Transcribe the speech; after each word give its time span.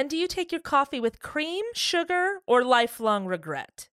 And 0.00 0.08
do 0.08 0.16
you 0.16 0.26
take 0.26 0.50
your 0.50 0.62
coffee 0.62 0.98
with 0.98 1.20
cream, 1.20 1.62
sugar, 1.74 2.38
or 2.46 2.64
lifelong 2.64 3.26
regret? 3.26 3.90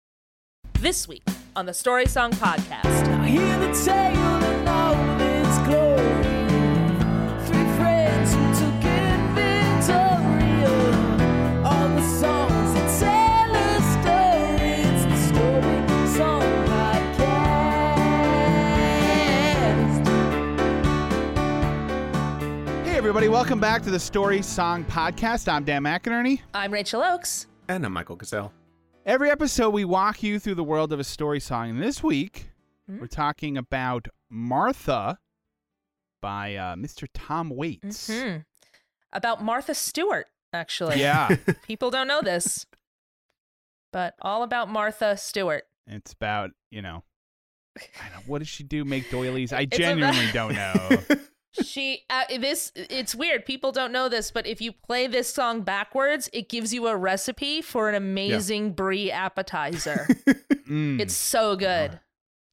This 0.82 1.08
week 1.08 1.24
on 1.56 1.66
the 1.66 1.74
Story 1.74 2.08
Song 2.08 2.34
Podcast. 2.34 4.43
Everybody, 23.16 23.30
welcome 23.30 23.60
back 23.60 23.84
to 23.84 23.92
the 23.92 24.00
Story 24.00 24.42
Song 24.42 24.84
Podcast. 24.86 25.48
I'm 25.48 25.64
Dan 25.64 25.84
McInerney. 25.84 26.40
I'm 26.52 26.74
Rachel 26.74 27.00
Oakes. 27.04 27.46
And 27.70 27.86
I'm 27.86 27.94
Michael 27.94 28.16
Gazelle. 28.16 28.52
Every 29.06 29.30
episode, 29.30 29.70
we 29.70 29.86
walk 29.86 30.24
you 30.24 30.40
through 30.40 30.56
the 30.56 30.64
world 30.64 30.92
of 30.92 31.00
a 31.00 31.04
story 31.04 31.40
song. 31.40 31.70
And 31.70 31.80
this 31.82 32.02
week, 32.02 32.50
Hmm? 32.88 32.98
we're 33.00 33.06
talking 33.06 33.56
about 33.56 34.08
Martha 34.32 35.20
by 36.24 36.56
uh, 36.56 36.76
Mr. 36.76 37.08
Tom 37.14 37.52
Waits. 37.52 38.08
hmm 38.12 38.38
About 39.12 39.44
Martha 39.44 39.76
Stewart, 39.76 40.26
actually. 40.52 41.00
Yeah, 41.00 41.36
People 41.68 41.92
don't 41.92 42.08
know 42.08 42.22
this, 42.24 42.66
but 43.92 44.16
all 44.24 44.42
about 44.42 44.70
Martha 44.70 45.18
Stewart. 45.18 45.66
it's 45.86 46.14
about, 46.14 46.50
you 46.72 46.82
know, 46.82 47.04
I 47.78 48.10
don't, 48.12 48.28
what 48.28 48.40
does 48.40 48.48
she 48.48 48.64
do? 48.64 48.84
Make 48.84 49.12
doilies? 49.12 49.54
I 49.54 49.62
It's 49.72 49.78
genuinely 49.78 50.30
about- 50.32 50.34
don't 50.34 50.56
know. 50.56 51.18
She 51.62 52.04
uh, 52.10 52.24
this 52.40 52.72
it's 52.76 53.14
weird. 53.14 53.46
People 53.46 53.72
don't 53.72 53.92
know 53.92 54.10
this, 54.10 54.32
but 54.32 54.48
if 54.48 54.60
you 54.60 54.72
play 54.72 55.06
this 55.08 55.32
song 55.32 55.62
backwards, 55.62 56.30
it 56.34 56.50
gives 56.50 56.74
you 56.74 56.88
a 56.88 56.96
recipe 56.98 57.62
for 57.62 57.90
an 57.90 57.96
amazing 57.96 58.72
brie 58.74 59.12
appetizer. 59.12 60.08
Mm. 60.64 61.02
It's 61.02 61.14
so 61.14 61.58
good. 61.58 62.00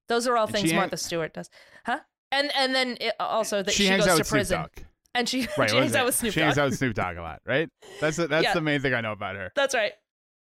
Those 0.09 0.27
are 0.27 0.37
all 0.37 0.47
And 0.47 0.53
things 0.53 0.65
she 0.69 0.73
hang- 0.73 0.81
Martha 0.81 0.97
Stewart 0.97 1.33
does, 1.33 1.49
huh? 1.87 2.01
And 2.33 2.51
and 2.57 2.75
then 2.75 2.97
it, 3.01 3.15
also 3.21 3.63
that 3.63 3.73
she, 3.73 3.85
she, 3.85 3.87
hangs 3.89 4.01
goes 4.05 4.09
out 4.09 4.15
to 4.15 4.19
with 4.19 4.27
Snoop 4.27 4.37
prison, 4.37 4.61
Dogg. 4.63 4.71
and 5.15 5.29
she, 5.29 5.47
Right, 5.57 5.71
she 5.71 5.77
hangs 5.77 5.95
out 5.95 6.07
with 6.07 6.15
Snoop 6.17 6.35
She 6.35 6.41
hangs 6.41 6.59
out 6.59 6.71
with 6.71 6.77
Snoop 6.79 6.95
Dogg 6.95 7.17
a 7.19 7.23
lot, 7.23 7.41
right? 7.47 7.69
That's 8.01 8.17
the, 8.17 8.27
that's 8.27 8.43
Yeah. 8.43 8.55
the 8.55 8.61
main 8.63 8.81
thing 8.83 8.95
I 8.95 9.01
know 9.01 9.13
about 9.13 9.37
her. 9.37 9.53
That's 9.55 9.77
right. 9.77 9.93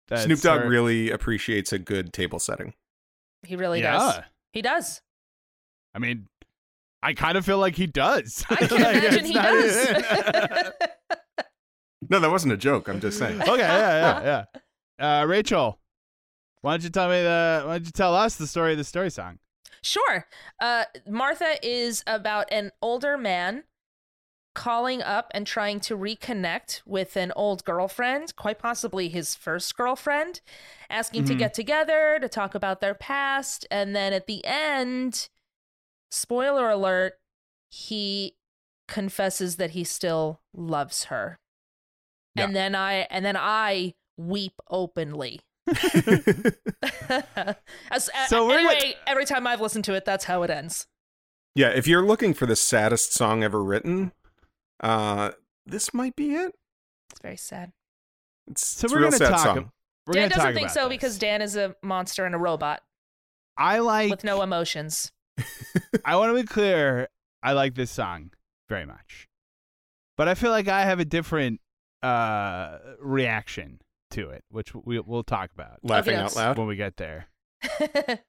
That's 0.09 0.23
Snoop 0.23 0.41
Dogg 0.41 0.61
her- 0.63 0.69
really 0.69 1.09
appreciates 1.11 1.71
a 1.71 1.79
good 1.79 2.11
table 2.11 2.39
setting. 2.39 2.73
He 3.43 3.55
really 3.55 3.79
yeah. 3.81 3.93
does. 3.93 4.19
He 4.51 4.61
does. 4.61 5.01
I 5.95 5.99
mean, 5.99 6.27
I 7.05 7.13
kind 7.13 7.37
of 7.37 7.45
feel 7.45 7.59
like 7.59 7.75
he 7.75 7.87
does. 7.87 8.43
I 8.49 8.55
can 8.55 8.69
Like, 8.81 8.95
imagine 8.97 9.25
he 9.25 9.33
does. 9.33 9.87
No, 12.09 12.19
that 12.19 12.29
wasn't 12.29 12.53
a 12.53 12.57
joke. 12.57 12.87
I'm 12.87 12.99
just 12.99 13.17
saying. 13.17 13.41
okay, 13.41 13.57
yeah, 13.57 14.21
yeah, 14.23 14.45
yeah. 14.99 15.21
Uh, 15.21 15.25
Rachel, 15.25 15.79
why 16.61 16.73
don't 16.73 16.83
you 16.83 16.89
tell 16.89 17.09
me 17.09 17.21
the? 17.21 17.63
Why 17.65 17.73
don't 17.77 17.85
you 17.85 17.91
tell 17.91 18.13
us 18.13 18.35
the 18.35 18.45
story 18.45 18.73
of 18.73 18.77
the 18.77 18.83
story 18.83 19.09
song? 19.09 19.39
Sure. 19.81 20.27
Uh, 20.59 20.83
Martha 21.09 21.55
is 21.63 22.03
about 22.05 22.51
an 22.51 22.71
older 22.81 23.17
man 23.17 23.63
calling 24.53 25.01
up 25.01 25.31
and 25.33 25.47
trying 25.47 25.79
to 25.81 25.97
reconnect 25.97 26.81
with 26.85 27.17
an 27.17 27.31
old 27.35 27.65
girlfriend, 27.65 28.35
quite 28.35 28.59
possibly 28.59 29.09
his 29.09 29.33
first 29.33 29.75
girlfriend, 29.75 30.41
asking 30.91 31.25
to 31.25 31.33
Mhm. 31.33 31.39
get 31.39 31.53
together 31.55 32.19
to 32.21 32.29
talk 32.29 32.53
about 32.55 32.81
their 32.81 32.93
past. 32.93 33.65
And 33.71 33.95
then 33.95 34.13
at 34.13 34.27
the 34.27 34.45
end, 34.45 35.27
spoiler 36.15 36.69
alert, 36.69 37.13
he 37.69 38.35
confesses 38.87 39.55
that 39.57 39.71
he 39.71 39.83
still 39.83 40.41
loves 40.53 41.05
her. 41.05 41.39
Yeah. 42.35 42.45
And 42.45 42.55
then 42.55 42.75
I 42.75 43.07
and 43.09 43.23
then 43.25 43.37
I 43.37 43.93
weep 44.17 44.53
openly. 44.69 45.41
As, 47.89 48.09
So 48.27 48.45
we're 48.47 48.57
gonna- 48.57 48.69
anyway, 48.71 48.95
every 49.07 49.25
time 49.25 49.47
I've 49.47 49.61
listened 49.61 49.85
to 49.85 49.93
it, 49.93 50.05
that's 50.05 50.25
how 50.25 50.43
it 50.43 50.49
ends. 50.49 50.87
yeah, 51.55 51.69
if 51.69 51.87
you're 51.87 52.05
looking 52.05 52.33
for 52.33 52.45
the 52.45 52.55
saddest 52.55 53.13
song 53.13 53.43
ever 53.43 53.63
written, 53.63 54.11
uh, 54.81 55.31
this 55.65 55.93
might 55.93 56.15
be 56.15 56.35
it. 56.35 56.53
It's 57.11 57.21
very 57.21 57.37
sad. 57.37 57.71
It's, 58.47 58.65
So 58.67 58.85
it's 58.85 58.93
we're 58.93 58.99
a 58.99 59.01
real 59.03 59.11
gonna 59.11 59.17
sad 59.25 59.29
talk. 59.31 59.43
song. 59.43 59.71
We're 60.05 60.13
Dan 60.13 60.21
gonna 60.23 60.29
doesn't 60.29 60.43
talk 60.45 60.53
think 60.53 60.65
about 60.67 60.73
so 60.73 60.81
this. 60.81 60.89
because 60.89 61.17
Dan 61.17 61.41
is 61.41 61.55
a 61.55 61.75
monster 61.81 62.25
and 62.25 62.35
a 62.35 62.37
robot 62.37 62.81
I 63.57 63.79
like. 63.79 64.11
with 64.11 64.23
no 64.23 64.41
emotions. 64.41 65.11
I 66.05 66.15
want 66.15 66.35
to 66.35 66.41
be 66.41 66.47
clear. 66.47 67.09
I 67.43 67.53
like 67.53 67.75
this 67.75 67.91
song 67.91 68.31
very 68.69 68.85
much, 68.85 69.27
but 70.17 70.27
I 70.27 70.33
feel 70.35 70.51
like 70.51 70.67
I 70.67 70.83
have 70.83 70.99
a 70.99 71.05
different 71.05 71.61
uh 72.01 72.77
reaction 72.99 73.79
to 74.11 74.29
it, 74.29 74.43
which 74.49 74.73
we 74.75 74.99
we'll 74.99 75.23
talk 75.23 75.51
about 75.53 75.79
Laughing 75.83 76.15
out 76.15 76.35
loud. 76.35 76.57
when 76.57 76.67
we 76.67 76.75
get 76.75 76.97
there. 76.97 77.27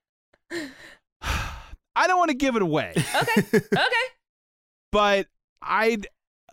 I 1.99 2.07
don't 2.07 2.19
want 2.19 2.31
to 2.31 2.37
give 2.37 2.57
it 2.57 2.63
away, 2.63 2.93
okay. 2.97 3.43
Okay. 3.57 3.67
but 4.93 5.27
I'd 5.63 6.07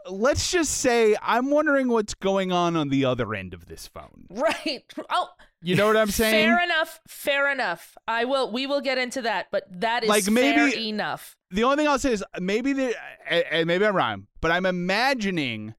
let's 0.09 0.51
just 0.51 0.71
say 0.79 1.15
I'm 1.21 1.49
wondering 1.49 1.87
what's 1.87 2.13
going 2.13 2.51
on 2.51 2.75
on 2.75 2.89
the 2.89 3.05
other 3.05 3.33
end 3.33 3.53
of 3.53 3.65
this 3.67 3.87
phone. 3.87 4.27
Right. 4.29 4.83
Oh, 5.09 5.29
You 5.61 5.75
know 5.75 5.87
what 5.87 5.95
I'm 5.97 6.11
saying? 6.21 6.33
fair 6.49 6.63
enough. 6.63 6.99
Fair 7.07 7.51
enough. 7.51 7.97
I 8.07 8.25
will. 8.25 8.51
We 8.51 8.67
will 8.67 8.81
get 8.81 8.97
into 8.97 9.21
that, 9.23 9.47
but 9.51 9.63
that 9.79 10.03
is 10.03 10.09
Like, 10.09 10.29
maybe- 10.29 10.71
fair 10.71 10.79
enough. 10.79 11.35
the 11.51 11.63
only 11.63 11.77
thing 11.77 11.87
I'll 11.87 11.99
say 11.99 12.11
is 12.13 12.23
maybe 12.39 12.73
the 12.73 12.95
and- 13.29 13.67
maybe 13.67 13.85
I'm 13.85 13.95
wrong, 13.95 14.27
but 14.41 14.51
I'm 14.51 14.65
imagining 14.65 15.75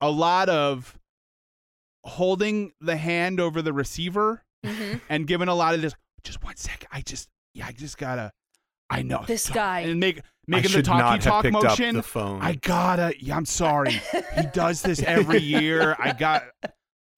a 0.00 0.10
lot 0.10 0.48
of 0.48 0.98
holding 2.04 2.72
the 2.80 2.96
hand 2.96 3.40
over 3.40 3.62
the 3.62 3.72
receiver 3.72 4.42
hmm 4.64 4.94
and 5.08 5.26
giving 5.26 5.48
a 5.48 5.54
lot 5.54 5.74
of 5.74 5.82
this. 5.82 5.94
Just 6.24 6.42
one 6.44 6.56
second, 6.56 6.88
I 6.92 7.00
just 7.00 7.28
yeah, 7.54 7.66
I 7.66 7.72
just 7.72 7.98
gotta. 7.98 8.32
I 8.88 9.02
know 9.02 9.24
This 9.26 9.48
guy. 9.48 9.80
and 9.80 9.98
make 9.98 10.20
making 10.46 10.64
the 10.64 10.68
should 10.78 10.84
talky 10.84 11.00
not 11.02 11.20
talk 11.20 11.42
picked 11.42 11.52
motion. 11.52 11.96
up 11.96 12.02
the 12.04 12.08
phone. 12.08 12.40
I 12.42 12.54
gotta. 12.56 13.14
Yeah, 13.18 13.36
I'm 13.36 13.44
sorry. 13.46 13.92
he 13.92 14.42
does 14.52 14.82
this 14.82 15.00
every 15.06 15.40
year. 15.40 15.96
I 15.98 16.12
got. 16.12 16.44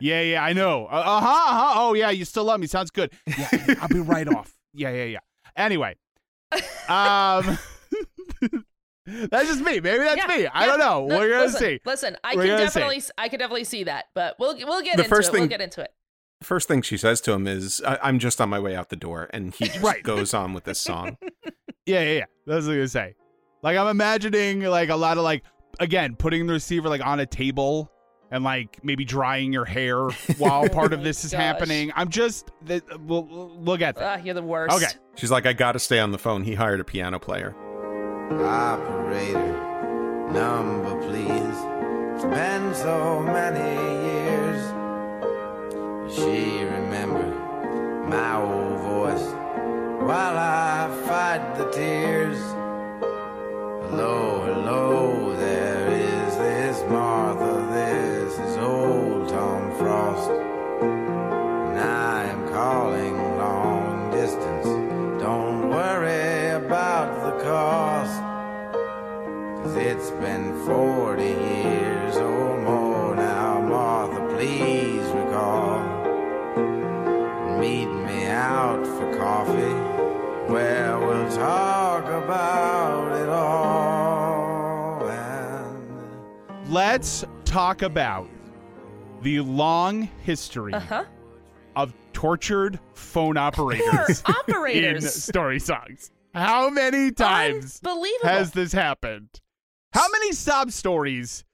Yeah, 0.01 0.21
yeah, 0.23 0.45
I 0.45 0.53
know. 0.53 0.87
Uh 0.87 1.03
huh. 1.03 1.27
Uh-huh. 1.29 1.73
Oh 1.77 1.95
yeah, 1.95 2.11
you 2.11 2.25
still 2.25 2.45
love 2.45 2.61
me. 2.61 2.67
Sounds 2.67 2.91
good. 2.91 3.12
Yeah, 3.27 3.49
I'll 3.81 3.89
be 3.89 4.01
right 4.01 4.27
off. 4.29 4.53
Yeah, 4.75 4.91
yeah, 4.91 5.05
yeah. 5.05 5.19
Anyway, 5.57 5.95
um, 6.89 7.57
that's 9.07 9.49
just 9.49 9.61
me. 9.61 9.81
Maybe 9.81 9.99
that's 9.99 10.17
Yeah, 10.17 10.27
me. 10.27 10.47
I 10.47 10.62
yeah. 10.65 10.67
don't 10.67 10.79
know. 10.79 11.06
No, 11.06 11.19
We're 11.19 11.31
gonna 11.31 11.43
listen, 11.45 11.61
see. 11.61 11.81
Listen, 11.85 12.17
I 12.25 12.35
We're 12.35 12.43
can 12.43 12.51
gonna 12.56 12.71
see. 12.71 12.81
definitely, 12.81 13.03
I 13.19 13.29
can 13.29 13.39
definitely 13.39 13.65
see 13.65 13.85
that, 13.85 14.06
but 14.15 14.37
we'll 14.39 14.56
we'll 14.67 14.83
get 14.83 14.97
The 14.97 15.05
into 15.05 15.15
first 15.15 15.29
it. 15.33 15.39
We'll 15.39 15.47
get 15.47 15.61
into 15.61 15.83
it. 15.83 15.91
First 16.43 16.69
thing 16.69 16.83
she 16.83 16.97
says 16.97 17.21
to 17.23 17.33
him 17.33 17.47
is, 17.47 17.81
I- 17.87 17.99
"I'm 18.03 18.19
just 18.19 18.41
on 18.41 18.49
my 18.51 18.59
way 18.59 18.75
out 18.75 18.89
the 18.91 18.97
door," 18.97 19.29
and 19.33 19.55
he 19.55 19.65
just 19.69 19.81
Right. 19.81 20.03
goes 20.03 20.35
on 20.35 20.53
with 20.53 20.65
this 20.65 20.81
song. 20.81 21.17
Yeah, 21.87 22.00
yeah, 22.00 22.12
yeah. 22.12 22.25
That's 22.47 22.67
what 22.67 22.75
I 22.77 22.78
was 22.78 22.95
gonna 22.95 23.06
say. 23.09 23.15
Like 23.62 23.77
I'm 23.77 23.89
imagining 23.89 24.61
like 24.62 24.89
a 24.91 24.97
lot 24.97 25.19
of 25.19 25.25
like 25.25 25.43
again 25.81 26.17
putting 26.17 26.47
the 26.47 26.53
receiver 26.53 26.89
like 26.89 27.05
on 27.05 27.21
a 27.21 27.27
table 27.27 27.91
and 28.31 28.43
like 28.43 28.83
maybe 28.83 29.05
drying 29.05 29.53
your 29.53 29.65
hair 29.65 30.09
while 30.39 30.69
part 30.69 30.93
of 30.93 31.03
this 31.03 31.25
is 31.25 31.33
gosh. 31.33 31.41
happening. 31.41 31.93
I'm 31.94 32.09
just 32.09 32.50
that 32.67 32.83
we'll, 33.00 33.25
we'll 33.25 33.56
look 33.61 33.81
at 33.81 33.97
that. 33.97 34.21
Ah, 34.21 34.23
you're 34.23 34.34
the 34.34 34.43
worst. 34.43 34.77
Okay. 34.77 34.93
She's 35.17 35.31
like, 35.31 35.47
"I 35.47 35.53
got 35.53 35.73
to 35.73 35.78
stay 35.78 35.99
on 35.99 36.11
the 36.11 36.19
phone." 36.19 36.43
He 36.44 36.55
hired 36.55 36.81
a 36.81 36.84
piano 36.84 37.19
player. 37.19 37.55
Operator, 38.33 39.53
number 40.33 41.00
please. 41.06 41.59
It's 42.15 42.25
been 42.25 42.75
so 42.75 43.21
many 43.21 43.61
years. 44.05 44.62
She 46.15 46.65
remembered 46.65 47.34
my 48.09 48.37
old 48.37 48.81
voice 48.81 49.34
while 50.04 50.37
I 50.37 50.91
fight 51.06 51.56
the 51.56 51.70
tears. 51.70 52.38
Hello, 53.88 54.42
hello, 54.44 55.34
there 55.37 55.88
is 55.92 56.37
this 56.37 56.82
Martha, 56.91 57.66
this 57.72 58.38
is 58.38 58.56
old 58.59 59.31
Tom 59.31 59.75
Frost. 59.78 60.31
And 60.82 61.79
I 61.79 62.25
am 62.25 62.46
calling 62.49 63.17
long 63.38 64.11
distance. 64.11 64.67
Don't 65.23 65.70
worry 65.70 66.50
about 66.50 67.08
the 67.25 67.43
cost. 67.43 68.20
Cause 69.62 69.76
it's 69.76 70.11
been 70.11 70.52
40 70.67 71.23
years 71.23 72.17
or 72.17 72.61
more 72.61 73.17
now, 73.17 73.58
Martha, 73.62 74.20
please 74.37 75.06
recall. 75.23 75.81
Meet 77.58 77.87
me 77.87 78.26
out 78.26 78.87
for 78.87 79.17
coffee, 79.17 79.94
where 80.49 80.99
we'll 80.99 81.31
talk 81.31 82.05
about 82.05 83.12
it 83.20 83.29
all. 83.29 85.08
And 85.08 86.69
Let's 86.70 87.25
talk 87.44 87.82
about 87.82 88.29
the 89.23 89.41
long 89.41 90.02
history 90.23 90.73
Uh 90.75 90.81
huh. 90.81 91.05
of 91.76 91.94
tortured 92.12 92.79
phone 92.94 93.37
operators 93.37 94.23
operators. 94.26 95.05
in 95.05 95.11
story 95.11 95.58
songs. 95.61 96.11
How 96.35 96.69
many 96.69 97.11
times 97.12 97.81
Unbelievable. 97.85 98.29
has 98.29 98.50
this 98.52 98.73
happened? 98.73 99.29
How 99.93 100.06
many 100.11 100.32
sob 100.32 100.73
stories 100.73 101.44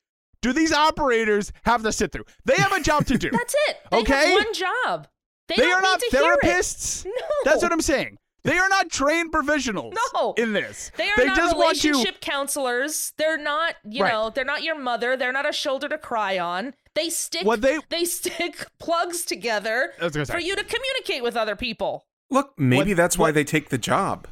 do 0.40 0.52
these 0.54 0.72
operators 0.72 1.52
have 1.64 1.82
to 1.82 1.92
sit 1.92 2.12
through? 2.12 2.24
They 2.46 2.54
have 2.56 2.72
a 2.72 2.80
job 2.80 3.04
to 3.06 3.18
do. 3.18 3.30
That's 3.32 3.54
it. 3.68 3.76
They 3.90 3.98
Okay. 3.98 4.30
have 4.34 4.44
one 4.44 4.54
job. 4.54 5.06
They, 5.48 5.56
they 5.56 5.62
don't 5.64 5.74
are 5.74 5.80
need 5.80 5.86
not 5.86 6.00
to 6.00 6.08
hear 6.16 6.32
it. 6.32 6.40
therapists. 6.42 7.04
No. 7.04 7.12
That's 7.44 7.62
what 7.62 7.72
I'm 7.72 7.80
saying. 7.82 8.16
They 8.42 8.56
are 8.58 8.68
not 8.68 8.90
trained 8.90 9.32
professionals 9.32 9.94
No. 10.14 10.34
in 10.36 10.52
this. 10.52 10.90
They 10.96 11.08
are 11.10 11.16
they 11.16 11.26
not 11.26 11.36
just 11.36 11.56
want 11.56 11.84
you 11.84 11.90
relationship 11.92 12.20
counselors. 12.22 13.12
They're 13.18 13.36
not, 13.38 13.74
you 13.84 14.02
Right. 14.02 14.12
know, 14.12 14.30
they're 14.30 14.44
not 14.44 14.62
your 14.62 14.78
mother. 14.78 15.16
They're 15.16 15.32
not 15.32 15.48
a 15.48 15.52
shoulder 15.52 15.88
to 15.88 15.98
cry 15.98 16.38
on. 16.38 16.74
They 16.94 17.10
stick 17.10 17.44
What 17.46 17.60
they- 17.60 17.78
they 17.90 18.04
stick 18.04 18.66
plugs 18.78 19.24
together 19.24 19.92
I 20.00 20.08
say. 20.10 20.24
for 20.24 20.38
you 20.40 20.56
to 20.56 20.64
communicate 20.64 21.22
with 21.22 21.36
other 21.36 21.54
people. 21.56 22.06
Look, 22.30 22.54
maybe 22.58 22.90
What- 22.92 22.96
that's 22.96 23.18
why 23.18 23.30
they 23.30 23.44
take 23.44 23.68
the 23.68 23.78
job. 23.78 24.26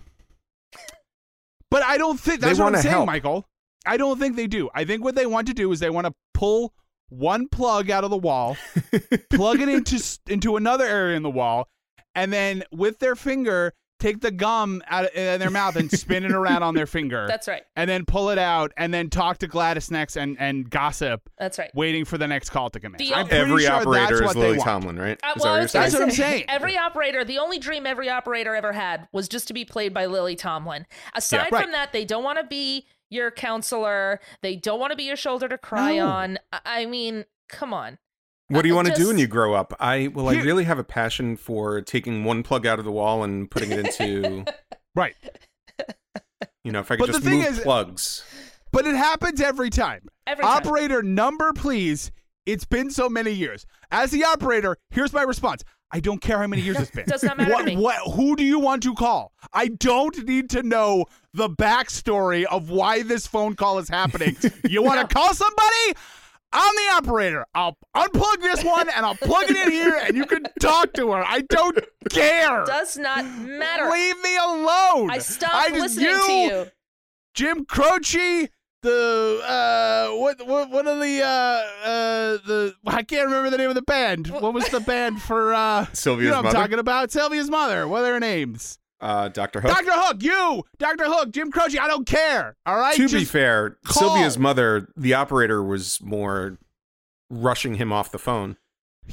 But 1.71 1.83
I 1.83 1.99
don't 1.99 2.19
think 2.19 2.41
They 2.41 2.49
that's 2.49 2.59
what 2.59 2.75
I'm 2.75 2.81
saying, 2.81 2.93
help. 2.93 3.07
Michael. 3.07 3.47
I 3.85 3.97
don't 3.97 4.19
think 4.19 4.37
they 4.37 4.47
do. 4.47 4.71
I 4.75 4.85
think 4.85 5.05
what 5.05 5.15
they 5.15 5.27
want 5.27 5.47
to 5.49 5.55
do 5.55 5.71
is 5.73 5.81
they 5.81 5.91
want 5.91 6.07
to 6.07 6.15
pull 6.35 6.73
one 7.11 7.49
plug 7.49 7.91
out 7.91 8.05
of 8.05 8.11
the 8.11 8.17
wall, 8.17 8.57
plug 9.31 9.61
it 9.61 9.69
into 9.69 10.03
into 10.29 10.57
another 10.57 10.85
area 10.87 11.17
in 11.17 11.23
the 11.23 11.31
wall, 11.31 11.69
and 12.15 12.33
then 12.33 12.65
with 12.73 12.99
their 12.99 13.17
finger 13.17 13.73
take 13.99 14.21
the 14.21 14.31
gum 14.31 14.83
out 14.89 15.05
of 15.05 15.11
in 15.15 15.41
their 15.41 15.51
mouth 15.51 15.77
and 15.77 15.91
spin 15.91 16.25
it 16.25 16.33
around 16.33 16.63
on 16.63 16.75
their 16.75 16.87
finger. 16.87 17.27
That's 17.29 17.49
right. 17.49 17.63
and 17.77 17.89
then 17.91 18.05
pull 18.05 18.31
it 18.31 18.39
out 18.39 18.73
and 18.77 18.93
then 18.95 19.11
talk 19.11 19.39
to 19.39 19.47
Gladys 19.47 19.91
next 19.91 20.17
and 20.17 20.37
and 20.41 20.69
gossip, 20.71 21.29
That's 21.39 21.59
right. 21.59 21.71
waiting 21.75 22.05
for 22.05 22.19
the 22.19 22.27
next 22.29 22.51
call 22.51 22.71
to 22.71 22.81
come 22.81 22.95
in. 22.95 22.99
The- 22.99 23.15
I'm 23.15 23.27
pretty 23.29 23.43
Every 23.43 23.63
sure 23.65 23.73
operator 23.73 24.07
that's 24.07 24.21
is 24.21 24.27
what 24.27 24.35
they 24.35 24.41
Lily 24.41 24.59
want. 24.59 24.69
Tomlin, 24.69 24.99
right? 24.99 25.21
Uh, 25.23 25.33
Is 25.37 25.43
well, 25.43 25.53
I 25.55 25.57
that 25.57 25.63
what 25.63 25.73
That's 25.73 25.93
you're 25.93 26.01
gonna 26.01 26.05
what? 26.07 26.13
I'm 26.13 26.17
say, 26.17 26.23
saying. 26.23 26.45
Every 26.49 26.77
operator, 26.79 27.25
the 27.25 27.39
only 27.39 27.59
dream 27.59 27.87
every 27.87 28.09
operator 28.09 28.55
ever 28.55 28.73
had 28.73 29.09
was 29.13 29.29
just 29.29 29.49
to 29.49 29.55
be 29.55 29.65
played 29.65 29.93
by 29.93 30.07
Lily 30.07 30.37
Tomlin. 30.37 30.87
Aside 31.15 31.51
Right. 31.53 31.63
from 31.63 31.73
that, 31.73 31.93
they 31.93 32.05
don't 32.05 32.23
want 32.25 32.39
to 32.39 32.45
be 32.47 32.87
your 33.11 33.31
counselor. 33.31 34.21
They 34.43 34.55
don't 34.57 34.79
want 34.79 34.91
to 34.93 34.97
be 34.97 35.05
your 35.05 35.17
shoulder 35.17 35.49
to 35.49 35.59
cry 35.59 35.97
No. 35.97 36.07
on. 36.09 36.39
I- 36.53 36.61
I 36.65 36.87
mean, 36.87 37.25
come 37.49 37.73
on. 37.75 37.99
What 38.49 38.63
do 38.63 38.69
you 38.69 38.75
Uh, 38.75 38.77
want 38.83 38.89
to 38.89 38.95
do 38.95 39.09
when 39.09 39.19
you 39.19 39.27
grow 39.27 39.55
up? 39.55 39.75
I 39.79 40.09
well, 40.09 40.29
I 40.29 40.35
really 40.37 40.65
have 40.65 40.79
a 40.79 40.85
passion 40.85 41.37
for 41.37 41.81
taking 41.83 42.25
one 42.25 42.43
plug 42.43 42.67
out 42.67 42.79
of 42.79 42.85
the 42.85 42.91
wall 42.93 43.23
and 43.23 43.51
putting 43.51 43.71
it 43.71 43.79
into, 43.79 44.45
Right. 44.95 45.15
you 46.65 46.73
know, 46.73 46.81
if 46.81 46.91
I 46.91 46.97
could 46.97 47.01
But 47.01 47.07
the 47.09 47.13
just 47.15 47.25
thing 47.25 47.39
move 47.41 47.47
is- 47.49 47.61
plugs. 47.61 48.25
But 48.71 48.87
it 48.87 48.95
happens 48.97 49.41
every 49.41 49.71
time. 49.71 50.09
Every 50.27 50.45
time. 50.45 50.57
Operator 50.57 51.03
number, 51.03 51.53
please. 51.55 52.11
It's 52.45 52.65
been 52.67 52.91
so 52.91 53.09
many 53.09 53.31
years. 53.31 53.65
As 53.91 54.11
the 54.11 54.25
operator, 54.25 54.77
here's 54.91 55.13
my 55.13 55.23
response. 55.23 55.63
I 55.91 56.01
don't 56.01 56.21
care 56.21 56.39
how 56.39 56.47
many 56.47 56.61
years 56.63 56.79
it's 56.79 56.91
been. 56.91 57.05
Does 57.09 57.23
not 57.23 57.39
matter 57.39 57.51
what, 57.53 57.61
to 57.61 57.65
me. 57.65 57.77
What, 57.77 57.97
who 58.13 58.37
do 58.37 58.45
you 58.45 58.59
want 58.59 58.83
to 58.83 58.95
call? 58.95 59.33
I 59.55 59.69
don't 59.69 60.27
need 60.27 60.51
to 60.51 60.63
know 60.63 61.07
the 61.33 61.49
backstory 61.49 62.45
of 62.45 62.69
why 62.69 63.03
this 63.03 63.27
phone 63.27 63.55
call 63.55 63.79
is 63.79 63.89
happening. 63.89 64.37
You 64.69 64.83
want 64.83 65.01
to 65.09 65.15
call 65.15 65.33
somebody? 65.33 65.95
I'm 66.53 66.75
the 66.75 66.93
operator. 66.97 67.45
I'll 67.55 67.77
unplug 67.97 68.41
this 68.41 68.65
one 68.65 68.89
and 68.89 69.05
I'll 69.05 69.15
plug 69.17 69.51
it 69.51 69.57
in 69.57 69.71
here 69.71 69.95
and 70.03 70.17
you 70.17 70.25
can 70.25 70.45
talk 70.61 70.95
to 70.95 71.13
her. 71.13 71.23
I 71.25 71.43
don't 71.43 71.79
care. 72.11 72.65
Does 72.65 72.97
not 72.97 73.25
matter. 73.27 73.91
Leave 73.91 74.21
me 74.23 74.37
alone. 74.37 75.11
I 75.11 75.19
stopped 75.19 75.55
I 75.55 75.69
just- 75.69 75.97
listening 75.99 76.27
to 76.27 76.33
you. 76.33 76.67
Jim 77.35 77.65
Croce, 77.67 78.49
the 78.83 79.41
uh, 79.47 80.17
what 80.17 80.45
what 80.47 80.71
what 80.71 80.87
are 80.87 80.99
the 80.99 81.23
uh 81.23 81.27
uh 81.29 82.39
the 82.47 82.75
I 82.87 83.03
can't 83.03 83.27
remember 83.27 83.51
the 83.51 83.59
name 83.59 83.69
of 83.69 83.75
the 83.77 83.83
band. 83.83 84.29
What 84.29 84.55
was 84.55 84.69
the 84.71 84.81
band 84.81 85.21
for 85.23 85.53
uh 85.55 85.87
Sylvia's 85.93 86.25
you 86.25 86.31
know 86.31 86.37
what 86.37 86.39
I'm 86.39 86.45
mother? 86.47 86.57
talking 86.59 86.79
about? 86.79 87.11
Sylvia's 87.13 87.51
mother. 87.51 87.87
What 87.87 88.01
are 88.01 88.05
their 88.05 88.21
names? 88.21 88.79
Uh, 89.01 89.29
Doctor 89.29 89.61
Hook. 89.61 89.71
Dr. 89.71 89.93
Hook, 89.93 90.23
you, 90.23 90.65
Dr. 90.79 91.05
Hook, 91.05 91.31
Jim 91.33 91.53
Croce, 91.53 91.79
I 91.79 91.87
don't 91.87 92.07
care. 92.07 92.57
All 92.67 92.77
right? 92.77 92.97
to 92.97 93.09
be 93.09 93.25
fair, 93.25 93.79
call. 93.85 94.09
Sylvia's 94.11 94.37
mother, 94.39 94.89
the 94.97 95.15
operator, 95.15 95.63
was 95.63 96.01
more 96.03 96.59
rushing 97.31 97.75
him 97.75 97.93
off 97.93 98.11
the 98.11 98.19
phone. 98.19 98.57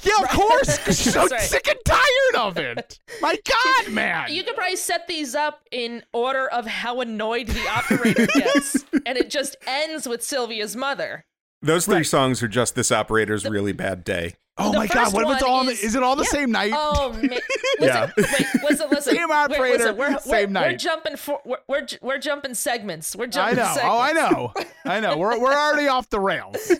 Yeah, 0.03 0.23
of 0.23 0.29
course. 0.29 0.83
she's 0.87 1.13
so 1.13 1.25
right. 1.27 1.39
sick 1.39 1.67
and 1.67 1.77
tired 1.85 2.35
of 2.35 2.57
it. 2.57 2.99
My 3.21 3.37
God, 3.83 3.93
man. 3.93 4.25
You 4.29 4.43
could 4.43 4.55
probably 4.55 4.75
set 4.75 5.07
these 5.07 5.35
up 5.35 5.61
in 5.71 6.03
order 6.13 6.47
of 6.49 6.65
how 6.65 6.99
annoyed 7.01 7.47
the 7.47 7.67
operator 7.69 8.25
gets, 8.33 8.83
and 9.05 9.17
it 9.17 9.29
just 9.29 9.55
ends 9.67 10.07
with 10.07 10.21
Sylvia's 10.23 10.75
mother. 10.75 11.25
Those 11.61 11.85
three 11.85 11.95
Right. 11.97 12.05
songs 12.05 12.43
are 12.43 12.47
just 12.47 12.75
this 12.75 12.91
operator's 12.91 13.45
really 13.45 13.71
bad 13.71 14.03
day. 14.03 14.35
oh 14.57 14.71
my 14.73 14.87
God, 14.87 15.13
what 15.13 15.25
if 15.27 15.33
it's 15.35 15.43
all? 15.43 15.59
on 15.59 15.65
the, 15.65 15.71
is- 15.71 15.83
is 15.83 15.95
it 15.95 16.03
all 16.03 16.15
the 16.15 16.23
yeah. 16.23 16.29
same 16.29 16.51
night? 16.51 16.71
Oh, 16.75 17.11
man. 17.13 17.29
Listen, 17.29 17.41
Yeah. 17.79 18.11
wait, 18.17 18.63
listen, 18.63 18.89
Same 19.25 19.29
Wait, 19.29 19.35
operator, 19.35 19.77
listen, 19.77 19.97
we're, 19.97 20.19
same 20.19 20.31
we're, 20.31 20.37
We're 20.39 20.47
night. 20.47 20.79
jumping 20.79 21.15
for 21.17 21.41
we're, 21.45 21.57
we're 21.67 21.87
we're 22.01 22.17
jumping 22.17 22.53
segments. 22.53 23.15
We're 23.15 23.25
I 23.25 23.27
jumping. 23.27 23.57
know. 23.57 23.75
Oh, 23.81 23.99
I 23.99 24.13
know. 24.13 24.53
I 24.85 24.99
know. 24.99 25.17
We're 25.17 25.39
we're 25.39 25.53
already 25.53 25.87
off 25.87 26.09
the 26.09 26.19
rails. 26.19 26.71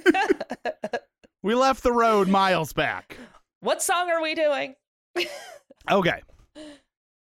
we 1.44 1.56
left 1.56 1.84
the 1.84 1.92
road 1.92 2.28
miles 2.28 2.74
back. 2.74 3.18
What 3.62 3.82
song 3.82 4.10
are 4.10 4.22
we 4.22 4.36
doing? 4.36 4.76
Okay. 5.92 6.24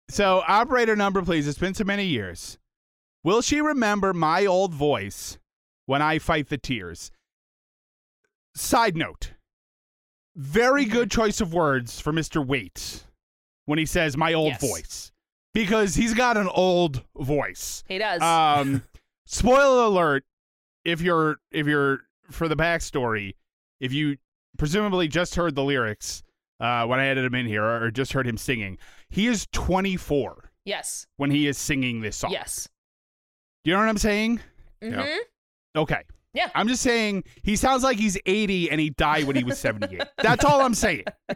So, 0.09 0.41
operator 0.47 0.95
number, 0.95 1.21
please. 1.21 1.47
It's 1.47 1.59
been 1.59 1.75
so 1.75 1.83
many 1.83 2.05
years. 2.05 2.57
Will 3.23 3.43
she 3.43 3.61
remember 3.61 4.11
my 4.11 4.47
old 4.47 4.73
voice 4.73 5.37
when 5.85 6.01
I 6.01 6.17
fight 6.17 6.49
the 6.49 6.57
tears? 6.57 7.11
Side 8.55 8.97
note 8.97 9.35
very 10.35 10.83
mm-hmm. 10.83 10.93
good 10.93 11.11
choice 11.11 11.41
of 11.41 11.53
words 11.53 11.99
for 11.99 12.11
Mr. 12.11 12.45
Waits 12.45 13.05
when 13.65 13.79
he 13.79 13.85
says 13.85 14.17
my 14.17 14.33
old 14.33 14.53
Yes. 14.53 14.61
voice 14.61 15.11
because 15.55 15.95
he's 15.95 16.13
got 16.13 16.37
an 16.37 16.49
old 16.49 17.01
voice. 17.17 17.83
He 17.87 17.97
does. 17.97 18.21
Um, 18.21 18.83
spoiler 19.25 19.85
alert: 19.85 20.25
if 20.83 21.01
you're 21.01 21.37
if 21.51 21.65
you're 21.65 22.01
for 22.29 22.47
the 22.47 22.55
backstory, 22.55 23.33
if 23.79 23.91
you 23.91 24.17
presumably 24.57 25.07
just 25.07 25.33
heard 25.33 25.55
the 25.55 25.63
lyrics 25.63 26.21
uh, 26.59 26.85
when 26.85 26.99
I 26.99 27.07
added 27.07 27.25
him 27.25 27.33
in 27.33 27.47
here, 27.47 27.63
or 27.63 27.89
just 27.89 28.13
heard 28.13 28.27
him 28.27 28.37
singing, 28.37 28.77
he 29.09 29.27
is 29.27 29.47
24 29.53 30.51
yes. 30.65 31.07
when 31.17 31.31
he 31.31 31.47
is 31.47 31.57
singing 31.57 32.01
this 32.01 32.17
song. 32.17 32.31
Yes. 32.31 32.67
Do 33.63 33.71
you 33.71 33.77
know 33.77 33.81
what 33.81 33.89
I'm 33.89 33.97
saying? 33.97 34.41
hmm 34.83 35.17
Okay. 35.75 36.03
Yeah. 36.33 36.49
I'm 36.53 36.67
just 36.67 36.81
saying 36.81 37.23
he 37.43 37.55
sounds 37.55 37.83
like 37.83 37.97
he's 37.97 38.17
80 38.25 38.69
and 38.69 38.79
he 38.79 38.89
died 38.89 39.23
when 39.23 39.35
he 39.35 39.43
was 39.43 39.57
78. 39.57 40.03
That's 40.21 40.43
all 40.43 40.61
I'm 40.61 40.73
saying. 40.73 41.05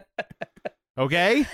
Okay? 0.98 1.46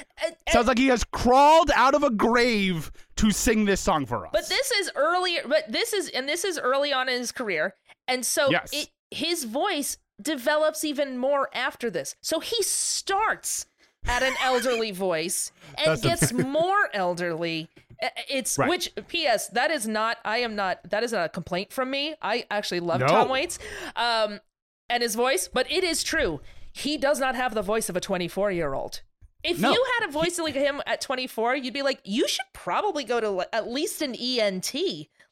Sounds 0.49 0.67
like 0.67 0.79
he 0.79 0.89
has 0.89 1.05
crawled 1.05 1.71
out 1.75 1.95
of 1.95 2.03
a 2.03 2.11
grave 2.11 2.91
to 3.17 3.31
sing 3.31 3.65
this 3.65 3.81
song 3.81 4.07
for 4.07 4.27
us. 4.27 4.31
But 4.33 4.49
this 4.49 4.71
is 4.73 4.91
earlier. 4.97 5.43
But 5.47 5.71
this 5.71 5.93
is 5.93 6.09
and 6.09 6.29
this 6.29 6.45
is 6.45 6.59
early 6.59 6.93
on 6.93 7.09
in 7.09 7.19
his 7.19 7.33
career, 7.33 7.75
and 8.09 8.25
so 8.25 8.51
Yes. 8.51 8.71
it, 8.73 8.89
his 9.11 9.45
voice 9.45 9.99
develops 10.21 10.85
even 10.85 11.19
more 11.19 11.49
after 11.55 11.91
this. 11.91 12.17
So 12.23 12.41
he 12.41 12.61
starts 12.63 13.67
at 14.07 14.23
an 14.23 14.33
elderly 14.43 14.91
voice 15.09 15.53
and 15.85 16.01
gets 16.01 16.33
more 16.33 16.89
elderly. 16.95 17.69
Uh, 18.03 18.09
It's 18.29 18.59
Right. 18.59 18.69
which 18.71 18.91
P.S. 19.09 19.49
That 19.49 19.71
is 19.71 19.87
not. 19.87 20.19
I 20.25 20.39
am 20.39 20.57
not. 20.57 20.81
That 20.91 21.03
is 21.05 21.13
not 21.13 21.27
a 21.27 21.29
complaint 21.29 21.73
from 21.73 21.91
me. 21.91 22.15
I 22.23 22.47
actually 22.51 22.81
love 22.81 23.01
No. 23.01 23.07
Tom 23.07 23.29
Waits, 23.29 23.59
um, 23.95 24.41
and 24.89 25.03
his 25.03 25.15
voice. 25.15 25.47
But 25.49 25.71
it 25.71 25.85
is 25.85 26.03
true. 26.03 26.41
He 26.73 26.99
does 26.99 27.21
not 27.21 27.35
have 27.37 27.55
the 27.55 27.63
voice 27.63 27.89
of 27.89 27.97
a 27.97 28.01
24 28.01 28.51
year 28.53 28.75
old. 28.75 29.03
If 29.47 29.61
No. 29.61 29.71
you 29.71 29.87
had 29.99 30.09
a 30.09 30.13
voice 30.13 30.39
like 30.39 30.55
him 30.55 30.83
at 30.87 31.01
24, 31.01 31.57
you'd 31.57 31.73
be 31.73 31.83
like, 31.83 32.01
you 32.05 32.27
should 32.27 32.47
probably 32.53 33.05
go 33.05 33.21
to 33.21 33.45
at 33.55 33.69
least 33.69 34.03
an 34.03 34.15
ENT, 34.15 34.75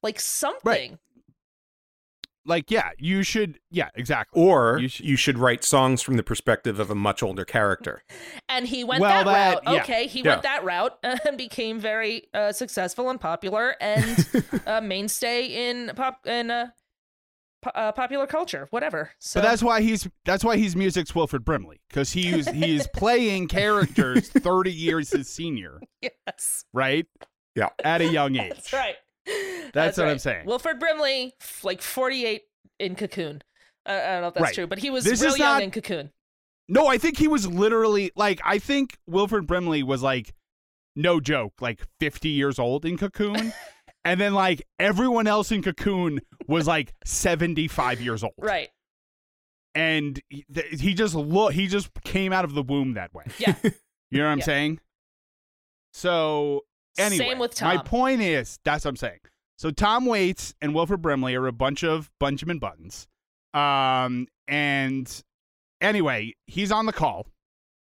like 0.02 0.20
something. 0.20 0.98
like, 2.46 2.70
yeah, 2.70 2.90
you 2.98 3.22
should. 3.22 3.58
Yeah, 3.70 3.88
exactly. 3.94 4.40
Or 4.42 4.78
You 4.78 4.88
you, 4.92 5.16
should 5.16 5.38
write 5.38 5.64
songs 5.64 6.02
from 6.02 6.16
the 6.18 6.22
perspective 6.22 6.78
of 6.78 6.90
a 6.90 6.94
much 6.94 7.22
older 7.22 7.44
character. 7.46 8.02
And 8.50 8.68
he 8.68 8.84
went 8.84 9.00
Well, 9.00 9.24
that, 9.24 9.30
that- 9.32 9.64
route. 9.64 9.74
yeah. 9.74 9.82
Okay, 9.82 10.06
he 10.06 10.20
Yeah. 10.20 10.28
went 10.32 10.42
that 10.42 10.62
route 10.62 10.98
and 11.02 11.38
became 11.38 11.80
very 11.80 12.28
uh, 12.34 12.52
successful 12.52 13.08
and 13.10 13.18
popular 13.20 13.76
and 13.80 14.28
a 14.66 14.82
mainstay 14.82 15.70
in 15.70 15.90
pop 15.96 16.26
in 16.26 16.50
uh, 16.50 16.66
po- 17.64 17.70
uh, 17.74 17.92
popular 17.92 18.26
culture, 18.26 18.68
whatever. 18.70 19.10
So 19.18 19.40
But 19.40 19.48
that's 19.48 19.62
why 19.62 19.80
he's 19.80 20.06
that's 20.24 20.44
why 20.44 20.56
he's 20.56 20.76
music's 20.76 21.14
Wilford 21.14 21.44
Brimley 21.44 21.80
because 21.88 22.12
he 22.12 22.28
is 22.28 22.46
he 22.48 22.76
is 22.76 22.86
playing 22.94 23.48
characters 23.48 24.28
thirty 24.28 24.72
years 24.72 25.10
his 25.10 25.28
senior, 25.28 25.80
yes, 26.00 26.64
right? 26.72 27.06
Yeah. 27.56 27.68
At 27.82 28.00
a 28.00 28.06
young 28.06 28.36
age. 28.40 28.50
that's 28.54 28.72
right. 28.72 28.94
That's 29.72 29.96
what 29.98 30.08
I'm 30.08 30.18
saying. 30.18 30.46
Wilford 30.46 30.78
Brimley, 30.78 31.32
f- 31.40 31.64
like 31.64 31.80
48 31.80 32.42
in 32.78 32.94
Cocoon. 32.94 33.42
Uh, 33.86 33.92
I 33.92 33.94
don't 34.12 34.20
know 34.22 34.28
if 34.28 34.34
that's 34.34 34.42
Right. 34.44 34.54
true, 34.54 34.66
but 34.66 34.78
he 34.78 34.90
was 34.90 35.04
This 35.04 35.22
real 35.22 35.32
is 35.32 35.38
young 35.38 35.48
not- 35.54 35.62
in 35.62 35.70
Cocoon. 35.70 36.10
No, 36.68 36.86
I 36.88 36.98
think 36.98 37.18
he 37.18 37.28
was 37.28 37.46
literally 37.46 38.10
like 38.16 38.40
I 38.44 38.58
think 38.58 38.96
Wilford 39.06 39.46
Brimley 39.46 39.82
was 39.82 40.02
like 40.02 40.34
no 40.96 41.20
joke, 41.20 41.54
like 41.60 41.80
fifty 42.00 42.28
years 42.30 42.58
old 42.58 42.84
in 42.84 42.96
Cocoon. 42.98 43.52
and 44.04 44.20
then 44.20 44.34
like 44.34 44.62
everyone 44.78 45.26
else 45.26 45.50
in 45.52 45.62
Cocoon 45.62 46.20
was 46.48 46.66
like 46.66 46.92
seventy 47.04 47.68
five 47.68 48.00
years 48.00 48.22
old. 48.22 48.34
Right. 48.38 48.68
And 49.74 50.20
he, 50.28 50.44
th- 50.54 50.80
he 50.80 50.94
just 50.94 51.14
look 51.14 51.52
he 51.52 51.66
just 51.66 51.90
came 52.04 52.32
out 52.32 52.44
of 52.44 52.54
the 52.54 52.62
womb 52.62 52.94
that 52.94 53.12
way. 53.14 53.24
Yeah. 53.38 53.54
You 54.10 54.20
know 54.20 54.26
what 54.26 54.32
I'm 54.32 54.38
Yeah. 54.38 54.44
saying? 54.44 54.80
So 55.92 56.62
anyway, 56.98 57.28
Same 57.30 57.38
with 57.38 57.60
my 57.62 57.78
point 57.78 58.20
is 58.20 58.58
that's 58.64 58.84
what 58.84 58.90
I'm 58.90 58.96
saying. 58.96 59.18
So 59.58 59.70
Tom 59.70 60.06
Waits 60.06 60.54
and 60.60 60.74
Wilford 60.74 61.02
Brimley 61.02 61.34
are 61.34 61.46
a 61.46 61.52
bunch 61.52 61.82
of 61.84 62.10
Benjamin 62.20 62.58
Buttons, 62.58 63.06
um, 63.54 64.26
and 64.48 65.22
anyway, 65.80 66.34
he's 66.46 66.70
on 66.72 66.86
the 66.86 66.92
call, 66.92 67.26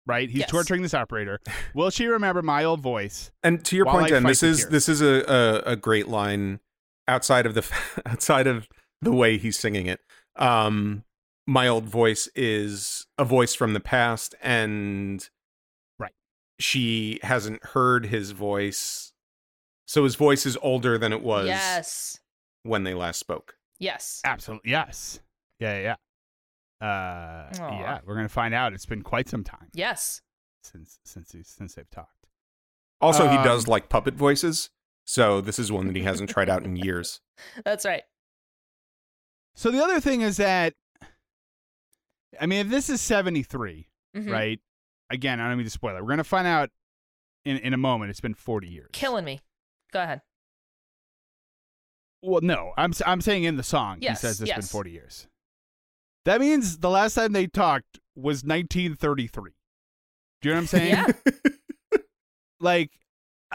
right? 0.08 0.28
He's 0.28 0.40
Yes. 0.40 0.50
torturing 0.50 0.82
this 0.82 0.94
operator. 0.94 1.38
Will 1.74 1.90
she 1.90 2.06
remember 2.06 2.42
my 2.42 2.64
old 2.64 2.80
voice? 2.80 3.30
And 3.44 3.64
to 3.66 3.76
your 3.76 3.84
While 3.84 3.96
point, 4.00 4.06
I 4.06 4.14
Dan, 4.16 4.22
fight 4.22 4.28
this 4.30 4.42
is 4.42 4.68
this 4.68 4.88
is 4.88 5.00
a, 5.00 5.62
a 5.66 5.72
a 5.72 5.76
great 5.76 6.08
line 6.08 6.58
outside 7.06 7.46
of 7.46 7.54
the 7.54 7.64
outside 8.06 8.46
of 8.48 8.66
the 9.00 9.12
way 9.12 9.38
he's 9.38 9.56
singing 9.58 9.86
it. 9.86 10.00
Um, 10.34 11.04
my 11.46 11.68
old 11.68 11.84
voice 11.84 12.28
is 12.34 13.06
a 13.16 13.24
voice 13.24 13.54
from 13.54 13.72
the 13.74 13.80
past, 13.80 14.34
and 14.42 15.28
Right. 15.98 16.12
she 16.58 17.20
hasn't 17.22 17.64
heard 17.64 18.06
his 18.06 18.32
voice, 18.32 19.12
so 19.86 20.04
his 20.04 20.14
voice 20.16 20.44
is 20.46 20.58
older 20.62 20.98
than 20.98 21.12
it 21.12 21.22
was 21.22 21.46
yes. 21.46 22.18
when 22.64 22.84
they 22.84 22.94
last 22.94 23.18
spoke. 23.20 23.54
Yes. 23.78 24.20
Absolutely, 24.24 24.70
yes. 24.72 25.20
Yeah, 25.60 25.80
yeah. 25.80 25.94
Yeah. 26.80 27.48
Uh, 27.60 27.62
Aw. 27.62 27.80
yeah, 27.80 28.00
we're 28.06 28.14
gonna 28.14 28.28
find 28.28 28.54
out. 28.54 28.72
It's 28.72 28.86
been 28.86 29.02
quite 29.02 29.28
some 29.28 29.44
time 29.44 29.68
Yes. 29.72 30.22
since 30.62 30.98
since 31.04 31.32
he's, 31.32 31.48
since 31.48 31.74
they've 31.74 31.90
talked. 31.90 32.26
Also, 33.00 33.28
he 33.28 33.36
Um, 33.36 33.44
does 33.44 33.68
like 33.68 33.88
puppet 33.88 34.14
voices, 34.14 34.70
so 35.04 35.40
this 35.40 35.58
is 35.58 35.70
one 35.72 35.86
that 35.88 35.96
he 35.96 36.02
hasn't 36.02 36.30
tried 36.30 36.48
out 36.50 36.64
in 36.64 36.76
years. 36.88 37.20
That's 37.64 37.84
right. 37.84 38.02
So 39.54 39.70
the 39.70 39.82
other 39.82 40.00
thing 40.00 40.20
is 40.20 40.36
that, 40.36 40.74
I 42.40 42.46
mean, 42.46 42.60
if 42.66 42.68
this 42.68 42.88
is 42.90 43.00
seventy 43.00 43.42
Mhm. 43.44 44.30
right? 44.30 44.60
Again, 45.10 45.40
I 45.40 45.48
don't 45.48 45.56
mean 45.58 45.64
to 45.64 45.70
spoil 45.70 45.96
it. 45.96 46.02
We're 46.02 46.10
gonna 46.10 46.24
find 46.24 46.46
out 46.46 46.70
in 47.44 47.56
in 47.58 47.72
a 47.72 47.78
moment. 47.78 48.10
It's 48.10 48.20
been 48.20 48.34
forty 48.34 48.68
years. 48.68 48.90
Killing 48.92 49.24
me. 49.24 49.40
Go 49.92 50.02
ahead. 50.02 50.22
Well, 52.22 52.40
no, 52.42 52.72
I'm 52.76 52.90
s- 52.90 53.02
I'm 53.06 53.20
saying 53.20 53.44
in 53.44 53.56
the 53.56 53.62
song 53.62 53.98
Yes, 54.00 54.20
he 54.20 54.26
says 54.26 54.40
it's 54.40 54.52
been 54.52 54.62
40 54.62 54.90
years. 54.90 55.28
That 56.24 56.40
means 56.40 56.78
the 56.78 56.90
last 56.90 57.14
time 57.14 57.32
they 57.32 57.46
talked 57.46 57.98
was 58.14 58.44
1933. 58.44 59.52
Do 60.42 60.48
you 60.48 60.54
know 60.54 60.56
what 60.56 60.60
I'm 60.62 60.66
saying? 60.66 60.90
Yeah. 60.90 61.12
Like 62.60 62.90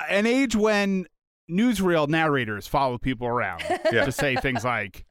an 0.10 0.26
age 0.26 0.56
when 0.56 1.08
newsreel 1.52 2.08
narrators 2.08 2.68
follow 2.68 2.98
people 2.98 3.28
around 3.28 3.62
Yeah. 3.92 4.06
to 4.06 4.14
say 4.14 4.38
things 4.38 4.64
like 4.64 5.06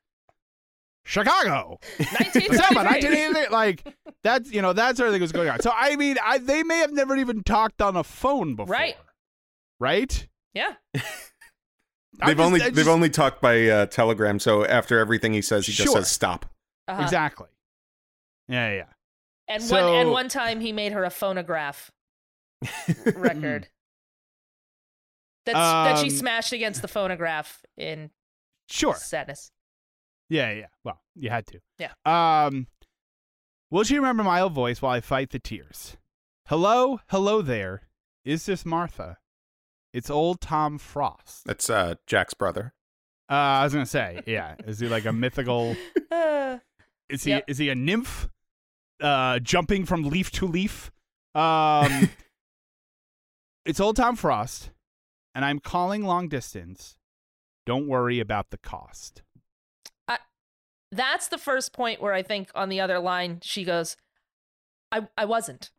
Chicago, 1.05 1.79
1933. 1.99 2.41
December 2.49 2.85
1983. 2.85 3.49
Like 3.53 3.95
that's 4.23 4.51
you 4.51 4.63
know 4.63 4.73
that's 4.73 4.99
everything 4.99 5.21
was 5.21 5.33
going 5.33 5.49
on. 5.51 5.61
So 5.61 5.71
I 5.77 5.97
mean, 5.97 6.17
I, 6.25 6.39
they 6.39 6.63
may 6.63 6.79
have 6.79 6.93
never 6.93 7.17
even 7.17 7.43
talked 7.43 7.83
on 7.83 7.97
a 7.97 8.03
phone 8.05 8.55
before, 8.55 8.73
Right. 8.73 8.97
Right? 9.79 10.27
Yeah. 10.55 10.73
I'm 10.95 11.03
they've 12.29 12.37
just- 12.37 12.47
only 12.47 12.63
I 12.63 12.71
they've 12.71 12.89
only 12.89 13.11
talked 13.11 13.43
by 13.43 13.67
uh, 13.69 13.87
telegram, 13.87 14.39
so 14.39 14.65
after 14.65 14.99
everything 14.99 15.33
he 15.35 15.43
says, 15.43 15.67
he 15.67 15.73
just 15.73 15.93
says 15.93 16.11
stop. 16.11 16.47
Uh-huh. 16.93 17.03
exactly. 17.03 17.49
Yeah, 18.49 18.73
yeah. 18.73 18.85
And 19.49 19.63
one 19.71 19.85
and 19.85 20.11
one 20.11 20.29
time 20.29 20.61
he 20.61 20.73
made 20.73 20.93
her 20.93 21.05
a 21.05 21.11
phonograph 21.11 21.91
record. 23.15 23.69
That's 25.47 25.57
that 25.57 25.99
she 25.99 26.05
Um, 26.11 26.11
smashed 26.11 26.53
against 26.53 26.83
the 26.83 26.89
phonograph 26.89 27.63
in 27.77 28.11
Sure. 28.69 28.95
sadness. 28.95 29.51
Yeah, 30.29 30.53
yeah. 30.53 30.67
Well, 30.85 31.01
you 31.17 31.31
had 31.31 31.47
to. 31.49 31.61
Yeah. 31.79 31.93
Um, 32.07 32.69
will 33.71 33.83
she 33.85 33.97
remember 33.97 34.23
my 34.23 34.41
old 34.41 34.53
voice 34.53 34.81
while 34.81 34.93
I 34.93 35.01
fight 35.01 35.31
the 35.31 35.39
tears? 35.41 35.97
Hello, 36.47 37.01
hello 37.09 37.43
there. 37.43 37.83
Is 38.25 38.47
this 38.47 38.65
Martha? 38.65 39.19
It's 39.93 40.09
old 40.11 40.41
Tom 40.41 40.79
Frost. 40.79 41.45
That's 41.45 41.69
uh, 41.69 41.97
Jack's 42.07 42.35
brother. 42.35 42.73
Uh, 43.29 43.35
I 43.35 43.65
was 43.65 43.73
gonna 43.73 43.85
say, 43.87 44.21
yeah. 44.27 44.55
Is 44.67 44.79
he 44.79 44.89
like 44.89 45.05
a 45.07 45.13
mythical? 45.25 45.77
Is 47.13 47.25
he 47.25 47.31
Yep. 47.31 47.45
is 47.49 47.59
he 47.59 47.69
a 47.69 47.75
nymph? 47.75 48.29
Uh, 49.01 49.39
jumping 49.41 49.85
from 49.85 50.05
leaf 50.05 50.31
to 50.33 50.47
leaf. 50.47 50.91
Um, 51.35 52.09
it's 53.65 53.81
old 53.81 53.97
Tom 53.97 54.17
Frost, 54.17 54.71
and 55.35 55.45
I'm 55.45 55.59
calling 55.59 56.05
long 56.05 56.29
distance. 56.29 56.97
Don't 57.67 57.87
worry 57.89 58.21
about 58.21 58.51
the 58.51 58.59
cost. 58.59 59.23
that's 60.95 61.29
the 61.29 61.39
first 61.39 61.73
point 61.73 62.03
where 62.03 62.13
I 62.13 62.23
think 62.23 62.51
on 62.55 62.69
the 62.69 62.81
other 62.81 62.99
line 62.99 63.39
she 63.43 63.65
goes, 63.65 63.97
I 64.91 65.09
I 65.17 65.25
wasn't. 65.25 65.71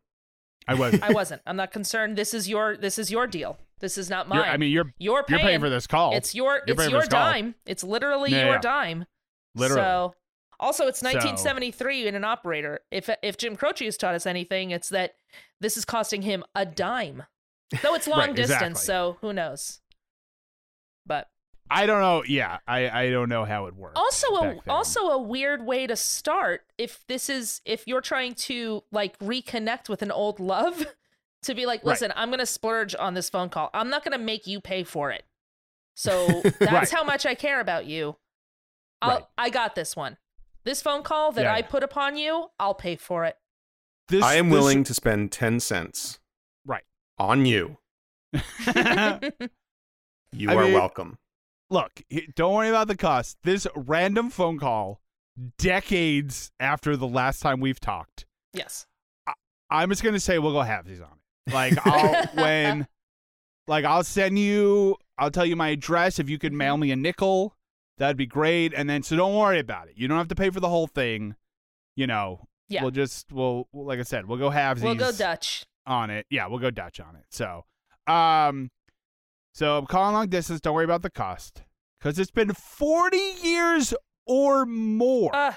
I 0.66 0.74
was. 0.74 0.98
I 1.02 1.12
wasn't. 1.12 1.42
I'm 1.46 1.56
not 1.56 1.72
concerned. 1.72 2.16
This 2.16 2.34
is 2.34 2.48
your 2.48 2.76
this 2.76 2.98
is 2.98 3.10
your 3.10 3.26
deal. 3.26 3.58
This 3.80 3.96
is 3.98 4.08
not 4.10 4.28
mine. 4.28 4.38
You're, 4.38 4.46
I 4.46 4.56
mean, 4.56 4.72
you're 4.72 4.92
you're 4.98 5.24
you're 5.28 5.38
paying, 5.38 5.40
paying 5.42 5.60
for 5.60 5.70
this 5.70 5.86
call. 5.86 6.14
It's 6.16 6.34
your 6.34 6.62
You're 6.66 6.80
it's 6.80 6.90
your 6.90 7.00
this 7.02 7.08
call. 7.08 7.20
dime. 7.32 7.54
It's 7.66 7.84
literally 7.84 8.30
Yeah, 8.32 8.44
your 8.44 8.54
yeah. 8.54 8.60
dime. 8.60 9.04
literally. 9.54 9.82
So 9.82 10.14
also 10.60 10.86
it's 10.86 11.00
So- 11.00 11.06
1973 11.08 12.06
in 12.08 12.14
an 12.14 12.24
operator. 12.24 12.80
If 12.90 13.08
if 13.22 13.36
Jim 13.36 13.56
Croce 13.56 13.84
has 13.84 13.96
taught 13.96 14.14
us 14.14 14.26
anything, 14.26 14.70
it's 14.70 14.88
that 14.90 15.14
this 15.60 15.76
is 15.76 15.84
costing 15.84 16.22
him 16.22 16.44
a 16.54 16.64
dime. 16.66 17.24
Though 17.82 17.94
it's 17.94 18.06
long 18.08 18.18
Right, 18.20 18.36
distance, 18.36 18.80
exactly. 18.80 18.84
so 18.86 19.16
who 19.20 19.32
knows. 19.32 19.80
But 21.06 21.28
I 21.70 21.86
don't 21.86 22.00
know. 22.00 22.22
Yeah, 22.26 22.58
I 22.66 22.88
I 23.04 23.10
don't 23.10 23.28
know 23.28 23.44
how 23.44 23.66
it 23.66 23.74
works. 23.74 23.94
also 23.96 24.34
a 24.36 24.58
also 24.68 25.08
a 25.08 25.18
weird 25.18 25.64
way 25.64 25.86
to 25.86 25.96
start 25.96 26.62
if 26.78 27.04
this 27.06 27.28
is 27.28 27.60
if 27.64 27.86
you're 27.86 28.00
trying 28.00 28.34
to 28.34 28.84
like 28.92 29.18
reconnect 29.18 29.88
with 29.88 30.02
an 30.02 30.10
old 30.10 30.40
love 30.40 30.86
to 31.42 31.54
be 31.54 31.66
like 31.66 31.80
Right. 31.80 31.90
listen 31.92 32.12
i'm 32.16 32.30
gonna 32.30 32.46
splurge 32.46 32.94
on 32.98 33.12
this 33.14 33.28
phone 33.28 33.48
call 33.50 33.68
i'm 33.74 33.90
not 33.90 34.02
gonna 34.04 34.16
make 34.18 34.46
you 34.46 34.60
pay 34.60 34.82
for 34.82 35.10
it 35.10 35.24
so 35.94 36.26
that's 36.42 36.60
Right. 36.72 36.90
how 36.90 37.04
much 37.04 37.26
i 37.26 37.34
care 37.34 37.60
about 37.60 37.84
you 37.86 38.16
I'll, 39.02 39.10
Right. 39.10 39.24
i 39.36 39.50
got 39.50 39.74
this 39.74 39.94
one 39.94 40.16
this 40.64 40.82
phone 40.82 41.02
call 41.02 41.32
that 41.32 41.42
Yeah, 41.42 41.54
i 41.54 41.62
put 41.62 41.82
upon 41.82 42.16
you 42.16 42.46
i'll 42.58 42.74
pay 42.74 42.96
for 42.96 43.24
it 43.24 43.36
This, 44.08 44.22
I 44.24 44.34
am 44.34 44.48
this- 44.50 44.58
willing 44.58 44.84
to 44.84 44.94
spend 44.94 45.30
ten 45.32 45.60
cents 45.60 46.18
Right. 46.66 46.84
on 47.18 47.44
you. 47.46 47.78
You 50.36 50.50
I 50.50 50.54
are 50.56 50.64
mean- 50.64 50.72
welcome. 50.74 51.18
Look, 51.70 52.02
don't 52.34 52.54
worry 52.54 52.68
about 52.68 52.88
the 52.88 52.96
cost. 52.96 53.38
This 53.44 53.66
random 53.76 54.30
phone 54.30 54.58
call, 54.58 55.00
decades 55.58 56.50
after 56.60 56.96
the 56.96 57.06
last 57.06 57.40
time 57.40 57.60
we've 57.60 57.80
talked. 57.80 58.26
yes 58.52 58.86
I'm 59.70 59.88
just 59.90 60.02
gonna 60.02 60.20
say 60.20 60.38
we'll 60.38 60.52
go 60.52 60.58
halvesies 60.60 61.00
on 61.02 61.18
it. 61.46 61.52
Like 61.54 61.74
I'll 61.86 62.26
when, 62.34 62.86
like 63.66 63.84
I'll 63.84 64.04
send 64.04 64.38
you. 64.38 64.96
I'll 65.18 65.30
tell 65.30 65.46
you 65.46 65.56
my 65.56 65.68
address. 65.70 66.18
If 66.18 66.28
you 66.28 66.38
could 66.38 66.52
mail 66.52 66.76
me 66.76 66.90
a 66.90 66.96
nickel, 66.96 67.56
that'd 67.98 68.16
be 68.16 68.26
great. 68.26 68.72
And 68.74 68.88
then 68.88 69.02
so 69.02 69.16
don't 69.16 69.34
worry 69.34 69.58
about 69.58 69.88
it. 69.88 69.94
You 69.96 70.08
don't 70.08 70.18
have 70.18 70.28
to 70.28 70.34
pay 70.34 70.50
for 70.50 70.60
the 70.60 70.68
whole 70.68 70.86
thing. 70.86 71.36
You 71.96 72.06
know. 72.06 72.48
Yeah. 72.68 72.82
We'll 72.82 72.90
just 72.92 73.30
we'll 73.32 73.68
like 73.72 73.98
I 73.98 74.02
said 74.04 74.26
we'll 74.26 74.38
go 74.38 74.50
halvesies. 74.50 74.82
we'll 74.82 74.94
go 74.94 75.12
dutch 75.12 75.66
on 75.86 76.08
it. 76.10 76.26
Yeah, 76.30 76.46
we'll 76.46 76.58
go 76.60 76.70
Dutch 76.70 76.98
on 76.98 77.14
it. 77.14 77.24
So, 77.28 77.66
um, 78.06 78.70
so 79.52 79.76
I'm 79.78 79.86
calling 79.86 80.14
long 80.14 80.28
distance. 80.28 80.60
Don't 80.62 80.74
worry 80.74 80.84
about 80.86 81.02
the 81.02 81.10
cost 81.10 81.62
because 82.00 82.18
it's 82.18 82.30
been 82.30 82.52
40 82.54 83.16
years 83.42 83.92
or 84.26 84.64
more. 84.64 85.36
uh, 85.36 85.52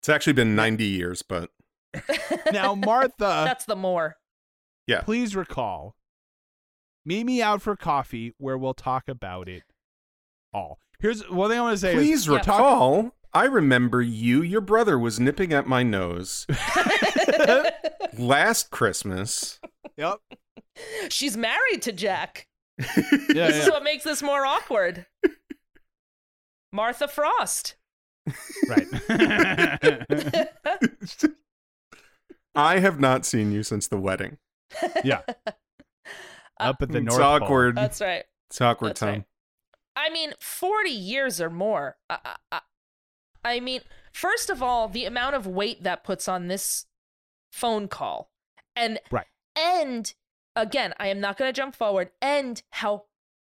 It's 0.00 0.08
actually 0.08 0.32
been 0.32 0.56
ninety 0.56 0.86
years, 0.86 1.20
but 1.20 1.50
now, 2.52 2.74
Martha, 2.74 3.12
that's 3.18 3.66
the 3.66 3.76
more 3.76 4.16
yeah. 4.86 5.02
please 5.02 5.36
recall, 5.36 5.96
meet 7.04 7.24
me 7.24 7.42
out 7.42 7.60
for 7.60 7.76
coffee 7.76 8.32
where 8.38 8.56
we'll 8.56 8.72
talk 8.74 9.06
about 9.06 9.48
it 9.50 9.64
all. 10.54 10.78
Here's 10.98 11.28
one 11.30 11.50
thing 11.50 11.58
I 11.58 11.62
want 11.62 11.74
to 11.74 11.78
say. 11.78 11.90
is- 11.94 11.96
Please 11.96 12.26
Yeah. 12.26 12.36
recall. 12.36 13.12
I 13.32 13.44
remember 13.44 14.00
you. 14.00 14.40
Your 14.42 14.62
brother 14.62 14.98
was 14.98 15.20
nipping 15.20 15.52
at 15.52 15.66
my 15.66 15.82
nose 15.82 16.46
last 18.18 18.70
Christmas. 18.70 19.60
Yep. 19.98 20.18
she's 21.10 21.36
married 21.36 21.82
to 21.82 21.92
jack 21.92 22.46
Yeah, 22.78 23.48
this 23.48 23.64
is 23.64 23.70
what 23.70 23.82
makes 23.82 24.04
this 24.04 24.22
more 24.22 24.44
awkward 24.44 25.06
martha 26.72 27.08
frost 27.08 27.76
right. 28.68 28.86
I 32.54 32.78
have 32.78 33.00
not 33.00 33.24
seen 33.24 33.52
you 33.52 33.62
since 33.62 33.88
the 33.88 33.96
wedding. 33.98 34.38
yeah. 35.04 35.20
Up 36.58 36.80
at 36.82 36.90
the 36.90 36.98
it's 36.98 37.06
North 37.06 37.18
Pole. 37.20 37.22
awkward. 37.42 37.76
that's 37.76 38.00
right 38.00 38.24
it's 38.50 38.60
awkward, 38.60 38.90
That's 38.90 39.00
Tom. 39.00 39.08
right. 39.10 39.24
I 39.96 40.10
mean, 40.10 40.34
40 40.40 40.90
years 40.90 41.40
or 41.40 41.50
more. 41.50 41.96
I, 42.10 42.18
I, 42.24 42.36
I- 42.52 42.60
I 43.44 43.60
mean, 43.60 43.80
first 44.12 44.50
of 44.50 44.60
all, 44.60 44.88
the 44.88 45.04
amount 45.04 45.36
of 45.36 45.46
weight 45.46 45.84
that 45.84 46.02
puts 46.02 46.26
on 46.26 46.48
this 46.48 46.86
phone 47.52 47.86
call. 47.86 48.28
And 48.74 48.98
Right. 49.10 49.28
and 49.54 50.12
again, 50.56 50.94
I 50.98 51.06
am 51.08 51.20
not 51.20 51.36
going 51.36 51.48
to 51.48 51.52
jump 51.56 51.76
forward 51.76 52.10
and 52.20 52.60
how 52.72 53.04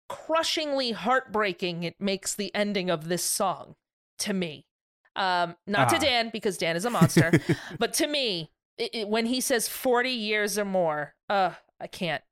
crushingly 0.08 0.90
heartbreaking 0.92 1.84
it 1.84 1.94
makes 2.00 2.34
the 2.34 2.52
ending 2.56 2.90
of 2.90 3.08
this 3.08 3.22
song 3.22 3.76
to 4.18 4.32
me. 4.34 4.66
Um 5.14 5.54
not 5.68 5.86
Uh-huh. 5.86 5.98
to 6.00 6.04
Dan 6.04 6.30
because 6.30 6.58
Dan 6.58 6.74
is 6.74 6.84
a 6.84 6.90
monster, 6.98 7.30
but 7.78 7.92
to 7.94 8.08
me, 8.08 8.50
it, 8.76 8.90
it- 8.92 9.08
when 9.08 9.26
he 9.26 9.40
says 9.40 9.68
40 9.68 10.10
years 10.10 10.58
or 10.58 10.64
more, 10.64 11.14
uh 11.28 11.52
I 11.80 11.86
can't. 11.86 12.24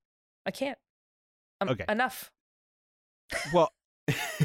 I 0.45 0.51
can't. 0.51 0.79
Um, 1.61 1.69
Okay. 1.69 1.85
Enough. 1.89 2.33
Well, 3.55 3.71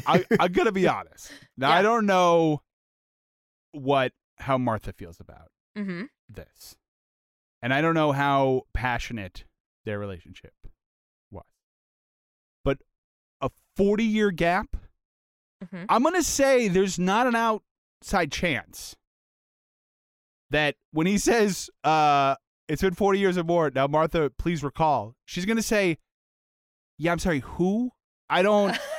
I, 0.06 0.24
I'm 0.40 0.52
gonna 0.52 0.72
be 0.72 0.86
honest. 0.88 1.30
Now 1.56 1.70
Yeah. 1.70 1.76
I 1.76 1.82
don't 1.82 2.06
know 2.06 2.62
what 3.72 4.12
how 4.38 4.58
Martha 4.58 4.92
feels 4.92 5.20
about 5.20 5.50
Mm-hmm. 5.76 6.04
this. 6.28 6.76
And 7.62 7.72
I 7.74 7.80
don't 7.80 7.94
know 7.94 8.12
how 8.12 8.62
passionate 8.74 9.44
their 9.84 9.98
relationship 9.98 10.52
was. 11.30 11.44
But 12.64 12.78
a 13.40 13.50
40 13.76 14.04
year 14.04 14.30
gap, 14.30 14.76
Mhm. 15.64 15.86
I'm 15.88 16.02
going 16.02 16.14
to 16.14 16.22
say 16.22 16.68
there's 16.68 16.98
not 17.00 17.26
an 17.26 17.34
outside 17.34 18.30
chance 18.30 18.94
that 20.50 20.76
when 20.92 21.06
he 21.08 21.18
says, 21.18 21.68
uh, 21.84 22.36
it's 22.68 22.82
been 22.82 22.94
40 22.94 23.18
years 23.18 23.36
or 23.38 23.44
more, 23.44 23.70
now 23.74 23.86
Martha, 23.88 24.30
please 24.38 24.62
recall, 24.62 25.14
she's 25.24 25.44
going 25.44 25.56
to 25.56 25.62
say, 25.62 25.98
yeah, 26.96 27.10
I'm 27.12 27.18
sorry, 27.18 27.40
who? 27.40 27.90
I 28.30 28.42
don't. 28.42 28.76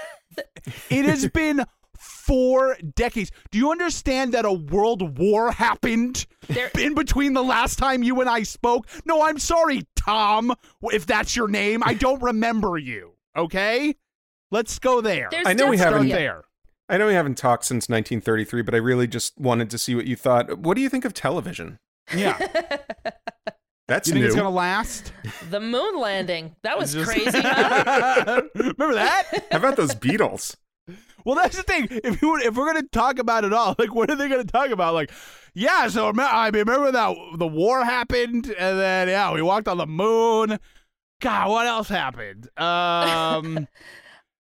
it 0.89 1.05
has 1.05 1.27
been 1.29 1.65
four 1.97 2.77
decades. 2.95 3.31
Do 3.51 3.57
you 3.57 3.71
understand 3.71 4.33
that 4.33 4.45
a 4.45 4.53
world 4.53 5.17
war 5.17 5.51
happened 5.51 6.25
There- 6.47 6.71
in 6.77 6.93
between 6.95 7.33
the 7.33 7.43
last 7.43 7.77
time 7.77 8.03
you 8.03 8.19
and 8.21 8.29
I 8.29 8.43
spoke? 8.43 8.87
No, 9.05 9.23
I'm 9.23 9.39
sorry, 9.39 9.87
Tom, 9.95 10.53
if 10.83 11.05
that's 11.05 11.35
your 11.35 11.47
name. 11.47 11.81
I 11.85 11.93
don't 11.93 12.21
remember 12.21 12.77
you. 12.77 13.13
Okay? 13.35 13.95
Let's 14.51 14.79
go 14.79 15.01
there. 15.01 15.27
There's 15.31 15.45
I 15.47 15.53
know 15.53 15.67
we 15.67 15.77
haven't- 15.77 16.07
definitely- 16.07 16.11
there. 16.23 16.43
I 16.91 16.97
know 16.97 17.05
we 17.07 17.13
haven't 17.13 17.37
talked 17.37 17.65
since 17.65 17.87
1933, 17.87 18.63
but 18.63 18.73
I 18.73 18.77
really 18.77 19.05
just 19.05 19.37
wanted 19.39 19.69
to 19.69 19.77
see 19.77 19.93
what 19.93 20.07
you 20.07 20.15
thought. 20.15 20.57
What 20.57 20.73
do 20.75 20.81
you 20.81 20.89
think 20.89 21.05
of 21.05 21.13
television? 21.13 21.77
Yeah. 22.15 22.35
That's 23.89 24.07
you 24.07 24.13
think 24.13 24.21
new. 24.23 24.27
it's 24.27 24.35
gonna 24.35 24.49
last? 24.49 25.11
the 25.49 25.59
moon 25.59 25.99
landing. 25.99 26.55
That 26.63 26.77
was 26.77 26.93
Just- 26.93 27.09
crazy. 27.09 27.39
Huh? 27.43 28.41
Remember 28.55 28.93
that? 28.93 29.47
How 29.51 29.57
about 29.57 29.75
those 29.75 29.93
Beatles? 29.95 30.55
Well, 31.25 31.35
that's 31.35 31.57
the 31.57 31.63
thing. 31.63 31.87
If 31.91 32.21
you 32.21 32.37
if 32.37 32.55
we're 32.55 32.65
gonna 32.65 32.87
talk 32.91 33.19
about 33.19 33.43
it 33.43 33.51
all, 33.53 33.75
like, 33.79 33.93
what 33.93 34.09
are 34.09 34.15
they 34.15 34.29
gonna 34.29 34.45
talk 34.45 34.69
about? 34.69 34.93
Like, 34.93 35.11
yeah. 35.53 35.87
So 35.89 36.13
I 36.17 36.51
mean, 36.51 36.65
remember 36.65 36.91
that 36.91 37.15
the 37.37 37.47
war 37.47 37.83
happened, 37.83 38.45
and 38.57 38.79
then 38.79 39.07
yeah, 39.09 39.33
we 39.33 39.41
walked 39.41 39.67
on 39.67 39.77
the 39.77 39.87
moon. 39.87 40.59
God, 41.21 41.49
what 41.49 41.67
else 41.67 41.89
happened? 41.89 42.47
Um, 42.57 43.67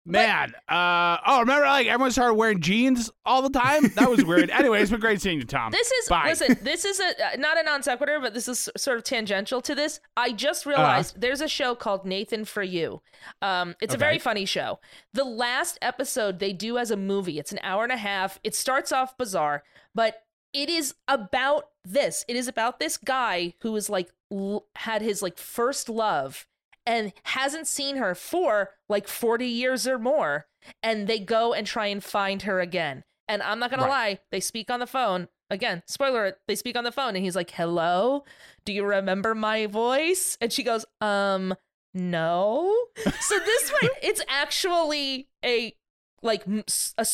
man. 0.09 0.53
Uh, 0.69 1.19
oh, 1.27 1.41
remember 1.41 1.67
like 1.67 1.87
everyone 1.87 2.11
started 2.11 2.35
wearing 2.35 2.61
jeans 2.61 3.11
all 3.25 3.43
the 3.43 3.51
time? 3.51 3.89
That 3.95 4.11
was 4.11 4.25
weird. 4.25 4.51
anyway, 4.59 4.81
it's 4.81 4.91
been 4.91 5.01
great 5.01 5.21
seeing 5.21 5.39
you, 5.39 5.45
Tom. 5.45 5.71
This 5.71 5.91
is 5.91 6.09
Bye. 6.09 6.29
listen. 6.29 6.57
This 6.63 6.85
is 6.85 7.01
a 7.01 7.05
uh, 7.05 7.37
not 7.39 7.59
a 7.59 7.63
non 7.63 7.83
sequitur, 7.83 8.19
but 8.21 8.35
this 8.35 8.49
is 8.49 8.69
sort 8.77 8.99
of 8.99 9.05
tangential 9.05 9.61
to 9.63 9.75
this. 9.75 10.01
I 10.17 10.33
just 10.33 10.67
realized 10.67 11.21
there's 11.21 11.41
a 11.41 11.49
show 11.49 11.75
called 11.75 12.05
Nathan 12.05 12.45
for 12.45 12.63
You. 12.63 13.03
Um, 13.43 13.75
it's 13.81 13.95
a 13.95 13.99
very 13.99 14.19
funny 14.19 14.47
show. 14.47 14.81
The 15.13 15.25
last 15.25 15.79
episode 15.83 16.39
they 16.39 16.53
do 16.53 16.79
as 16.79 16.91
a 16.91 16.97
movie. 16.97 17.39
It's 17.39 17.53
an 17.53 17.61
hour 17.63 17.83
and 17.83 17.93
a 17.93 17.97
half. 17.97 18.41
It 18.43 18.55
starts 18.55 18.93
off 18.93 19.17
bizarre, 19.17 19.63
but 19.95 20.23
it 20.53 20.71
is 20.71 20.95
about 21.07 21.69
this. 21.85 22.25
It 22.29 22.37
is 22.37 22.49
about 22.49 22.81
this 22.81 22.97
guy 22.97 23.55
who 23.61 23.77
is 23.77 23.89
like 23.89 24.11
l- 24.33 24.67
had 24.77 25.03
his 25.03 25.23
like 25.23 25.39
first 25.39 25.89
love 25.89 26.47
and 26.89 27.13
hasn't 27.25 27.67
seen 27.69 27.97
her 27.97 28.15
for 28.15 28.71
like 28.89 29.07
40 29.07 29.47
years 29.47 29.87
or 29.87 29.99
more 29.99 30.47
and 30.83 31.07
they 31.07 31.19
go 31.21 31.53
and 31.53 31.67
try 31.67 31.87
and 31.87 32.03
find 32.03 32.43
her 32.43 32.61
again. 32.61 33.05
And 33.29 33.43
i'm 33.43 33.59
not 33.61 33.71
gonna 33.71 33.87
lie 33.87 34.19
they 34.33 34.41
speak 34.41 34.71
on 34.71 34.81
the 34.81 34.87
phone. 34.87 35.29
Again 35.51 35.83
spoiler 35.87 36.37
they 36.49 36.55
speak 36.57 36.77
on 36.77 36.85
the 36.85 36.91
phone 36.93 37.15
and 37.15 37.25
he's 37.25 37.37
like 37.37 37.51
hello? 37.53 38.25
Do 38.65 38.73
you 38.73 38.85
remember 38.85 39.35
my 39.35 39.67
voice? 39.67 40.37
And 40.41 40.53
she 40.53 40.63
goes 40.63 40.85
um 41.01 41.55
no. 41.95 42.75
So 43.21 43.39
this 43.39 43.73
one 43.83 43.91
it's 44.03 44.23
actually 44.29 45.29
a 45.45 45.75
like 46.23 46.45
a 46.47 47.05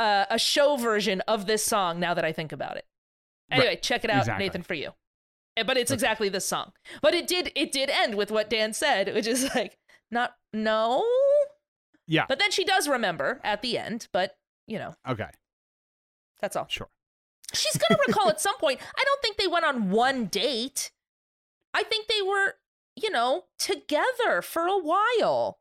uh, 0.00 0.24
a 0.30 0.38
show 0.38 0.76
version 0.76 1.20
of 1.22 1.46
this 1.46 1.62
song 1.64 2.00
now 2.00 2.14
that 2.14 2.24
i 2.24 2.32
think 2.32 2.52
about 2.52 2.76
it. 2.76 2.86
Anyway 3.50 3.76
check 3.82 4.04
it 4.04 4.10
out 4.10 4.20
Exactly. 4.20 4.46
nathan 4.46 4.62
for 4.62 4.74
you 4.74 4.92
but 5.66 5.76
it's 5.76 5.90
exactly 5.90 6.28
this 6.28 6.44
song 6.46 6.72
but 7.02 7.14
it 7.14 7.26
did 7.26 7.52
it 7.54 7.70
did 7.72 7.88
end 7.90 8.14
with 8.16 8.30
what 8.30 8.50
dan 8.50 8.72
said 8.72 9.12
which 9.14 9.26
is 9.26 9.48
like 9.54 9.78
not 10.10 10.34
no 10.52 11.04
yeah. 12.06 12.24
but 12.28 12.38
then 12.38 12.50
she 12.50 12.64
does 12.64 12.88
remember 12.88 13.40
at 13.44 13.62
the 13.62 13.78
end 13.78 14.08
but 14.12 14.36
you 14.66 14.78
know 14.78 14.94
Okay. 15.08 15.30
that's 16.40 16.56
all 16.56 16.66
Sure. 16.68 16.88
she's 17.52 17.76
gonna 17.76 17.98
recall 18.06 18.28
at 18.28 18.40
some 18.48 18.56
point 18.58 18.80
i 18.98 19.04
don't 19.04 19.22
think 19.22 19.36
they 19.36 19.46
went 19.48 19.64
on 19.64 19.90
one 19.90 20.26
date 20.26 20.90
i 21.72 21.82
think 21.82 22.08
they 22.08 22.22
were 22.22 22.54
you 22.96 23.10
know 23.10 23.44
together 23.58 24.42
for 24.42 24.66
a 24.66 24.78
while 24.78 25.58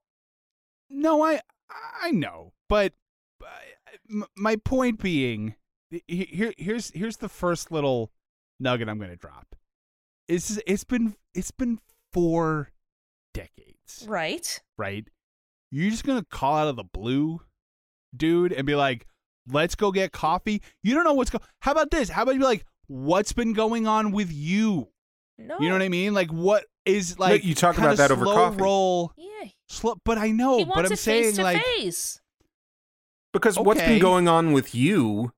No, 0.90 1.24
I 1.24 1.42
I 2.04 2.12
know, 2.12 2.54
but 2.70 2.94
uh, 3.44 4.26
my 4.38 4.58
point 4.58 5.02
being, 5.02 5.56
here 6.08 6.54
here's 6.58 6.92
here's 6.92 7.18
the 7.18 7.30
first 7.30 7.72
little 7.72 8.12
nugget 8.60 8.88
I'm 8.90 9.00
going 9.00 9.10
to 9.10 9.16
drop. 9.16 9.56
It's 10.28 10.60
it's 10.66 10.84
been 10.84 11.16
it's 11.34 11.52
been 11.52 11.80
four 12.12 12.72
decades, 13.34 14.06
right 14.08 14.62
right? 14.78 15.08
You're 15.72 15.90
just 15.90 16.04
going 16.04 16.20
to 16.20 16.26
call 16.26 16.56
out 16.56 16.68
of 16.68 16.76
the 16.76 16.84
blue, 16.84 17.42
dude, 18.16 18.54
and 18.54 18.66
be 18.66 18.76
like, 18.76 19.08
"Let's 19.48 19.76
go 19.76 19.92
get 19.92 20.12
coffee." 20.12 20.62
You 20.84 20.94
don't 20.94 21.04
know 21.04 21.14
what's 21.14 21.30
going. 21.30 21.44
How 21.60 21.72
about 21.72 21.92
this? 21.92 22.10
How 22.10 22.24
about 22.24 22.36
you 22.36 22.40
be 22.40 22.46
like, 22.46 22.66
"What's 22.88 23.34
been 23.34 23.54
going 23.54 23.88
on 23.88 24.12
with 24.12 24.32
you?" 24.32 24.90
no 25.38 25.58
You 25.60 25.70
know 25.70 25.76
what 25.76 25.82
I 25.82 25.90
mean? 25.90 26.14
Like, 26.14 26.32
what 26.32 26.66
is 26.86 27.18
like? 27.18 27.44
you 27.44 27.56
talk 27.56 27.78
about 27.78 27.98
that 27.98 28.12
over 28.12 28.24
slow 28.24 28.36
coffee. 28.36 28.62
Roll, 28.62 29.14
yeah 29.18 29.34
slow, 29.74 29.96
but 30.04 30.18
I 30.18 30.32
know. 30.32 30.60
he 30.60 30.66
but 30.66 30.86
I'm 30.86 30.92
it 30.92 31.00
saying 31.00 31.36
face 31.36 31.38
like. 31.40 31.64
face 31.64 32.22
Because 33.34 33.58
what's 33.58 33.82
been 33.82 34.00
going 34.00 34.28
on 34.28 34.54
with 34.54 34.74
you? 34.74 35.34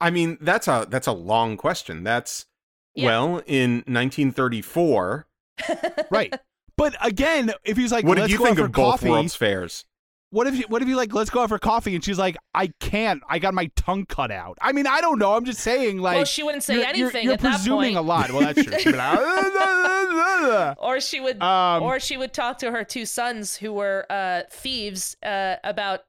I 0.00 0.10
mean, 0.10 0.38
that's 0.40 0.68
a 0.68 0.86
that's 0.88 1.06
a 1.06 1.12
long 1.12 1.56
question. 1.56 2.02
That's 2.02 2.46
Yeah. 2.94 3.06
well, 3.06 3.42
in 3.46 3.76
1934, 3.86 5.26
Right. 6.10 6.34
But 6.76 6.96
again, 7.00 7.52
if 7.64 7.76
he's 7.76 7.92
like, 7.92 8.04
what 8.04 8.16
did 8.16 8.22
let's 8.22 8.32
you 8.32 8.38
go 8.38 8.44
think 8.46 8.58
out 8.58 8.62
for 8.62 8.66
of 8.66 8.72
both 8.72 8.92
coffee, 8.92 9.10
World's 9.10 9.34
Fairs? 9.36 9.84
What 10.30 10.48
if 10.48 10.56
you, 10.56 10.64
what 10.66 10.82
if 10.82 10.88
you 10.88 10.96
like, 10.96 11.14
let's 11.14 11.30
go 11.30 11.42
out 11.42 11.48
for 11.48 11.60
coffee, 11.60 11.94
and 11.94 12.02
she's 12.04 12.18
like, 12.18 12.36
I 12.52 12.72
can't, 12.80 13.22
I 13.28 13.38
got 13.38 13.54
my 13.54 13.70
tongue 13.76 14.04
cut 14.06 14.32
out. 14.32 14.58
I 14.60 14.72
mean, 14.72 14.84
I 14.88 15.00
don't 15.00 15.20
know. 15.20 15.34
I'm 15.36 15.44
just 15.44 15.60
saying, 15.60 15.98
like, 15.98 16.16
well 16.16 16.24
she 16.24 16.42
wouldn't 16.42 16.64
say 16.64 16.74
you're, 16.74 16.82
you're- 16.82 17.02
anything 17.02 17.24
You're, 17.24 17.34
at 17.34 17.40
that 17.40 17.50
presuming 17.52 17.94
point 17.94 17.98
a 17.98 18.00
lot. 18.00 18.32
Well, 18.32 18.40
that's 18.52 18.82
true. 18.82 18.92
Like, 18.92 20.76
or 20.82 21.00
she 21.00 21.20
would 21.20 21.40
um, 21.40 21.82
or 21.84 22.00
she 22.00 22.16
would 22.16 22.32
talk 22.32 22.58
to 22.58 22.70
her 22.72 22.82
two 22.84 23.06
sons 23.06 23.56
who 23.56 23.72
were 23.72 24.06
uh 24.10 24.42
thieves 24.50 25.16
uh 25.24 25.56
about 25.62 26.00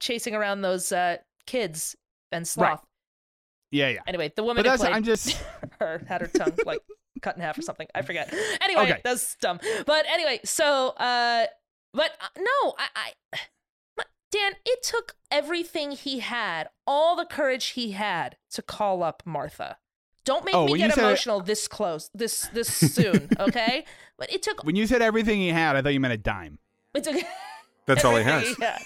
chasing 0.00 0.34
around 0.34 0.60
those 0.62 0.92
uh 0.92 1.16
kids 1.46 1.96
and 2.30 2.46
sloth 2.46 2.84
yeah, 3.72 3.88
yeah. 3.88 3.98
anyway 4.06 4.32
the 4.36 4.42
woman 4.44 4.62
But 4.62 4.70
that's, 4.78 4.84
I'm 4.84 5.02
just, 5.02 5.36
her 5.80 6.04
had 6.06 6.20
her 6.20 6.28
tongue 6.28 6.56
like 6.64 6.80
cut 7.20 7.34
in 7.36 7.42
half 7.42 7.56
or 7.58 7.62
something 7.62 7.86
i 7.94 8.02
forget 8.02 8.32
anyway 8.60 8.82
Okay. 8.82 9.00
that's 9.04 9.36
dumb 9.36 9.58
but 9.86 10.04
anyway 10.08 10.38
so 10.44 10.88
uh 10.90 11.46
but 11.92 12.10
uh, 12.20 12.26
no 12.38 12.74
i 12.78 12.86
i 12.96 13.12
dan 14.30 14.52
it 14.64 14.82
took 14.82 15.14
everything 15.30 15.90
he 15.92 16.20
had 16.20 16.68
all 16.86 17.14
the 17.16 17.24
courage 17.26 17.66
he 17.70 17.92
had 17.92 18.36
to 18.50 18.62
call 18.62 19.02
up 19.02 19.22
martha 19.26 19.76
don't 20.24 20.44
make 20.44 20.54
Oh, 20.54 20.66
me 20.66 20.78
get 20.78 20.96
emotional 20.96 21.40
this 21.40 21.68
close 21.68 22.10
this 22.14 22.48
this 22.54 22.68
soon 22.68 23.28
okay 23.38 23.84
but 24.18 24.32
it 24.32 24.42
took 24.42 24.64
when 24.64 24.74
you 24.76 24.86
said 24.86 25.02
everything 25.02 25.38
he 25.40 25.48
had, 25.48 25.76
I 25.76 25.82
thought 25.82 25.92
you 25.94 26.00
meant 26.00 26.14
a 26.14 26.18
dime. 26.18 26.58
it 26.94 27.04
took 27.04 27.16
That's 27.86 28.04
all 28.04 28.16
he 28.16 28.22
has. 28.24 28.54
yeah. 28.60 28.78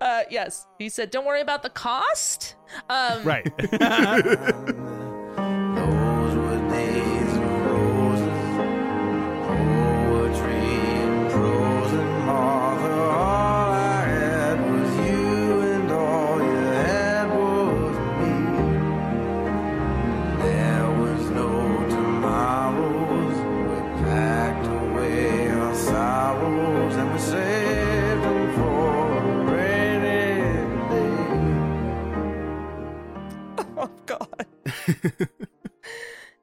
Uh, 0.00 0.22
yes. 0.30 0.66
He 0.78 0.88
said, 0.88 1.10
"Don't 1.10 1.26
worry 1.26 1.40
about 1.40 1.62
the 1.62 1.70
cost." 1.70 2.56
Um, 2.88 3.22
Right. 3.24 3.50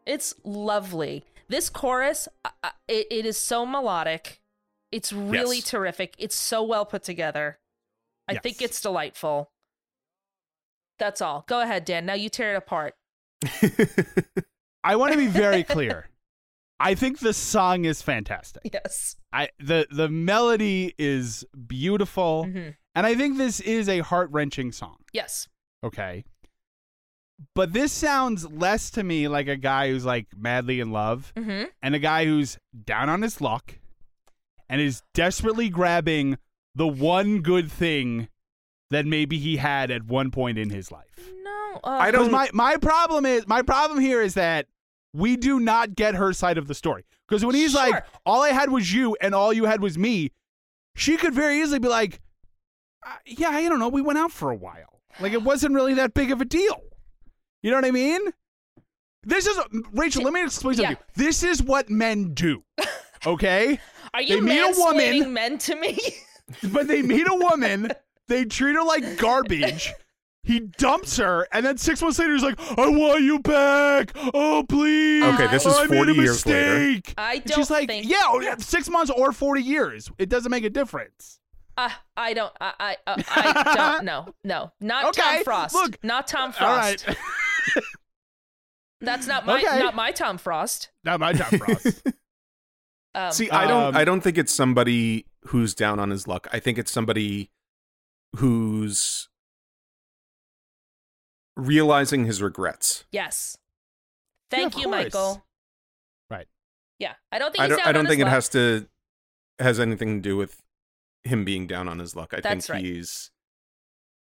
it's 0.06 0.34
lovely. 0.44 1.26
This 1.48 1.70
chorus, 1.70 2.28
uh, 2.46 2.50
uh, 2.64 2.70
it, 2.88 3.08
it 3.12 3.26
is 3.26 3.38
so 3.38 3.66
melodic. 3.66 4.42
It's 4.92 5.12
really 5.14 5.58
Yes. 5.58 5.66
terrific. 5.70 6.16
It's 6.18 6.36
so 6.36 6.64
well 6.64 6.86
put 6.86 7.04
together. 7.04 7.60
I 8.28 8.36
think 8.38 8.62
it's 8.62 8.80
delightful. 8.82 9.52
That's 11.00 11.22
all. 11.22 11.44
Go 11.48 11.62
ahead, 11.62 11.84
Dan. 11.86 12.06
Now 12.06 12.14
you 12.14 12.30
tear 12.30 12.54
it 12.54 12.58
apart. 12.58 12.94
I 14.84 14.96
want 14.96 15.12
to 15.14 15.18
be 15.18 15.28
very 15.28 15.64
clear. 15.64 16.08
I 16.80 16.96
think 16.96 17.20
the 17.20 17.34
song 17.34 17.86
is 17.86 18.02
fantastic. 18.02 18.64
Yes. 18.74 19.16
I 19.34 19.50
the 19.60 19.86
the 19.92 20.10
melody 20.10 20.96
is 20.98 21.46
beautiful, 21.68 22.46
hmm 22.46 22.70
and 22.94 23.06
I 23.08 23.16
think 23.16 23.38
this 23.38 23.60
is 23.62 23.88
a 23.88 24.00
heart 24.00 24.30
wrenching 24.32 24.72
song. 24.74 24.98
Yes. 25.14 25.48
Okay. 25.84 26.26
But 27.56 27.74
this 27.74 27.92
sounds 27.92 28.48
less 28.52 28.90
to 28.92 29.04
me 29.04 29.28
like 29.28 29.48
a 29.48 29.56
guy 29.58 29.90
who's 29.90 30.06
like 30.06 30.28
madly 30.38 30.80
in 30.80 30.92
love 30.92 31.32
Mm-hmm. 31.36 31.66
and 31.82 31.96
a 31.96 32.00
guy 32.00 32.26
who's 32.26 32.58
down 32.86 33.10
on 33.10 33.22
his 33.22 33.42
luck 33.42 33.76
and 34.70 34.80
is 34.82 35.02
desperately 35.14 35.70
grabbing 35.70 36.38
the 36.76 36.88
one 36.88 37.42
good 37.42 37.72
thing 37.72 38.28
that 38.90 39.06
maybe 39.06 39.38
he 39.38 39.58
had 39.58 39.92
at 39.92 40.04
one 40.04 40.32
point 40.32 40.58
in 40.58 40.70
his 40.70 40.92
life. 40.92 41.18
No, 41.44 41.80
uh, 41.84 41.90
I 41.90 42.12
don't- 42.12 42.32
my 42.32 42.50
my 42.54 42.78
problem 42.78 43.26
is 43.26 43.48
my 43.48 43.62
problem 43.62 44.00
here 44.00 44.22
is 44.22 44.34
that 44.36 44.68
we 45.14 45.36
do 45.36 45.60
not 45.60 45.96
get 45.96 46.16
her 46.16 46.32
side 46.34 46.58
of 46.58 46.68
the 46.68 46.74
story. 46.76 47.06
Because 47.28 47.46
when 47.46 47.56
he's 47.56 47.74
like, 47.74 48.06
"All 48.26 48.42
I 48.44 48.50
had 48.50 48.70
was 48.72 48.94
you, 48.94 49.16
and 49.22 49.34
all 49.34 49.52
you 49.54 49.66
had 49.66 49.82
was 49.82 49.98
me," 49.98 50.32
she 50.96 51.16
could 51.18 51.34
very 51.34 51.62
easily 51.62 51.80
be 51.80 51.88
like, 51.88 52.20
uh, 53.06 53.16
"Yeah, 53.26 53.50
I 53.50 53.68
don't 53.70 53.80
know. 53.80 53.88
We 53.90 54.02
went 54.02 54.20
out 54.20 54.32
for 54.34 54.52
a 54.52 54.56
while. 54.56 55.00
Like 55.20 55.32
it 55.34 55.42
wasn't 55.44 55.74
really 55.74 55.94
that 55.96 56.14
big 56.14 56.32
of 56.32 56.42
a 56.42 56.46
deal." 56.46 56.82
You 57.64 57.72
know 57.72 57.78
what 57.78 57.86
I 57.86 57.92
mean? 57.92 58.22
This 59.24 59.46
is 59.46 59.58
Rachel. 59.94 60.24
Let 60.24 60.34
me 60.34 60.44
explain 60.44 60.76
something. 60.76 60.92
Yeah. 60.92 60.96
to 60.96 61.02
you. 61.22 61.26
This 61.26 61.44
is 61.44 61.62
what 61.62 61.90
men 61.90 62.34
do. 62.34 62.64
Okay, 63.24 63.80
Are 64.16 64.22
you 64.24 64.38
they 64.38 64.42
meet 64.42 64.60
a 64.62 64.74
woman- 64.80 65.32
men 65.32 65.60
to 65.60 65.76
me? 65.76 66.00
but 66.74 66.88
they 66.88 67.04
meet 67.04 67.28
a 67.30 67.36
woman, 67.36 67.92
they 68.28 68.46
treat 68.46 68.74
her 68.74 68.82
like 68.84 69.18
garbage. 69.20 69.94
He 70.44 70.60
dumps 70.60 71.18
her, 71.18 71.48
and 71.54 71.64
then 71.64 71.78
six 71.78 72.02
months 72.02 72.18
later, 72.18 72.34
he's 72.34 72.42
like, 72.42 72.60
"I 72.80 72.88
want 72.90 73.22
you 73.22 73.38
back. 73.38 74.10
Oh, 74.34 74.66
please." 74.68 75.24
Okay, 75.24 75.46
this 75.52 75.68
is 75.68 75.78
I 75.78 75.86
made 75.86 75.98
40 75.98 76.12
a 76.14 76.16
years 76.16 76.46
later. 76.48 77.02
I 77.16 77.38
don't 77.38 77.56
She's 77.58 77.70
like, 77.70 77.88
think. 77.88 78.10
"Yeah, 78.10 78.56
six 78.58 78.90
months 78.90 79.12
or 79.16 79.32
forty 79.34 79.62
years. 79.62 80.10
It 80.18 80.28
doesn't 80.30 80.50
make 80.50 80.64
a 80.64 80.72
difference." 80.72 81.40
Uh, 81.78 81.90
I 82.18 82.34
don't. 82.34 82.52
I. 82.60 82.74
I. 82.80 82.98
Uh, 83.06 83.22
I 83.30 83.74
don't. 83.76 84.04
No. 84.06 84.34
No. 84.44 84.72
Not 84.82 85.06
Okay, 85.10 85.22
Tom 85.36 85.44
Frost. 85.44 85.76
look. 85.76 86.04
Not 86.04 86.26
Tom 86.26 86.52
Frost. 86.54 87.08
All 87.08 87.14
right, 87.16 87.18
That's 89.02 89.26
not 89.28 89.46
my. 89.46 89.60
Okay. 89.62 89.80
Not 89.80 89.96
my 89.96 90.12
Tom 90.12 90.38
Frost. 90.38 90.90
not 91.04 91.20
my 91.20 91.34
Tom 91.34 91.60
Frost. 91.60 92.04
Um, 93.14 93.30
See, 93.34 93.50
I 93.50 93.68
don't 93.68 93.84
Um, 93.88 93.96
I 93.98 94.06
don't 94.06 94.22
think 94.22 94.38
it's 94.38 94.54
somebody 94.54 95.26
who's 95.48 95.76
down 95.76 96.00
on 96.00 96.12
his 96.12 96.30
luck. 96.30 96.48
I 96.54 96.62
think 96.62 96.78
it's 96.78 96.90
somebody 96.94 97.52
who's 98.38 99.28
realizing 101.58 102.26
his 102.26 102.42
regrets. 102.42 103.04
yes. 103.12 103.58
Thank 104.50 104.76
of 104.76 104.80
you, 104.80 104.86
course. 104.88 105.04
Michael. 105.04 105.44
Right. 106.30 106.48
Yeah. 107.00 107.14
I 107.34 107.40
don't 107.40 107.52
think. 107.52 107.64
I 107.64 107.68
don't 107.68 107.78
down 107.80 107.88
I 107.88 107.92
don't 107.92 108.00
on 108.02 108.06
think 108.08 108.20
his 108.20 108.22
it 108.22 108.26
luck. 108.26 108.34
has 108.34 108.50
to 108.50 108.88
has 109.60 109.80
anything 109.82 110.16
to 110.18 110.22
do 110.30 110.38
with 110.38 110.62
him 111.26 111.44
being 111.44 111.68
down 111.68 111.88
on 111.90 112.00
his 112.00 112.16
luck. 112.16 112.34
I 112.34 112.40
That's 112.42 112.68
think 112.68 112.76
right. 112.76 112.86
he's 112.86 113.30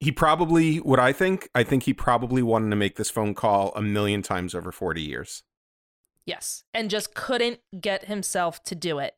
he 0.02 0.10
probably 0.12 0.78
what 0.78 0.98
I 0.98 1.12
think, 1.12 1.48
I 1.54 1.62
think 1.62 1.84
he 1.84 1.94
probably 1.94 2.42
wanted 2.42 2.70
to 2.70 2.76
make 2.76 2.96
this 2.96 3.08
phone 3.10 3.34
call 3.34 3.72
a 3.76 3.80
million 3.82 4.20
times 4.22 4.54
over 4.54 4.72
40 4.72 5.00
years. 5.00 5.44
Yes, 6.26 6.64
and 6.74 6.90
just 6.90 7.14
couldn't 7.14 7.60
get 7.80 8.06
himself 8.06 8.62
to 8.64 8.74
do 8.74 8.98
it. 8.98 9.14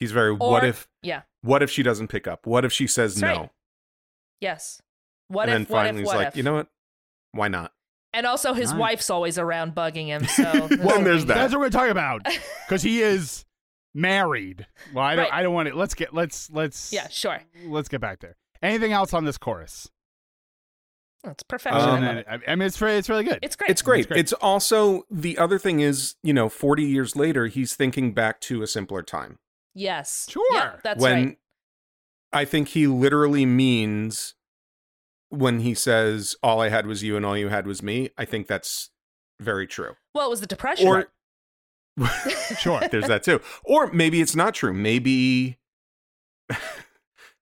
He's 0.00 0.12
very 0.12 0.32
what 0.34 0.64
if 0.64 0.88
Yeah. 1.02 1.22
what 1.42 1.62
if 1.62 1.70
she 1.70 1.82
doesn't 1.82 2.08
pick 2.08 2.26
up? 2.26 2.46
What 2.46 2.64
if 2.64 2.72
she 2.72 2.86
says 2.86 3.14
That's 3.16 3.34
no? 3.36 3.40
right. 3.42 3.50
Yes. 4.40 4.82
What 5.28 5.48
and 5.48 5.62
if? 5.62 5.68
then 5.68 5.74
What 5.74 5.80
finally 5.84 6.00
if? 6.02 6.04
he's 6.04 6.06
What 6.08 6.16
like, 6.16 6.28
if? 6.28 6.36
you 6.36 6.42
know 6.42 6.54
what? 6.54 6.68
Why 7.32 7.48
not? 7.48 7.72
and 8.12 8.26
also, 8.26 8.52
his 8.52 8.70
Nice. 8.70 8.78
wife's 8.78 9.10
always 9.10 9.38
around 9.38 9.74
bugging 9.74 10.06
him. 10.06 10.24
So 10.26 10.42
Well, 10.82 10.98
and 10.98 11.06
there's 11.06 11.24
that. 11.26 11.34
That's 11.34 11.52
what 11.52 11.60
we're 11.60 11.70
talking 11.70 11.90
about 11.90 12.22
because 12.68 12.82
he 12.82 13.00
is 13.02 13.44
married. 13.94 14.66
Well, 14.92 15.04
I 15.04 15.16
don't. 15.16 15.24
Right. 15.24 15.32
I 15.32 15.42
don't 15.42 15.54
want 15.54 15.68
it. 15.68 15.74
Let's 15.76 15.94
get. 15.94 16.14
Let's. 16.14 16.48
Let's. 16.50 16.92
Yeah. 16.92 17.08
Sure. 17.08 17.40
Let's 17.66 17.88
get 17.88 18.00
back 18.00 18.20
there. 18.20 18.36
Anything 18.62 18.92
else 18.92 19.12
on 19.14 19.24
this 19.24 19.36
chorus? 19.38 19.90
It's 21.30 21.42
perfection. 21.42 21.80
Um, 21.82 22.02
I 22.02 22.06
love 22.06 22.16
it. 22.18 22.26
I 22.28 22.38
I 22.52 22.56
mean, 22.56 22.66
it's 22.66 22.80
re- 22.80 22.96
it's 22.96 23.08
really 23.08 23.24
good. 23.24 23.38
It's 23.42 23.56
great. 23.56 23.70
It's 23.70 23.82
great. 23.82 24.08
great. 24.08 24.20
It's 24.20 24.32
also 24.34 25.04
the 25.10 25.38
other 25.38 25.58
thing 25.58 25.80
is, 25.80 26.16
you 26.22 26.32
know, 26.32 26.48
40 26.48 26.82
years 26.84 27.16
later, 27.16 27.46
he's 27.46 27.74
thinking 27.74 28.12
back 28.12 28.40
to 28.42 28.62
a 28.62 28.66
simpler 28.66 29.02
time. 29.02 29.38
yes. 29.74 30.26
Sure. 30.30 30.42
Yep, 30.52 30.82
that's 30.82 31.02
when 31.02 31.24
right. 31.26 31.38
I 32.32 32.44
think 32.44 32.68
he 32.68 32.86
literally 32.86 33.46
means 33.46 34.34
when 35.30 35.60
he 35.60 35.74
says 35.74 36.36
all 36.42 36.60
I 36.60 36.68
had 36.68 36.86
was 36.86 37.02
you 37.02 37.16
and 37.16 37.24
all 37.26 37.36
you 37.36 37.48
had 37.48 37.66
was 37.66 37.82
me, 37.82 38.10
I 38.18 38.24
think 38.24 38.46
that's 38.46 38.90
very 39.40 39.66
true. 39.66 39.94
Well, 40.14 40.26
it 40.26 40.30
was 40.30 40.40
the 40.40 40.46
depression. 40.46 40.86
Or 40.86 41.06
Sure. 42.58 42.80
there's 42.90 43.08
that 43.08 43.22
too. 43.22 43.40
Or 43.64 43.90
maybe 43.92 44.20
it's 44.20 44.36
not 44.36 44.54
true. 44.54 44.72
Maybe 44.72 45.58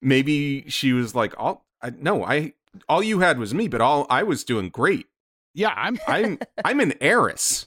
maybe 0.03 0.69
she 0.69 0.93
was 0.93 1.15
like 1.15 1.35
all 1.39 1.67
I, 1.83 1.91
no, 1.91 2.25
I 2.25 2.53
all 2.89 3.03
you 3.03 3.21
had 3.21 3.39
was 3.39 3.53
me, 3.55 3.69
but 3.69 3.81
all 3.81 4.07
I 4.11 4.23
was 4.23 4.45
doing 4.45 4.69
great. 4.71 5.07
Yeah, 5.55 5.73
I'm. 5.77 5.99
I'm 6.07 6.39
I'm 6.65 6.81
an 6.81 6.95
heiress. 7.01 7.67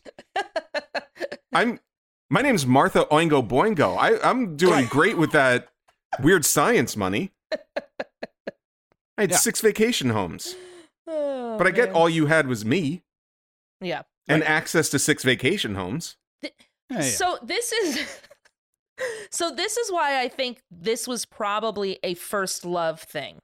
I'm 1.54 1.80
my 2.30 2.42
name's 2.42 2.66
Martha 2.66 3.06
Oingo 3.12 3.48
Boingo. 3.48 3.98
I, 3.98 4.20
I'm 4.28 4.56
doing 4.58 4.86
great 4.90 5.18
with 5.18 5.32
that 5.32 5.70
weird 6.22 6.44
science 6.46 6.98
money. 6.98 7.32
I 9.18 9.22
had 9.22 9.32
Yeah. 9.32 9.38
six 9.38 9.62
vacation 9.62 10.10
homes. 10.10 10.56
Oh, 11.08 11.58
But 11.58 11.68
I 11.68 11.72
get 11.72 11.90
man. 11.90 11.96
all 11.96 12.10
you 12.10 12.26
had 12.26 12.48
was 12.48 12.66
me 12.66 13.04
Yeah. 13.80 14.02
and 14.28 14.44
access 14.44 14.90
to 14.90 15.00
six 15.00 15.24
vacation 15.24 15.76
homes. 15.76 16.18
Yeah, 16.42 16.50
yeah. 16.90 17.02
So 17.02 17.38
this 17.44 17.72
is 17.72 18.20
So 19.32 19.52
this 19.52 19.78
is 19.78 19.92
why 19.92 20.22
I 20.22 20.28
think 20.30 20.62
this 20.72 21.08
was 21.08 21.26
probably 21.26 22.00
a 22.04 22.14
first 22.16 22.66
love 22.66 23.02
thing. 23.02 23.40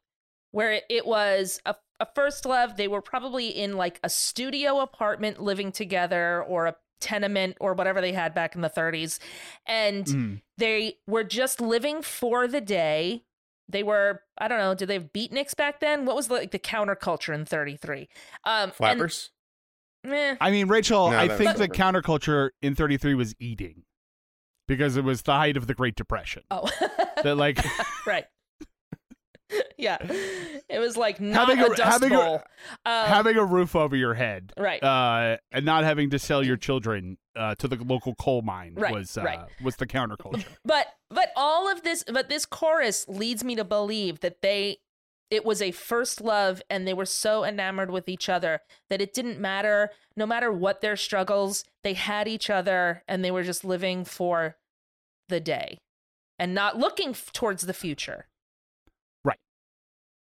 Where 0.52 0.72
it, 0.74 0.84
it 0.90 1.06
was 1.08 1.60
a, 1.66 1.76
a 2.00 2.08
first 2.14 2.46
love, 2.46 2.76
they 2.78 2.88
were 2.88 3.02
probably 3.02 3.48
in 3.48 3.78
like 3.78 4.00
a 4.04 4.10
studio 4.10 4.80
apartment 4.80 5.42
living 5.42 5.72
together 5.72 6.44
or 6.44 6.68
a 6.68 6.76
tenement 7.00 7.58
or 7.60 7.74
whatever 7.74 8.00
they 8.02 8.12
had 8.14 8.34
back 8.36 8.54
in 8.54 8.62
the 8.62 8.70
30s 8.70 9.18
and 9.66 10.06
Mm. 10.06 10.42
they 10.58 10.98
were 11.08 11.24
just 11.24 11.60
living 11.60 12.02
for 12.04 12.48
the 12.48 12.62
day. 12.62 13.24
They 13.68 13.82
were 13.82 14.22
I 14.38 14.48
don't 14.48 14.60
know, 14.60 14.76
did 14.76 14.88
they 14.88 14.94
have 14.96 15.12
beatniks 15.14 15.56
back 15.56 15.80
then? 15.80 16.06
What 16.06 16.16
was 16.16 16.30
like 16.30 16.52
the 16.52 16.60
counterculture 16.60 17.34
in 17.34 17.46
33? 17.46 18.08
Um 18.44 18.64
and- 18.66 18.74
Flappers. 18.74 19.32
meh. 20.04 20.36
I 20.40 20.52
mean, 20.52 20.68
Rachel, 20.68 21.10
No, 21.12 21.18
I 21.18 21.28
think 21.28 21.56
the 21.58 21.68
counterculture 21.70 22.50
in 22.62 22.76
33 22.76 23.16
was 23.16 23.34
eating 23.40 23.84
because 24.68 24.96
it 24.98 25.04
was 25.04 25.24
the 25.24 25.34
height 25.34 25.58
of 25.58 25.66
the 25.68 25.74
Great 25.74 25.96
Depression. 25.96 26.44
Oh. 26.52 26.70
That 27.24 27.36
like 27.38 27.58
right. 28.06 28.26
yeah. 29.78 29.98
It 30.70 30.80
was 30.80 30.96
like 30.98 31.20
not 31.20 31.48
Having 31.50 31.64
a, 31.64 31.66
a- 31.72 31.76
dust 31.76 31.82
having 32.04 32.14
a- 32.14 32.44
Um, 32.86 33.08
having 33.08 33.38
a 33.38 33.46
roof 33.46 33.76
over 33.76 33.96
your 33.96 34.14
head, 34.14 34.54
right. 34.58 34.82
uh, 34.84 35.38
and 35.52 35.66
not 35.66 35.84
having 35.84 36.10
to 36.12 36.20
sell 36.20 36.44
your 36.44 36.58
children 36.58 37.18
uh, 37.36 37.56
to 37.56 37.68
the 37.68 37.76
local 37.84 38.16
coal 38.16 38.42
mine 38.42 38.74
Right, 38.76 38.94
was 38.94 39.18
uh, 39.18 39.24
right. 39.24 39.40
was 39.64 39.76
the 39.78 39.88
counterculture. 39.88 40.46
but 40.66 40.88
but 41.10 41.30
all 41.36 41.72
of 41.72 41.84
this 41.84 42.04
but 42.12 42.30
this 42.30 42.46
chorus 42.46 43.06
leads 43.08 43.44
me 43.44 43.56
to 43.56 43.64
believe 43.64 44.20
that 44.22 44.42
they 44.42 44.78
it 45.30 45.46
was 45.46 45.62
a 45.62 45.72
first 45.72 46.20
love 46.20 46.62
and 46.70 46.86
they 46.86 46.94
were 46.94 47.06
so 47.06 47.46
enamored 47.46 47.90
with 47.90 48.10
each 48.10 48.28
other 48.28 48.60
that 48.90 49.02
it 49.02 49.14
didn't 49.14 49.40
matter 49.40 49.90
no 50.18 50.26
matter 50.26 50.52
what 50.52 50.82
their 50.82 50.98
struggles 50.98 51.64
they 51.86 51.94
had 51.94 52.28
each 52.28 52.50
other 52.50 53.02
and 53.08 53.24
they 53.24 53.32
were 53.32 53.44
just 53.44 53.64
living 53.64 54.04
for 54.04 54.58
the 55.30 55.40
day 55.40 55.78
and 56.38 56.54
not 56.54 56.78
looking 56.78 57.12
f- 57.12 57.32
towards 57.32 57.62
the 57.66 57.74
future 57.74 58.28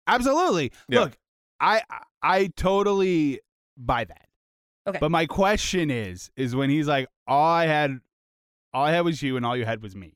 Absolutely. 0.06 0.72
Yeah. 0.88 1.00
Look, 1.00 1.18
I 1.60 1.82
I 2.22 2.48
totally 2.56 3.40
buy 3.76 4.04
that. 4.04 4.26
Okay. 4.86 4.98
But 5.00 5.10
my 5.10 5.26
question 5.26 5.90
is, 5.90 6.30
is 6.36 6.54
when 6.54 6.70
he's 6.70 6.86
like, 6.86 7.08
all 7.26 7.44
I 7.44 7.66
had, 7.66 7.98
all 8.72 8.84
I 8.84 8.92
had 8.92 9.04
was 9.04 9.20
you, 9.22 9.36
and 9.36 9.44
all 9.44 9.56
you 9.56 9.64
had 9.64 9.82
was 9.82 9.96
me. 9.96 10.14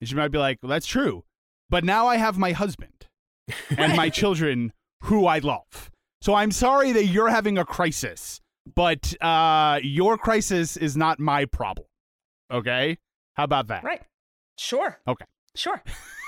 And 0.00 0.08
she 0.08 0.16
might 0.16 0.28
be 0.28 0.38
like, 0.38 0.58
well, 0.62 0.70
that's 0.70 0.86
true, 0.86 1.24
but 1.70 1.84
now 1.84 2.06
I 2.08 2.16
have 2.16 2.36
my 2.36 2.52
husband 2.52 3.06
and 3.78 3.96
my 3.96 4.08
children 4.10 4.72
who 5.02 5.26
I 5.26 5.38
love. 5.38 5.90
So 6.20 6.34
I'm 6.34 6.50
sorry 6.50 6.92
that 6.92 7.04
you're 7.06 7.28
having 7.28 7.58
a 7.58 7.64
crisis, 7.64 8.40
but 8.74 9.14
uh, 9.22 9.78
your 9.82 10.16
crisis 10.18 10.76
is 10.76 10.96
not 10.96 11.20
my 11.20 11.44
problem. 11.44 11.86
Okay. 12.50 12.98
How 13.34 13.44
about 13.44 13.66
that? 13.68 13.84
right 13.84 14.02
sure 14.56 15.00
Okay. 15.08 15.24
sure 15.56 15.82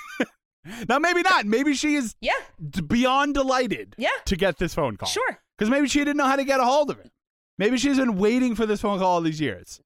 Now, 0.89 0.99
maybe 0.99 1.23
not. 1.23 1.47
Maybe 1.47 1.75
she 1.75 1.95
is 1.95 2.15
yeah 2.21 2.33
d- 2.71 2.81
beyond 2.83 3.35
delighted 3.35 3.95
yeah 3.99 4.09
to 4.27 4.37
get 4.37 4.59
this 4.59 4.75
phone 4.75 4.97
call. 4.97 5.09
sure 5.09 5.39
Because 5.57 5.71
maybe 5.71 5.89
she 5.89 6.01
didn't 6.01 6.17
know 6.17 6.27
how 6.27 6.37
to 6.37 6.45
get 6.45 6.61
a 6.61 6.65
hold 6.65 6.91
of 6.91 6.99
it. 6.99 7.11
Maybe 7.59 7.79
she's 7.79 7.97
been 7.97 8.17
waiting 8.19 8.55
for 8.55 8.67
this 8.67 8.81
phone 8.83 8.99
call 8.99 9.13
all 9.15 9.21
these 9.21 9.41
years. 9.41 9.81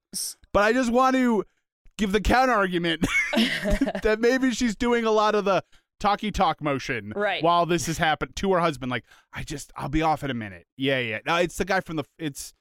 But 0.53 0.63
I 0.63 0.73
just 0.73 0.91
want 0.91 1.15
to 1.15 1.43
give 1.97 2.11
the 2.11 2.19
counter 2.21 2.53
argument 2.53 3.05
that 4.03 4.17
maybe 4.19 4.51
she's 4.51 4.75
doing 4.75 5.05
a 5.05 5.11
lot 5.11 5.35
of 5.35 5.45
the 5.45 5.63
talky 5.99 6.31
talk 6.31 6.61
motion 6.61 7.13
Right. 7.15 7.43
while 7.43 7.65
this 7.65 7.85
has 7.85 7.97
happened 7.97 8.35
to 8.37 8.51
her 8.53 8.59
husband. 8.59 8.89
Like, 8.91 9.05
I 9.33 9.43
just, 9.43 9.71
I'll 9.75 9.87
be 9.89 10.01
off 10.01 10.23
in 10.23 10.31
a 10.31 10.33
minute. 10.33 10.65
Yeah, 10.77 10.99
yeah. 10.99 11.19
No, 11.25 11.35
it's 11.37 11.57
the 11.57 11.65
guy 11.65 11.79
from 11.79 11.95
the, 11.97 12.03
it's, 12.17 12.53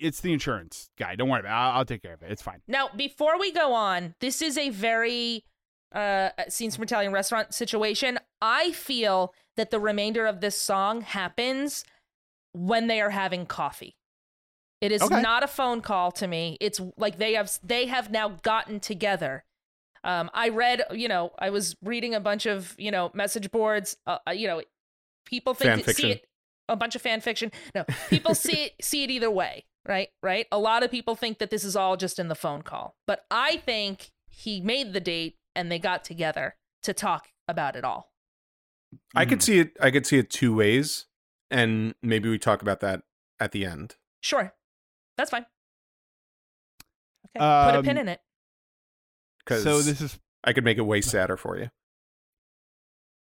it's 0.00 0.20
the 0.20 0.32
insurance 0.32 0.88
guy. 0.98 1.14
Don't 1.14 1.28
worry 1.28 1.40
about 1.40 1.50
it. 1.50 1.54
I'll, 1.54 1.78
I'll 1.78 1.84
take 1.84 2.02
care 2.02 2.14
of 2.14 2.22
it. 2.22 2.30
It's 2.32 2.42
fine. 2.42 2.62
Now, 2.66 2.88
before 2.96 3.38
we 3.38 3.52
go 3.52 3.72
on, 3.74 4.14
this 4.20 4.40
is 4.42 4.56
a 4.58 4.70
very 4.70 5.44
uh 5.96 6.30
scenes 6.48 6.76
from 6.76 6.84
Italian 6.84 7.12
restaurant 7.12 7.54
situation. 7.54 8.18
I 8.42 8.72
feel 8.72 9.32
that 9.56 9.70
the 9.70 9.80
remainder 9.80 10.26
of 10.26 10.40
this 10.40 10.60
song 10.60 11.00
happens 11.00 11.84
when 12.52 12.86
they 12.86 13.00
are 13.00 13.10
having 13.10 13.46
coffee. 13.46 13.96
It 14.80 14.92
is 14.92 15.02
Okay. 15.02 15.20
not 15.22 15.42
a 15.42 15.46
phone 15.46 15.80
call 15.80 16.12
to 16.12 16.26
me. 16.26 16.58
It's 16.60 16.80
like 16.96 17.16
they 17.18 17.34
have 17.34 17.50
they 17.62 17.86
have 17.86 18.10
now 18.10 18.28
gotten 18.42 18.78
together. 18.80 19.44
Um, 20.04 20.30
I 20.34 20.50
read, 20.50 20.82
you 20.92 21.08
know, 21.08 21.32
I 21.38 21.50
was 21.50 21.74
reading 21.82 22.14
a 22.14 22.20
bunch 22.20 22.46
of, 22.46 22.76
you 22.78 22.90
know, 22.92 23.10
message 23.12 23.50
boards. 23.50 23.96
Uh, 24.06 24.18
uh, 24.28 24.30
you 24.30 24.46
know, 24.46 24.62
people 25.24 25.52
think 25.54 25.84
Fan 25.84 25.94
see 25.94 26.10
it 26.12 26.26
a 26.68 26.76
bunch 26.76 26.94
of 26.94 27.02
fan 27.02 27.20
fiction. 27.20 27.50
No, 27.74 27.84
people 28.10 28.34
see 28.34 28.64
it 28.66 28.72
see 28.84 29.02
it 29.04 29.10
either 29.10 29.30
way, 29.30 29.64
right? 29.88 30.08
Right. 30.22 30.46
A 30.52 30.58
lot 30.58 30.82
of 30.82 30.90
people 30.90 31.16
think 31.16 31.38
that 31.38 31.50
this 31.50 31.64
is 31.64 31.74
all 31.74 31.96
just 31.96 32.18
in 32.18 32.28
the 32.28 32.34
phone 32.34 32.62
call, 32.62 32.96
but 33.06 33.24
I 33.30 33.56
think 33.56 34.10
he 34.28 34.60
made 34.60 34.92
the 34.92 35.00
date 35.00 35.36
and 35.56 35.72
they 35.72 35.78
got 35.80 36.04
together 36.04 36.54
to 36.84 36.92
talk 36.92 37.28
about 37.48 37.74
it 37.74 37.82
all. 37.84 38.12
I 39.14 39.24
Mm. 39.24 39.28
could 39.30 39.42
see 39.42 39.58
it. 39.58 39.76
I 39.80 39.90
could 39.90 40.06
see 40.06 40.18
it 40.18 40.30
two 40.30 40.54
ways, 40.54 41.06
and 41.50 41.94
maybe 42.02 42.28
we 42.28 42.38
talk 42.38 42.62
about 42.62 42.78
that 42.80 43.02
at 43.40 43.50
the 43.52 43.64
end. 43.64 43.96
Sure, 44.20 44.54
that's 45.16 45.30
fine. 45.30 45.46
Okay, 47.36 47.40
put 47.72 47.78
a 47.78 47.82
pin 47.82 47.96
Um, 47.98 48.02
in 48.02 48.08
it. 48.08 48.20
Because 49.38 49.62
So 49.64 49.80
this 49.82 50.00
is 50.00 50.18
I 50.44 50.52
could 50.52 50.64
make 50.64 50.78
it 50.78 50.82
way 50.82 51.00
sadder 51.00 51.36
for 51.36 51.58
you. 51.58 51.70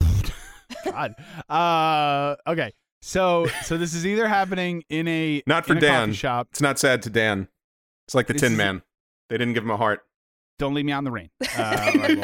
God. 0.84 1.14
Uh, 1.48 2.36
okay. 2.46 2.72
So 3.02 3.46
so 3.64 3.76
this 3.76 3.94
is 3.94 4.06
either 4.06 4.28
happening 4.28 4.84
in 4.88 5.08
a 5.08 5.42
Not 5.46 5.66
for 5.66 5.72
in 5.72 5.78
a 5.78 5.80
coffee 5.80 5.90
Dan. 6.06 6.12
shop. 6.14 6.48
It's 6.52 6.60
not 6.60 6.78
sad 6.78 7.02
to 7.02 7.10
Dan. 7.10 7.48
It's 8.06 8.14
like 8.14 8.26
the 8.26 8.32
This 8.34 8.42
Tin 8.42 8.52
is- 8.52 8.58
Man. 8.58 8.82
They 9.28 9.38
didn't 9.38 9.54
give 9.54 9.64
him 9.64 9.70
a 9.70 9.76
heart. 9.76 10.00
Don't 10.58 10.74
leave 10.74 10.84
me 10.84 10.92
on 10.92 11.04
the 11.04 11.10
rain. 11.10 11.30
Uh, 11.58 11.90
all 11.94 12.00
right, 12.00 12.16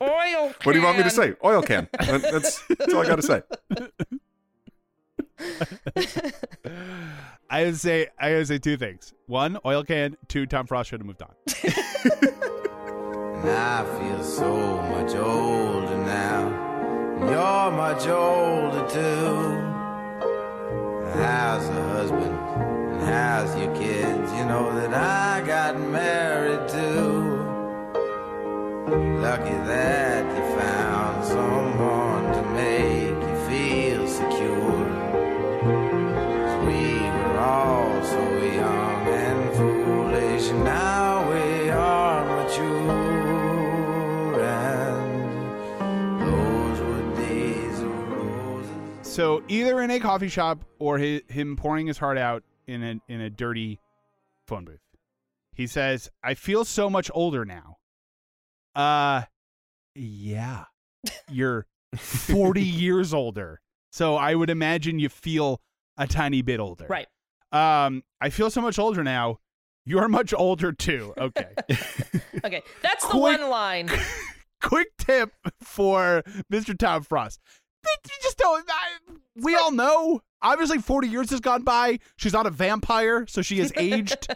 well. 0.00 0.08
Oil. 0.46 0.54
What 0.62 0.72
do 0.72 0.78
you 0.78 0.84
want 0.84 0.98
me 0.98 1.04
to 1.04 1.10
say? 1.10 1.34
Oil 1.44 1.62
can. 1.62 1.88
That's, 1.98 2.62
that's 2.68 2.92
all 2.92 3.00
I 3.00 3.06
got 3.06 3.16
to 3.16 3.22
say. 3.22 3.42
I 7.50 7.64
would 7.64 7.76
say 7.76 8.08
I 8.18 8.32
would 8.34 8.46
say 8.48 8.58
two 8.58 8.76
things. 8.76 9.14
One, 9.26 9.58
oil 9.64 9.84
can. 9.84 10.16
Two, 10.28 10.46
Tom 10.46 10.66
Frost 10.66 10.90
should 10.90 11.00
have 11.00 11.06
moved 11.06 11.22
on. 11.22 11.30
I 13.50 13.84
feel 14.00 14.22
so 14.24 14.76
much 14.82 15.14
older 15.14 15.96
now. 15.98 16.48
And 17.20 17.30
You're 17.30 17.70
much 17.72 18.06
older 18.06 18.86
too. 18.88 19.64
How's 21.18 21.66
the 21.68 21.82
husband? 21.82 22.38
And 22.94 23.02
how's 23.02 23.56
your 23.58 23.74
kids? 23.74 24.32
You 24.32 24.44
know 24.44 24.74
that 24.74 24.92
I 24.92 25.40
got 25.46 25.78
married 25.80 26.68
too. 26.68 27.07
Lucky 28.90 29.58
that 29.66 30.24
you 30.34 30.42
found 30.58 31.24
someone 31.24 32.32
to 32.32 32.42
make 32.52 33.20
you 33.28 33.36
feel 33.46 34.06
secure. 34.06 34.86
'Cause 35.60 36.56
we 36.66 36.82
were 37.02 37.38
all 37.38 38.02
so 38.02 38.22
young 38.38 39.08
and 39.08 39.52
foolish, 39.54 40.50
and 40.50 40.64
now 40.64 41.28
we 41.30 41.68
are 41.70 42.24
mature. 42.24 42.88
And 44.40 45.20
those 46.22 46.80
were 46.80 47.16
days 47.16 47.82
of 47.82 47.92
roses. 48.12 48.70
So 49.02 49.42
either 49.48 49.80
in 49.82 49.90
a 49.90 50.00
coffee 50.00 50.28
shop 50.28 50.64
or 50.78 50.98
hi 50.98 51.22
him 51.28 51.56
pouring 51.56 51.86
his 51.88 51.98
heart 51.98 52.16
out 52.16 52.42
in 52.66 52.82
a 52.82 53.00
in 53.08 53.20
a 53.20 53.28
dirty 53.28 53.80
phone 54.46 54.64
booth. 54.64 54.80
He 55.52 55.66
says, 55.66 56.10
"I 56.22 56.34
feel 56.34 56.64
so 56.64 56.88
much 56.88 57.10
older 57.12 57.44
now." 57.44 57.77
Uh, 58.78 59.22
yeah, 59.94 60.64
you're 61.28 61.66
40 61.96 62.62
years 62.62 63.12
older, 63.12 63.60
so 63.90 64.14
I 64.16 64.34
would 64.34 64.50
imagine 64.50 64.98
you 64.98 65.08
feel 65.08 65.60
a 65.96 66.06
tiny 66.06 66.42
bit 66.42 66.60
older. 66.60 66.86
Right. 66.88 67.08
Um, 67.50 68.04
I 68.20 68.30
feel 68.30 68.50
so 68.50 68.60
much 68.60 68.78
older 68.78 69.02
now. 69.02 69.38
You're 69.84 70.06
much 70.08 70.32
older 70.32 70.72
too. 70.72 71.12
Okay. 71.18 71.48
Okay. 72.44 72.62
That's 72.82 73.04
the 73.04 73.10
Quick- 73.10 73.40
one 73.40 73.50
line. 73.50 73.90
Quick 74.62 74.88
tip 74.98 75.32
for 75.60 76.22
Mr. 76.52 76.78
Tom 76.78 77.02
Frost. 77.02 77.40
You 77.84 78.12
just 78.22 78.38
don't. 78.38 78.64
I, 78.70 79.12
we 79.34 79.56
all 79.56 79.72
know. 79.72 80.20
Obviously, 80.40 80.78
40 80.78 81.08
years 81.08 81.30
has 81.30 81.40
gone 81.40 81.62
by. 81.64 81.98
She's 82.16 82.32
not 82.32 82.46
a 82.46 82.50
vampire, 82.50 83.26
so 83.26 83.42
she 83.42 83.58
has 83.58 83.72
aged 83.76 84.28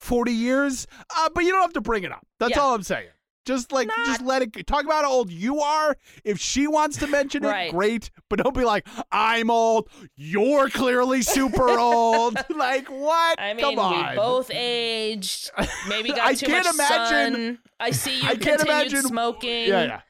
40 0.00 0.32
years. 0.32 0.88
Uh, 1.16 1.28
but 1.32 1.44
you 1.44 1.52
don't 1.52 1.60
have 1.62 1.74
to 1.74 1.80
bring 1.80 2.02
it 2.02 2.10
up. 2.10 2.26
That's 2.40 2.56
Yeah. 2.56 2.60
all 2.62 2.74
I'm 2.74 2.82
saying. 2.82 3.06
Just 3.44 3.72
like, 3.72 3.88
Not- 3.88 4.06
just 4.06 4.22
let 4.22 4.42
it 4.42 4.66
talk 4.66 4.84
about 4.84 5.04
how 5.04 5.10
old 5.12 5.30
you 5.30 5.60
are. 5.60 5.96
If 6.24 6.38
she 6.40 6.66
wants 6.66 6.96
to 6.98 7.06
mention 7.06 7.44
it, 7.44 7.70
great. 7.72 8.10
But 8.30 8.42
don't 8.42 8.54
be 8.54 8.64
like, 8.64 8.86
I'm 9.12 9.50
old. 9.50 9.88
You're 10.16 10.68
clearly 10.70 11.22
super 11.22 11.68
old. 11.78 12.36
like, 12.56 12.88
what? 12.88 13.38
I 13.40 13.52
mean, 13.54 13.64
Come 13.64 13.78
on. 13.78 14.10
we 14.10 14.16
both 14.16 14.50
aged. 14.50 15.50
Maybe 15.88 16.08
got 16.14 16.20
I 16.20 16.34
too 16.34 16.46
can't 16.46 16.64
much 16.64 16.74
imagine- 16.74 17.34
sun. 17.34 17.58
I 17.80 17.90
see 17.90 18.20
you 18.22 18.28
I 18.28 18.36
can't 18.36 18.62
imagine- 18.62 19.02
smoking. 19.02 19.68
Yeah, 19.68 19.84
yeah. 19.84 20.00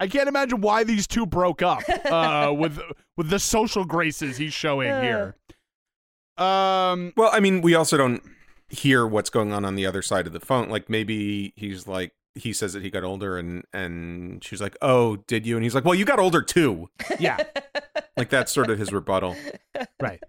I 0.00 0.08
can't 0.08 0.28
imagine 0.28 0.60
why 0.60 0.82
these 0.82 1.06
two 1.06 1.26
broke 1.26 1.62
up 1.62 1.82
uh, 2.06 2.52
with 2.52 2.80
with 3.16 3.30
the 3.30 3.38
social 3.38 3.84
graces 3.84 4.36
he's 4.36 4.52
showing 4.52 4.88
here. 5.00 5.36
Um, 6.36 7.12
Well, 7.16 7.30
I 7.32 7.38
mean, 7.40 7.60
we 7.62 7.74
also 7.76 7.96
don't 7.96 8.20
hear 8.68 9.06
what's 9.06 9.30
going 9.30 9.52
on 9.52 9.64
on 9.64 9.76
the 9.76 9.86
other 9.86 10.02
side 10.02 10.26
of 10.26 10.32
the 10.32 10.40
phone. 10.40 10.68
Like 10.70 10.88
maybe 10.90 11.52
he's 11.56 11.86
like 11.86 12.12
he 12.34 12.52
says 12.52 12.72
that 12.72 12.82
he 12.82 12.90
got 12.90 13.04
older, 13.04 13.36
and 13.38 13.64
and 13.72 14.42
she's 14.44 14.60
like, 14.60 14.76
"Oh, 14.82 15.16
did 15.16 15.46
you?" 15.46 15.56
And 15.56 15.64
he's 15.64 15.74
like, 15.74 15.84
"Well, 15.84 15.94
you 15.94 16.04
got 16.04 16.18
older 16.18 16.42
too." 16.42 16.88
yeah, 17.20 17.38
Like 18.16 18.30
that's 18.30 18.52
sort 18.52 18.70
of 18.70 18.78
his 18.78 18.92
rebuttal. 18.92 19.36
right. 20.00 20.22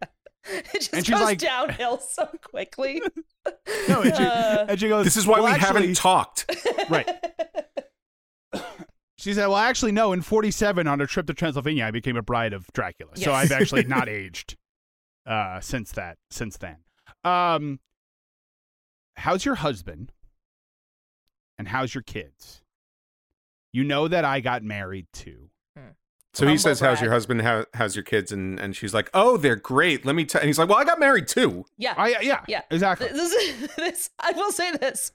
it 0.46 0.66
just 0.74 0.94
And 0.94 1.06
she's 1.06 1.16
goes 1.16 1.24
like- 1.24 1.40
downhill 1.40 2.00
so 2.00 2.30
quickly. 2.44 3.02
No, 3.90 4.02
and 4.02 4.16
she, 4.16 4.24
Uh, 4.24 4.66
and 4.70 4.80
she 4.80 4.88
goes, 4.88 5.04
This 5.04 5.18
is 5.18 5.28
why 5.28 5.40
"Well, 5.40 5.46
we 5.48 5.52
actually-" 5.52 5.82
haven't 5.82 5.96
talked. 5.98 6.50
Right. 6.90 7.10
She 9.18 9.34
said, 9.34 9.48
"Well, 9.48 9.58
actually, 9.58 9.92
no. 9.94 10.12
In 10.14 10.22
'47, 10.22 10.86
on 10.88 11.00
a 11.02 11.08
trip 11.08 11.28
to 11.28 11.34
Transylvania, 11.34 11.86
I 11.86 11.92
became 11.92 12.18
a 12.18 12.22
bride 12.22 12.52
of 12.54 12.68
Dracula. 12.74 13.12
So 13.16 13.32
I've 13.34 13.52
actually 13.52 13.84
not 13.88 14.10
aged 14.10 14.58
uh, 15.26 15.60
since 15.62 15.92
that. 15.94 16.18
Since 16.30 16.58
then. 16.58 16.78
Um, 17.24 17.80
how's 19.16 19.46
your 19.46 19.56
husband? 19.56 20.12
And 21.64 21.70
how's 21.70 21.96
your 21.96 22.02
kids? 22.02 22.62
You 23.72 23.86
know 23.86 24.10
that 24.10 24.26
I 24.26 24.42
got 24.42 24.64
married 24.64 25.08
too. 25.14 25.50
Hmm. 25.78 25.92
So 26.34 26.46
he 26.46 26.50
Humble 26.50 26.60
says, 26.62 26.80
"How's 26.82 26.98
brag. 26.98 27.04
your 27.04 27.12
husband? 27.14 27.42
How, 27.42 27.66
how's 27.74 27.96
your 27.96 28.04
kids?" 28.04 28.34
And 28.34 28.60
and 28.60 28.76
she's 28.76 28.94
like, 28.94 29.10
"Oh, 29.14 29.38
they're 29.38 29.56
great. 29.56 30.06
Let 30.06 30.14
me 30.16 30.26
tell." 30.26 30.42
And 30.42 30.48
he's 30.48 30.60
like, 30.60 30.68
"Well, 30.68 30.78
I 30.78 30.84
got 30.84 31.00
married 31.00 31.30
too." 31.30 31.64
yeah. 31.78 31.94
I 31.98 32.20
yeah 32.22 32.42
Yeah. 32.50 32.64
exactly. 32.70 33.08
This, 33.08 33.70
this 33.78 34.10
I 34.20 34.34
will 34.34 34.52
say 34.52 34.72
this. 34.74 35.14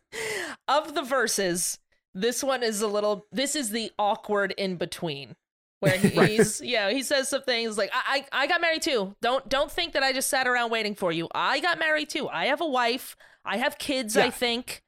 Of 0.66 0.94
the 0.94 1.02
verses, 1.02 1.78
this 2.14 2.42
one 2.42 2.62
is 2.62 2.80
a 2.80 2.88
little 2.88 3.26
this 3.30 3.54
is 3.54 3.68
the 3.70 3.92
awkward 3.98 4.52
in 4.56 4.76
between. 4.76 5.36
Where 5.80 5.96
he's 5.98 6.62
yeah, 6.62 6.90
he 6.90 7.02
says 7.02 7.28
some 7.28 7.42
things 7.42 7.76
like 7.76 7.90
I, 7.92 8.24
I 8.32 8.44
I 8.44 8.46
got 8.46 8.62
married 8.62 8.80
too. 8.82 9.14
Don't 9.20 9.46
don't 9.50 9.70
think 9.70 9.92
that 9.92 10.02
I 10.02 10.14
just 10.14 10.30
sat 10.30 10.48
around 10.48 10.70
waiting 10.70 10.94
for 10.94 11.12
you. 11.12 11.28
I 11.34 11.60
got 11.60 11.78
married 11.78 12.08
too. 12.08 12.28
I 12.30 12.46
have 12.46 12.62
a 12.62 12.66
wife. 12.66 13.14
I 13.44 13.58
have 13.58 13.78
kids, 13.78 14.16
I 14.16 14.30
think. 14.30 14.82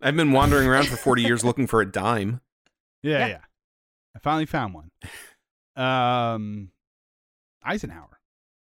I've 0.00 0.16
been 0.16 0.32
wandering 0.32 0.68
around 0.68 0.88
for 0.88 0.96
forty 0.96 1.22
years 1.22 1.44
looking 1.44 1.66
for 1.66 1.80
a 1.80 1.90
dime. 1.90 2.40
Yeah, 3.02 3.18
Yeah. 3.18 3.26
yeah. 3.26 3.40
I 4.16 4.18
finally 4.20 4.46
found 4.46 4.72
one. 4.72 4.90
Um, 5.76 6.70
Eisenhower. 7.62 8.18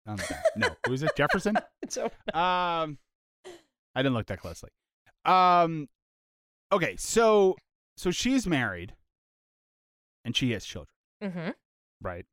On 0.07 0.14
the 0.17 0.23
back. 0.31 0.45
No, 0.55 0.69
who 0.87 0.93
is 0.93 1.03
it? 1.03 1.11
Jefferson. 1.17 1.57
So 1.88 2.05
Um, 2.33 2.99
I 3.95 3.97
didn't 3.97 4.14
look 4.14 4.27
that 4.27 4.41
closely. 4.41 4.71
Um, 5.25 5.88
okay, 6.71 6.95
so 6.97 7.57
so 7.97 8.12
she's 8.12 8.47
married, 8.47 8.95
and 10.25 10.37
she 10.37 10.53
has 10.53 10.64
children, 10.64 10.95
mhm. 11.21 11.55
right? 12.01 12.27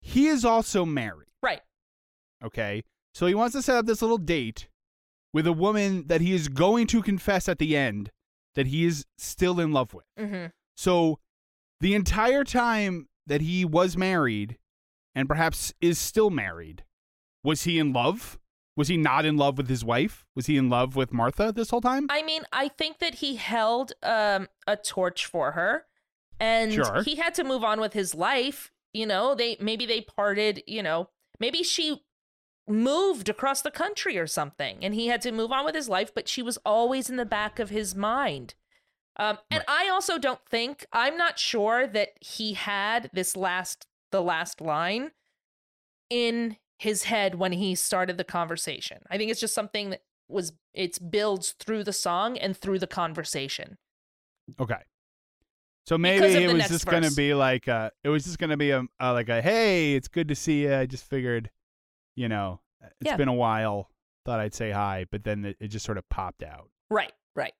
He 0.00 0.28
is 0.28 0.44
also 0.46 0.86
married. 0.86 1.28
Right. 1.42 1.60
Okay, 2.42 2.84
so 3.12 3.26
he 3.26 3.34
wants 3.34 3.54
to 3.54 3.60
set 3.60 3.76
up 3.76 3.84
this 3.84 4.00
little 4.00 4.16
date 4.18 4.68
with 5.36 5.46
a 5.46 5.52
woman 5.52 6.06
that 6.06 6.22
he 6.22 6.32
is 6.32 6.48
going 6.48 6.86
to 6.86 7.02
confess 7.02 7.46
at 7.46 7.58
the 7.58 7.76
end 7.76 8.10
that 8.54 8.68
he 8.68 8.86
is 8.86 9.04
still 9.18 9.60
in 9.60 9.70
love 9.70 9.92
with. 9.92 10.06
Mhm. 10.18 10.50
So 10.78 11.18
the 11.80 11.94
entire 11.94 12.42
time 12.42 13.08
that 13.26 13.42
he 13.42 13.62
was 13.62 13.98
married 13.98 14.56
and 15.14 15.28
perhaps 15.28 15.74
is 15.78 15.98
still 15.98 16.30
married, 16.30 16.84
was 17.44 17.64
he 17.64 17.78
in 17.78 17.92
love? 17.92 18.38
Was 18.78 18.88
he 18.88 18.96
not 18.96 19.26
in 19.26 19.36
love 19.36 19.58
with 19.58 19.68
his 19.68 19.84
wife? 19.84 20.24
Was 20.34 20.46
he 20.46 20.56
in 20.56 20.70
love 20.70 20.96
with 20.96 21.12
Martha 21.12 21.52
this 21.52 21.68
whole 21.68 21.82
time? 21.82 22.06
I 22.08 22.22
mean, 22.22 22.44
I 22.50 22.68
think 22.68 22.98
that 23.00 23.16
he 23.16 23.36
held 23.36 23.92
um, 24.02 24.48
a 24.66 24.76
torch 24.76 25.26
for 25.26 25.52
her, 25.52 25.84
and 26.40 26.72
Sure. 26.72 27.02
he 27.02 27.16
had 27.16 27.34
to 27.34 27.44
move 27.44 27.62
on 27.62 27.78
with 27.78 27.92
his 27.92 28.14
life. 28.14 28.72
You 28.94 29.04
know, 29.06 29.34
they 29.34 29.58
maybe 29.60 29.84
they 29.84 30.00
parted. 30.00 30.62
You 30.66 30.82
know, 30.82 31.10
maybe 31.40 31.62
she 31.62 32.02
moved 32.68 33.28
across 33.28 33.62
the 33.62 33.70
country 33.70 34.18
or 34.18 34.26
something, 34.26 34.78
and 34.82 34.94
he 34.94 35.06
had 35.08 35.20
to 35.22 35.32
move 35.32 35.52
on 35.52 35.64
with 35.64 35.74
his 35.74 35.88
life. 35.88 36.12
But 36.14 36.28
she 36.28 36.42
was 36.42 36.58
always 36.64 37.08
in 37.08 37.16
the 37.16 37.26
back 37.26 37.58
of 37.58 37.70
his 37.70 37.94
mind. 37.94 38.54
Um, 39.18 39.38
and 39.50 39.64
I 39.66 39.88
also 39.88 40.18
don't 40.18 40.44
think 40.46 40.84
I'm 40.92 41.16
not 41.16 41.38
sure 41.38 41.86
that 41.86 42.10
he 42.20 42.52
had 42.52 43.10
this 43.12 43.36
last 43.36 43.86
the 44.12 44.22
last 44.22 44.60
line 44.60 45.12
in 46.10 46.56
his 46.78 47.04
head 47.04 47.36
when 47.36 47.52
he 47.52 47.74
started 47.74 48.18
the 48.18 48.24
conversation. 48.24 48.98
I 49.10 49.16
think 49.16 49.30
it's 49.30 49.40
just 49.40 49.54
something 49.54 49.90
that 49.90 50.02
was 50.28 50.52
it's 50.74 50.98
builds 50.98 51.52
through 51.58 51.84
the 51.84 51.92
song 51.92 52.36
and 52.36 52.56
through 52.56 52.78
the 52.78 52.86
conversation. 52.86 53.78
Okay. 54.60 54.78
So 55.86 55.96
maybe 55.96 56.26
it 56.26 56.52
was 56.52 56.68
just 56.68 56.86
gonna 56.86 57.10
be 57.12 57.32
like 57.32 57.68
uh 57.68 57.90
it 58.04 58.08
was 58.08 58.24
just 58.24 58.38
gonna 58.38 58.56
be 58.56 58.70
a, 58.70 58.82
a 59.00 59.12
like 59.12 59.28
a 59.28 59.40
hey, 59.40 59.94
it's 59.94 60.08
good 60.08 60.28
to 60.28 60.34
see 60.34 60.62
you. 60.62 60.74
I 60.74 60.86
just 60.86 61.08
figured, 61.08 61.50
you 62.16 62.28
know, 62.28 62.60
it's 62.82 62.94
Yeah. 63.10 63.16
been 63.16 63.28
a 63.28 63.34
while. 63.34 63.90
Thought 64.24 64.40
I'd 64.40 64.54
say 64.54 64.72
hi, 64.72 65.06
but 65.10 65.22
then 65.22 65.44
it, 65.44 65.56
it 65.60 65.68
just 65.68 65.84
sort 65.86 65.98
of 65.98 66.08
popped 66.08 66.42
out. 66.42 66.70
Right, 66.90 67.12
right. 67.36 67.54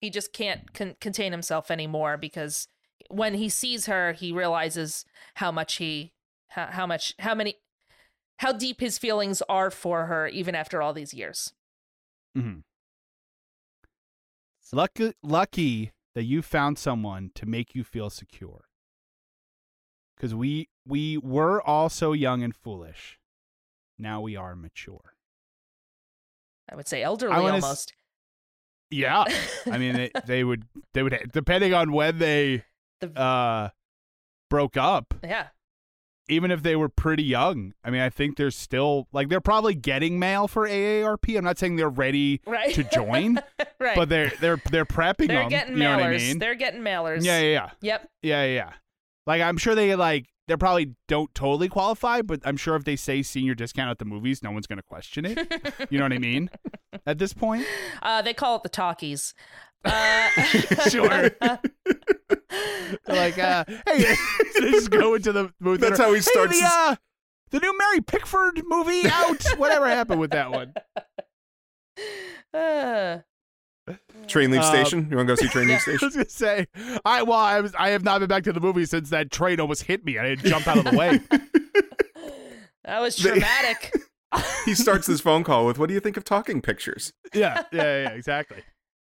He 0.00 0.10
just 0.10 0.32
can't 0.34 0.72
con- 0.74 0.96
contain 1.00 1.32
himself 1.32 1.70
anymore 1.70 2.18
because 2.18 2.68
when 3.08 3.34
he 3.34 3.48
sees 3.48 3.86
her, 3.86 4.12
he 4.12 4.30
realizes 4.32 5.04
how 5.36 5.50
much 5.50 5.76
he, 5.76 6.12
how, 6.48 6.66
how 6.66 6.86
much, 6.86 7.14
how 7.18 7.34
many, 7.34 7.54
how 8.38 8.52
deep 8.52 8.80
his 8.80 8.98
feelings 8.98 9.42
are 9.48 9.70
for 9.70 10.06
her, 10.06 10.28
even 10.28 10.54
after 10.54 10.82
all 10.82 10.92
these 10.92 11.14
years. 11.14 11.54
Mm-hmm. 12.36 12.60
Lucky, 14.72 15.12
lucky 15.22 15.92
that 16.14 16.24
you 16.24 16.42
found 16.42 16.78
someone 16.78 17.30
to 17.34 17.46
make 17.46 17.74
you 17.74 17.82
feel 17.82 18.10
secure. 18.10 18.66
Because 20.16 20.34
we 20.34 20.68
we 20.86 21.16
were 21.16 21.62
all 21.62 21.88
so 21.88 22.12
young 22.12 22.42
and 22.42 22.54
foolish. 22.54 23.18
Now 24.00 24.20
we 24.20 24.36
are 24.36 24.56
mature. 24.56 25.14
I 26.70 26.76
would 26.76 26.88
say 26.88 27.02
elderly 27.02 27.34
wanna 27.40 27.58
s- 27.58 27.62
almost. 27.64 27.92
Yeah, 28.90 29.24
I 29.70 29.78
mean 29.78 29.94
they, 29.94 30.10
they 30.26 30.44
would 30.44 30.64
they 30.94 31.02
would 31.02 31.30
depending 31.32 31.74
on 31.74 31.92
when 31.92 32.18
they 32.18 32.64
The- 33.00 33.18
uh 33.18 33.68
broke 34.48 34.76
up. 34.76 35.14
yeah, 35.22 35.48
Even 36.28 36.50
if 36.50 36.62
they 36.62 36.74
were 36.76 36.88
pretty 36.88 37.22
young, 37.22 37.72
I 37.84 37.90
mean 37.90 38.00
I 38.00 38.10
think 38.10 38.36
they're 38.36 38.50
still 38.50 39.06
like 39.12 39.28
they're 39.28 39.40
probably 39.40 39.74
getting 39.74 40.18
mail 40.18 40.48
for 40.48 40.66
AARP. 40.68 41.36
I'm 41.36 41.44
not 41.44 41.58
saying 41.58 41.76
they're 41.76 41.88
ready 41.88 42.40
right. 42.46 42.74
to 42.74 42.82
join, 42.84 43.38
right. 43.80 43.94
but 43.96 44.08
they're 44.08 44.30
they're 44.40 44.60
they're 44.70 44.86
prepping 44.86 45.28
they're 45.28 45.40
them. 45.40 45.48
getting 45.50 45.74
you 45.74 45.80
know 45.84 45.96
mailers. 45.98 46.00
what 46.00 46.06
I 46.06 46.16
mean? 46.16 46.38
They're 46.40 46.54
getting 46.56 46.80
mailers. 46.80 47.24
Yeah, 47.24 47.40
yeah, 47.40 47.48
yeah. 47.50 47.70
Yep. 47.82 48.08
Yeah, 48.22 48.44
yeah, 48.44 48.54
yeah. 48.54 48.72
Like 49.26 49.42
I'm 49.42 49.56
sure 49.56 49.74
they 49.76 49.94
like 49.94 50.26
they 50.50 50.56
probably 50.56 50.96
don't 51.06 51.32
totally 51.32 51.68
qualify, 51.68 52.22
but 52.22 52.40
I'm 52.44 52.56
sure 52.56 52.74
if 52.74 52.82
they 52.82 52.96
say 52.96 53.22
senior 53.22 53.54
discount 53.54 53.88
at 53.88 54.00
the 54.00 54.04
movies, 54.04 54.42
no 54.42 54.50
one's 54.50 54.66
gonna 54.66 54.82
question 54.82 55.24
it. 55.24 55.38
you 55.90 55.98
know 55.98 56.04
what 56.04 56.12
I 56.12 56.18
mean? 56.18 56.50
At 57.06 57.18
this 57.18 57.32
point, 57.32 57.64
Uh, 58.02 58.20
they 58.20 58.34
call 58.34 58.56
it 58.56 58.64
the 58.64 58.68
talkies. 58.68 59.32
Uh, 59.84 60.28
Sure. 60.90 61.30
Like, 63.06 63.38
uh, 63.38 63.64
hey, 63.86 64.14
just 64.54 64.90
go 64.90 65.14
into 65.14 65.30
the 65.32 65.52
movie. 65.60 65.78
That's 65.78 66.00
how 66.00 66.12
he 66.12 66.16
"Hey, 66.18 66.46
the, 66.46 66.62
uh, 66.64 66.96
the 67.50 67.60
new 67.60 67.78
Mary 67.78 68.00
Pickford 68.00 68.60
movie 68.66 69.08
out. 69.08 69.44
Whatever 69.56 69.86
happened 69.88 70.18
with 70.20 70.32
that 70.32 70.50
one? 70.50 70.74
uh, 72.52 73.18
Train 74.28 74.50
leave 74.50 74.60
Uh, 74.60 74.64
station. 74.64 75.08
You 75.10 75.16
want 75.16 75.28
to 75.28 75.34
go 75.34 75.40
see 75.40 75.48
train 75.48 75.68
leave 75.68 75.80
Station? 75.80 76.06
I 76.06 76.08
station? 76.10 76.20
was 76.20 76.36
gonna 76.38 76.64
say, 76.64 77.00
I 77.04 77.22
well, 77.22 77.38
I 77.38 77.60
was, 77.60 77.74
I 77.76 77.90
have 77.90 78.04
not 78.04 78.20
been 78.20 78.28
back 78.28 78.44
to 78.44 78.52
the 78.52 78.60
movie 78.60 78.84
since 78.86 79.10
that 79.10 79.30
train 79.30 79.58
almost 79.60 79.82
hit 79.84 80.04
me. 80.04 80.18
I 80.18 80.28
had 80.30 80.38
to 80.40 80.48
jump 80.48 80.66
out 80.68 80.78
of 80.78 80.84
the 80.84 80.96
way. 80.96 81.20
that 82.84 83.00
was 83.00 83.16
They- 83.22 83.30
traumatic. 83.30 83.92
he 84.64 84.74
starts 84.74 85.06
this 85.06 85.20
phone 85.20 85.42
call 85.44 85.66
with, 85.66 85.78
"What 85.78 85.88
do 85.88 85.94
you 85.94 86.00
think 86.00 86.16
of 86.16 86.24
talking 86.24 86.60
pictures?" 86.62 87.12
yeah, 87.34 87.62
yeah, 87.72 87.82
yeah, 88.02 88.10
exactly. 88.10 88.62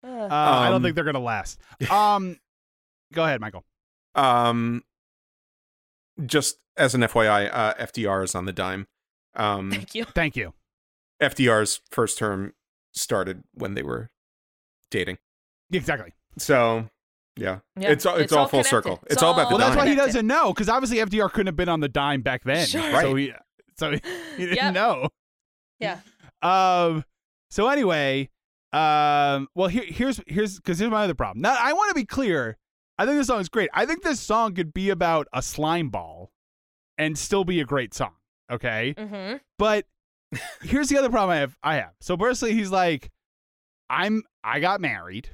Uh, 0.03 0.07
Uh, 0.07 0.29
I 0.31 0.66
don't 0.66 0.77
Um, 0.77 0.83
think 0.83 0.94
they're 0.94 1.05
gonna 1.05 1.18
last. 1.20 1.61
Um, 1.90 2.38
go 3.12 3.23
ahead, 3.25 3.38
Michael. 3.40 3.64
Um, 4.14 4.83
just 6.25 6.57
as 6.79 6.94
an 6.94 7.03
FYI, 7.03 7.51
uh, 7.53 7.75
FDR 7.75 8.25
is 8.25 8.35
on 8.35 8.46
the 8.46 8.53
dime. 8.53 8.87
Um, 9.37 9.70
thank 9.70 9.94
you. 9.94 10.05
Thank 10.05 10.37
you. 10.37 10.55
FDR's 11.23 11.83
first 11.90 12.16
term 12.16 12.55
started 12.94 13.42
when 13.53 13.75
they 13.75 13.83
were 13.83 14.11
dating. 14.90 15.18
Exactly. 15.72 16.12
So, 16.38 16.88
yeah, 17.37 17.61
Yeah, 17.79 17.90
it's 17.90 18.05
all 18.07 18.16
it's, 18.16 18.33
all, 18.33 18.46
full 18.48 18.64
circle. 18.64 19.00
It's, 19.09 19.22
all 19.22 19.33
about 19.33 19.48
the 19.48 19.57
Well, 19.57 19.59
that's 19.66 19.76
why 19.76 19.88
he 19.88 19.94
doesn't 19.94 20.26
know 20.26 20.53
because 20.53 20.68
obviously 20.68 20.98
FDR 20.98 21.31
couldn't 21.31 21.46
have 21.46 21.57
been 21.57 21.68
on 21.68 21.81
the 21.81 21.88
dime 21.88 22.22
back 22.22 22.42
then. 22.44 22.66
Sure. 22.66 22.83
So 22.83 23.12
Right. 23.12 23.16
he, 23.16 23.33
so 23.79 23.90
he, 23.92 24.00
he 24.37 24.44
didn't 24.46 24.57
Yep. 24.57 24.74
know. 24.74 25.09
Yeah. 25.79 26.00
Um. 26.42 27.05
So 27.50 27.68
anyway, 27.68 28.31
um. 28.72 29.48
Well, 29.55 29.68
here, 29.68 29.85
here's 29.87 30.20
here's 30.26 30.57
because 30.57 30.79
here's 30.79 30.90
my 30.90 31.05
other 31.05 31.14
problem. 31.14 31.40
Now 31.42 31.57
I 31.59 31.72
want 31.72 31.88
to 31.90 31.94
be 31.94 32.05
clear. 32.05 32.57
I 32.98 33.07
think 33.07 33.16
this 33.16 33.29
song 33.29 33.40
is 33.40 33.48
great. 33.48 33.70
I 33.72 33.87
think 33.87 34.03
this 34.03 34.20
song 34.20 34.55
could 34.55 34.74
be 34.74 34.90
about 34.90 35.26
a 35.33 35.40
slime 35.42 35.88
ball, 35.88 36.31
and 36.98 37.16
still 37.18 37.44
be 37.44 37.61
a 37.61 37.64
great 37.64 37.94
song. 37.94 38.12
Okay. 38.53 38.94
Mm-hmm. 38.98 39.37
But 39.59 39.87
here's 40.62 40.88
the 40.88 40.98
other 40.98 41.09
problem 41.09 41.31
I 41.37 41.40
have. 41.40 41.57
I 41.62 41.76
have. 41.76 41.92
So 42.00 42.16
personally, 42.16 42.55
he's 42.55 42.70
like, 42.70 43.11
I'm. 43.90 44.22
I 44.44 44.61
got 44.61 44.81
married, 44.81 45.29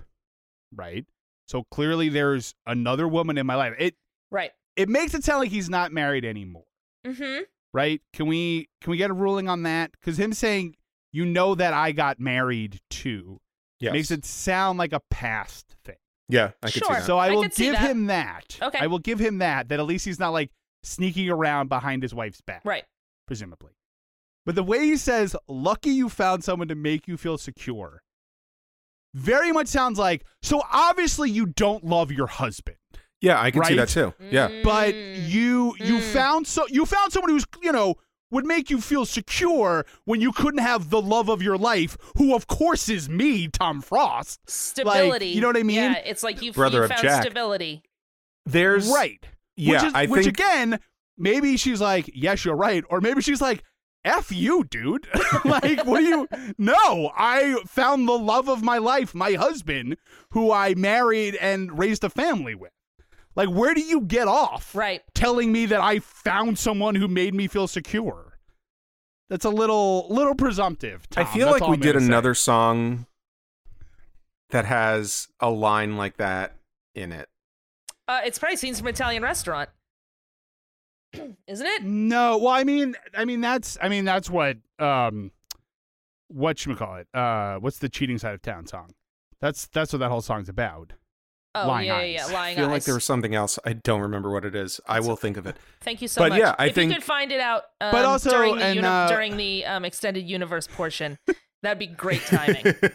right? 0.75 1.05
So 1.47 1.65
clearly, 1.71 2.09
there's 2.09 2.55
another 2.67 3.07
woman 3.07 3.39
in 3.39 3.47
my 3.47 3.55
life. 3.55 3.75
It 3.79 3.95
Right. 4.31 4.51
it 4.75 4.89
makes 4.89 5.15
it 5.15 5.23
sound 5.23 5.41
like 5.41 5.51
he's 5.51 5.71
not 5.71 5.93
married 5.93 6.25
anymore, 6.25 6.65
Mm-hmm. 7.07 7.43
right? 7.73 8.01
Can 8.13 8.27
we 8.27 8.69
can 8.81 8.91
we 8.91 8.97
get 8.97 9.11
a 9.11 9.15
ruling 9.15 9.49
on 9.49 9.63
that? 9.63 9.93
Because 9.93 10.19
him 10.19 10.33
saying 10.33 10.75
you 11.13 11.25
know 11.25 11.55
that 11.55 11.73
I 11.73 11.93
got 11.93 12.19
married 12.19 12.81
too 12.91 13.39
Yes. 13.79 13.93
makes 13.93 14.11
it 14.11 14.25
sound 14.25 14.79
like 14.79 14.93
a 14.93 15.01
past 15.11 15.77
thing. 15.85 15.97
Yeah, 16.29 16.51
I 16.63 16.67
could 16.71 16.83
Sure. 16.83 16.89
see 16.89 16.95
that. 16.95 17.07
So 17.07 17.19
I 17.19 17.29
I 17.29 17.31
will 17.31 17.45
give 17.45 17.75
that. 17.75 17.89
him 17.89 18.07
that. 18.07 18.59
Okay. 18.61 18.79
I 18.81 18.89
will 18.89 18.99
give 18.99 19.21
him 19.21 19.39
that. 19.39 19.69
That 19.69 19.79
at 19.79 19.87
least 19.87 20.05
he's 20.05 20.19
not 20.19 20.31
like 20.31 20.51
sneaking 20.83 21.31
around 21.31 21.69
behind 21.69 22.03
his 22.03 22.13
wife's 22.15 22.41
back. 22.41 22.63
Right. 22.65 22.85
presumably. 23.29 23.73
But 24.45 24.55
the 24.57 24.63
way 24.63 24.81
he 24.85 24.97
says, 24.97 25.35
lucky 25.49 25.91
you 25.91 26.09
found 26.09 26.43
someone 26.45 26.69
to 26.69 26.75
make 26.77 27.09
you 27.09 27.17
feel 27.17 27.37
secure, 27.39 28.03
very 29.17 29.51
much 29.53 29.67
sounds 29.69 29.99
like, 29.99 30.25
so 30.43 30.63
obviously 30.73 31.31
you 31.31 31.47
don't 31.47 31.83
love 31.85 32.13
your 32.13 32.27
husband, 32.27 32.77
yeah, 33.21 33.41
I 33.41 33.51
can 33.51 33.65
see 33.65 33.75
that 33.77 33.89
too. 33.89 34.13
Yeah, 34.31 34.49
but 34.63 34.95
Mm. 34.95 35.29
you 35.29 35.75
you 35.81 35.97
Mm. 35.99 36.13
found 36.13 36.47
so 36.47 36.67
you 36.69 36.85
found 36.87 37.13
someone 37.13 37.31
who's, 37.31 37.47
you 37.63 37.73
know, 37.73 37.95
would 38.31 38.45
make 38.45 38.69
you 38.71 38.81
feel 38.81 39.07
secure 39.07 39.87
when 40.05 40.21
you 40.21 40.33
couldn't 40.33 40.61
have 40.61 40.91
the 40.91 41.01
love 41.01 41.29
of 41.29 41.41
your 41.43 41.57
life, 41.57 41.97
who 42.19 42.35
of 42.35 42.47
course 42.47 42.89
is 42.89 43.09
me, 43.09 43.49
Tom 43.49 43.81
Frost. 43.81 44.41
Stability. 44.51 45.29
you 45.29 45.41
know 45.41 45.47
what 45.47 45.57
I 45.57 45.63
mean? 45.63 45.77
Yeah, 45.77 45.99
it's 46.05 46.23
like 46.23 46.43
you, 46.43 46.53
Brother 46.53 46.79
you 46.79 46.85
of 46.85 46.91
found 46.91 47.03
Jack. 47.03 47.23
stability. 47.23 47.83
there's 48.45 48.89
right. 48.89 49.25
Yeah, 49.57 49.73
which, 49.75 49.83
is, 49.85 49.95
I 49.95 50.07
which 50.07 50.25
think 50.25 50.39
again, 50.39 50.81
maybe 51.17 51.57
she's 51.57 51.81
like, 51.81 52.11
yes, 52.15 52.45
you're 52.45 52.55
right. 52.57 52.85
Or 52.91 53.01
maybe 53.01 53.23
she's 53.23 53.41
like, 53.41 53.63
F 54.07 54.31
you, 54.33 54.65
dude. 54.65 55.09
like, 55.45 55.85
what 55.85 56.01
do 56.01 56.05
you? 56.07 56.29
No, 56.57 57.11
I 57.17 57.61
found 57.67 58.09
the 58.09 58.19
love 58.19 58.49
of 58.49 58.63
my 58.63 58.79
life, 58.79 59.15
my 59.15 59.33
husband, 59.33 59.97
who 60.31 60.53
I 60.53 60.75
married 60.75 61.35
and 61.37 61.77
raised 61.79 62.05
a 62.05 62.09
family 62.11 62.55
with. 62.55 62.73
Like, 63.35 63.51
where 63.51 63.75
do 63.75 63.83
you 63.83 64.01
get 64.01 64.29
off 64.29 64.75
Right. 64.75 65.03
telling 65.15 65.53
me 65.53 65.67
that 65.67 65.81
I 65.81 65.99
found 65.99 66.59
someone 66.59 66.95
who 66.95 67.07
made 67.09 67.35
me 67.35 67.49
feel 67.49 67.67
secure? 67.69 68.39
That's 69.29 69.45
a 69.45 69.51
little, 69.51 70.07
little 70.09 70.35
presumptive. 70.35 71.07
I 71.17 71.25
feel 71.25 71.49
That's 71.51 71.61
like 71.61 71.69
we 71.69 71.75
I'm 71.75 71.81
did 71.81 71.93
gonna 71.95 72.01
say. 72.01 72.07
another 72.07 72.33
song 72.35 73.07
that 74.51 74.65
has 74.65 75.29
a 75.41 75.51
line 75.51 75.97
like 75.97 76.17
that 76.19 76.57
in 76.95 77.13
it. 77.13 77.29
Uh, 78.09 78.21
it's 78.25 78.39
probably 78.39 78.57
scenes 78.57 78.79
from 78.79 78.87
Italian 78.89 79.23
restaurant. 79.23 79.69
Isn't 81.47 81.67
it? 81.67 81.83
No, 81.85 82.39
well, 82.39 82.49
I 82.53 82.65
mean, 82.65 82.95
I 83.15 83.25
mean 83.25 83.41
that's, 83.41 83.77
I 83.83 83.89
mean 83.89 84.05
that's 84.05 84.29
what, 84.31 84.57
um, 84.79 85.31
what 86.29 86.65
you 86.67 86.75
call 86.77 86.97
it? 86.97 87.07
Uh, 87.15 87.57
what's 87.59 87.79
the 87.79 87.89
cheating 87.89 88.19
side 88.19 88.35
of 88.35 88.43
town 88.43 88.67
song? 88.67 88.91
That's 89.41 89.67
that's 89.69 89.93
what 89.93 89.99
that 90.01 90.09
whole 90.11 90.23
song's 90.23 90.49
about. 90.49 90.95
Oh 91.55 91.69
Lying 91.69 91.87
yeah, 91.89 91.95
eyes. 91.97 92.15
yeah, 92.15 92.27
yeah. 92.27 92.27
I 92.27 92.33
Lying 92.33 92.57
feel 92.57 92.65
eyes. 92.67 92.71
like 92.71 92.85
there 92.85 92.95
was 92.95 93.05
something 93.05 93.35
else. 93.35 93.59
I 93.65 93.73
don't 93.75 94.01
remember 94.03 94.31
what 94.31 94.45
it 94.45 94.55
is. 94.55 94.81
I 94.87 95.01
will 95.01 95.17
think 95.17 95.37
of 95.37 95.47
it. 95.47 95.57
Thank 95.81 96.03
you 96.03 96.09
so 96.09 96.21
But 96.21 96.31
much. 96.31 96.39
yeah, 96.41 96.55
I 96.59 96.67
if 96.67 96.75
think- 96.75 96.91
you 96.91 96.97
could 96.97 97.05
find 97.05 97.31
it 97.33 97.41
out, 97.41 97.63
um, 97.81 97.93
But 97.93 98.05
also- 98.05 98.31
during 98.31 98.57
the 98.57 98.65
and, 98.65 98.75
uni- 98.77 98.87
uh, 98.87 99.09
during 99.09 99.37
the 99.37 99.65
um, 99.67 99.85
extended 99.85 100.29
universe 100.29 100.67
portion, 100.67 101.19
that'd 101.63 101.79
be 101.79 101.87
great 101.87 102.23
timing. 102.23 102.65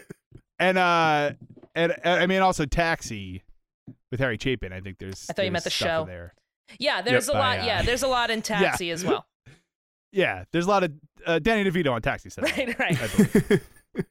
And 0.58 0.78
uh, 0.78 1.32
and, 1.74 1.92
and 2.04 2.22
I 2.22 2.26
mean 2.26 2.40
also 2.40 2.66
Taxi 2.66 3.42
with 4.12 4.20
Harry 4.20 4.38
Chapin. 4.40 4.72
I 4.72 4.80
think 4.80 4.98
there's. 4.98 5.26
I 5.28 5.32
thought 5.32 5.44
you 5.44 5.50
meant 5.50 5.64
the 5.64 5.70
show. 5.70 6.04
there. 6.06 6.34
Yeah, 6.78 7.02
there's 7.02 7.28
a 7.28 7.32
lot. 7.32 7.58
I, 7.58 7.60
uh, 7.60 7.64
yeah, 7.66 7.82
there's 7.82 8.02
a 8.02 8.08
lot 8.08 8.30
in 8.30 8.42
Taxi 8.42 8.90
as 8.90 9.04
well. 9.04 9.26
Yeah, 10.14 10.44
there's 10.52 10.66
a 10.66 10.68
lot 10.68 10.84
of 10.84 10.92
uh, 11.24 11.38
Danny 11.38 11.64
DeVito 11.70 11.90
on 11.90 12.02
Taxi. 12.02 12.28
Said 12.28 12.44
that. 12.44 12.78
Right, 12.78 13.60
right. 13.98 14.04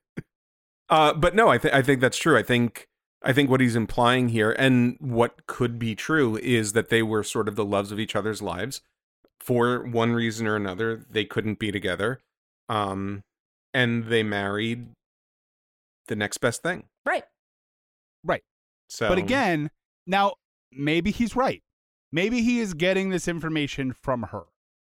Uh, 0.89 1.13
but 1.13 1.35
no, 1.35 1.47
I 1.47 1.59
think 1.59 1.73
I 1.75 1.83
think 1.83 2.01
that's 2.01 2.17
true. 2.17 2.35
I 2.35 2.41
think 2.41 2.87
I 3.21 3.33
think 3.33 3.51
what 3.51 3.61
he's 3.61 3.75
implying 3.75 4.29
here, 4.29 4.51
and 4.57 4.97
what 4.99 5.45
could 5.45 5.77
be 5.77 5.93
true, 5.93 6.37
is 6.37 6.73
that 6.73 6.89
they 6.89 7.03
were 7.03 7.23
sort 7.23 7.47
of 7.47 7.55
the 7.55 7.63
loves 7.63 7.91
of 7.91 7.99
each 7.99 8.15
other's 8.15 8.41
lives. 8.41 8.81
For 9.39 9.83
one 9.83 10.13
reason 10.13 10.47
or 10.47 10.55
another, 10.55 11.05
they 11.07 11.23
couldn't 11.23 11.59
be 11.59 11.71
together, 11.71 12.19
um, 12.67 13.21
and 13.73 14.05
they 14.05 14.23
married 14.23 14.87
the 16.07 16.15
next 16.15 16.39
best 16.39 16.63
thing. 16.63 16.85
Right. 17.05 17.25
Right. 18.23 18.43
So, 18.89 19.07
But 19.07 19.19
again, 19.19 19.69
now 20.07 20.33
maybe 20.71 21.11
he's 21.11 21.35
right. 21.35 21.61
Maybe 22.11 22.41
he 22.41 22.59
is 22.59 22.73
getting 22.73 23.09
this 23.09 23.27
information 23.27 23.93
from 23.93 24.23
her. 24.23 24.43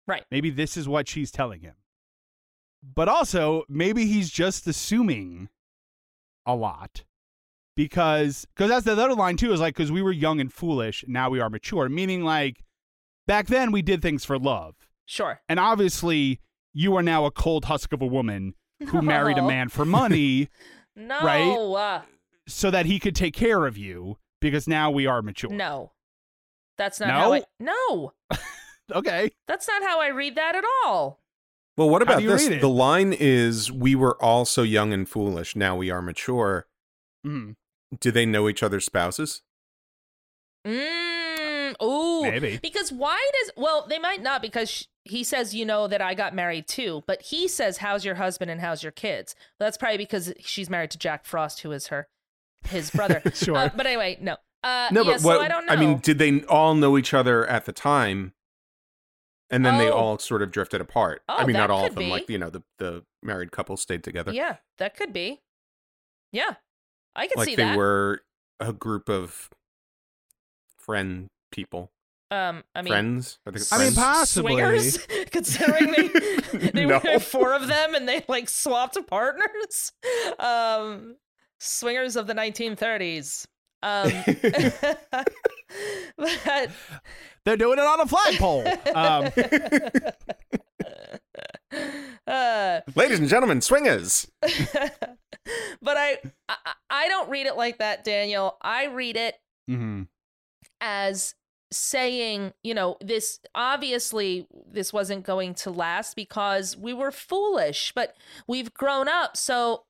Right. 0.08 0.24
Maybe 0.32 0.50
this 0.50 0.78
is 0.78 0.88
what 0.88 1.08
she's 1.08 1.32
telling 1.32 1.62
him. 1.62 1.76
but 2.82 3.10
also 3.10 3.64
maybe 3.68 4.06
he's 4.06 4.30
just 4.30 4.66
assuming 4.66 5.50
a 6.46 6.56
lot 6.56 7.04
because 7.76 8.46
because 8.56 8.70
that's 8.70 8.86
the 8.86 8.94
other 8.94 9.14
line 9.14 9.36
too 9.38 9.52
is 9.54 9.60
like 9.60 9.76
because 9.76 9.92
we 9.92 10.02
were 10.02 10.12
young 10.12 10.40
and 10.40 10.52
foolish 10.52 11.04
now 11.08 11.30
we 11.30 11.40
are 11.42 11.50
mature 11.50 11.90
meaning 11.90 12.24
like 12.24 12.64
back 13.28 13.48
then 13.48 13.72
we 13.72 13.82
did 13.82 14.02
things 14.02 14.24
for 14.26 14.40
love 14.40 14.76
Sure. 15.06 15.42
and 15.50 15.60
obviously 15.60 16.40
you 16.74 16.96
are 16.96 17.04
now 17.04 17.26
a 17.26 17.32
cold 17.32 17.66
husk 17.66 17.92
of 17.94 18.02
a 18.02 18.06
woman 18.08 18.54
who 18.88 19.02
married 19.16 19.38
a 19.38 19.44
man 19.46 19.68
for 19.70 19.84
money 19.86 20.48
No. 20.96 21.20
Right? 21.22 22.02
so 22.48 22.72
that 22.72 22.86
he 22.86 22.98
could 23.00 23.16
take 23.16 23.34
care 23.34 23.66
of 23.66 23.78
you 23.78 24.18
because 24.42 24.68
now 24.68 24.90
we 24.90 25.06
are 25.06 25.22
mature 25.22 25.52
no. 25.52 25.92
That's 26.80 27.00
not 27.00 27.10
No? 27.10 27.14
how 27.14 27.34
I. 27.34 27.44
No. 27.60 28.14
okay 28.94 29.30
That's 29.48 29.68
not 29.68 29.84
how 29.84 30.02
I 30.02 30.08
read 30.08 30.34
that 30.36 30.56
at 30.56 30.64
all. 30.84 31.20
Well, 31.78 31.90
what 31.92 32.02
about 32.02 32.24
this? 32.24 32.48
The 32.48 32.68
line 32.68 33.14
is 33.14 33.72
we 33.72 33.94
were 33.94 34.22
all 34.22 34.44
so 34.46 34.64
young 34.64 34.92
and 34.92 35.08
foolish, 35.08 35.56
now 35.56 35.76
we 35.78 35.92
are 35.92 36.02
mature. 36.02 36.66
Mhm. 37.26 37.56
Do 38.00 38.12
they 38.12 38.26
know 38.26 38.50
each 38.50 38.64
other's 38.64 38.86
spouses? 38.86 39.44
Mm, 40.68 41.76
ooh. 41.82 42.22
Maybe. 42.24 42.58
Because 42.62 42.92
why 42.92 43.20
does 43.42 43.52
well 43.56 43.86
they 43.88 44.00
might 44.00 44.22
not 44.22 44.42
because 44.42 44.70
sh- 44.70 44.84
he 45.06 45.24
says 45.24 45.56
you 45.56 45.66
know 45.66 45.88
that 45.88 46.02
I 46.02 46.14
got 46.14 46.36
married 46.36 46.68
too, 46.68 47.04
but 47.08 47.22
he 47.22 47.48
says 47.48 47.78
how's 47.78 48.04
your 48.06 48.16
husband 48.16 48.52
and 48.52 48.60
how's 48.62 48.84
your 48.84 48.92
kids. 48.92 49.36
But 49.58 49.66
that's 49.66 49.78
probably 49.78 49.98
because 49.98 50.34
she's 50.40 50.70
married 50.70 50.92
to 50.92 50.98
Jack 50.98 51.26
Frost, 51.26 51.62
who 51.62 51.72
is 51.72 51.88
her 51.88 52.08
his 52.68 52.92
brother. 52.92 53.22
Sure. 53.34 53.56
Uh, 53.56 53.70
but 53.76 53.86
anyway, 53.88 54.18
no. 54.22 54.36
Uh, 54.64 54.90
No, 54.92 55.02
yeah, 55.04 55.12
but 55.14 55.22
so 55.22 55.28
what 55.28 55.42
I 55.42 55.48
don't 55.48 55.66
know. 55.66 55.74
I 55.74 55.76
mean, 55.78 56.00
did 56.00 56.18
they 56.20 56.42
all 56.44 56.76
know 56.76 56.98
each 56.98 57.14
other 57.14 57.46
at 57.48 57.66
the 57.66 57.72
time? 57.72 58.34
And 59.52 59.66
then 59.66 59.78
they 59.80 59.90
Oh. 59.90 59.94
all 59.98 60.20
sort 60.20 60.42
of 60.44 60.52
drifted 60.52 60.80
apart. 60.82 61.24
I 61.28 61.42
Oh, 61.44 61.48
mean, 61.48 61.56
not 61.56 61.72
all 61.72 61.86
of 61.86 61.96
them. 61.96 62.04
be. 62.04 62.10
Like 62.10 62.30
you 62.30 62.38
know, 62.38 62.50
the 62.52 62.62
the 62.78 63.04
married 63.24 63.52
couple 63.52 63.78
stayed 63.78 64.04
together. 64.04 64.32
yeah, 64.34 64.58
that 64.78 64.96
could 64.96 65.12
be. 65.14 65.42
Yeah, 66.32 66.56
I 67.16 67.26
could 67.28 67.38
like 67.38 67.48
see 67.48 67.56
they 67.56 67.64
that. 67.64 67.78
were 67.78 68.24
a 68.60 68.74
group 68.74 69.10
of 69.10 69.50
friend 70.78 71.28
people. 71.52 71.92
um, 72.32 72.64
I 72.76 72.84
mean, 72.84 72.92
friends. 72.92 73.40
Are 73.48 73.52
they 73.52 73.60
I 73.72 73.80
mean, 73.80 73.96
possibly. 73.96 74.54
swingers, 74.54 74.98
considering 75.32 75.92
they 75.94 76.08
they 76.72 76.86
No. 76.86 77.02
were 77.04 77.20
four 77.20 77.54
of 77.56 77.66
them 77.68 77.96
and 77.96 78.08
they 78.08 78.24
like 78.28 78.50
swapped 78.50 78.98
partners. 79.08 79.92
Um, 80.38 81.16
swingers 81.60 82.16
of 82.16 82.28
the 82.28 82.36
1930s. 82.36 83.48
Um, 83.82 84.12
but 86.18 86.70
they're 87.46 87.58
doing 87.58 87.80
it 87.80 87.86
on 87.86 88.02
a 88.02 88.06
flagpole 88.06 88.68
um, 88.94 89.30
uh, 92.28 92.82
Ladies 92.96 93.20
and 93.20 93.28
gentlemen, 93.28 93.62
swingers. 93.62 94.30
but 94.42 95.98
I, 95.98 96.18
I 96.48 96.56
I 96.90 97.08
don't 97.08 97.30
read 97.30 97.46
it 97.46 97.56
like 97.56 97.78
that, 97.80 98.04
Daniel. 98.04 98.58
I 98.62 98.86
read 98.86 99.18
it 99.18 99.36
mhm. 99.70 100.08
as 100.82 101.36
saying, 101.72 102.54
you 102.64 102.74
know, 102.74 102.98
this 103.02 103.40
obviously 103.54 104.48
this 104.72 104.92
wasn't 104.92 105.24
going 105.24 105.54
to 105.56 105.72
last 105.72 106.16
because 106.16 106.76
we 106.76 106.94
were 106.94 107.12
foolish, 107.12 107.92
but 107.96 108.16
we've 108.48 108.74
grown 108.74 109.08
up. 109.08 109.38
So 109.38 109.84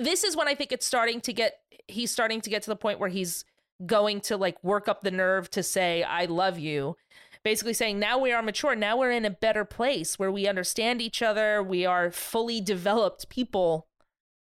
this 0.00 0.24
is 0.24 0.36
when 0.36 0.48
I 0.48 0.54
think 0.54 0.72
it's 0.72 0.86
starting 0.86 1.20
to 1.22 1.32
get 1.32 1.60
he's 1.86 2.10
starting 2.10 2.40
to 2.42 2.50
get 2.50 2.62
to 2.62 2.70
the 2.70 2.76
point 2.76 2.98
where 2.98 3.08
he's 3.08 3.44
going 3.86 4.20
to 4.20 4.36
like 4.36 4.62
work 4.62 4.88
up 4.88 5.02
the 5.02 5.10
nerve 5.10 5.50
to 5.50 5.62
say 5.62 6.02
I 6.02 6.24
love 6.26 6.58
you. 6.58 6.96
Basically 7.44 7.72
saying 7.72 7.98
now 7.98 8.18
we 8.18 8.32
are 8.32 8.42
mature, 8.42 8.74
now 8.74 8.96
we're 8.96 9.12
in 9.12 9.24
a 9.24 9.30
better 9.30 9.64
place 9.64 10.18
where 10.18 10.30
we 10.30 10.46
understand 10.46 11.00
each 11.00 11.22
other, 11.22 11.62
we 11.62 11.86
are 11.86 12.10
fully 12.10 12.60
developed 12.60 13.28
people. 13.28 13.86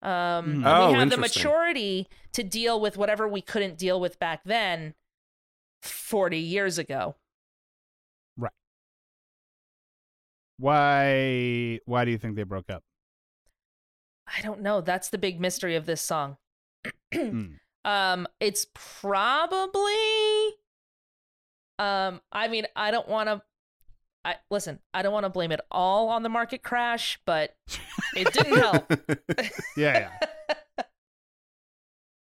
Um 0.02 0.10
and 0.10 0.66
Oh, 0.66 0.88
we 0.92 0.98
have 0.98 1.10
the 1.10 1.16
maturity 1.16 2.08
to 2.32 2.42
deal 2.42 2.80
with 2.80 2.96
whatever 2.96 3.28
we 3.28 3.42
couldn't 3.42 3.78
deal 3.78 4.00
with 4.00 4.18
back 4.18 4.42
then 4.44 4.94
40 5.82 6.38
years 6.38 6.78
ago. 6.78 7.16
Right. 8.36 8.52
Why 10.58 11.80
why 11.84 12.04
do 12.04 12.10
you 12.10 12.18
think 12.18 12.36
they 12.36 12.42
broke 12.44 12.70
up 12.70 12.82
I 14.26 14.40
don't 14.42 14.60
know. 14.60 14.80
That's 14.80 15.08
the 15.10 15.18
big 15.18 15.40
mystery 15.40 15.76
of 15.76 15.86
this 15.86 16.00
song. 16.02 16.36
Hmm. 17.14 17.44
um, 17.84 18.26
it's 18.40 18.66
probably. 18.74 19.94
Um, 21.78 22.20
I 22.32 22.48
mean, 22.48 22.66
I 22.74 22.90
don't 22.90 23.08
want 23.08 23.28
to. 23.28 23.42
I 24.24 24.36
listen. 24.50 24.80
I 24.92 25.02
don't 25.02 25.12
want 25.12 25.24
to 25.24 25.30
blame 25.30 25.52
it 25.52 25.60
all 25.70 26.08
on 26.08 26.22
the 26.24 26.28
market 26.28 26.62
crash, 26.62 27.20
but 27.26 27.54
it 28.16 28.32
didn't 28.32 28.56
help. 28.58 28.92
yeah 29.76 30.08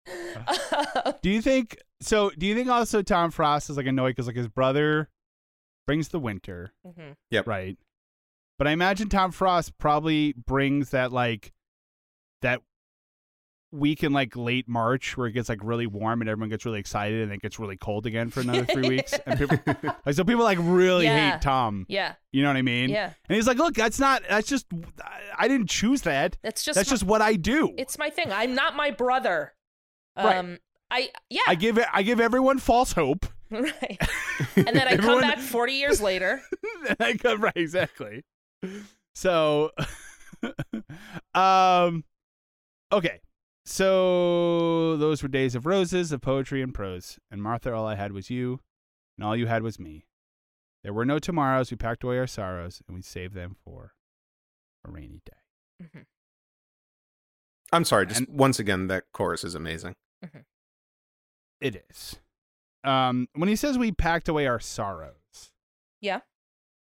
yeah 0.07 1.13
do 1.23 1.31
you 1.31 1.41
think 1.41 1.79
so 2.03 2.29
do 2.37 2.47
you 2.47 2.55
think 2.55 2.69
also 2.69 3.01
tom 3.01 3.31
frost 3.31 3.71
is 3.71 3.77
like 3.79 3.87
annoyed 3.87 4.11
because 4.11 4.27
like 4.27 4.37
his 4.37 4.49
brother 4.49 5.09
brings 5.87 6.09
the 6.09 6.19
winter 6.19 6.73
Mhm. 6.87 7.17
right 7.47 7.79
but 8.59 8.67
i 8.67 8.73
imagine 8.73 9.09
tom 9.09 9.31
frost 9.33 9.79
probably 9.79 10.35
brings 10.35 10.91
that 10.91 11.11
like 11.11 11.54
that 12.45 12.63
week 13.73 14.05
in 14.05 14.13
like 14.13 14.37
late 14.37 14.69
march 14.69 15.17
where 15.17 15.27
it 15.27 15.33
gets 15.33 15.49
like 15.49 15.59
really 15.65 15.89
warm 15.89 16.21
and 16.21 16.31
everyone 16.31 16.49
gets 16.49 16.65
really 16.65 16.79
excited 16.79 17.23
and 17.23 17.31
then 17.33 17.35
it 17.39 17.43
gets 17.43 17.59
really 17.59 17.77
cold 17.77 18.07
again 18.07 18.31
for 18.31 18.41
another 18.41 18.65
three 18.65 18.89
weeks 18.89 19.13
and 19.27 19.37
people 19.37 19.59
like 20.07 20.15
so 20.15 20.23
people 20.23 20.45
like 20.45 20.59
really 20.61 21.07
Yeah. 21.07 21.33
hate 21.33 21.43
tom 21.43 21.85
Yeah, 21.89 22.15
you 22.31 22.43
know 22.45 22.51
what 22.51 22.57
i 22.57 22.63
mean 22.63 22.89
yeah. 22.91 23.07
and 23.29 23.35
he's 23.35 23.49
like 23.49 23.59
look 23.59 23.75
that's 23.75 23.99
not 23.99 24.23
that's 24.29 24.47
just 24.49 24.67
i, 25.37 25.49
didn't 25.49 25.69
choose 25.69 26.03
that 26.03 26.37
That's 26.45 26.63
just. 26.63 26.77
that's 26.77 26.89
my- 26.89 26.95
just 26.95 27.03
what 27.03 27.21
i 27.21 27.35
do 27.35 27.75
It's 27.77 27.99
my 27.99 28.11
thing. 28.11 28.31
I'm 28.31 28.55
not 28.55 28.77
my 28.77 28.93
brother. 28.93 29.53
Right. 30.17 30.37
Um. 30.37 30.59
I 30.93 31.11
yeah. 31.29 31.41
I 31.49 31.57
give 31.57 31.77
it. 31.77 31.87
I 31.93 32.05
give 32.05 32.21
everyone 32.21 32.59
false 32.61 32.93
hope. 32.93 33.27
right. 33.51 33.99
And 34.55 34.67
then 34.69 34.87
I 34.87 34.93
Everyone- 34.93 35.21
come 35.23 35.31
back 35.31 35.39
40 35.41 35.73
years 35.73 36.01
later. 36.01 36.41
I 37.01 37.15
go- 37.15 37.35
right, 37.35 37.53
exactly. 37.57 38.23
So, 39.17 39.73
um, 41.35 42.05
okay. 42.99 43.21
So 43.67 44.97
those 44.99 45.23
were 45.23 45.29
days 45.29 45.55
of 45.55 45.65
roses, 45.67 46.13
of 46.13 46.21
poetry 46.21 46.61
and 46.63 46.75
prose. 46.75 47.19
And 47.31 47.43
Martha, 47.43 47.73
all 47.73 47.87
I 47.87 47.95
had 47.95 48.13
was 48.13 48.29
you, 48.31 48.61
and 49.17 49.27
all 49.27 49.35
you 49.37 49.47
had 49.47 49.63
was 49.63 49.79
me. 49.79 50.07
There 50.83 50.93
were 50.93 51.07
no 51.07 51.19
tomorrows. 51.19 51.71
We 51.71 51.77
packed 51.79 52.05
away 52.05 52.19
our 52.19 52.27
sorrows, 52.27 52.83
and 52.87 52.95
we 52.95 53.01
saved 53.03 53.35
them 53.35 53.57
for 53.65 53.93
a 54.87 54.91
rainy 54.91 55.23
day. 55.25 55.85
Mm-hmm. 55.85 56.01
I'm 57.73 57.85
sorry. 57.85 58.07
Just 58.07 58.21
And- 58.21 58.39
once 58.39 58.59
again, 58.59 58.87
that 58.89 59.05
chorus 59.13 59.45
is 59.45 59.55
amazing. 59.55 59.95
It 61.61 61.83
is. 61.91 62.17
Um, 62.85 63.29
when 63.35 63.49
he 63.49 63.57
says 63.57 63.79
we 63.79 63.93
packed 63.93 64.29
away 64.29 64.47
our 64.47 64.61
sorrows, 64.61 65.51
Yeah. 66.03 66.21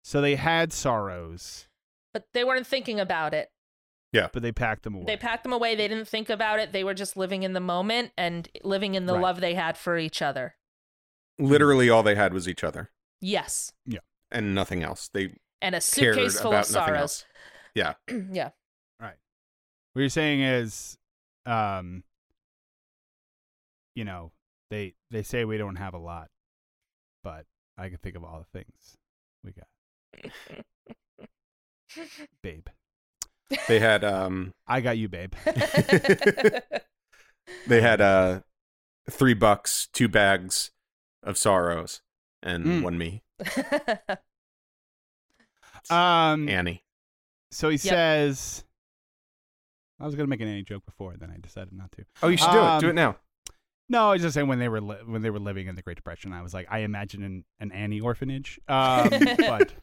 so 0.03 0.21
they 0.21 0.35
had 0.37 0.71
sorrows, 0.71 1.67
But 2.13 2.27
they 2.33 2.45
weren't 2.45 2.65
thinking 2.67 2.97
about 2.99 3.33
it. 3.33 3.51
But 4.13 4.41
they 4.41 4.51
packed 4.51 4.83
them 4.83 4.95
away. 4.95 5.05
They 5.05 5.17
packed 5.17 5.43
them 5.43 5.53
away. 5.53 5.75
They 5.75 5.87
didn't 5.87 6.07
think 6.07 6.29
about 6.29 6.59
it. 6.59 6.71
They 6.71 6.83
were 6.83 6.93
just 6.93 7.15
living 7.17 7.43
in 7.43 7.53
the 7.53 7.59
moment 7.59 8.11
and 8.17 8.49
living 8.63 8.95
in 8.95 9.05
the 9.05 9.13
Right. 9.13 9.21
love 9.21 9.39
they 9.41 9.53
had 9.55 9.77
for 9.77 9.97
each 9.97 10.21
other. 10.21 10.55
Literally, 11.39 11.89
all 11.89 12.03
they 12.03 12.15
had 12.15 12.33
was 12.33 12.47
each 12.47 12.63
other 12.63 12.91
Yes. 13.21 13.71
Yeah. 13.85 13.99
And 14.31 14.53
nothing 14.55 14.83
else. 14.83 15.09
They 15.13 15.35
And 15.61 15.75
a 15.75 15.79
cared 15.79 15.83
suitcase 16.15 16.39
full 16.41 16.51
about 16.51 16.67
of 16.67 16.73
nothing 16.73 16.93
sorrows. 16.95 17.01
else. 17.01 17.25
Yeah. 17.75 17.93
yeah. 18.31 18.49
What 19.93 19.99
you're 19.99 20.07
saying 20.09 20.39
is, 20.39 20.97
um, 21.45 22.05
you 23.93 24.05
know, 24.05 24.31
they 24.69 24.93
they 25.09 25.21
say 25.21 25.43
we 25.43 25.57
don't 25.57 25.75
have 25.75 25.93
a 25.93 25.97
lot, 25.97 26.29
but 27.25 27.45
I 27.77 27.89
can 27.89 27.97
think 27.97 28.15
of 28.15 28.23
all 28.23 28.39
the 28.39 28.57
things 28.57 28.95
we 29.43 29.51
got, 29.51 31.27
babe. 32.41 32.67
They 33.67 33.79
had 33.79 34.03
um 34.03 34.53
I 34.67 34.81
got 34.81 34.97
you, 34.97 35.07
babe. 35.09 35.33
they 37.67 37.81
had 37.81 38.01
uh 38.01 38.41
three 39.09 39.33
bucks, 39.33 39.87
two 39.93 40.07
bags 40.07 40.71
of 41.23 41.37
sorrows, 41.37 42.01
and 42.43 42.65
Mm. 42.65 42.81
one 42.83 42.97
me, 42.97 43.23
Um, 45.89 46.47
Annie. 46.47 46.83
so 47.51 47.69
he 47.69 47.73
Yep. 47.75 47.81
says, 47.81 48.63
I 49.99 50.05
was 50.05 50.15
gonna 50.15 50.27
make 50.27 50.39
an 50.41 50.47
any 50.47 50.63
joke 50.63 50.85
before, 50.85 51.15
then 51.17 51.29
I 51.29 51.37
decided 51.37 51.73
not 51.73 51.91
to. 51.93 52.05
Oh, 52.23 52.27
you 52.29 52.37
should 52.37 52.51
do 52.51 52.57
it. 52.59 52.79
Do 52.79 52.85
Um, 52.85 52.91
it 52.91 52.95
now. 52.95 53.17
No, 53.89 54.07
I 54.09 54.11
was 54.13 54.21
just 54.21 54.33
saying 54.35 54.47
when 54.47 54.59
they 54.59 54.69
were 54.69 54.79
li- 54.79 55.03
when 55.05 55.21
they 55.21 55.29
were 55.29 55.39
living 55.39 55.67
in 55.67 55.75
the 55.75 55.81
Great 55.81 55.97
Depression, 55.97 56.31
I 56.31 56.41
was 56.41 56.53
like, 56.53 56.65
I 56.69 56.79
imagine 56.79 57.23
an, 57.23 57.43
an 57.59 57.71
Annie 57.73 57.99
orphanage. 57.99 58.59
Um, 58.69 59.09
but 59.37 59.73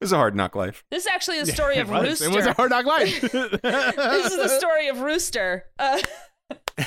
It 0.00 0.04
was 0.04 0.12
a 0.12 0.16
hard 0.16 0.34
knock 0.34 0.54
life. 0.56 0.82
this 0.90 1.04
is 1.04 1.10
actually 1.12 1.40
the 1.40 1.52
story 1.52 1.74
Yeah, 1.76 1.82
of 1.82 1.90
was. 1.90 2.02
Rooster. 2.08 2.24
It 2.24 2.34
was 2.34 2.46
a 2.46 2.52
hard 2.54 2.70
knock 2.70 2.86
life. 2.86 3.20
this 3.20 4.32
is 4.32 4.36
the 4.36 4.48
story 4.48 4.88
of 4.88 5.00
Rooster 5.00 5.66
uh, 5.78 6.00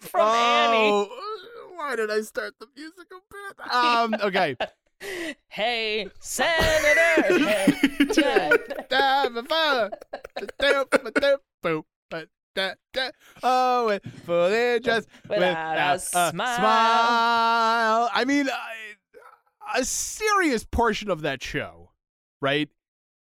from 0.00 0.20
oh, 0.22 1.08
Why 1.74 1.96
did 1.96 2.10
I 2.10 2.20
start 2.20 2.54
the 2.60 2.66
musical 2.76 3.18
bit? 3.30 3.72
Um, 3.74 4.14
okay. 4.22 4.56
Hey, 5.48 6.06
Senator. 6.20 7.38
Hey, 7.48 7.74
Oh, 13.42 13.88
and 13.88 14.00
for 14.24 14.48
their 14.50 14.78
just 14.78 15.08
Without 15.28 15.96
a 15.96 15.98
smile. 15.98 16.30
smile. 16.30 18.10
I 18.14 18.24
mean, 18.26 18.48
I- 18.48 18.91
a 19.74 19.84
serious 19.84 20.64
portion 20.64 21.10
of 21.10 21.22
that 21.22 21.42
show, 21.42 21.90
right, 22.40 22.68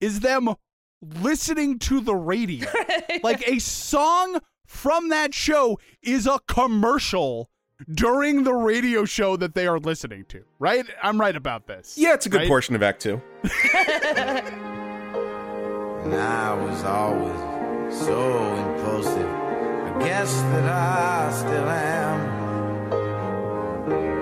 is 0.01 0.21
them 0.21 0.55
listening 1.03 1.79
to 1.81 2.01
the 2.01 2.15
radio. 2.15 2.69
like 3.23 3.47
a 3.49 3.59
song 3.59 4.41
from 4.67 5.09
that 5.09 5.33
show 5.35 5.79
is 6.03 6.27
a 6.27 6.39
commercial 6.49 7.51
during 7.95 8.43
the 8.45 8.55
radio 8.55 9.05
show 9.05 9.37
that 9.37 9.55
they 9.55 9.67
are 9.67 9.79
listening 9.79 10.25
to, 10.27 10.43
right? 10.59 10.85
I'm 11.03 11.21
right 11.21 11.37
about 11.37 11.67
this. 11.69 11.95
Yeah, 11.97 12.15
it's 12.15 12.27
a 12.27 12.29
good 12.29 12.39
Right? 12.43 12.49
portion 12.49 12.75
of 12.75 12.83
Act 12.83 13.01
Two. 13.03 13.23
And 15.99 16.15
I 16.15 16.55
was 16.55 16.85
always 16.85 17.99
so 18.07 18.55
impulsive. 18.55 19.29
I 19.29 19.99
guess 20.03 20.33
that 20.33 20.65
I 20.65 21.31
still 21.33 21.69
am. 21.69 22.19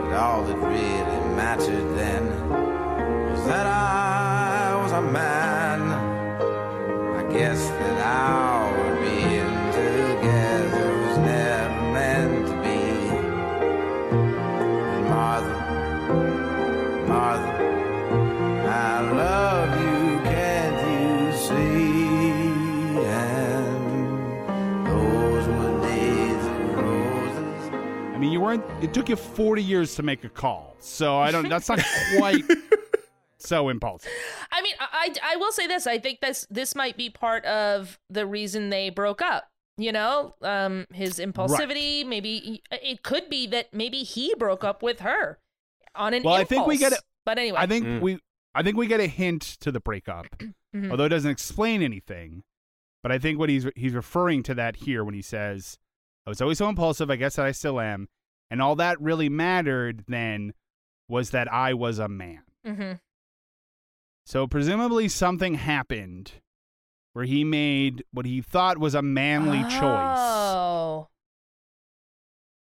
But 0.08 0.12
all 0.16 0.42
that 0.44 0.56
really 0.56 1.25
mattered 1.36 1.94
then 1.94 2.24
was 3.30 3.44
that 3.46 3.66
I 3.66 4.74
was 4.82 4.92
a 4.92 5.02
man. 5.02 5.82
I 7.20 7.30
guess 7.30 7.60
that 7.68 7.98
our 8.00 8.65
weren't. 28.46 28.64
It 28.84 28.94
took 28.94 29.08
you 29.08 29.16
40 29.16 29.62
years 29.62 29.94
to 29.96 30.02
make 30.04 30.22
a 30.24 30.28
call, 30.28 30.76
so 30.78 31.18
I 31.18 31.30
don't. 31.32 31.48
That's 31.48 31.68
not 31.68 31.80
quite 32.16 32.44
so 33.38 33.68
impulsive. 33.68 34.10
I 34.52 34.62
mean, 34.62 34.74
I, 34.78 35.12
I 35.24 35.32
I 35.32 35.36
will 35.36 35.50
say 35.52 35.66
this. 35.66 35.86
I 35.86 35.98
think 35.98 36.20
this 36.20 36.46
this 36.48 36.74
might 36.76 36.96
be 36.96 37.10
part 37.10 37.44
of 37.44 37.98
the 38.08 38.24
reason 38.26 38.70
they 38.70 38.90
broke 38.90 39.20
up. 39.20 39.48
You 39.78 39.92
know, 39.92 40.34
um, 40.42 40.86
his 40.94 41.18
impulsivity. 41.18 42.06
Maybe 42.06 42.62
it 42.70 43.02
could 43.02 43.28
be 43.28 43.46
that 43.48 43.74
maybe 43.74 44.04
he 44.04 44.34
broke 44.36 44.62
up 44.64 44.82
with 44.82 45.00
her 45.00 45.38
on 45.94 46.14
an 46.14 46.22
Well, 46.22 46.34
I 46.34 46.44
think 46.44 46.66
we 46.66 46.78
get 46.78 46.92
it- 46.92 47.00
But 47.26 47.38
anyway, 47.38 47.58
I 47.60 47.66
think 47.66 47.84
Mm. 47.84 48.00
we. 48.00 48.18
I 48.54 48.62
think 48.62 48.76
we 48.78 48.86
get 48.86 49.00
a 49.00 49.06
hint 49.06 49.42
to 49.60 49.70
the 49.72 49.80
breakup, 49.80 50.26
Mhm. 50.74 50.90
although 50.90 51.04
it 51.04 51.10
doesn't 51.10 51.30
explain 51.30 51.82
anything. 51.82 52.42
But 53.02 53.12
I 53.12 53.18
think 53.18 53.38
what 53.38 53.48
he's 53.50 53.66
he's 53.76 53.92
referring 53.92 54.42
to 54.44 54.54
that 54.54 54.76
here 54.76 55.04
when 55.04 55.14
he 55.14 55.20
says, 55.22 55.78
"I 56.26 56.30
was 56.30 56.40
always 56.40 56.58
so 56.58 56.68
impulsive. 56.68 57.10
I 57.10 57.16
guess 57.16 57.36
that 57.36 57.44
I 57.44 57.52
still 57.52 57.78
am." 57.80 58.08
And 58.50 58.62
all 58.62 58.76
that 58.76 59.00
really 59.00 59.28
mattered 59.28 60.04
then 60.08 60.52
was 61.08 61.30
that 61.30 61.52
I 61.52 61.74
was 61.74 61.98
a 61.98 62.08
man. 62.08 62.42
Mhm. 62.64 63.00
So 64.24 64.46
presumably 64.46 65.08
something 65.08 65.54
happened 65.54 66.32
where 67.12 67.24
he 67.24 67.44
made 67.44 68.04
what 68.12 68.26
he 68.26 68.40
thought 68.42 68.78
was 68.78 68.94
a 68.94 69.02
manly 69.02 69.62
choice 69.62 70.18
Oh. 70.18 71.08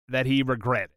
that 0.09 0.27
he 0.27 0.43
regretted 0.43 0.91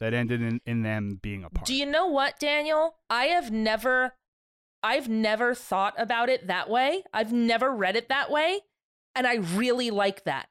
that 0.00 0.14
ended 0.14 0.40
in, 0.40 0.60
in 0.64 0.82
them 0.82 1.18
being 1.22 1.44
apart. 1.44 1.66
Do 1.66 1.74
you 1.74 1.86
know 1.86 2.06
what, 2.06 2.38
Daniel? 2.38 2.96
I 3.08 3.26
have 3.26 3.50
never 3.50 4.14
I've 4.82 5.10
never 5.10 5.54
thought 5.54 5.92
about 5.98 6.30
it 6.30 6.46
that 6.46 6.70
way. 6.70 7.04
I've 7.12 7.34
never 7.34 7.70
read 7.70 7.96
it 7.96 8.08
that 8.08 8.30
way, 8.30 8.60
and 9.14 9.26
I 9.26 9.34
really 9.34 9.90
like 9.90 10.24
that. 10.24 10.48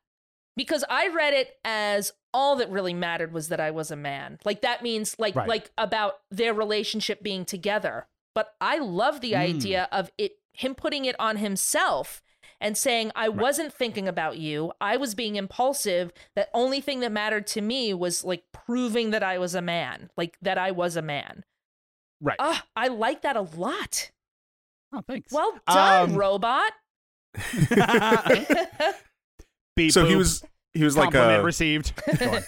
Because 0.55 0.85
I 0.87 1.07
read 1.07 1.33
it 1.33 1.57
as 1.65 2.11
all 2.33 2.55
that 2.57 2.69
really 2.69 2.93
mattered 2.93 3.33
was 3.33 3.49
that 3.49 3.59
I 3.59 3.71
was 3.71 3.91
a 3.91 3.95
man. 3.95 4.39
Like 4.45 4.61
that 4.61 4.83
means 4.83 5.15
like 5.19 5.35
Right. 5.35 5.47
like 5.47 5.71
about 5.77 6.19
their 6.31 6.53
relationship 6.53 7.21
being 7.23 7.45
together. 7.45 8.07
But 8.35 8.53
I 8.61 8.77
love 8.77 9.21
the 9.21 9.33
Mm. 9.33 9.37
idea 9.39 9.89
of 9.91 10.11
it 10.17 10.33
him 10.53 10.75
putting 10.75 11.05
it 11.05 11.15
on 11.19 11.37
himself 11.37 12.21
and 12.59 12.77
saying 12.77 13.11
I 13.15 13.29
wasn't 13.29 13.73
thinking 13.73 14.07
about 14.09 14.37
you. 14.37 14.73
I 14.81 14.97
was 14.97 15.15
being 15.15 15.37
impulsive. 15.37 16.11
The 16.35 16.49
only 16.53 16.81
thing 16.81 16.99
that 16.99 17.11
mattered 17.11 17.47
to 17.47 17.61
me 17.61 17.93
was 17.93 18.25
like 18.25 18.43
proving 18.51 19.11
that 19.11 19.23
I 19.23 19.37
was 19.37 19.55
a 19.55 19.61
man, 19.61 20.09
like 20.17 20.37
that 20.41 20.57
I 20.57 20.71
was 20.71 20.95
a 20.97 21.01
man. 21.01 21.45
right. 22.21 22.35
Ah, 22.39 22.65
I 22.75 22.89
like 22.89 23.21
that 23.21 23.37
a 23.37 23.41
lot. 23.41 24.11
oh, 24.91 25.01
thanks. 25.07 25.31
Well 25.31 25.57
done, 25.67 26.09
Um, 26.11 26.15
robot. 26.17 26.71
Beep, 29.75 29.91
So 29.93 30.05
he 30.05 30.15
was 30.15 30.43
he 30.79 30.85
was 30.85 30.97
like 30.97 31.11
compliment 31.11 31.41
a 31.41 31.45
received. 31.45 31.93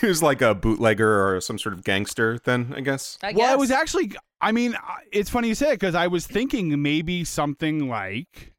He 0.00 0.06
was 0.06 0.22
like 0.22 0.40
a 0.40 0.54
bootlegger 0.54 1.34
or 1.36 1.40
some 1.40 1.58
sort 1.58 1.74
of 1.74 1.84
gangster. 1.84 2.38
Then 2.42 2.72
I 2.74 2.80
guess. 2.80 3.18
I 3.22 3.32
well, 3.32 3.48
guess. 3.48 3.52
it 3.54 3.58
was 3.58 3.70
actually. 3.70 4.12
I 4.40 4.50
mean, 4.52 4.74
it's 5.12 5.28
funny 5.30 5.48
you 5.48 5.54
say 5.54 5.68
it 5.70 5.74
because 5.80 5.94
I 5.94 6.06
was 6.06 6.26
thinking 6.26 6.80
maybe 6.82 7.24
something 7.24 7.88
like, 7.88 8.54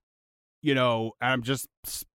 you 0.62 0.76
know, 0.76 1.14
I'm 1.22 1.42
just 1.42 1.68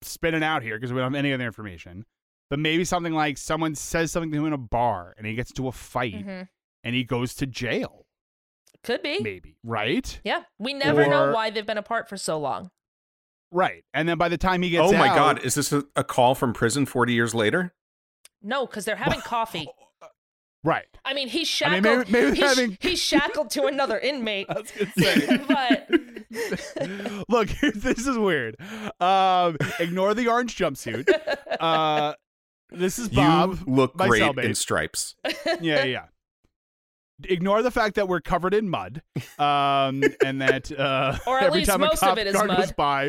spinning 0.03 0.43
out 0.43 0.62
here 0.62 0.76
because 0.76 0.93
we 0.93 1.01
don't 1.01 1.12
have 1.14 1.18
any 1.18 1.32
other 1.32 1.45
information, 1.47 2.05
but 2.51 2.59
maybe 2.59 2.84
something 2.84 3.12
like 3.14 3.39
someone 3.39 3.74
says 3.74 4.12
something 4.12 4.30
to 4.32 4.39
him 4.39 4.47
in 4.47 4.53
a 4.53 4.59
bar 4.59 5.14
and 5.16 5.26
he 5.26 5.34
gets 5.34 5.51
into 5.51 5.66
a 5.66 5.72
fight 5.72 6.14
Mhm. 6.26 6.49
and 6.84 6.95
he 6.95 7.03
goes 7.03 7.34
to 7.37 7.47
jail. 7.47 8.07
Could 8.84 9.03
be. 9.03 9.18
Maybe 9.20 9.57
right, 9.64 10.20
Yeah. 10.24 10.43
We 10.59 10.74
never 10.74 11.07
know 11.07 11.32
why 11.32 11.51
they've 11.51 11.66
been 11.66 11.78
apart 11.78 12.09
for 12.09 12.16
so 12.16 12.39
long. 12.39 12.70
Right, 13.51 13.84
and 13.94 14.09
then 14.09 14.18
by 14.18 14.28
the 14.28 14.38
time 14.38 14.62
he 14.62 14.70
gets 14.70 14.90
Oh 14.90 14.97
my 14.97 15.09
out- 15.09 15.16
God! 15.16 15.44
Is 15.44 15.55
this 15.55 15.72
a, 15.72 15.84
a 15.97 16.05
call 16.05 16.34
from 16.34 16.53
prison 16.53 16.86
forty 16.86 17.12
years 17.12 17.34
later? 17.34 17.74
No, 18.42 18.66
because 18.66 18.84
they're 18.84 18.97
having 18.97 19.20
coffee. 19.20 19.68
right. 20.62 20.84
I 21.05 21.14
mean, 21.14 21.28
he's 21.28 21.62
I 21.64 21.70
mean, 21.70 21.82
shackled. 21.82 22.11
maybe- 22.11 22.26
maybe 22.26 22.36
he's, 22.36 22.44
having- 22.57 22.78
he's 22.80 23.01
shackled 23.03 23.51
to 23.51 23.64
another 23.66 23.99
inmate. 23.99 24.47
I 24.51 24.61
was 24.61 24.70
gonna 24.70 24.92
say. 24.99 25.36
but 25.49 27.26
Look, 27.28 27.49
this 27.74 28.07
is 28.07 28.18
weird. 28.18 28.57
Um, 29.01 29.57
ignore 29.80 30.12
the 30.14 30.28
orange 30.28 30.57
jumpsuit. 30.57 31.09
Uh, 31.61 32.14
this 32.70 32.99
is 32.99 33.09
Bob. 33.09 33.59
you 33.66 33.72
look 33.74 33.97
my 33.97 34.09
great 34.09 34.22
cellmate. 34.22 34.44
in 34.44 34.55
stripes. 34.55 35.14
yeah, 35.61 35.84
yeah. 35.84 36.05
Ignore 37.25 37.62
the 37.62 37.71
fact 37.71 37.95
that 37.95 38.09
we're 38.09 38.21
covered 38.21 38.53
in 38.53 38.69
mud, 38.69 39.01
um, 39.39 40.03
and 40.25 40.41
that 40.43 40.71
uh, 40.71 41.17
Or 41.27 41.39
at 41.39 41.45
every 41.45 41.61
least 41.61 41.71
time 41.71 41.81
most 41.81 42.03
a 42.03 42.07
of 42.07 42.11
cop 42.11 42.19
it 42.19 42.27
is 42.27 42.37
car 42.37 42.47
goes 42.47 42.59
mud. 42.59 42.77
by, 42.77 43.05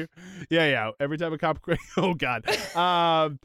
yeah, 0.50 0.68
yeah. 0.70 0.92
Every 1.00 1.18
time 1.18 1.34
a 1.34 1.38
cop, 1.38 1.60
oh 1.98 2.14
god. 2.14 2.46
Um, 2.76 3.38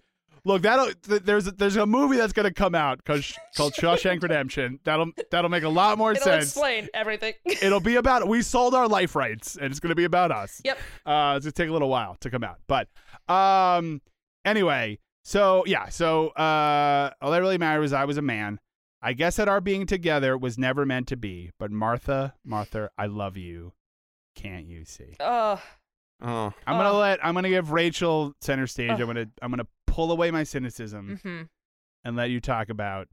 look, 0.45 0.63
that'll 0.63 0.93
th- 0.93 1.23
there's 1.23 1.47
there's 1.47 1.75
a 1.75 1.85
movie 1.85 2.17
that's 2.17 2.33
gonna 2.33 2.53
come 2.53 2.77
out 2.77 3.05
called 3.05 3.25
called 3.57 3.73
Shawshank 3.73 4.23
Redemption. 4.23 4.79
That'll 4.85 5.11
that'll 5.33 5.51
make 5.51 5.65
a 5.65 5.69
lot 5.69 5.99
more 5.99 6.13
it'll 6.13 6.23
sense. 6.23 6.45
explain 6.45 6.89
everything. 6.95 7.35
It'll 7.61 7.81
be 7.81 7.97
about 7.97 8.29
we 8.29 8.41
sold 8.43 8.75
our 8.75 8.87
life 8.87 9.17
rights, 9.17 9.57
and 9.57 9.67
it's 9.67 9.81
gonna 9.81 9.97
be 9.97 10.05
about 10.05 10.31
us. 10.31 10.61
Yep. 10.65 10.79
Uh, 11.05 11.35
it's 11.37 11.45
gonna 11.47 11.53
take 11.53 11.71
a 11.71 11.73
little 11.73 11.89
while 11.89 12.17
to 12.21 12.31
come 12.31 12.45
out, 12.45 12.59
but 12.69 12.87
um, 13.29 14.01
anyway, 14.45 15.01
so 15.25 15.65
yeah, 15.67 15.89
so 15.89 16.29
uh, 16.29 17.11
all 17.21 17.33
that 17.33 17.41
really 17.41 17.59
mattered 17.59 17.81
was 17.81 17.93
I 17.93 18.05
was 18.05 18.17
a 18.17 18.23
man. 18.23 18.61
I 19.03 19.13
guess 19.15 19.37
that 19.37 19.49
our 19.49 19.61
being 19.61 19.85
together 19.87 20.39
was 20.39 20.57
never 20.59 20.87
meant 20.87 21.09
to 21.09 21.17
be, 21.17 21.51
but 21.59 21.71
Martha, 21.73 22.35
Martha, 22.45 22.91
I 22.97 23.07
love 23.07 23.37
you. 23.37 23.73
Can't 24.37 24.67
you 24.67 24.85
see? 24.85 25.17
oh, 25.21 25.61
Oh, 26.25 26.55
I'm 26.67 26.77
gonna 26.77 26.91
Oh. 26.93 26.99
let 26.99 27.25
I'm 27.25 27.35
gonna 27.35 27.49
give 27.49 27.73
Rachel 27.73 28.33
center 28.41 28.69
stage. 28.69 28.91
Ugh. 28.93 29.01
I'm 29.01 29.07
gonna 29.09 29.27
I'm 29.43 29.51
gonna 29.51 29.67
pull 29.89 30.13
away 30.13 30.31
my 30.31 30.45
cynicism 30.45 31.19
hmm 31.23 31.43
and 32.05 32.17
let 32.17 32.31
you 32.31 32.41
talk 32.41 32.69
about 32.69 33.09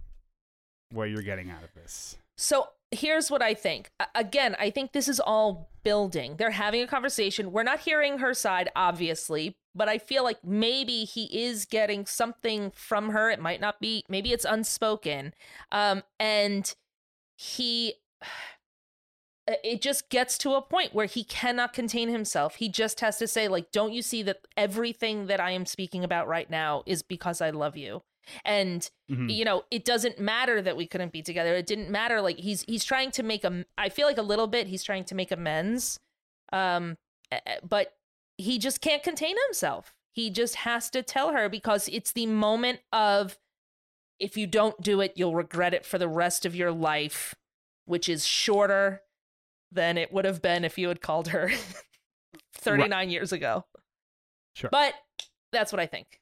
what 0.91 1.05
you're 1.05 1.21
getting 1.23 1.49
out 1.49 1.63
of 1.63 1.73
this. 1.73 2.17
So 2.37 2.67
here's 2.91 3.29
what 3.31 3.41
I 3.41 3.53
think. 3.55 3.89
Again, 4.15 4.55
I 4.59 4.69
think 4.69 4.91
this 4.93 5.07
is 5.07 5.19
all 5.19 5.69
building. 5.83 6.37
They're 6.37 6.51
having 6.51 6.81
a 6.81 6.87
conversation. 6.87 7.51
We're 7.51 7.63
not 7.63 7.79
hearing 7.79 8.19
her 8.19 8.33
side, 8.33 8.69
obviously, 8.75 9.55
but 9.79 9.89
I 9.89 9.97
feel 9.97 10.23
like 10.23 10.43
maybe 10.43 11.05
he 11.05 11.23
is 11.45 11.65
getting 11.65 12.05
something 12.05 12.69
from 12.71 13.09
her. 13.09 13.31
It 13.31 13.39
might 13.39 13.61
not 13.61 13.79
be, 13.79 14.03
maybe 14.09 14.33
it's 14.33 14.45
unspoken. 14.45 15.33
Um, 15.71 16.03
and 16.19 16.75
he. 17.35 17.95
It 19.63 19.81
just 19.81 20.09
gets 20.09 20.37
to 20.39 20.53
a 20.53 20.61
point 20.61 20.93
where 20.93 21.07
he 21.07 21.23
cannot 21.23 21.73
contain 21.73 22.07
himself. 22.09 22.57
He 22.57 22.69
just 22.69 22.99
has 22.99 23.17
to 23.17 23.27
say, 23.27 23.47
like, 23.47 23.71
don't 23.71 23.91
you 23.91 24.03
see 24.03 24.21
that 24.21 24.41
everything 24.55 25.25
that 25.25 25.39
I 25.39 25.49
am 25.49 25.65
speaking 25.65 26.03
about 26.03 26.27
right 26.27 26.47
now 26.47 26.83
is 26.85 27.01
because 27.01 27.41
I 27.41 27.49
love 27.49 27.75
you? 27.75 28.03
And 28.45 28.87
Mhm. 29.09 29.35
you 29.35 29.43
know 29.43 29.63
it 29.71 29.85
doesn't 29.85 30.19
matter 30.19 30.61
that 30.61 30.77
we 30.77 30.85
couldn't 30.85 31.11
be 31.11 31.23
together 31.23 31.55
it 31.55 31.65
didn't 31.65 31.89
matter 31.89 32.21
like 32.21 32.37
he's 32.37 32.61
he's 32.67 32.85
trying 32.85 33.09
to 33.09 33.23
make 33.23 33.43
a 33.43 33.65
i 33.75 33.89
feel 33.89 34.05
like 34.05 34.19
a 34.19 34.21
little 34.31 34.45
bit 34.45 34.67
he's 34.67 34.83
trying 34.83 35.03
to 35.05 35.15
make 35.15 35.31
amends 35.31 35.99
um 36.53 36.95
but 37.67 37.97
he 38.39 38.57
just 38.57 38.81
can't 38.81 39.03
contain 39.03 39.35
himself 39.47 39.93
he 40.11 40.29
just 40.29 40.55
has 40.55 40.89
to 40.89 41.03
tell 41.03 41.31
her 41.33 41.47
because 41.49 41.87
it's 41.89 42.11
the 42.13 42.25
moment 42.25 42.79
of 42.91 43.37
if 44.19 44.35
you 44.35 44.47
don't 44.47 44.81
do 44.81 45.01
it 45.01 45.13
you'll 45.15 45.35
regret 45.35 45.73
it 45.73 45.85
for 45.85 45.97
the 45.97 46.07
rest 46.07 46.45
of 46.45 46.55
your 46.55 46.71
life 46.71 47.35
which 47.85 48.07
is 48.09 48.25
shorter 48.25 49.01
than 49.71 49.97
it 49.97 50.11
would 50.11 50.25
have 50.25 50.41
been 50.41 50.63
if 50.65 50.77
you 50.77 50.87
had 50.87 51.01
called 51.01 51.27
her 51.29 51.51
39 52.53 53.09
years 53.09 53.31
ago. 53.31 53.65
Sure. 54.55 54.69
But 54.71 54.93
that's 55.51 55.71
what 55.71 55.79
I 55.79 55.85
think. 55.85 56.19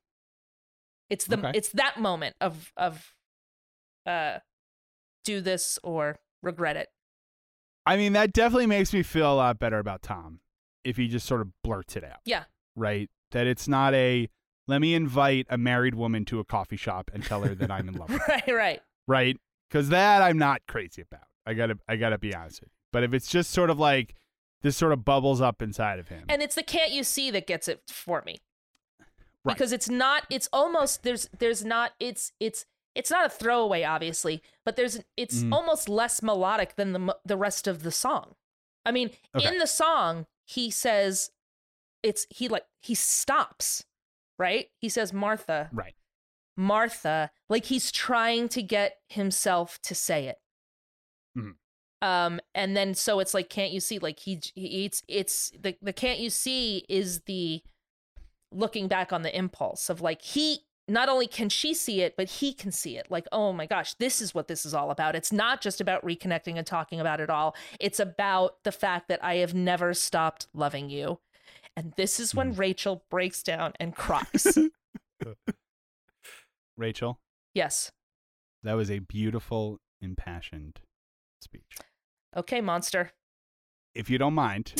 It's 1.09 1.25
the 1.25 1.37
Okay. 1.37 1.51
it's 1.55 1.69
that 1.69 1.97
moment 1.97 2.35
of 2.41 2.71
of 2.77 3.13
uh 4.05 4.39
do 5.23 5.41
this 5.41 5.79
or 5.83 6.19
regret 6.43 6.77
it. 6.77 6.89
I 7.85 7.97
mean, 7.97 8.13
that 8.13 8.33
definitely 8.33 8.67
makes 8.67 8.93
me 8.93 9.01
feel 9.03 9.31
a 9.33 9.35
lot 9.35 9.59
better 9.59 9.79
about 9.79 10.01
Tom 10.01 10.39
if 10.87 10.97
he 10.97 11.07
just 11.07 11.25
sort 11.25 11.41
of 11.41 11.49
blurts 11.63 11.95
it 11.95 12.03
out. 12.03 12.19
Yeah. 12.25 12.43
Right? 12.75 13.09
That 13.31 13.45
it's 13.47 13.67
not 13.67 13.93
a 13.93 14.29
let 14.67 14.81
me 14.81 14.93
invite 14.95 15.47
a 15.49 15.57
married 15.57 15.95
woman 15.95 16.25
to 16.25 16.39
a 16.39 16.43
coffee 16.43 16.75
shop 16.77 17.09
and 17.13 17.23
tell 17.23 17.41
her 17.43 17.55
that 17.55 17.71
I'm 17.71 17.87
in 17.87 17.95
love 17.95 18.09
with 18.13 18.21
her. 18.21 18.33
Right, 18.33 18.47
right. 18.55 18.81
Right? 19.07 19.37
Because 19.69 19.89
that 19.89 20.21
I'm 20.21 20.37
not 20.37 20.61
crazy 20.67 21.01
about. 21.01 21.27
I 21.45 21.53
gotta 21.53 21.77
I 21.87 21.95
gotta 21.97 22.17
be 22.17 22.33
honest 22.35 22.61
with 22.61 22.69
you. 22.69 22.73
But 22.93 23.03
if 23.03 23.13
it's 23.13 23.27
just 23.29 23.51
sort 23.51 23.69
of 23.69 23.79
like 23.79 24.15
this 24.61 24.75
sort 24.75 24.91
of 24.93 25.05
bubbles 25.05 25.39
up 25.41 25.61
inside 25.61 25.99
of 25.99 26.07
him. 26.07 26.23
And 26.29 26.41
it's 26.41 26.55
the 26.55 26.63
can't 26.63 26.91
you 26.91 27.03
see 27.03 27.29
that 27.31 27.45
gets 27.47 27.67
it 27.67 27.81
for 27.87 28.23
me. 28.25 28.37
Right. 29.43 29.55
Because 29.55 29.71
it's 29.71 29.89
not 29.89 30.23
it's 30.29 30.49
almost 30.51 31.03
there's 31.03 31.29
there's 31.37 31.63
not 31.63 31.91
it's 31.99 32.33
it's 32.39 32.65
it's 32.95 33.11
not 33.11 33.25
a 33.25 33.29
throwaway 33.29 33.83
obviously, 33.83 34.41
but 34.65 34.75
there's 34.75 34.99
it's 35.15 35.43
Mhm. 35.43 35.53
almost 35.53 35.87
less 35.87 36.21
melodic 36.23 36.75
than 36.75 36.93
the 36.93 37.15
the 37.25 37.37
rest 37.37 37.67
of 37.67 37.83
the 37.83 37.91
song. 37.91 38.35
I 38.85 38.91
mean, 38.91 39.11
Okay. 39.35 39.47
in 39.47 39.59
the 39.59 39.67
song 39.67 40.25
he 40.47 40.71
says 40.71 41.29
it's 42.01 42.25
he 42.29 42.47
like 42.47 42.63
he 42.81 42.95
stops, 42.95 43.83
right? 44.39 44.67
He 44.79 44.87
says 44.87 45.11
Martha, 45.11 45.69
right. 45.73 45.93
Martha, 46.55 47.31
like 47.49 47.65
he's 47.65 47.91
trying 47.91 48.47
to 48.49 48.63
get 48.63 48.97
himself 49.09 49.77
to 49.83 49.93
say 49.93 50.27
it. 50.27 50.37
Mhm. 51.37 51.55
Um, 52.01 52.39
and 52.55 52.77
then 52.77 52.93
so 52.93 53.19
it's 53.19 53.33
like, 53.33 53.49
can't 53.49 53.73
you 53.73 53.81
see? 53.81 53.99
Like 53.99 54.19
he, 54.19 54.41
he 54.55 54.85
it's 54.85 55.03
it's 55.09 55.51
the 55.59 55.75
the 55.81 55.93
can't 55.93 56.19
you 56.19 56.29
see 56.29 56.85
is 56.87 57.21
the 57.21 57.61
looking 58.53 58.87
back 58.87 59.11
on 59.11 59.23
the 59.23 59.37
impulse 59.37 59.89
of 59.89 59.99
like 59.99 60.21
he 60.21 60.59
not 60.87 61.09
only 61.09 61.27
can 61.27 61.49
she 61.49 61.73
see 61.73 62.01
it, 62.01 62.15
but 62.15 62.29
he 62.29 62.53
can 62.53 62.71
see 62.71 62.97
it. 62.97 63.07
Like, 63.09 63.27
oh 63.31 63.51
my 63.51 63.65
gosh, 63.65 63.93
this 63.95 64.21
is 64.21 64.33
what 64.33 64.47
this 64.47 64.65
is 64.65 64.73
all 64.73 64.89
about. 64.89 65.15
It's 65.15 65.31
not 65.31 65.61
just 65.61 65.81
about 65.81 66.03
reconnecting 66.05 66.57
and 66.57 66.65
talking 66.65 66.99
about 66.99 67.19
it 67.19 67.29
all. 67.29 67.55
It's 67.79 67.99
about 67.99 68.63
the 68.63 68.71
fact 68.71 69.09
that 69.09 69.23
I 69.23 69.35
have 69.35 69.53
never 69.53 69.93
stopped 69.93 70.47
loving 70.53 70.89
you. 70.89 71.19
And 71.75 71.93
this 71.97 72.19
is 72.19 72.33
when 72.33 72.53
hmm. 72.53 72.59
Rachel 72.59 73.03
breaks 73.09 73.43
down 73.43 73.73
and 73.79 73.95
cries. 73.95 74.57
Rachel, 76.77 77.19
yes. 77.53 77.91
that 78.63 78.73
was 78.73 78.89
a 78.89 78.99
beautiful, 78.99 79.79
impassioned 79.99 80.79
speech. 81.41 81.77
Okay, 82.35 82.61
monster. 82.61 83.11
If 83.95 84.09
you 84.11 84.17
don't 84.19 84.33
mind, 84.35 84.73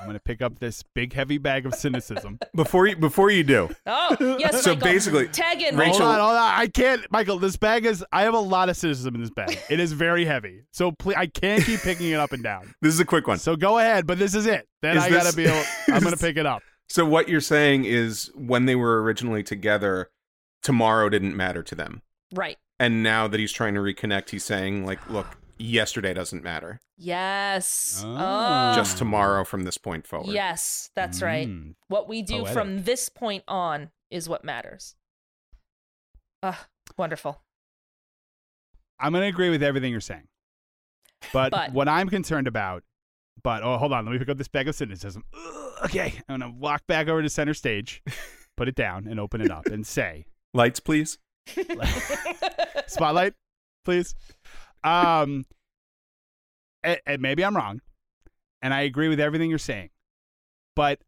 I'm 0.00 0.06
gonna 0.06 0.20
pick 0.20 0.40
up 0.40 0.60
this 0.60 0.84
big 0.94 1.12
heavy 1.12 1.38
bag 1.38 1.66
of 1.66 1.74
cynicism. 1.74 2.38
Before 2.54 2.86
you 2.86 2.94
before 2.96 3.30
you 3.30 3.42
do, 3.42 3.68
Oh, 3.84 4.16
yes, 4.38 4.62
So 4.62 4.74
Michael. 4.74 4.88
basically, 4.92 5.28
tag 5.28 5.60
in 5.60 5.76
Rachel- 5.76 5.98
Hold 5.98 6.08
on, 6.08 6.20
hold 6.20 6.36
on. 6.36 6.54
I 6.60 6.66
can't, 6.68 7.04
Michael. 7.10 7.38
This 7.40 7.56
bag 7.56 7.84
is. 7.84 8.04
I 8.12 8.22
have 8.22 8.34
a 8.34 8.38
lot 8.38 8.68
of 8.68 8.76
cynicism 8.76 9.14
in 9.16 9.20
this 9.22 9.30
bag. 9.30 9.58
It 9.68 9.80
is 9.80 9.92
very 9.92 10.24
heavy, 10.24 10.62
so 10.72 10.92
please, 10.92 11.16
I 11.18 11.26
can't 11.26 11.64
keep 11.64 11.80
picking 11.80 12.10
it 12.10 12.20
up 12.20 12.32
and 12.32 12.42
down. 12.44 12.72
this 12.82 12.94
is 12.94 13.00
a 13.00 13.04
quick 13.04 13.26
one. 13.26 13.38
So 13.38 13.56
go 13.56 13.78
ahead, 13.80 14.06
but 14.06 14.18
this 14.18 14.34
is 14.36 14.46
it. 14.46 14.68
Then 14.82 14.96
Is 14.96 15.02
I 15.02 15.08
this- 15.10 15.22
gotta 15.24 15.36
be. 15.36 15.46
Able, 15.46 15.64
I'm 15.88 16.02
gonna 16.02 16.16
pick 16.16 16.36
it 16.36 16.46
up. 16.46 16.62
So 16.88 17.04
what 17.04 17.28
you're 17.28 17.40
saying 17.40 17.84
is 17.86 18.30
when 18.34 18.66
they 18.66 18.76
were 18.76 19.02
originally 19.02 19.42
together, 19.42 20.10
tomorrow 20.62 21.08
didn't 21.08 21.36
matter 21.36 21.62
to 21.64 21.74
them. 21.74 22.02
Right. 22.32 22.56
And 22.78 23.02
now 23.02 23.26
that 23.28 23.38
he's 23.40 23.52
trying 23.52 23.74
to 23.74 23.80
reconnect, 23.80 24.30
he's 24.30 24.44
saying 24.44 24.86
like, 24.86 25.10
look, 25.10 25.26
yesterday 25.60 26.14
doesn't 26.14 26.42
matter. 26.42 26.80
Yes. 26.96 28.02
Oh. 28.04 28.16
Oh. 28.18 28.72
Just 28.74 28.98
tomorrow 28.98 29.44
from 29.44 29.62
this 29.64 29.78
point 29.78 30.06
forward. 30.06 30.32
Yes, 30.32 30.90
that's 30.94 31.22
right. 31.22 31.48
Mm. 31.48 31.74
What 31.88 32.08
we 32.08 32.22
do 32.22 32.38
Poetic. 32.38 32.52
from 32.52 32.82
this 32.84 33.08
point 33.08 33.44
on 33.46 33.90
is 34.10 34.28
what 34.28 34.44
matters. 34.44 34.94
Ah, 36.42 36.66
wonderful. 36.96 37.42
I'm 38.98 39.12
gonna 39.12 39.26
agree 39.26 39.50
with 39.50 39.62
everything 39.62 39.92
you're 39.92 40.00
saying, 40.00 40.28
but, 41.32 41.50
But- 41.50 41.72
what 41.72 41.88
I'm 41.88 42.08
concerned 42.08 42.46
about. 42.46 42.82
But 43.42 43.62
oh, 43.62 43.78
hold 43.78 43.94
on. 43.94 44.04
Let 44.04 44.12
me 44.12 44.18
pick 44.18 44.28
up 44.28 44.36
this 44.36 44.48
bag 44.48 44.68
of 44.68 44.74
cynicism. 44.74 45.24
Ugh, 45.34 45.72
okay, 45.86 46.12
I'm 46.28 46.40
gonna 46.40 46.52
walk 46.52 46.86
back 46.86 47.08
over 47.08 47.22
to 47.22 47.30
center 47.30 47.54
stage, 47.54 48.02
put 48.58 48.68
it 48.68 48.74
down, 48.74 49.06
and 49.06 49.18
open 49.18 49.40
it 49.40 49.50
up, 49.50 49.64
and 49.66 49.86
say, 49.86 50.26
Lights, 50.52 50.78
please. 50.80 51.16
spotlight, 52.86 53.32
please. 53.84 54.14
Um, 54.84 55.46
and, 56.82 57.00
and 57.06 57.22
maybe 57.22 57.44
I'm 57.44 57.56
wrong, 57.56 57.80
and 58.62 58.72
I 58.72 58.82
agree 58.82 59.08
with 59.08 59.20
everything 59.20 59.50
you're 59.50 59.58
saying, 59.58 59.90
but 60.74 61.00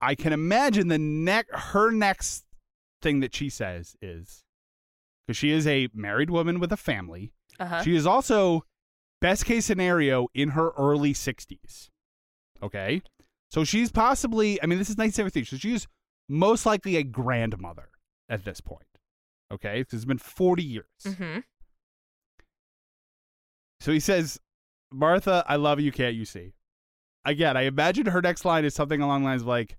I 0.00 0.14
can 0.14 0.32
imagine 0.32 0.88
the 0.88 0.98
neck 0.98 1.46
her 1.52 1.90
next 1.90 2.44
thing 3.00 3.20
that 3.20 3.34
she 3.34 3.48
says 3.48 3.96
is 4.02 4.42
because 5.26 5.36
she 5.36 5.50
is 5.50 5.66
a 5.66 5.88
married 5.94 6.30
woman 6.30 6.58
with 6.60 6.72
a 6.72 6.76
family. 6.76 7.32
uh-huh. 7.60 7.82
She 7.82 7.94
is 7.94 8.06
also 8.06 8.64
best 9.20 9.44
case 9.44 9.66
scenario 9.66 10.26
in 10.34 10.50
her 10.50 10.70
early 10.76 11.14
60s. 11.14 11.88
Okay, 12.62 13.02
so 13.50 13.64
she's 13.64 13.90
possibly. 13.92 14.60
I 14.62 14.66
mean, 14.66 14.78
this 14.78 14.88
is 14.88 14.96
1973, 14.96 15.44
so 15.44 15.56
she's 15.56 15.86
most 16.28 16.64
likely 16.66 16.96
a 16.96 17.02
grandmother 17.02 17.88
at 18.28 18.44
this 18.44 18.60
point. 18.60 18.86
Okay, 19.52 19.80
because 19.82 19.94
it's 19.94 20.04
been 20.04 20.18
40 20.18 20.62
years. 20.64 20.86
hmm 21.06 21.38
So 23.82 23.90
he 23.90 23.98
says, 23.98 24.38
Martha, 24.92 25.44
I 25.48 25.56
love 25.56 25.80
you, 25.80 25.90
can't 25.90 26.14
you 26.14 26.24
see? 26.24 26.54
Again, 27.24 27.56
I 27.56 27.62
imagine 27.62 28.06
her 28.06 28.22
next 28.22 28.44
line 28.44 28.64
is 28.64 28.74
something 28.74 29.00
along 29.00 29.22
the 29.22 29.28
lines 29.30 29.42
of 29.42 29.48
like, 29.48 29.76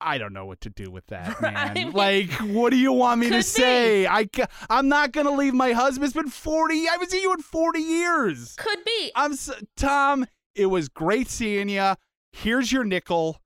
I 0.00 0.16
don't 0.16 0.32
know 0.32 0.46
what 0.46 0.62
to 0.62 0.70
do 0.70 0.90
with 0.90 1.06
that, 1.08 1.42
man. 1.42 1.56
I 1.56 1.74
mean, 1.74 1.92
like, 1.92 2.30
what 2.40 2.70
do 2.70 2.78
you 2.78 2.92
want 2.92 3.20
me 3.20 3.28
to 3.28 3.36
be. 3.36 3.42
say? 3.42 4.06
I 4.06 4.24
ca- 4.24 4.46
I'm 4.70 4.88
not 4.88 5.12
gonna 5.12 5.32
leave 5.32 5.52
my 5.52 5.72
husband. 5.72 6.04
It's 6.06 6.14
been 6.14 6.30
40. 6.30 6.88
I 6.88 6.92
haven't 6.92 7.10
seen 7.10 7.20
you 7.20 7.34
in 7.34 7.42
40 7.42 7.80
years. 7.80 8.54
Could 8.56 8.82
be. 8.82 9.12
I'm 9.14 9.32
s 9.32 9.50
Tom. 9.76 10.24
It 10.54 10.66
was 10.66 10.88
great 10.88 11.28
seeing 11.28 11.68
you. 11.68 11.94
Here's 12.32 12.72
your 12.72 12.84
nickel. 12.84 13.40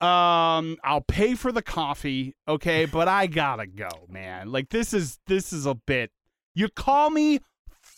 Um, 0.00 0.76
I'll 0.84 1.04
pay 1.08 1.34
for 1.34 1.50
the 1.50 1.62
coffee, 1.62 2.36
okay? 2.46 2.84
But 2.84 3.08
I 3.08 3.26
gotta 3.26 3.66
go, 3.66 3.88
man. 4.08 4.52
Like 4.52 4.68
this 4.68 4.92
is 4.94 5.18
this 5.26 5.52
is 5.52 5.66
a 5.66 5.74
bit. 5.74 6.10
You 6.54 6.68
call 6.68 7.10
me 7.10 7.40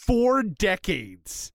four 0.06 0.42
decades 0.42 1.52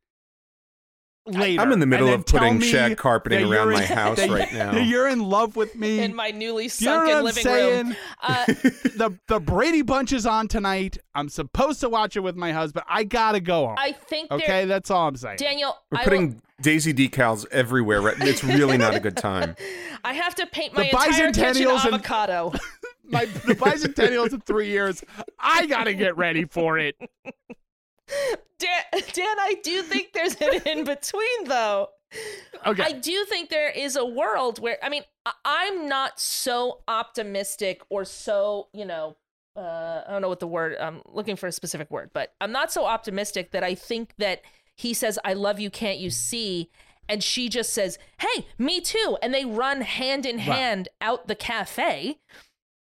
later. 1.27 1.61
I'm 1.61 1.71
in 1.71 1.79
the 1.79 1.85
middle 1.85 2.11
of 2.13 2.25
putting 2.25 2.59
shag 2.61 2.97
carpeting 2.97 3.41
around 3.43 3.67
you're 3.69 3.73
my 3.73 3.85
house 3.85 4.19
right 4.27 4.51
now. 4.53 4.75
You're 4.77 5.07
in 5.07 5.19
love 5.19 5.55
with 5.55 5.75
me. 5.75 5.99
in 5.99 6.15
my 6.15 6.31
newly 6.31 6.67
Do 6.67 6.83
you 6.85 6.89
know 6.91 6.97
what 6.97 7.05
sunken 7.05 7.17
I'm 7.17 7.23
living 7.23 7.43
saying? 7.43 7.85
room. 7.87 7.95
Uh, 8.21 8.45
the 8.97 9.19
the 9.27 9.39
Brady 9.39 9.81
Bunch 9.83 10.11
is 10.13 10.25
on 10.25 10.47
tonight. 10.47 10.97
I'm 11.15 11.29
supposed 11.29 11.79
to 11.81 11.89
watch 11.89 12.15
it 12.15 12.21
with 12.21 12.35
my 12.35 12.51
husband. 12.51 12.85
I 12.89 13.03
gotta 13.03 13.39
go 13.39 13.67
home. 13.67 13.75
I 13.77 13.91
think 13.93 14.31
okay, 14.31 14.65
that's 14.65 14.89
all 14.91 15.07
I'm 15.07 15.15
saying. 15.15 15.37
Daniel, 15.37 15.77
We're 15.91 15.99
I 15.99 16.03
putting 16.03 16.33
will- 16.33 16.41
Daisy 16.61 16.93
decals 16.93 17.45
everywhere. 17.51 18.01
Right? 18.01 18.15
It's 18.19 18.43
really 18.43 18.77
not 18.77 18.93
a 18.95 18.99
good 18.99 19.17
time. 19.17 19.55
I 20.03 20.13
have 20.13 20.35
to 20.35 20.45
paint 20.47 20.73
The 20.73 20.79
my 20.81 20.85
entire 20.85 21.31
kitchen 21.31 21.31
bicentennials 21.67 21.85
and- 21.85 21.93
avocado. 21.95 22.53
my 23.03 23.25
the 23.25 23.55
bicentennial's 23.55 24.33
in 24.33 24.41
three 24.41 24.69
years. 24.69 25.03
I 25.39 25.65
gotta 25.67 25.93
get 25.93 26.17
ready 26.17 26.45
for 26.45 26.77
it. 26.79 26.95
Dan, 28.59 29.01
Dan, 29.13 29.39
I 29.39 29.55
do 29.63 29.81
think 29.81 30.13
there's 30.13 30.35
an 30.35 30.61
in 30.65 30.83
between 30.85 31.45
though. 31.45 31.89
Okay. 32.65 32.83
I 32.83 32.91
do 32.91 33.25
think 33.25 33.49
there 33.49 33.69
is 33.69 33.95
a 33.95 34.05
world 34.05 34.59
where 34.59 34.77
I 34.83 34.89
mean 34.89 35.03
I'm 35.45 35.87
not 35.87 36.19
so 36.19 36.79
optimistic 36.87 37.81
or 37.89 38.05
so 38.05 38.67
you 38.73 38.85
know 38.85 39.15
uh, 39.55 40.03
I 40.07 40.11
don't 40.11 40.21
know 40.21 40.29
what 40.29 40.39
the 40.39 40.47
word 40.47 40.75
I'm 40.79 41.01
looking 41.05 41.35
for 41.35 41.47
a 41.47 41.51
specific 41.51 41.89
word, 41.91 42.11
but 42.13 42.33
I'm 42.39 42.51
not 42.51 42.71
so 42.71 42.85
optimistic 42.85 43.51
that 43.51 43.63
I 43.63 43.75
think 43.75 44.13
that 44.17 44.41
he 44.75 44.93
says 44.93 45.19
I 45.25 45.33
love 45.33 45.59
you, 45.59 45.69
can't 45.69 45.99
you 45.99 46.09
see? 46.09 46.69
And 47.09 47.21
she 47.21 47.49
just 47.49 47.73
says, 47.73 47.97
"Hey, 48.19 48.45
me 48.57 48.79
too," 48.79 49.17
and 49.21 49.33
they 49.33 49.43
run 49.43 49.81
hand 49.81 50.25
in 50.25 50.37
hand 50.37 50.87
out 51.01 51.27
the 51.27 51.35
cafe. 51.35 52.19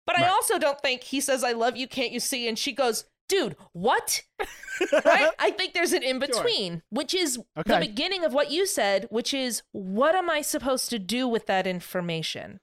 But 0.06 0.20
I 0.20 0.28
also 0.28 0.60
don't 0.60 0.82
think 0.82 1.02
he 1.04 1.22
says 1.22 1.44
I 1.44 1.54
love 1.54 1.78
you, 1.78 1.88
can't 1.88 2.12
you 2.12 2.20
see? 2.20 2.48
And 2.48 2.60
she 2.60 2.74
goes, 2.74 3.06
"Dude, 3.34 3.56
what?" 3.72 4.22
right? 5.06 5.32
I 5.40 5.52
think 5.52 5.74
there's 5.74 5.94
an 5.94 6.04
in 6.04 6.20
between, 6.20 6.84
which 6.90 7.14
is 7.14 7.40
the 7.66 7.80
beginning 7.80 8.24
of 8.24 8.34
what 8.34 8.52
you 8.52 8.68
said, 8.68 9.08
which 9.10 9.34
is 9.34 9.64
what 9.72 10.14
am 10.14 10.30
I 10.30 10.42
supposed 10.42 10.90
to 10.92 11.00
do 11.00 11.28
with 11.28 11.48
that 11.48 11.66
information? 11.66 12.60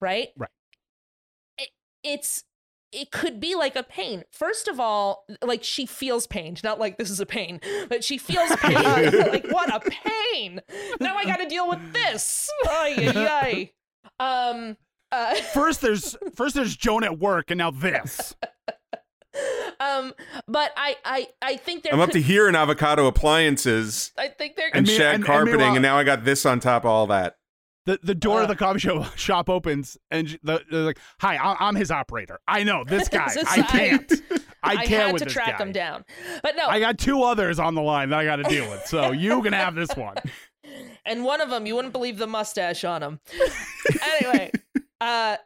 Right? 0.00 0.28
Right. 0.36 0.48
It, 1.58 1.68
it's 2.02 2.44
it 2.90 3.10
could 3.10 3.40
be 3.40 3.54
like 3.54 3.76
a 3.76 3.82
pain. 3.82 4.24
First 4.30 4.68
of 4.68 4.78
all, 4.80 5.26
like 5.42 5.64
she 5.64 5.84
feels 5.84 6.26
pain, 6.26 6.56
not 6.64 6.78
like 6.78 6.96
this 6.96 7.10
is 7.10 7.20
a 7.20 7.26
pain, 7.26 7.60
but 7.88 8.04
she 8.04 8.16
feels 8.18 8.54
pain. 8.56 8.74
like 9.28 9.46
what 9.50 9.74
a 9.74 9.80
pain! 9.80 10.60
Now 11.00 11.16
I 11.16 11.24
got 11.24 11.38
to 11.40 11.46
deal 11.48 11.68
with 11.68 11.92
this. 11.92 12.48
Ay 12.66 13.12
ay 13.14 13.28
ay. 13.42 13.70
Um. 14.20 14.76
Uh, 15.10 15.34
First 15.34 15.80
there's 15.80 16.16
first 16.36 16.54
there's 16.54 16.76
Joan 16.76 17.04
at 17.04 17.18
work, 17.18 17.50
and 17.50 17.58
now 17.58 17.70
this. 17.70 18.34
Um, 19.80 20.12
but 20.48 20.72
I, 20.76 20.96
I, 21.04 21.26
I 21.42 21.56
think 21.56 21.82
they're. 21.82 21.92
I'm 21.92 22.00
up 22.00 22.10
to 22.10 22.20
here 22.20 22.48
in 22.48 22.54
avocado 22.54 23.06
appliances 23.06 24.12
I 24.18 24.28
think 24.28 24.56
they're. 24.56 24.66
and 24.68 24.76
And 24.78 24.86
me- 24.86 24.94
shag 24.96 25.06
and- 25.06 25.14
and 25.16 25.24
carpeting, 25.24 25.58
meanwhile- 25.58 25.76
and 25.76 25.82
now 25.82 25.98
I 25.98 26.04
got 26.04 26.24
this 26.24 26.46
on 26.46 26.60
top 26.60 26.84
of 26.84 26.90
all 26.90 27.06
that. 27.08 27.36
The 27.86 27.98
the 28.02 28.14
door 28.14 28.38
of 28.40 28.44
Uh. 28.44 28.48
the 28.48 28.56
coffee 28.56 28.78
shop, 28.78 29.14
shop 29.18 29.50
opens 29.50 29.98
and 30.10 30.38
the, 30.42 30.62
they're 30.70 30.80
like, 30.82 30.98
"Hi, 31.20 31.36
I'm, 31.36 31.56
I'm 31.60 31.74
his 31.74 31.90
operator. 31.90 32.40
I 32.48 32.64
know 32.64 32.82
this 32.88 33.08
guy. 33.08 33.30
This 33.34 33.44
I 33.46 33.62
can't. 33.62 34.10
I 34.62 34.70
I, 34.70 34.76
can't 34.86 34.88
had 34.88 35.12
with 35.12 35.20
to 35.20 35.24
this 35.26 35.34
track 35.34 35.58
guy. 35.58 35.64
him 35.64 35.72
down, 35.72 36.04
but 36.42 36.56
no. 36.56 36.66
I 36.66 36.80
got 36.80 36.96
two 36.96 37.22
others 37.22 37.58
on 37.58 37.74
the 37.74 37.82
line 37.82 38.08
that 38.08 38.18
I 38.20 38.24
got 38.24 38.36
to 38.36 38.44
deal 38.44 38.70
with. 38.70 38.86
So 38.86 39.10
you 39.12 39.42
can 39.42 39.52
have 39.52 39.74
this 39.74 39.94
one. 39.94 40.14
and 41.04 41.22
one 41.22 41.42
of 41.42 41.50
them, 41.50 41.66
you 41.66 41.74
wouldn't 41.74 41.92
believe 41.92 42.16
the 42.16 42.26
mustache 42.26 42.82
on 42.84 43.02
him. 43.02 43.20
anyway, 44.20 44.50
uh, 45.02 45.36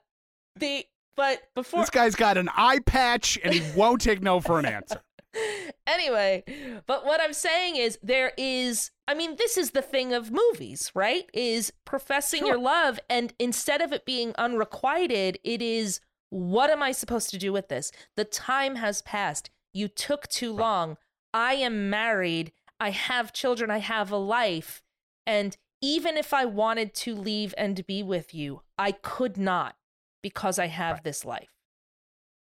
the 0.54 0.84
but 1.18 1.42
before 1.56 1.80
This 1.80 1.90
guy's 1.90 2.14
got 2.14 2.38
an 2.38 2.48
eye 2.56 2.78
patch 2.78 3.40
and 3.42 3.52
he 3.52 3.76
won't 3.76 4.00
take 4.00 4.22
no 4.22 4.38
for 4.38 4.60
an 4.60 4.66
answer. 4.66 5.02
anyway, 5.86 6.44
but 6.86 7.04
what 7.04 7.20
I'm 7.20 7.32
saying 7.32 7.74
is 7.74 7.98
there 8.04 8.32
is 8.38 8.92
I 9.08 9.14
mean 9.14 9.34
this 9.36 9.58
is 9.58 9.72
the 9.72 9.82
thing 9.82 10.14
of 10.14 10.30
movies, 10.30 10.92
right? 10.94 11.28
Is 11.34 11.72
professing 11.84 12.46
your 12.46 12.56
love 12.56 13.00
and 13.10 13.34
instead 13.40 13.80
of 13.80 13.92
it 13.92 14.06
being 14.06 14.32
unrequited, 14.38 15.40
it 15.42 15.60
is 15.60 16.00
what 16.30 16.70
am 16.70 16.84
I 16.84 16.92
supposed 16.92 17.30
to 17.30 17.38
do 17.38 17.52
with 17.52 17.68
this? 17.68 17.90
The 18.16 18.24
time 18.24 18.76
has 18.76 19.02
passed. 19.02 19.50
You 19.72 19.88
took 19.88 20.28
too 20.28 20.52
long. 20.52 20.98
I 21.34 21.54
am 21.54 21.90
married. 21.90 22.52
I 22.78 22.90
have 22.90 23.32
children. 23.32 23.72
I 23.72 23.78
have 23.78 24.12
a 24.12 24.16
life. 24.16 24.82
And 25.26 25.56
even 25.82 26.16
if 26.16 26.32
I 26.32 26.44
wanted 26.44 26.94
to 26.94 27.16
leave 27.16 27.54
and 27.58 27.84
be 27.86 28.04
with 28.04 28.32
you, 28.34 28.62
I 28.78 28.92
could 28.92 29.36
not 29.36 29.74
because 30.22 30.58
I 30.58 30.66
have 30.66 30.94
Right. 30.96 31.04
this 31.04 31.24
life. 31.24 31.48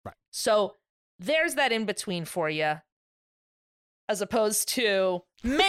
Right. 0.04 0.14
So 0.32 0.74
there's 1.18 1.54
that 1.54 1.72
in 1.72 1.84
between 1.86 2.24
for 2.24 2.48
you. 2.50 2.74
As 4.08 4.20
opposed 4.20 4.68
to, 4.70 5.22
man, 5.42 5.66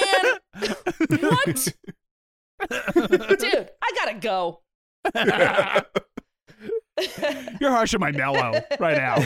what? 0.53 1.67
Dude, 3.39 3.69
I 3.81 3.91
gotta 3.95 4.15
go. 4.19 4.61
You're 7.61 7.71
harshing 7.71 7.99
my 7.99 8.11
mellow 8.11 8.59
right 8.79 8.97
now. 8.97 9.25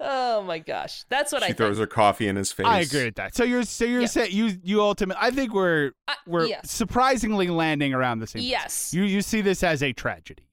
oh 0.00 0.42
my 0.42 0.58
gosh. 0.58 1.04
That's 1.08 1.32
what 1.32 1.42
she 1.42 1.46
I 1.46 1.48
She 1.48 1.54
throws 1.54 1.76
think. 1.76 1.90
her 1.90 1.94
coffee 1.94 2.26
in 2.28 2.36
his 2.36 2.50
face. 2.52 2.66
I 2.66 2.80
agree 2.80 3.04
with 3.04 3.16
that. 3.16 3.34
So 3.34 3.44
you're 3.44 3.62
so 3.64 3.84
you're 3.84 4.00
Yeah. 4.02 4.06
saying 4.06 4.32
you 4.32 4.58
you 4.62 4.80
ultimate. 4.80 5.16
I 5.20 5.30
think 5.30 5.52
we're 5.54 5.92
I- 6.08 6.16
we're 6.26 6.46
yes. 6.46 6.70
surprisingly 6.70 7.48
landing 7.48 7.94
around 7.94 8.18
the 8.20 8.26
same. 8.26 8.40
place. 8.40 8.50
Yes. 8.50 8.94
You 8.94 9.02
you 9.04 9.22
see 9.22 9.40
this 9.40 9.62
as 9.62 9.82
a 9.82 9.92
tragedy. 9.92 10.48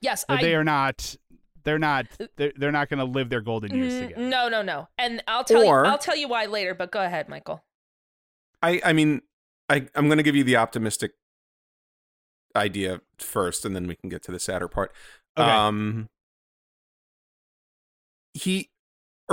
Yes, 0.00 0.24
I 0.28 0.40
they 0.40 0.54
are 0.54 0.64
not. 0.64 1.16
They're 1.64 1.78
not. 1.78 2.06
They're, 2.36 2.52
they're 2.56 2.72
not 2.72 2.88
going 2.88 2.98
to 2.98 3.04
live 3.04 3.28
their 3.30 3.40
golden 3.40 3.72
years 3.76 3.92
Mm, 3.92 4.00
together. 4.08 4.20
No, 4.28 4.48
no, 4.48 4.62
no. 4.62 4.88
And 4.98 5.22
I'll 5.28 5.44
tell 5.44 5.62
Or- 5.62 5.84
you 5.84 5.90
I'll 5.92 5.98
tell 5.98 6.16
you 6.16 6.26
why 6.26 6.46
later, 6.46 6.74
but 6.74 6.90
go 6.90 7.00
ahead, 7.00 7.28
Michael. 7.28 7.62
I, 8.60 8.80
I 8.84 8.92
mean, 8.92 9.22
I, 9.68 9.86
I'm 9.94 10.06
going 10.06 10.16
to 10.18 10.24
give 10.24 10.34
you 10.34 10.42
the 10.42 10.56
optimistic 10.56 11.12
idea 12.56 13.00
first, 13.18 13.64
and 13.64 13.76
then 13.76 13.86
we 13.86 13.94
can 13.94 14.08
get 14.08 14.24
to 14.24 14.32
the 14.32 14.40
sadder 14.40 14.66
part. 14.66 14.92
Okay. 15.38 15.48
Um, 15.48 16.08
he 18.34 18.70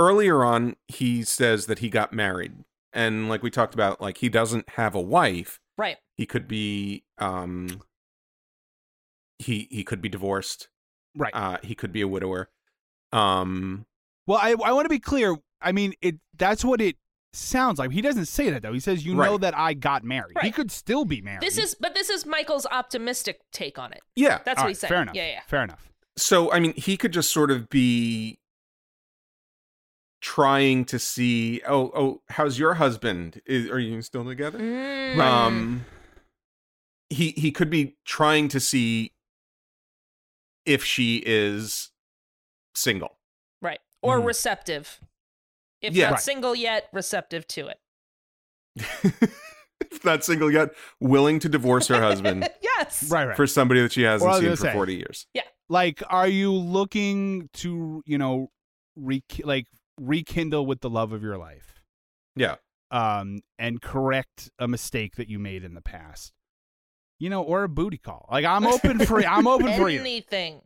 earlier 0.00 0.42
on 0.44 0.76
he 0.88 1.22
says 1.22 1.66
that 1.66 1.80
he 1.80 1.90
got 1.90 2.12
married, 2.12 2.52
and 2.92 3.28
like 3.28 3.42
we 3.42 3.50
talked 3.50 3.74
about, 3.74 4.00
like 4.00 4.18
he 4.18 4.28
doesn't 4.28 4.68
have 4.70 4.94
a 4.94 5.00
wife. 5.00 5.60
Right. 5.76 5.98
He 6.16 6.26
could 6.26 6.48
be 6.48 7.04
um. 7.18 7.82
He 9.38 9.68
he 9.70 9.84
could 9.84 10.02
be 10.02 10.08
divorced. 10.08 10.68
Right. 11.16 11.32
Uh, 11.34 11.58
he 11.62 11.74
could 11.74 11.92
be 11.92 12.02
a 12.02 12.08
widower. 12.08 12.50
Um, 13.12 13.86
Well, 14.26 14.38
I 14.40 14.50
I 14.64 14.72
want 14.72 14.84
to 14.84 14.90
be 14.90 14.98
clear. 14.98 15.36
I 15.62 15.72
mean, 15.72 15.94
it. 16.02 16.16
That's 16.36 16.64
what 16.64 16.80
it 16.80 16.96
sounds 17.32 17.78
like. 17.78 17.90
He 17.90 18.02
doesn't 18.02 18.26
say 18.26 18.50
that 18.50 18.62
though. 18.62 18.72
He 18.72 18.80
says, 18.80 19.04
"You 19.06 19.14
know 19.14 19.38
that 19.38 19.56
I 19.56 19.74
got 19.74 20.04
married." 20.04 20.36
He 20.42 20.50
could 20.50 20.70
still 20.70 21.04
be 21.04 21.20
married. 21.22 21.40
This 21.40 21.56
is 21.58 21.74
but 21.74 21.94
this 21.94 22.10
is 22.10 22.26
Michael's 22.26 22.66
optimistic 22.70 23.40
take 23.52 23.78
on 23.78 23.92
it. 23.92 24.00
yeah. 24.16 24.40
That's 24.44 24.58
All 24.58 24.64
what 24.64 24.66
right, 24.66 24.68
he's 24.70 24.78
saying. 24.80 24.88
Fair 24.90 25.02
enough. 25.02 25.14
Yeah, 25.14 25.26
yeah. 25.26 25.40
Fair 25.46 25.64
enough. 25.64 25.86
so 26.18 26.50
i 26.52 26.58
mean 26.60 26.74
he 26.74 26.96
could 26.96 27.12
just 27.12 27.30
sort 27.30 27.50
of 27.50 27.68
be 27.70 28.38
trying 30.20 30.84
to 30.84 30.98
see 30.98 31.60
oh 31.66 31.90
oh 31.94 32.22
how's 32.28 32.58
your 32.58 32.74
husband 32.74 33.40
Is, 33.46 33.70
are 33.70 33.78
you 33.78 34.02
still 34.02 34.24
together 34.24 34.58
Mm. 34.58 35.18
um 35.18 35.86
he 37.08 37.30
he 37.30 37.50
could 37.50 37.70
be 37.70 37.96
trying 38.04 38.48
to 38.48 38.60
see 38.60 39.12
if 40.66 40.84
she 40.84 41.22
is 41.26 41.90
single 42.74 43.16
Right. 43.62 43.80
Or 44.02 44.18
Mhm. 44.20 44.26
receptive. 44.26 45.00
If 45.82 45.94
Yeah. 45.94 46.06
not 46.06 46.12
Right. 46.12 46.20
single 46.22 46.54
yet, 46.54 46.88
receptive 46.92 47.46
to 47.48 47.68
it. 47.68 47.80
if 49.90 50.04
not 50.04 50.24
single 50.24 50.50
yet 50.50 50.70
willing 51.00 51.38
to 51.40 51.48
divorce 51.48 51.88
her 51.88 52.00
husband 52.00 52.48
yes. 52.62 53.10
Right. 53.10 53.28
Right. 53.28 53.36
for 53.36 53.46
somebody 53.46 53.80
that 53.82 53.92
she 53.92 54.02
hasn't 54.02 54.34
seen 54.36 54.50
for 54.50 54.56
say. 54.56 54.72
40 54.72 54.94
years 54.96 55.26
yeah 55.34 55.42
like, 55.68 56.02
are 56.08 56.26
you 56.28 56.52
looking 56.52 57.48
to 57.54 58.02
you 58.06 58.18
know, 58.18 58.50
re- 58.96 59.22
like 59.44 59.66
rekindle 60.00 60.66
with 60.66 60.80
the 60.80 60.90
love 60.90 61.12
of 61.12 61.22
your 61.22 61.36
life? 61.38 61.74
yeah 62.36 62.56
um, 62.92 63.40
and 63.58 63.80
correct 63.80 64.50
a 64.58 64.66
mistake 64.66 65.14
that 65.16 65.28
you 65.28 65.38
made 65.38 65.62
in 65.62 65.74
the 65.74 65.80
past. 65.82 66.32
You 67.20 67.28
know, 67.30 67.42
or 67.42 67.62
a 67.64 67.68
booty 67.68 67.98
call. 67.98 68.26
Like 68.32 68.44
I'm 68.44 68.66
open 68.66 68.98
for 69.06 69.24
I'm 69.24 69.46
open 69.46 69.72
for. 69.76 69.88
Anything. 69.88 70.62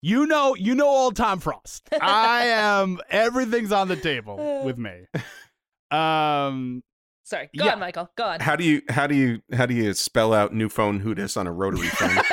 You 0.00 0.26
know, 0.26 0.56
you 0.56 0.74
know 0.74 0.88
old 0.88 1.14
Tom 1.16 1.38
Frost. 1.38 1.88
I 2.00 2.46
am 2.46 2.98
everything's 3.10 3.70
on 3.72 3.86
the 3.88 3.94
table 3.96 4.62
with 4.64 4.78
me. 4.78 5.06
Um 5.90 6.82
Sorry. 7.24 7.48
Go 7.56 7.64
Yeah. 7.66 7.74
on, 7.74 7.78
Michael. 7.80 8.10
Go 8.16 8.24
on. 8.24 8.40
how 8.40 8.56
do 8.56 8.64
you 8.64 8.82
how 8.88 9.06
do 9.06 9.14
you 9.14 9.40
how 9.52 9.66
do 9.66 9.74
you 9.74 9.92
spell 9.94 10.32
out 10.34 10.52
new 10.54 10.68
phone 10.68 11.00
hootis 11.02 11.36
on 11.36 11.46
a 11.46 11.52
rotary 11.52 11.88
phone 11.88 12.16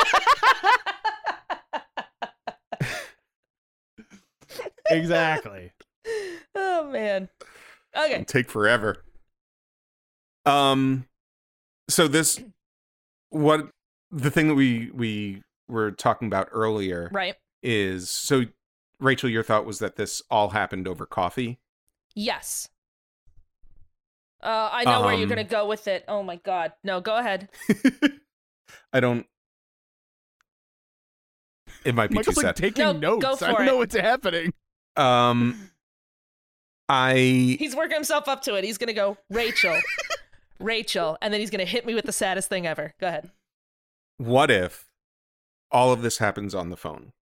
exactly. 4.89 5.71
oh 6.55 6.89
man. 6.91 7.29
Okay. 7.97 8.13
It'll 8.13 8.25
take 8.25 8.49
forever. 8.49 9.03
Um, 10.45 11.05
so 11.89 12.07
this, 12.07 12.39
what 13.29 13.69
the 14.11 14.31
thing 14.31 14.47
that 14.47 14.55
we 14.55 14.89
we 14.93 15.41
were 15.67 15.91
talking 15.91 16.27
about 16.27 16.49
earlier 16.51 17.09
Right. 17.13 17.35
is 17.61 18.09
so 18.09 18.43
Rachel, 18.99 19.29
your 19.29 19.43
thought 19.43 19.65
was 19.65 19.79
that 19.79 19.95
this 19.95 20.21
all 20.29 20.49
happened 20.49 20.87
over 20.87 21.05
coffee. 21.05 21.59
Yes. 22.15 22.67
Uh, 24.41 24.69
I 24.71 24.83
know 24.85 25.01
where 25.01 25.13
you're 25.13 25.23
Um, 25.23 25.29
gonna 25.29 25.43
go 25.43 25.67
with 25.67 25.87
it. 25.87 26.05
Oh 26.07 26.23
my 26.23 26.37
god. 26.37 26.73
No, 26.83 27.01
go 27.01 27.17
ahead. 27.17 27.49
I 28.93 28.99
don't. 28.99 29.25
It 31.85 31.95
might 31.95 32.09
be 32.09 32.15
Michael's 32.15 32.35
too 32.35 32.41
like 32.41 32.47
sad. 32.47 32.55
taking 32.57 32.83
No, 32.83 33.17
notes. 33.17 33.39
go 33.41 33.45
I 33.45 33.51
don't 33.51 33.61
it. 33.61 33.65
know 33.65 33.77
what's 33.77 33.95
happening. 33.95 34.53
Um, 34.95 35.68
I 36.89 37.13
He's 37.59 37.75
working 37.75 37.95
himself 37.95 38.27
up 38.27 38.41
to 38.43 38.55
it. 38.55 38.63
He's 38.63 38.77
gonna 38.79 38.93
go, 38.93 39.17
Rachel. 39.29 39.79
Rachel. 40.59 41.17
And 41.21 41.31
then 41.33 41.39
he's 41.39 41.49
gonna 41.51 41.63
hit 41.65 41.85
me 41.85 41.93
with 41.93 42.05
the 42.05 42.11
saddest 42.11 42.49
thing 42.49 42.65
ever. 42.67 42.93
Go 42.99 43.07
ahead. 43.07 43.29
what 44.17 44.49
if 44.51 44.85
all 45.71 45.93
of 45.93 46.01
this 46.01 46.17
happens 46.17 46.55
on 46.55 46.69
the 46.71 46.75
phone 46.75 47.13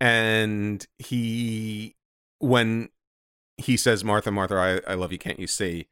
and 0.00 0.86
he 0.98 1.96
when 2.40 2.90
he 3.56 3.74
says 3.76 4.04
martha 4.04 4.30
martha 4.30 4.54
I, 4.86 4.92
I 4.92 4.94
love 4.94 5.12
you 5.12 5.18
can't 5.18 5.38
you 5.40 5.46
see 5.46 5.88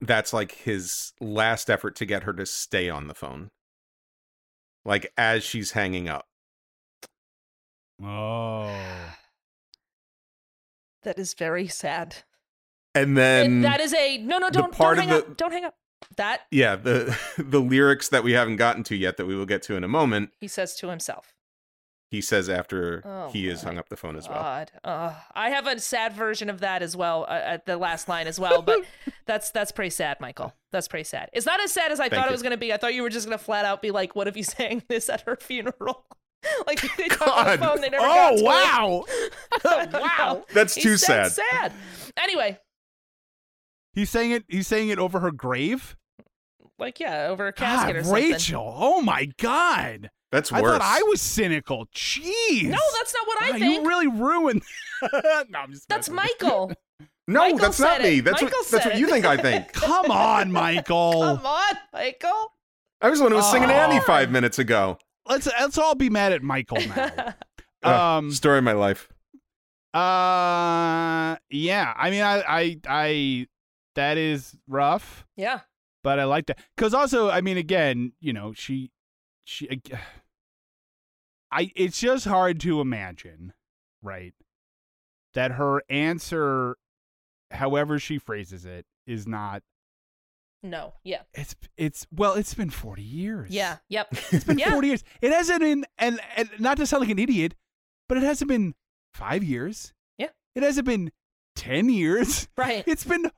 that's 0.00 0.32
like 0.34 0.52
his 0.52 1.12
last 1.20 1.70
effort 1.70 1.96
to 1.96 2.04
get 2.04 2.24
her 2.24 2.34
to 2.34 2.44
stay 2.44 2.90
on 2.90 3.06
the 3.06 3.14
phone 3.14 3.48
like 4.84 5.10
as 5.16 5.42
she's 5.42 5.72
hanging 5.72 6.06
up 6.08 6.26
Oh. 8.02 8.99
That 11.02 11.18
is 11.18 11.34
very 11.34 11.66
sad. 11.68 12.16
and 12.94 13.16
then 13.16 13.46
And 13.46 13.64
that 13.64 13.80
is 13.80 13.94
a 13.94 14.18
no 14.18 14.38
no 14.38 14.50
don't 14.50 14.72
part 14.72 14.96
don't 14.96 15.04
of 15.04 15.10
hang 15.10 15.20
the- 15.20 15.30
up. 15.30 15.36
Don't 15.36 15.52
hang 15.52 15.64
up. 15.64 15.74
That 16.16 16.40
yeah 16.50 16.76
the 16.76 17.16
the 17.38 17.60
lyrics 17.60 18.08
that 18.08 18.24
we 18.24 18.32
haven't 18.32 18.56
gotten 18.56 18.82
to 18.84 18.96
yet 18.96 19.16
that 19.18 19.26
we 19.26 19.36
will 19.36 19.46
get 19.46 19.62
to 19.64 19.76
in 19.76 19.84
a 19.84 19.88
moment 19.88 20.30
he 20.40 20.48
says 20.48 20.74
to 20.76 20.88
himself. 20.88 21.34
he 22.10 22.20
says 22.22 22.48
after 22.48 23.02
Oh 23.04 23.30
he 23.30 23.46
has 23.48 23.62
hung 23.62 23.76
up 23.78 23.90
the 23.90 23.96
phone 23.96 24.16
as 24.16 24.26
well 24.28 24.38
God, 24.42 24.72
uh, 24.82 25.14
I 25.34 25.50
have 25.50 25.66
a 25.66 25.78
sad 25.78 26.14
version 26.14 26.48
of 26.48 26.60
that 26.60 26.82
as 26.82 26.96
well 26.96 27.26
uh, 27.28 27.32
at 27.44 27.66
the 27.66 27.76
last 27.76 28.08
line 28.08 28.26
as 28.26 28.40
well, 28.40 28.62
but 28.62 28.80
that's 29.26 29.50
that's 29.50 29.72
pretty 29.72 29.90
sad, 29.90 30.18
Michael. 30.20 30.54
That's 30.72 30.88
pretty 30.88 31.04
sad. 31.04 31.28
It's 31.34 31.46
not 31.46 31.60
as 31.60 31.70
sad 31.70 31.92
as 31.92 32.00
I 32.00 32.04
Thank 32.08 32.14
thought 32.14 32.24
you. 32.26 32.30
it 32.30 32.32
was 32.32 32.42
going 32.42 32.52
to 32.52 32.56
be. 32.56 32.72
I 32.72 32.76
thought 32.78 32.94
you 32.94 33.02
were 33.02 33.10
just 33.10 33.26
going 33.26 33.38
to 33.38 33.44
flat 33.44 33.64
out 33.66 33.82
be 33.82 33.90
like, 33.90 34.16
"What 34.16 34.26
if 34.26 34.36
you 34.36 34.42
sang 34.58 34.82
this 34.88 35.08
at 35.10 35.20
her 35.22 35.36
funeral?" 35.36 36.06
like 36.66 36.80
they 36.96 37.08
talked 37.08 37.48
on 37.48 37.60
the 37.60 37.66
phone, 37.66 37.80
they 37.80 37.88
never 37.90 38.04
oh, 38.04 38.06
got 38.06 38.32
Oh 38.32 39.04
to 39.04 39.64
wow. 39.64 39.88
wow, 40.00 40.44
that's 40.54 40.74
too 40.74 40.96
said 40.96 41.28
sad 41.30 41.42
Sad. 41.50 41.72
Anyway, 42.16 42.58
He's 43.92 44.10
saying 44.10 44.30
it 44.30 44.44
he's 44.48 44.66
saying 44.66 44.88
it 44.88 44.98
over 44.98 45.20
her 45.20 45.30
grave? 45.30 45.96
like 46.78 46.98
yeah, 47.00 47.26
over 47.28 47.48
a 47.48 47.52
God, 47.52 47.56
casket 47.56 47.96
or 47.96 48.04
something. 48.04 48.30
Rachel. 48.30 48.74
Oh 48.76 49.02
my 49.02 49.26
God. 49.38 50.10
That's 50.32 50.52
worse. 50.52 50.62
I 50.62 50.78
thought 50.78 50.80
I 50.82 51.02
was 51.08 51.20
cynical. 51.20 51.86
Jeez. 51.94 52.62
No, 52.62 52.78
that's 52.96 53.12
not 53.12 53.26
what 53.26 53.42
I 53.42 53.50
Wow, 53.50 53.58
think. 53.58 53.82
You 53.82 53.86
really 53.88 54.06
ruined. 54.06 54.62
no, 55.02 55.58
I'm 55.58 55.72
just 55.72 55.88
That's 55.88 56.08
messing 56.08 56.14
with 56.14 56.40
you. 56.40 56.48
Michael. 56.48 56.72
no, 57.26 57.40
Michael 57.40 57.58
that's 57.58 57.80
not 57.80 57.96
said 57.96 58.02
me. 58.04 58.20
That's 58.20 58.40
Michael 58.40 58.58
what 58.58 58.70
that's 58.70 58.84
said 58.84 58.92
what 58.92 58.98
you 59.00 59.08
think 59.08 59.26
I 59.26 59.36
think. 59.36 59.72
Come 59.72 60.10
on, 60.10 60.52
Michael. 60.52 61.20
Come 61.20 61.44
on, 61.46 61.74
Michael. 61.92 62.52
I 63.02 63.10
was 63.10 63.18
the 63.18 63.24
one 63.24 63.32
who 63.32 63.36
was 63.38 63.50
singing 63.50 63.70
Oh. 63.70 63.74
Annie 63.74 64.00
five 64.00 64.30
minutes 64.30 64.58
ago. 64.58 64.98
Let's 65.26 65.46
let's 65.46 65.78
all 65.78 65.94
be 65.94 66.10
mad 66.10 66.32
at 66.32 66.42
Michael 66.42 66.78
now. 66.80 67.12
Ugh, 67.16 67.34
um. 67.82 68.30
story 68.30 68.58
of 68.58 68.64
my 68.64 68.72
life. 68.72 69.08
Uh. 69.94 71.36
Yeah. 71.50 71.92
I 71.96 72.10
mean, 72.10 72.22
I 72.22 72.42
I 72.46 72.80
I 72.88 73.46
that 73.94 74.18
is 74.18 74.56
rough, 74.68 75.26
yeah. 75.36 75.60
but 76.02 76.18
I 76.18 76.24
like 76.24 76.46
that 76.46 76.58
because 76.76 76.94
also, 76.94 77.28
I 77.28 77.40
mean, 77.40 77.56
again, 77.56 78.12
you 78.20 78.32
know, 78.32 78.52
she 78.52 78.90
she. 79.44 79.68
I. 81.52 81.72
It's 81.74 82.00
just 82.00 82.24
hard 82.24 82.60
to 82.60 82.80
imagine, 82.80 83.52
right? 84.02 84.34
That 85.34 85.52
her 85.52 85.82
answer, 85.88 86.76
however 87.50 87.98
she 87.98 88.18
phrases 88.18 88.64
it, 88.64 88.86
is 89.06 89.26
not. 89.26 89.62
No. 90.62 90.92
Yeah. 91.04 91.22
It's 91.34 91.54
it's 91.76 92.06
well, 92.14 92.34
it's 92.34 92.54
been 92.54 92.70
forty 92.70 93.02
years. 93.02 93.50
Yeah. 93.50 93.78
Yep. 93.88 94.08
It's 94.32 94.44
been 94.46 94.58
Yeah. 94.58 94.70
40 94.72 94.88
years. 94.88 95.04
It 95.22 95.32
hasn't 95.32 95.60
been, 95.60 95.86
and, 95.98 96.20
and 96.36 96.48
not 96.58 96.76
to 96.78 96.86
sound 96.86 97.00
like 97.02 97.10
an 97.10 97.18
idiot, 97.18 97.54
but 98.08 98.18
it 98.18 98.22
hasn't 98.22 98.48
been 98.48 98.74
five 99.14 99.42
years. 99.42 99.92
Yeah. 100.18 100.28
It 100.54 100.62
hasn't 100.62 100.86
been 100.86 101.10
10 101.56 101.88
years. 101.88 102.48
Right. 102.56 102.84
It's 102.86 103.04
been 103.04 103.30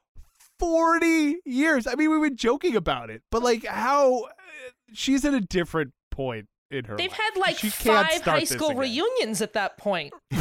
40 0.59 1.37
years. 1.45 1.87
I 1.87 1.95
mean, 1.95 2.11
we've 2.11 2.23
been 2.23 2.37
joking 2.37 2.77
about 2.77 3.11
it, 3.11 3.23
but 3.31 3.43
like 3.43 3.65
how 3.67 4.25
uh, 4.25 4.29
she's 4.93 5.25
at 5.25 5.35
a 5.35 5.41
different 5.41 5.93
point 6.11 6.47
in 6.71 6.85
her 6.87 6.97
They've 6.97 7.11
life. 7.11 7.19
had 7.19 7.37
like 7.41 7.59
She 7.59 7.69
five 7.69 8.23
high 8.23 8.45
school 8.45 8.75
reunions 8.75 9.43
at 9.43 9.53
that 9.55 9.77
point. 9.79 10.13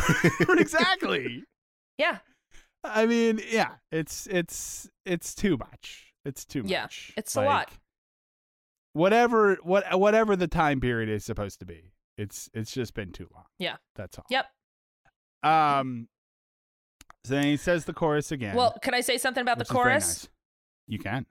exactly. 0.49 1.43
Yeah. 1.97 2.19
I 2.84 3.05
mean, 3.05 3.39
yeah, 3.49 3.73
it's 3.91 4.25
it's 4.27 4.89
it's 5.05 5.36
too 5.36 5.57
much. 5.57 6.11
It's 6.26 6.45
too 6.45 6.63
Yeah, 6.65 6.84
much. 6.84 7.13
it's 7.17 7.36
a 7.36 7.41
lot. 7.41 7.72
Whatever 8.93 9.57
what 9.63 9.97
whatever 9.99 10.36
the 10.36 10.47
time 10.47 10.82
period 10.82 11.09
is 11.09 11.24
supposed 11.24 11.59
to 11.59 11.65
be. 11.65 11.93
It's 12.17 12.49
it's 12.53 12.72
just 12.72 12.93
been 12.93 13.11
too 13.11 13.28
long. 13.34 13.45
Yeah. 13.57 13.78
That's 13.95 14.17
all. 14.19 14.26
Yep. 14.30 14.45
Um 15.43 16.07
so 17.26 17.36
then 17.36 17.43
he 17.45 17.57
says 17.57 17.86
the 17.86 17.93
chorus 17.93 18.32
again. 18.32 18.55
Well, 18.55 18.78
can 18.82 18.93
I 18.93 19.01
say 19.01 19.17
something 19.17 19.41
about 19.41 19.57
the 19.57 19.61
which 19.61 19.69
is 19.69 19.74
very 19.74 19.84
chorus? 19.84 20.07
nice. 20.24 20.30
You 20.88 20.99
can. 20.99 21.26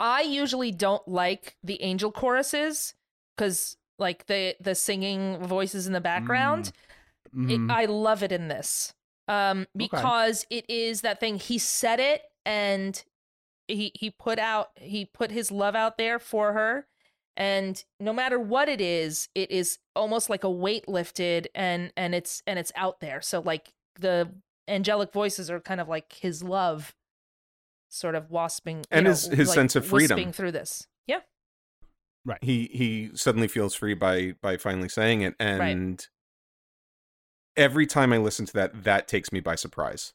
I 0.00 0.22
usually 0.22 0.72
don't 0.72 1.06
like 1.06 1.56
the 1.62 1.80
angel 1.82 2.10
choruses 2.10 2.94
because 3.36 3.76
like 3.98 4.26
the 4.26 4.56
the 4.60 4.74
singing 4.74 5.38
voices 5.44 5.86
in 5.86 5.92
the 5.92 6.00
background. 6.00 6.72
It, 7.26 7.36
Mhm. 7.36 7.70
I 7.70 7.84
love 7.86 8.22
it 8.22 8.30
in 8.32 8.46
this 8.48 8.94
um, 9.28 9.66
because 9.76 10.46
it 10.50 10.64
is 10.68 11.00
that 11.00 11.18
thing. 11.20 11.36
He 11.38 11.58
said 11.58 11.98
it 12.00 12.22
and 12.44 13.02
he 13.68 13.90
he 13.94 14.10
put 14.10 14.38
out 14.38 14.70
he 14.76 15.04
put 15.06 15.30
his 15.30 15.50
love 15.50 15.74
out 15.74 15.96
there 15.98 16.18
for 16.18 16.52
her, 16.52 16.86
and 17.36 17.82
no 18.00 18.12
matter 18.12 18.38
what 18.38 18.68
it 18.68 18.80
is, 18.80 19.28
it 19.34 19.50
is 19.50 19.78
almost 19.96 20.28
like 20.30 20.44
a 20.44 20.50
weight 20.50 20.88
lifted 20.88 21.48
and 21.54 21.92
and 21.96 22.14
it's 22.14 22.42
and 22.46 22.58
it's 22.58 22.72
out 22.76 23.00
there. 23.00 23.20
So 23.20 23.40
like 23.40 23.72
the 23.98 24.30
angelic 24.68 25.12
voices 25.12 25.50
are 25.50 25.60
kind 25.60 25.80
of 25.80 25.88
like 25.88 26.12
his 26.14 26.42
love, 26.42 26.94
sort 27.88 28.14
of 28.14 28.30
wasping 28.30 28.78
you 28.78 28.84
And 28.90 29.04
know, 29.04 29.10
his- 29.10 29.26
his 29.26 29.48
like 29.48 29.54
sense 29.54 29.76
of 29.76 29.86
freedom. 29.86 30.32
through 30.32 30.52
this. 30.52 30.86
Yeah, 31.06 31.20
right. 32.24 32.42
he 32.42 32.70
he 32.72 33.10
suddenly 33.14 33.48
feels 33.48 33.74
free 33.74 33.94
by 33.94 34.34
by 34.42 34.56
finally 34.56 34.88
saying 34.88 35.20
it 35.22 35.34
and 35.38 36.06
every 37.56 37.86
time 37.86 38.12
i 38.12 38.18
listen 38.18 38.44
to 38.46 38.52
that 38.52 38.82
that 38.84 39.06
takes 39.06 39.30
me 39.32 39.40
by 39.40 39.54
surprise 39.54 40.12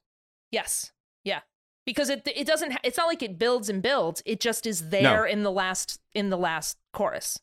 Yes. 0.51 0.91
Yeah. 1.23 1.41
Because 1.89 2.09
it 2.11 2.21
it 2.41 2.45
doesn't 2.45 2.77
it's 2.83 2.97
not 2.97 3.07
like 3.07 3.23
it 3.23 3.39
builds 3.39 3.67
and 3.67 3.81
builds. 3.81 4.21
It 4.25 4.39
just 4.39 4.67
is 4.67 4.89
there 4.89 5.25
in 5.25 5.41
the 5.43 5.51
last 5.51 5.99
in 6.13 6.29
the 6.29 6.37
last 6.37 6.77
chorus. 6.93 7.39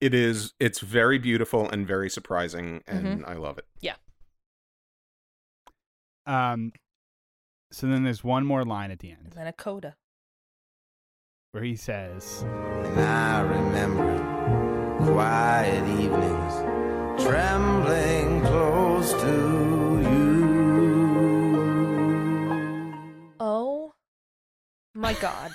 it 0.00 0.12
is 0.12 0.54
it's 0.58 0.80
very 0.80 1.18
beautiful 1.18 1.68
and 1.70 1.86
very 1.86 2.10
surprising 2.10 2.82
and 2.86 3.04
Mm-hmm. 3.06 3.30
i 3.30 3.34
love 3.34 3.58
it 3.58 3.66
Yeah. 3.80 3.94
Um 6.26 6.72
so 7.70 7.86
then 7.86 8.02
there's 8.04 8.24
one 8.24 8.44
more 8.44 8.64
line 8.64 8.90
at 8.90 8.98
the 8.98 9.10
And 9.10 9.18
end 9.26 9.32
then 9.36 9.46
a 9.46 9.52
coda. 9.52 9.94
where 11.52 11.62
he 11.62 11.76
says 11.76 12.42
And 12.42 13.00
I 13.00 13.40
remember 13.42 14.10
quiet 15.12 15.84
evenings, 16.00 16.54
trembling 17.24 18.40
close 18.42 19.12
to 19.12 19.99
my 25.00 25.14
god. 25.14 25.52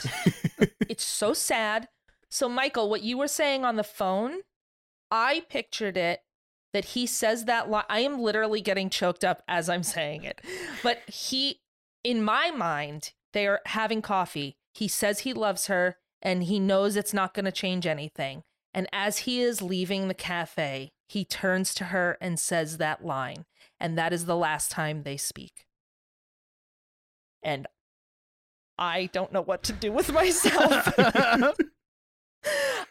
it's 0.89 1.04
so 1.04 1.34
sad. 1.34 1.88
So 2.30 2.50
Michael, 2.50 2.89
what 2.89 3.04
you 3.04 3.18
were 3.18 3.28
saying 3.28 3.64
on 3.64 3.76
the 3.76 3.84
phone, 3.84 4.39
I 5.12 5.43
pictured 5.50 5.98
it 5.98 6.22
that 6.74 6.86
he 6.86 7.06
says 7.06 7.46
that 7.46 7.70
line. 7.70 7.86
I 7.89 8.00
am 8.00 8.20
literally 8.20 8.60
getting 8.60 8.89
choked 8.89 9.24
up 9.24 9.43
as 9.48 9.70
I'm 9.70 9.84
saying 9.84 10.24
it. 10.24 10.41
But 10.84 11.00
he 11.08 11.62
in 12.04 12.24
my 12.24 12.52
mind, 12.52 13.14
they 13.34 13.48
are 13.48 13.62
having 13.66 14.02
coffee. 14.02 14.58
He 14.74 14.88
says 14.88 15.20
he 15.20 15.34
loves 15.34 15.68
her 15.68 15.98
and 16.22 16.43
he 16.43 16.60
knows 16.60 16.96
it's 16.96 17.14
not 17.14 17.34
going 17.34 17.46
to 17.46 17.52
change 17.52 17.88
anything. 17.88 18.43
And 18.74 18.88
as 18.91 19.20
he 19.20 19.41
is 19.41 19.62
leaving 19.62 20.08
the 20.08 20.14
cafe, 20.14 20.91
he 21.08 21.24
turns 21.24 21.74
to 21.76 21.86
her 21.86 22.18
and 22.20 22.39
says 22.39 22.78
that 22.78 23.06
line. 23.06 23.46
And 23.80 23.98
that 23.98 24.14
is 24.14 24.26
the 24.26 24.36
last 24.36 24.70
time 24.70 25.04
they 25.04 25.18
speak. 25.18 25.66
And 27.41 27.68
I 28.78 29.10
don't 29.14 29.32
know 29.32 29.42
what 29.42 29.64
to 29.64 29.74
do 29.74 29.92
with 29.92 30.12
myself. 30.12 30.88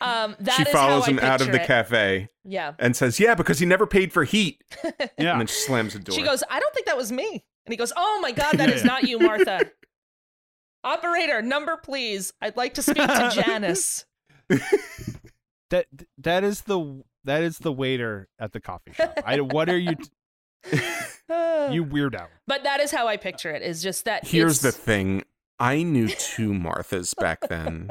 um, 0.01 0.37
that 0.41 0.55
she 0.57 0.62
is 0.62 0.68
follows 0.68 1.05
how 1.07 1.12
him 1.12 1.18
out 1.20 1.41
of 1.41 1.49
the 1.53 1.62
it. 1.62 1.66
cafe 1.66 2.28
Yeah. 2.45 2.74
and 2.78 2.97
says 2.97 3.20
yeah 3.20 3.35
because 3.35 3.59
he 3.61 3.66
never 3.66 3.87
paid 3.87 4.12
for 4.12 4.24
heat 4.24 4.62
Yeah. 4.85 5.32
and 5.32 5.41
then 5.41 5.47
she 5.47 5.55
slams 5.55 5.93
the 5.93 6.01
door 6.01 6.16
She 6.16 6.22
goes, 6.22 6.43
I 6.51 6.59
don't 6.59 6.74
think 6.74 6.87
that 6.87 6.97
was 6.97 7.12
me. 7.12 7.45
And 7.66 7.72
he 7.72 7.76
goes, 7.76 7.93
Oh 7.97 8.18
my 8.20 8.32
God, 8.32 8.59
that 8.59 8.68
is 8.70 8.85
not 8.85 9.05
you, 9.05 9.18
Martha. 9.18 9.70
Operator, 10.85 11.41
number 11.41 11.76
please. 11.76 12.32
I'd 12.43 12.57
like 12.57 12.74
to 12.74 12.82
speak 12.82 12.97
to 12.97 13.30
Janice. 13.35 14.05
that 15.70 15.87
that 16.18 16.45
is 16.45 16.62
the 16.62 17.03
that 17.24 17.43
is 17.43 17.59
the 17.59 17.72
waiter 17.72 18.28
at 18.39 18.53
the 18.53 18.61
coffee 18.61 18.93
shop. 18.93 19.18
I 19.24 19.41
what 19.41 19.68
are 19.70 19.78
you 19.78 19.95
you 21.70 21.85
weirdo? 21.85 22.26
but 22.47 22.64
that 22.64 22.80
is 22.80 22.91
how 22.91 23.07
I 23.09 23.16
picture 23.16 23.51
it. 23.51 23.62
Is 23.62 23.82
just 23.82 24.05
that 24.05 24.26
here's 24.26 24.61
the 24.61 24.72
thing 24.72 25.22
i 25.59 25.82
knew 25.82 26.09
two 26.09 26.52
marthas 26.52 27.14
back 27.16 27.40
then 27.48 27.90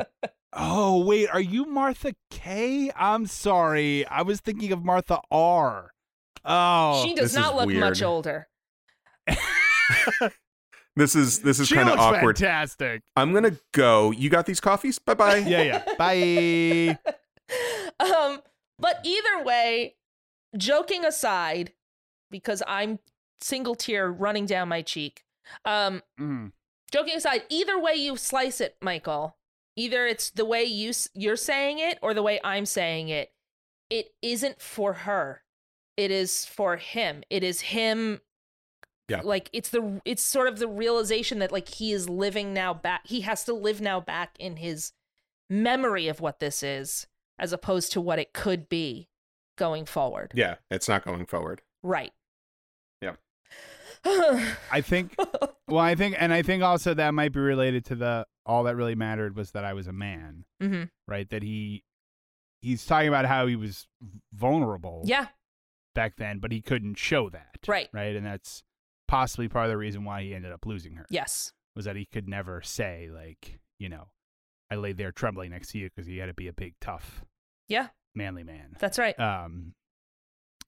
Oh 0.56 1.04
wait, 1.04 1.30
are 1.30 1.42
you 1.42 1.66
Martha 1.66 2.14
K? 2.30 2.92
I'm 2.96 3.26
sorry, 3.26 4.06
I 4.06 4.22
was 4.22 4.40
thinking 4.40 4.72
of 4.72 4.86
Martha 4.86 5.20
R. 5.32 5.92
Oh, 6.46 7.04
she 7.04 7.16
does 7.16 7.34
not 7.34 7.56
look 7.56 7.66
weird. 7.66 7.80
much 7.80 8.04
older. 8.04 8.48
this 10.96 11.16
is 11.16 11.40
this 11.40 11.60
is 11.60 11.72
kind 11.72 11.90
of 11.90 11.96
looks 11.96 12.02
awkward 12.04 12.38
fantastic. 12.38 13.02
i'm 13.16 13.34
gonna 13.34 13.58
go 13.72 14.12
you 14.12 14.30
got 14.30 14.46
these 14.46 14.60
coffees 14.60 15.00
bye-bye 15.00 15.38
Yeah, 15.38 15.62
yeah. 15.64 15.84
Bye. 15.98 17.00
um, 18.00 18.42
but 18.78 19.00
either 19.04 19.44
way, 19.44 19.96
joking 20.56 21.04
aside, 21.06 21.74
because 22.30 22.62
I'm 22.68 23.00
single 23.42 23.74
tear 23.76 24.12
running 24.12 24.46
down 24.46 24.68
my 24.70 24.82
cheek. 24.84 25.24
Um, 25.66 26.02
Mhm. 26.20 26.52
Joking 26.94 27.16
aside, 27.18 27.42
either 27.50 27.78
way 27.78 27.96
you 27.96 28.16
slice 28.16 28.62
it, 28.62 28.78
Michael, 28.82 29.36
either 29.76 30.06
it's 30.06 30.30
the 30.30 30.46
way 30.46 30.64
you 30.64 30.94
you're 31.14 31.36
saying 31.36 31.80
it 31.80 32.00
or 32.02 32.14
the 32.14 32.24
way 32.24 32.40
I'm 32.44 32.66
saying 32.66 33.10
it. 33.10 33.32
It 33.90 34.14
isn't 34.22 34.62
for 34.62 34.94
her. 34.94 35.42
It 35.98 36.12
is 36.12 36.46
for 36.46 36.78
him. 36.78 37.24
It 37.30 37.44
is 37.44 37.62
him. 37.62 38.22
Yeah. 39.10 39.22
Like 39.24 39.50
it's 39.52 39.70
the 39.70 40.02
it's 40.06 40.24
sort 40.24 40.48
of 40.48 40.60
the 40.60 40.68
realization 40.68 41.40
that 41.40 41.52
like 41.52 41.68
he 41.68 41.92
is 41.92 42.08
living 42.08 42.54
now 42.54 42.74
back. 42.74 43.02
He 43.08 43.22
has 43.22 43.44
to 43.46 43.54
live 43.54 43.82
now 43.82 44.00
back 44.00 44.36
in 44.40 44.56
his 44.58 44.94
memory 45.50 46.08
of 46.08 46.22
what 46.22 46.40
this 46.40 46.64
is, 46.64 47.08
as 47.38 47.52
opposed 47.52 47.92
to 47.92 48.02
what 48.02 48.20
it 48.20 48.34
could 48.34 48.70
be 48.70 49.10
going 49.56 49.86
forward. 49.86 50.32
yeah 50.34 50.56
it's 50.72 50.88
not 50.90 51.06
going 51.06 51.26
forward 51.26 51.62
Right. 51.84 52.12
I 54.06 54.82
think. 54.82 55.16
Well, 55.68 55.80
I 55.80 55.96
think, 55.96 56.16
and 56.20 56.34
I 56.34 56.42
think 56.42 56.62
also 56.64 56.94
that 56.94 57.14
might 57.14 57.32
be 57.32 57.40
related 57.40 57.86
to 57.86 57.96
the 57.96 58.26
all 58.46 58.64
that 58.64 58.76
really 58.76 58.96
mattered 58.96 59.36
was 59.36 59.52
that 59.52 59.64
I 59.66 59.74
was 59.74 59.88
a 59.88 59.94
man, 59.94 60.46
hmm 60.62 60.84
right? 61.08 61.30
That 61.30 61.44
he 61.44 61.84
he's 62.62 62.86
talking 62.86 63.08
about 63.08 63.26
how 63.26 63.48
he 63.48 63.56
was 63.56 63.88
vulnerable 64.34 65.02
Yeah. 65.06 65.28
back 65.96 66.16
then, 66.18 66.40
but 66.40 66.52
he 66.52 66.62
couldn't 66.62 66.96
show 66.98 67.30
that, 67.30 67.60
Right. 67.68 67.90
Right, 67.94 68.16
and 68.16 68.26
that's 68.26 68.64
possibly 69.08 69.48
part 69.48 69.66
of 69.66 69.72
the 69.72 69.78
reason 69.78 70.04
why 70.06 70.24
he 70.24 70.34
ended 70.34 70.52
up 70.52 70.66
losing 70.66 70.96
her. 70.96 71.06
Yes. 71.10 71.52
was 71.76 71.86
that 71.86 71.96
he 71.96 72.06
could 72.06 72.28
never 72.28 72.62
say 72.62 73.10
like 73.14 73.60
you 73.80 73.90
know 73.90 74.10
I 74.70 74.76
lay 74.76 74.94
there 74.94 75.12
trembling 75.12 75.52
next 75.52 75.70
to 75.72 75.78
you 75.80 75.90
because 75.90 76.08
you 76.10 76.20
had 76.20 76.28
to 76.28 76.34
be 76.34 76.48
a 76.48 76.54
big, 76.54 76.74
tough, 76.82 77.24
Yeah, 77.68 77.88
manly 78.16 78.44
man. 78.44 78.76
that's 78.80 78.98
right. 79.00 79.18
Um, 79.20 79.74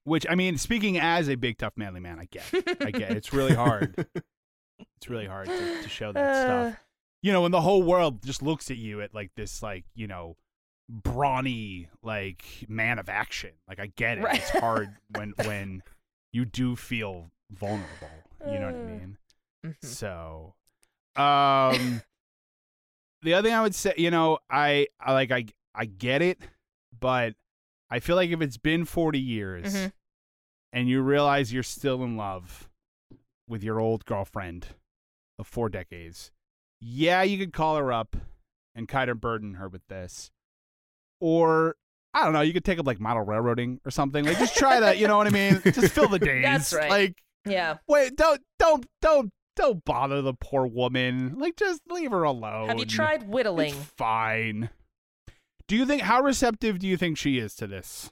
which 0.05 0.25
I 0.29 0.35
mean, 0.35 0.57
speaking 0.57 0.97
as 0.97 1.27
a 1.29 1.35
big, 1.35 1.57
tough, 1.57 1.73
manly 1.75 1.99
man, 1.99 2.19
I 2.19 2.25
get, 2.25 2.43
it. 2.53 2.77
I 2.81 2.91
get. 2.91 3.11
It. 3.11 3.17
It's 3.17 3.33
really 3.33 3.53
hard. 3.53 4.07
It's 4.97 5.09
really 5.09 5.25
hard 5.27 5.47
to, 5.47 5.81
to 5.83 5.89
show 5.89 6.11
that 6.13 6.35
stuff. 6.45 6.73
Uh, 6.73 6.77
You 7.21 7.31
know, 7.31 7.41
when 7.41 7.51
the 7.51 7.61
whole 7.61 7.83
world 7.83 8.23
just 8.25 8.41
looks 8.41 8.69
at 8.71 8.77
you 8.77 9.01
at 9.01 9.13
like 9.13 9.31
this, 9.35 9.61
like 9.63 9.85
you 9.93 10.07
know, 10.07 10.35
brawny 10.89 11.89
like 12.01 12.43
man 12.67 12.99
of 12.99 13.07
action. 13.09 13.51
Like 13.67 13.79
I 13.79 13.87
get 13.95 14.17
it. 14.17 14.23
Right. 14.23 14.37
It's 14.37 14.49
hard 14.49 14.89
when 15.15 15.33
when 15.45 15.83
you 16.33 16.45
do 16.45 16.75
feel 16.75 17.31
vulnerable. 17.51 18.09
You 18.47 18.59
know 18.59 18.65
what 18.67 18.75
I 18.75 18.79
Uh, 18.79 18.83
mean? 18.83 19.17
mhm. 19.65 19.75
So, 19.83 20.53
um, 21.15 22.01
the 23.21 23.33
other 23.33 23.47
thing 23.47 23.55
I 23.57 23.61
would 23.61 23.75
say, 23.75 23.93
you 23.97 24.11
know, 24.11 24.39
I, 24.49 24.87
I 24.99 25.13
like, 25.13 25.31
I, 25.31 25.45
I 25.73 25.85
get 25.85 26.21
it, 26.21 26.39
but 26.99 27.33
I 27.89 27.99
feel 27.99 28.15
like 28.15 28.29
if 28.29 28.41
it's 28.41 28.57
been 28.57 28.85
40 28.85 29.19
years 29.19 29.73
Mhm. 29.73 29.91
And 30.75 30.89
you 30.89 31.01
realize 31.01 31.53
you're 31.53 31.63
still 31.63 32.03
in 32.03 32.17
love 32.17 32.69
with 33.47 33.63
your 33.63 33.79
old 33.79 34.05
girlfriend 34.05 34.67
of 35.39 35.47
four 35.47 35.69
decades, 35.69 36.31
yeah, 36.81 37.23
you 37.23 37.37
could 37.37 37.53
call 37.53 37.77
her 37.77 37.93
up 37.93 38.17
and 38.75 38.87
kind 38.87 39.09
of 39.09 39.21
burden 39.21 39.53
her 39.55 39.69
with 39.69 39.87
this. 39.87 40.29
Or, 41.21 41.77
I 42.13 42.25
don't 42.25 42.33
know, 42.33 42.41
you 42.41 42.51
could 42.51 42.65
take 42.65 42.77
up 42.77 42.85
like 42.85 42.99
model 42.99 43.23
railroading 43.23 43.79
or 43.85 43.89
something. 43.89 44.25
Like, 44.25 44.37
just 44.37 44.57
try 44.57 44.81
that, 44.81 44.97
you 44.97 45.07
know 45.07 45.15
what 45.17 45.27
I 45.27 45.29
mean? 45.29 45.61
Just 45.63 45.93
fill 45.93 46.09
the 46.09 46.19
days. 46.19 46.43
That's 46.43 46.73
right. 46.73 46.89
Like, 46.89 47.23
Yeah. 47.45 47.77
Wait, 47.87 48.17
don't 48.17 48.41
don't 48.59 48.85
don't 49.01 49.31
don't 49.55 49.85
bother 49.85 50.21
the 50.21 50.33
poor 50.33 50.67
woman. 50.67 51.35
Like 51.37 51.55
just 51.55 51.81
leave 51.89 52.11
her 52.11 52.23
alone. 52.23 52.67
Have 52.67 52.79
you 52.79 52.85
tried 52.85 53.29
whittling? 53.29 53.73
It's 53.73 53.91
fine. 53.95 54.69
Do 55.69 55.77
you 55.77 55.85
think 55.85 56.01
how 56.01 56.21
receptive 56.21 56.79
do 56.79 56.87
you 56.87 56.97
think 56.97 57.17
she 57.17 57.37
is 57.37 57.55
to 57.55 57.67
this? 57.67 58.11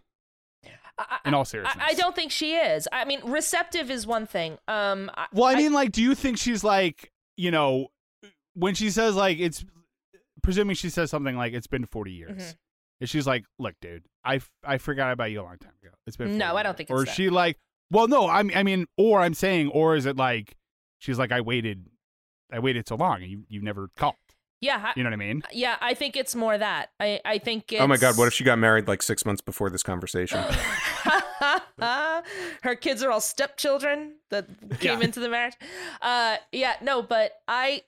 I, 0.98 1.20
In 1.26 1.34
all 1.34 1.46
seriousness. 1.46 1.84
I 1.86 1.94
don't 1.96 2.16
think 2.16 2.32
she 2.32 2.54
is. 2.56 2.88
I 2.92 3.06
mean, 3.06 3.22
receptive 3.24 3.90
is 3.90 4.06
one 4.06 4.26
thing. 4.28 4.58
Um, 4.68 5.10
I, 5.16 5.28
Well, 5.34 5.46
I 5.46 5.56
mean 5.56 5.74
like 5.74 5.92
do 5.92 6.02
you 6.02 6.14
think 6.16 6.38
she's 6.38 6.64
like, 6.64 7.12
you 7.38 7.50
know, 7.52 7.88
when 8.54 8.76
she 8.76 8.90
says 8.92 9.16
like 9.16 9.40
it's 9.40 9.66
presuming 10.44 10.76
she 10.76 10.90
says 10.90 11.10
something 11.10 11.36
like 11.36 11.54
it's 11.54 11.68
been 11.68 11.86
40 11.86 12.12
years. 12.12 12.42
Mhm. 12.54 12.56
And 13.02 13.10
she's 13.10 13.26
like, 13.28 13.44
"Look, 13.60 13.76
dude, 13.82 14.04
I 14.24 14.40
I 14.64 14.78
forgot 14.78 15.12
about 15.12 15.32
you 15.32 15.42
a 15.42 15.44
long 15.44 15.58
time 15.58 15.74
ago. 15.82 15.94
It's 16.06 16.16
been 16.16 16.38
No, 16.38 16.50
40 16.52 16.60
I 16.60 16.64
don't 16.64 16.78
think 16.78 16.90
Or 16.90 17.02
it's 17.02 17.04
is 17.04 17.08
that. 17.10 17.16
she 17.16 17.30
like, 17.30 17.58
well, 17.92 18.08
no, 18.08 18.30
I 18.30 18.44
mean 18.44 18.56
I 18.58 18.64
mean 18.64 18.86
or 18.98 19.20
I'm 19.22 19.34
saying 19.34 19.70
or 19.70 19.96
is 19.96 20.06
it 20.06 20.16
like 20.16 20.56
she's 21.00 21.18
like 21.18 21.32
I 21.32 21.42
waited 21.42 21.88
I 22.52 22.60
waited 22.60 22.88
so 22.88 22.96
long 22.96 23.22
and 23.24 23.32
you 23.32 23.44
you 23.50 23.62
never 23.62 23.90
called. 23.98 24.16
Yeah, 24.64 24.82
I, 24.88 24.94
You 24.96 25.04
know 25.04 25.10
what 25.10 25.14
I 25.14 25.18
mean? 25.18 25.44
yeah. 25.52 25.76
I 25.82 25.94
think 25.94 26.16
it's 26.16 26.34
more 26.34 26.58
that. 26.58 26.92
I, 27.00 27.20
I 27.26 27.38
think. 27.38 27.72
It's... 27.74 27.82
Oh 27.82 27.88
my 27.88 27.98
god, 27.98 28.18
what 28.18 28.28
if 28.28 28.34
she 28.34 28.44
got 28.44 28.58
married 28.58 28.88
like 28.88 29.04
six 29.04 29.26
months 29.26 29.42
before 29.42 29.70
this 29.70 29.84
conversation? 29.84 30.44
Her 31.80 32.76
kids 32.80 33.04
are 33.04 33.12
all 33.12 33.22
stepchildren 33.22 34.16
that 34.30 34.48
came 34.80 35.00
Yeah. 35.00 35.06
into 35.06 35.20
the 35.20 35.30
marriage. 35.30 35.54
Uh, 36.02 36.38
yeah, 36.52 36.76
no, 36.82 37.02
but 37.02 37.34
I, 37.48 37.84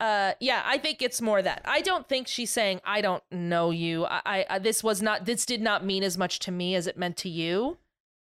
uh, 0.00 0.32
yeah, 0.40 0.62
I 0.64 0.78
think 0.78 1.00
it's 1.00 1.20
more 1.20 1.40
that. 1.42 1.62
I 1.64 1.80
don't 1.80 2.08
think 2.08 2.28
she's 2.28 2.50
saying 2.50 2.80
I 2.84 3.00
don't 3.00 3.22
know 3.30 3.70
you. 3.70 4.04
I, 4.04 4.20
I, 4.26 4.46
I 4.50 4.58
this 4.58 4.84
was 4.84 5.00
not. 5.00 5.24
This 5.24 5.46
did 5.46 5.62
not 5.62 5.84
mean 5.84 6.02
as 6.02 6.18
much 6.18 6.38
to 6.40 6.50
me 6.52 6.74
as 6.74 6.86
it 6.86 6.98
meant 6.98 7.16
to 7.18 7.28
you. 7.28 7.78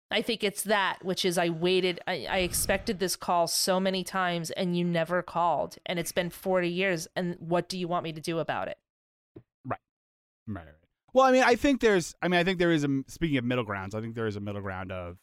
I 0.10 0.22
think 0.22 0.43
it's 0.43 0.64
that, 0.64 0.99
which 1.03 1.26
is 1.26 1.38
I 1.38 1.49
waited. 1.49 1.99
I, 2.08 2.28
I 2.30 2.38
expected 2.39 2.99
this 2.99 3.16
call 3.16 3.47
so 3.47 3.80
many 3.80 4.03
times, 4.03 4.51
and 4.51 4.78
you 4.78 4.86
never 4.86 5.22
called, 5.22 5.78
and 5.86 5.99
it's 5.99 6.12
been 6.14 6.30
forty 6.30 6.70
years. 6.70 7.08
And 7.16 7.36
what 7.39 7.68
do 7.68 7.78
you 7.78 7.88
want 7.88 8.03
me 8.03 8.14
to 8.14 8.22
do 8.22 8.39
about 8.39 8.70
it? 8.70 8.78
Right, 9.66 9.80
right, 10.47 10.66
right. 10.66 10.74
Well, 11.14 11.26
I 11.26 11.32
mean, 11.32 11.43
I 11.43 11.55
think 11.55 11.82
there's, 11.82 12.16
I 12.22 12.28
mean, 12.28 12.39
I 12.39 12.43
think 12.43 12.60
there 12.60 12.72
is 12.72 12.84
a, 12.84 13.03
speaking 13.08 13.38
of 13.38 13.43
middle 13.43 13.64
grounds, 13.64 13.95
I 13.95 14.01
think 14.01 14.14
there 14.14 14.28
is 14.28 14.36
a 14.36 14.39
middle 14.39 14.62
ground 14.62 14.91
of, 14.91 15.18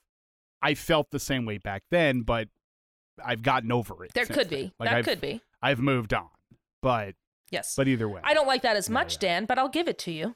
I 0.61 0.75
felt 0.75 1.11
the 1.13 1.21
same 1.21 1.47
way 1.47 1.59
back 1.59 1.83
then, 1.91 2.23
but 2.23 2.49
I've 3.25 3.43
gotten 3.43 3.71
over 3.71 4.05
it. 4.05 4.13
There 4.13 4.27
could 4.27 4.49
then. 4.51 4.61
be. 4.61 4.73
Like 4.81 4.89
that 4.89 4.97
I've, 4.99 5.05
could 5.05 5.21
be. 5.21 5.41
I've 5.63 5.79
moved 5.79 6.13
on, 6.13 6.29
but, 6.83 7.15
Yes. 7.51 7.75
but 7.77 7.87
either 7.87 8.09
way. 8.09 8.23
I 8.25 8.35
don't 8.35 8.49
like 8.49 8.63
that 8.63 8.77
as 8.77 8.89
Yeah, 8.89 8.95
much, 8.95 9.15
yeah. 9.15 9.21
Dan, 9.21 9.45
but 9.45 9.59
I'll 9.59 9.69
give 9.69 9.87
it 9.87 9.99
to 10.01 10.11
you. 10.11 10.35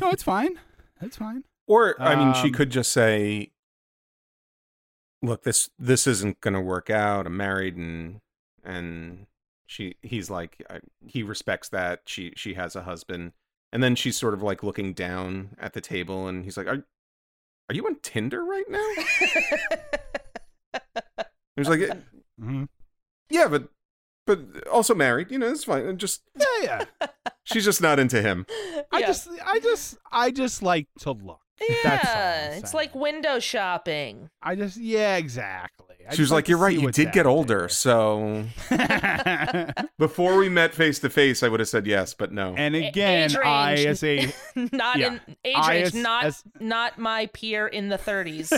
No, 0.00 0.10
it's 0.10 0.22
fine. 0.22 0.60
It's 1.00 1.16
fine. 1.16 1.44
Or 1.66 2.00
I 2.00 2.14
mean, 2.14 2.32
she 2.34 2.48
Um, 2.48 2.52
could 2.52 2.70
just 2.70 2.92
say, 2.92 3.50
"Look, 5.22 5.42
this 5.42 5.70
this 5.78 6.06
isn't 6.06 6.40
going 6.40 6.54
to 6.54 6.60
work 6.60 6.90
out. 6.90 7.26
I'm 7.26 7.36
married, 7.36 7.76
and 7.76 8.20
and 8.64 9.26
she 9.66 9.96
he's 10.02 10.30
like 10.30 10.64
I, 10.70 10.80
he 11.06 11.22
respects 11.22 11.68
that 11.70 12.02
she 12.06 12.32
she 12.36 12.54
has 12.54 12.76
a 12.76 12.82
husband." 12.82 13.32
And 13.72 13.82
then 13.82 13.96
she's 13.96 14.16
sort 14.16 14.32
of 14.32 14.42
like 14.42 14.62
looking 14.62 14.92
down 14.92 15.56
at 15.58 15.72
the 15.72 15.80
table, 15.80 16.28
and 16.28 16.44
he's 16.44 16.56
like, 16.56 16.68
"Are 16.68 16.84
are 17.68 17.74
you 17.74 17.86
on 17.86 17.96
Tinder 18.02 18.44
right 18.44 18.68
now?" 18.68 18.94
He's 21.56 21.68
like, 21.68 21.90
hmm 22.38 22.64
"Yeah, 23.30 23.48
but 23.48 23.68
but 24.26 24.66
also 24.68 24.94
married. 24.94 25.30
You 25.30 25.38
know, 25.38 25.48
it's 25.48 25.64
fine. 25.64 25.86
And 25.86 25.98
just 25.98 26.22
Yeah, 26.38 26.84
yeah. 27.00 27.06
she's 27.44 27.64
just 27.64 27.80
not 27.80 27.98
into 27.98 28.20
him." 28.20 28.46
I 28.92 29.00
just, 29.00 29.28
I 29.44 29.58
just, 29.60 29.96
I 30.12 30.30
just 30.30 30.62
like 30.62 30.88
to 31.00 31.12
look. 31.12 31.40
That's 31.58 31.84
all 31.84 31.90
I'm 31.92 31.98
Yeah, 32.04 32.50
it's 32.56 32.74
like 32.74 32.94
window 32.94 33.38
shopping. 33.38 34.28
I 34.42 34.54
just, 34.56 34.76
yeah, 34.76 35.16
exactly. 35.16 35.96
I 36.08 36.14
She 36.14 36.22
was 36.22 36.30
like, 36.30 36.44
to 36.44 36.50
"You're 36.50 36.58
right. 36.58 36.78
You 36.78 36.90
did 36.92 37.10
get 37.12 37.26
out 37.26 37.30
older, 37.30 37.68
so." 37.68 38.44
Before 39.98 40.36
we 40.36 40.48
met 40.48 40.72
face 40.74 40.98
to 41.00 41.10
face, 41.10 41.42
I 41.42 41.48
would 41.48 41.58
have 41.58 41.68
said 41.68 41.84
yes, 41.86 42.14
but 42.14 42.30
no. 42.32 42.54
and 42.56 42.76
again, 42.76 43.30
age 43.30 43.36
I 43.36 43.72
range. 43.74 43.86
as 43.86 44.04
a 44.04 44.32
not 44.72 44.98
Yeah. 44.98 45.06
in 45.14 45.20
age 45.44 45.54
I 45.56 45.70
range, 45.72 45.86
as- 45.88 45.94
not 45.94 46.24
as- 46.24 46.44
not 46.60 46.98
my 46.98 47.26
peer 47.32 47.66
in 47.66 47.88
the 47.88 47.98
30s. 47.98 48.52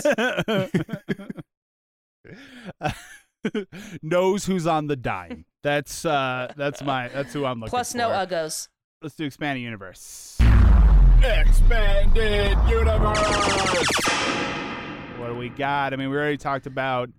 knows 4.03 4.45
who's 4.45 4.67
on 4.67 4.87
the 4.87 4.95
dime. 4.95 5.45
That's 5.63 6.05
uh 6.05 6.53
that's 6.55 6.81
my 6.83 7.07
that's 7.09 7.33
who 7.33 7.45
I'm 7.45 7.59
looking 7.59 7.69
Plus 7.71 7.93
for. 7.93 7.97
Plus 7.97 8.09
no 8.09 8.09
uggos. 8.37 8.67
Let's 9.01 9.15
do 9.15 9.23
expanding 9.25 9.63
universe. 9.63 10.37
Expanded 11.23 12.57
universe. 12.69 13.19
What 15.17 15.27
do 15.27 15.35
we 15.35 15.49
got? 15.49 15.93
I 15.93 15.97
mean, 15.97 16.09
we 16.09 16.15
already 16.15 16.37
talked 16.37 16.65
about 16.65 17.09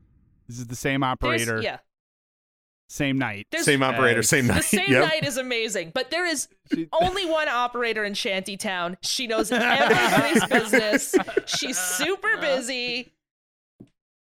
this 0.48 0.59
is 0.59 0.66
the 0.66 0.76
same 0.76 1.01
There's- 1.01 1.12
operator, 1.12 1.61
yeah. 1.62 1.78
same 2.88 3.18
night. 3.18 3.46
There's, 3.51 3.64
same 3.66 3.82
operator, 3.82 4.22
same 4.22 4.46
the 4.46 4.55
night. 4.55 4.64
same 4.64 4.90
Yep. 4.90 5.03
night 5.09 5.24
is 5.24 5.36
amazing, 5.36 5.92
but 5.94 6.11
there 6.11 6.26
is 6.26 6.48
only 6.92 7.26
one 7.26 7.48
operator 7.48 8.03
in 8.05 8.14
Shantytown. 8.14 8.96
She 9.03 9.26
knows 9.26 9.53
everybody's 9.53 10.44
business. 10.46 11.14
She's 11.46 11.78
super 11.78 12.36
busy. 12.38 13.12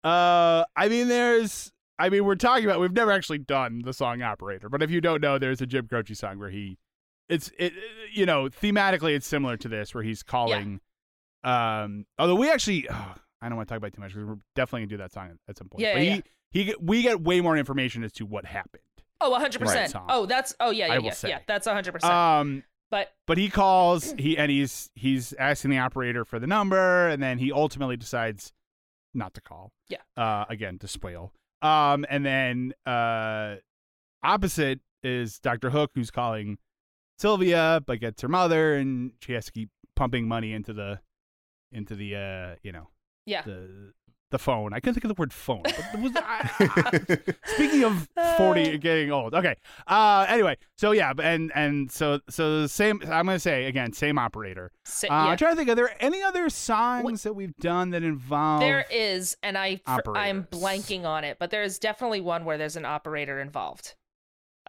Uh, 0.03 0.63
I 0.75 0.87
mean, 0.89 1.07
there's. 1.07 1.71
I 1.97 2.09
mean, 2.09 2.23
we're 2.25 2.35
talking 2.35 2.65
about. 2.65 2.79
We've 2.79 2.91
never 2.93 3.11
actually 3.11 3.39
done 3.39 3.81
the 3.83 3.93
song 3.93 4.21
"Operator," 4.21 4.69
but 4.69 4.83
if 4.83 4.91
you 4.91 5.01
don't 5.01 5.21
know, 5.21 5.39
there's 5.39 5.61
a 5.61 5.65
Jim 5.65 5.87
Croce 5.87 6.13
song 6.13 6.37
where 6.37 6.49
he, 6.51 6.77
it's 7.29 7.51
it, 7.57 7.73
you 8.13 8.25
know, 8.25 8.45
thematically 8.49 9.15
it's 9.15 9.27
similar 9.27 9.57
to 9.57 9.67
this, 9.67 9.93
where 9.93 10.03
he's 10.03 10.23
calling. 10.23 10.79
Um, 11.43 12.05
although 12.17 12.35
we 12.35 12.49
actually, 12.49 12.87
oh, 12.89 13.15
I 13.41 13.49
don't 13.49 13.57
want 13.57 13.67
to 13.67 13.73
talk 13.73 13.77
about 13.77 13.87
it 13.87 13.93
too 13.95 14.01
much 14.01 14.13
because 14.13 14.27
we're 14.27 14.39
definitely 14.55 14.81
gonna 14.81 14.89
do 14.89 14.97
that 14.97 15.11
song 15.13 15.37
at 15.47 15.57
some 15.57 15.69
point. 15.69 15.81
Yeah, 15.81 15.93
but 15.93 16.03
yeah, 16.03 16.19
he 16.51 16.65
he 16.65 16.75
we 16.79 17.01
get 17.01 17.21
way 17.21 17.41
more 17.41 17.57
information 17.57 18.03
as 18.03 18.11
to 18.13 18.25
what 18.25 18.45
happened. 18.45 18.81
Oh, 19.21 19.31
100%. 19.31 19.61
Right. 19.65 19.93
Oh, 20.09 20.25
that's 20.25 20.53
oh 20.59 20.71
yeah, 20.71 20.85
I 20.85 20.87
yeah, 20.93 20.97
will 20.97 21.05
yeah. 21.05 21.11
say. 21.11 21.29
Yeah, 21.29 21.39
that's 21.47 21.67
100%. 21.67 22.03
Um, 22.03 22.63
but 22.91 23.13
but 23.27 23.37
he 23.37 23.49
calls 23.49 24.13
he 24.17 24.37
and 24.37 24.51
he's 24.51 24.89
he's 24.95 25.33
asking 25.33 25.71
the 25.71 25.79
operator 25.79 26.23
for 26.23 26.39
the 26.39 26.47
number 26.47 27.07
and 27.07 27.21
then 27.21 27.39
he 27.39 27.51
ultimately 27.51 27.97
decides 27.97 28.53
not 29.13 29.33
to 29.33 29.41
call 29.41 29.71
Yeah. 29.89 29.97
uh 30.15 30.45
again 30.49 30.77
to 30.79 30.87
spoil 30.87 31.33
um 31.61 32.05
and 32.09 32.25
then 32.25 32.73
uh 32.85 33.55
opposite 34.23 34.81
is 35.03 35.39
dr 35.39 35.67
hook 35.71 35.91
who's 35.95 36.11
calling 36.11 36.57
sylvia 37.17 37.81
but 37.85 37.99
gets 37.99 38.21
her 38.21 38.27
mother 38.27 38.75
and 38.75 39.11
she 39.21 39.33
has 39.33 39.45
to 39.45 39.51
keep 39.51 39.69
pumping 39.95 40.27
money 40.27 40.53
into 40.53 40.73
the 40.73 40.99
into 41.71 41.95
the 41.95 42.15
uh 42.15 42.55
you 42.63 42.71
know 42.71 42.89
yeah. 43.25 43.41
the 43.43 43.91
the 44.31 44.39
phone 44.39 44.73
i 44.73 44.79
couldn't 44.79 44.95
think 44.95 45.05
of 45.05 45.09
the 45.09 45.19
word 45.19 45.31
phone 45.31 45.61
but 45.63 46.01
was, 46.01 46.11
I- 46.15 46.49
I- 46.59 47.33
Speaking 47.55 47.83
of 47.85 48.07
40 48.37 48.73
Uh. 48.73 48.77
getting 48.77 49.11
old. 49.11 49.33
Okay. 49.33 49.55
Uh 49.87 50.25
anyway, 50.27 50.57
so 50.77 50.91
yeah, 50.91 51.13
but- 51.13 51.25
and 51.25 51.51
and 51.55 51.89
so 51.89 52.19
so 52.29 52.61
the 52.61 52.67
same 52.67 52.99
I'm 53.03 53.25
going 53.25 53.35
to 53.35 53.39
say 53.39 53.65
again, 53.65 53.93
same 53.93 54.17
operator. 54.19 54.71
Sa- 54.83 55.07
Uh, 55.07 55.09
yeah. 55.11 55.31
I'm 55.31 55.37
trying 55.37 55.53
to 55.53 55.55
think 55.55 55.69
are 55.69 55.75
there 55.75 55.95
any 56.01 56.21
other 56.21 56.49
songs 56.49 57.23
that 57.23 57.33
we've 57.33 57.55
done 57.57 57.91
that 57.91 58.03
involve 58.03 58.59
There 58.59 58.85
is, 58.91 59.37
and 59.41 59.57
I 59.57 59.77
fr- 59.85 60.17
I'm 60.17 60.43
blanking 60.45 61.05
on 61.05 61.23
it, 61.23 61.37
but 61.39 61.49
there 61.49 61.63
is 61.63 61.79
definitely 61.79 62.19
one 62.19 62.43
where 62.43 62.57
there's 62.57 62.75
an 62.75 62.83
operator 62.85 63.39
involved, 63.39 63.95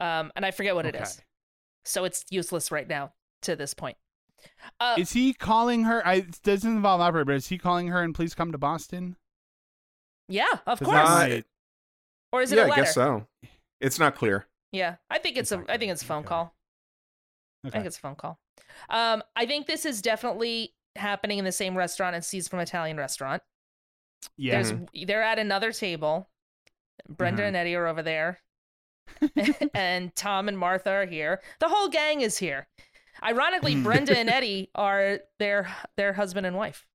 um, 0.00 0.30
and 0.36 0.46
I 0.46 0.52
forget 0.52 0.74
what 0.76 0.86
it 0.86 0.94
is. 0.94 1.20
Okay. 1.86 1.90
So 1.90 2.04
it's 2.04 2.24
useless 2.30 2.70
right 2.72 2.88
now 2.88 3.12
to 3.42 3.56
this 3.56 3.74
point. 3.74 3.96
Uh, 4.80 4.96
Is 4.98 5.12
he 5.12 5.32
calling 5.32 5.84
her? 5.84 6.06
I 6.06 6.14
it 6.16 6.40
doesn't 6.42 6.70
involve 6.70 7.00
operator, 7.00 7.24
but 7.24 7.34
is 7.36 7.48
he 7.48 7.58
calling 7.58 7.88
her 7.88 8.02
and 8.02 8.14
please 8.14 8.34
come 8.34 8.52
to 8.52 8.58
Boston? 8.58 9.16
yeah, 10.28 10.46
of 10.66 10.80
course. 10.80 10.96
that 11.08 11.44
or 12.32 12.42
is 12.42 12.52
it 12.52 12.56
yeah, 12.56 12.64
a 12.64 12.68
letter? 12.68 12.82
I 12.82 12.84
guess 12.84 12.94
so. 12.94 13.26
It's 13.80 13.98
not 13.98 14.14
clear. 14.16 14.46
Yeah, 14.72 14.96
I 15.10 15.18
think 15.18 15.36
it's, 15.36 15.52
It's 15.52 15.62
a. 15.68 15.78
think 15.78 15.92
it's 15.92 16.02
a 16.02 16.04
phone 16.04 16.20
okay. 16.20 16.28
call. 16.28 16.54
I 17.64 17.70
think 17.70 17.86
it's 17.86 17.96
a 17.96 18.00
phone 18.00 18.14
call. 18.16 18.38
Um, 18.90 19.22
I 19.34 19.46
think 19.46 19.66
this 19.66 19.86
is 19.86 20.02
definitely 20.02 20.74
happening 20.96 21.38
in 21.38 21.44
the 21.44 21.52
same 21.52 21.76
restaurant 21.76 22.16
as 22.16 22.26
Scenes 22.26 22.48
from 22.48 22.60
Italian 22.60 22.96
restaurant. 22.96 23.42
Yeah. 24.36 24.62
There's 24.62 24.72
they're 25.06 25.22
at 25.22 25.38
another 25.38 25.72
table. 25.72 26.28
Brenda 27.08 27.42
Mhm. 27.42 27.48
and 27.48 27.56
Eddie 27.56 27.74
are 27.76 27.86
over 27.86 28.02
there. 28.02 28.40
and 29.74 30.14
Tom 30.14 30.48
and 30.48 30.58
Martha 30.58 30.90
are 30.90 31.06
here. 31.06 31.40
The 31.60 31.68
whole 31.68 31.88
gang 31.88 32.20
is 32.20 32.38
here. 32.38 32.66
Ironically, 33.22 33.74
Hmm. 33.74 33.82
Brenda 33.82 34.16
and 34.18 34.28
Eddie 34.38 34.70
are 34.74 35.20
their 35.38 35.68
their 35.96 36.12
husband 36.12 36.46
and 36.46 36.56
wife. 36.56 36.86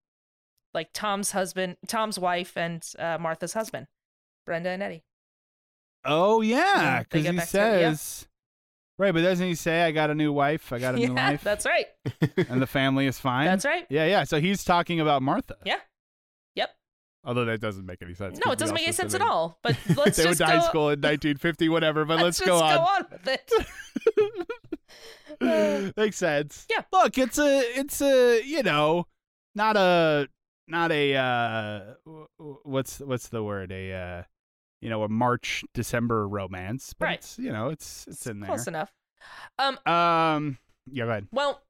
Like 0.74 0.90
Tom's 0.94 1.32
husband, 1.32 1.78
Tom's 1.88 2.18
wife, 2.20 2.56
and 2.56 2.88
uh, 2.98 3.18
Martha's 3.20 3.54
husband, 3.54 3.88
Brenda 4.46 4.70
and 4.70 4.82
Eddie. 4.84 5.04
Oh 6.06 6.42
yeah, 6.42 7.04
because 7.04 7.26
he 7.26 7.32
back 7.36 7.48
together, 7.48 7.80
yeah. 7.80 7.90
says, 7.94 8.28
right, 8.98 9.14
but 9.14 9.22
doesn't 9.22 9.46
he 9.46 9.56
say, 9.56 9.84
"I 9.84 9.92
got 9.92 10.10
a 10.10 10.16
new 10.16 10.32
wife, 10.32 10.72
I 10.72 10.80
got 10.80 10.96
a 10.96 10.98
new 11.00 11.14
yeah, 11.14 11.30
life, 11.30 11.44
that's 11.44 11.66
right. 11.66 11.88
and 12.50 12.62
the 12.62 12.68
family 12.68 13.06
is 13.08 13.20
fine"? 13.20 13.46
That's 13.46 13.66
right. 13.66 13.86
Yeah, 13.90 14.06
yeah. 14.06 14.24
So 14.24 14.40
he's 14.40 14.64
talking 14.64 15.00
about 15.00 15.22
Martha. 15.22 15.56
Yeah. 15.66 15.80
Although 17.24 17.46
that 17.46 17.62
doesn't 17.62 17.86
make 17.86 18.02
any 18.02 18.16
sense. 18.16 18.40
No, 18.44 18.52
it 18.52 18.58
doesn't 18.60 18.74
make 18.74 18.84
any 18.84 18.94
sense 18.94 19.14
at 19.14 19.22
all. 19.22 19.60
But 19.62 19.78
let's 19.96 20.18
they 20.18 20.24
just 20.24 20.40
went 20.40 20.52
to 20.52 20.58
high 20.58 20.68
school 20.68 20.90
in 20.90 21.00
1950, 21.02 21.70
whatever. 21.70 22.04
But 22.04 22.20
let's, 22.24 22.40
just 22.40 22.48
go 22.48 22.58
on. 22.58 22.76
go 22.76 22.82
on 22.82 23.06
with 23.12 23.28
it. 25.40 25.94
Makes 25.98 26.18
sense. 26.18 26.66
Yeah. 26.70 26.82
Look, 26.92 27.18
it's 27.18 27.38
a, 27.38 27.60
it's 27.80 28.02
a, 28.02 28.42
you 28.44 28.64
know, 28.64 29.06
not 29.54 29.78
a, 29.78 30.28
not 30.68 30.92
a, 30.92 31.16
uh, 31.16 31.82
what's 32.64 33.00
what's 33.00 33.28
the 33.30 33.44
word? 33.44 33.72
A, 33.72 33.94
uh, 33.94 34.24
you 34.82 34.90
know, 34.90 35.04
a 35.04 35.10
March 35.10 35.64
December 35.74 36.28
romance. 36.28 36.94
But 36.98 37.06
Right. 37.06 37.20
It's, 37.20 37.38
you 37.38 37.52
know, 37.52 37.70
it's 37.70 38.08
it's 38.08 38.26
in 38.26 38.40
there. 38.40 38.48
Close 38.48 38.68
enough. 38.68 38.92
Um. 39.60 39.78
Um. 39.86 40.58
Yeah. 40.92 41.06
Go 41.06 41.12
ahead. 41.12 41.28
Well, 41.32 41.62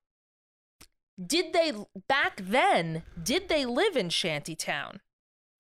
did 1.24 1.52
they 1.52 1.74
back 2.08 2.42
then? 2.42 3.04
Did 3.22 3.50
they 3.50 3.66
live 3.66 3.98
in 3.98 4.10
Shantytown? 4.10 5.02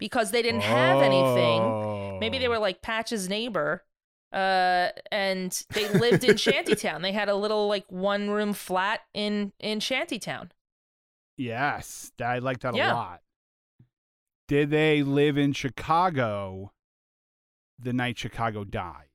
Because 0.01 0.31
they 0.31 0.41
didn't 0.41 0.61
have 0.63 1.01
anything. 1.01 2.19
Maybe 2.19 2.37
they 2.39 2.47
Oh. 2.47 2.49
were 2.49 2.59
like 2.59 2.81
Patch's 2.81 3.29
neighbor, 3.29 3.85
uh, 4.33 4.89
and 5.11 5.51
they 5.73 5.87
lived 5.89 6.23
in 6.25 6.35
Shantytown. 6.45 7.01
They 7.03 7.11
had 7.13 7.29
a 7.29 7.35
little 7.35 7.67
like 7.69 7.85
one 7.89 8.29
room 8.31 8.51
flat 8.53 8.99
in 9.13 9.53
in 9.59 9.79
Shantytown. 9.79 10.51
Yes, 11.37 12.11
I 12.21 12.39
like 12.39 12.59
that 12.59 12.75
Yeah. 12.75 12.91
a 12.91 12.95
lot. 12.95 13.21
Did 14.47 14.69
they 14.69 15.01
live 15.03 15.37
in 15.37 15.53
Chicago 15.53 16.73
the 17.79 17.93
night 17.93 18.17
Chicago 18.19 18.63
died? 18.63 19.07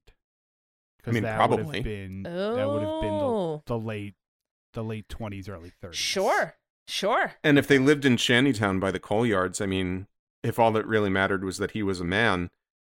I 1.07 1.11
mean, 1.12 1.22
that 1.22 1.39
would 1.49 1.57
probably. 1.59 1.78
have 1.78 1.84
been 1.84 2.26
Oh, 2.26 2.55
that 2.57 2.68
would 2.68 2.82
have 2.82 3.01
been 3.01 3.18
the, 3.18 3.62
the 3.66 3.78
late 3.78 4.14
the 4.72 4.82
late 4.84 5.09
twenties, 5.09 5.49
early 5.49 5.72
thirties. 5.80 5.99
sure, 5.99 6.57
sure. 6.89 7.34
And 7.45 7.59
if 7.59 7.66
they 7.68 7.78
lived 7.78 8.05
in 8.05 8.16
Shantytown 8.16 8.78
by 8.80 8.91
the 8.91 8.99
coal 8.99 9.24
yards, 9.26 9.61
I 9.61 9.66
mean, 9.66 10.07
if 10.47 10.59
all 10.59 10.72
that 10.72 10.86
really 10.86 11.11
mattered 11.11 11.44
was 11.44 11.59
that 11.59 11.72
he 11.72 11.82
was 11.82 12.01
a 12.01 12.05
man, 12.05 12.51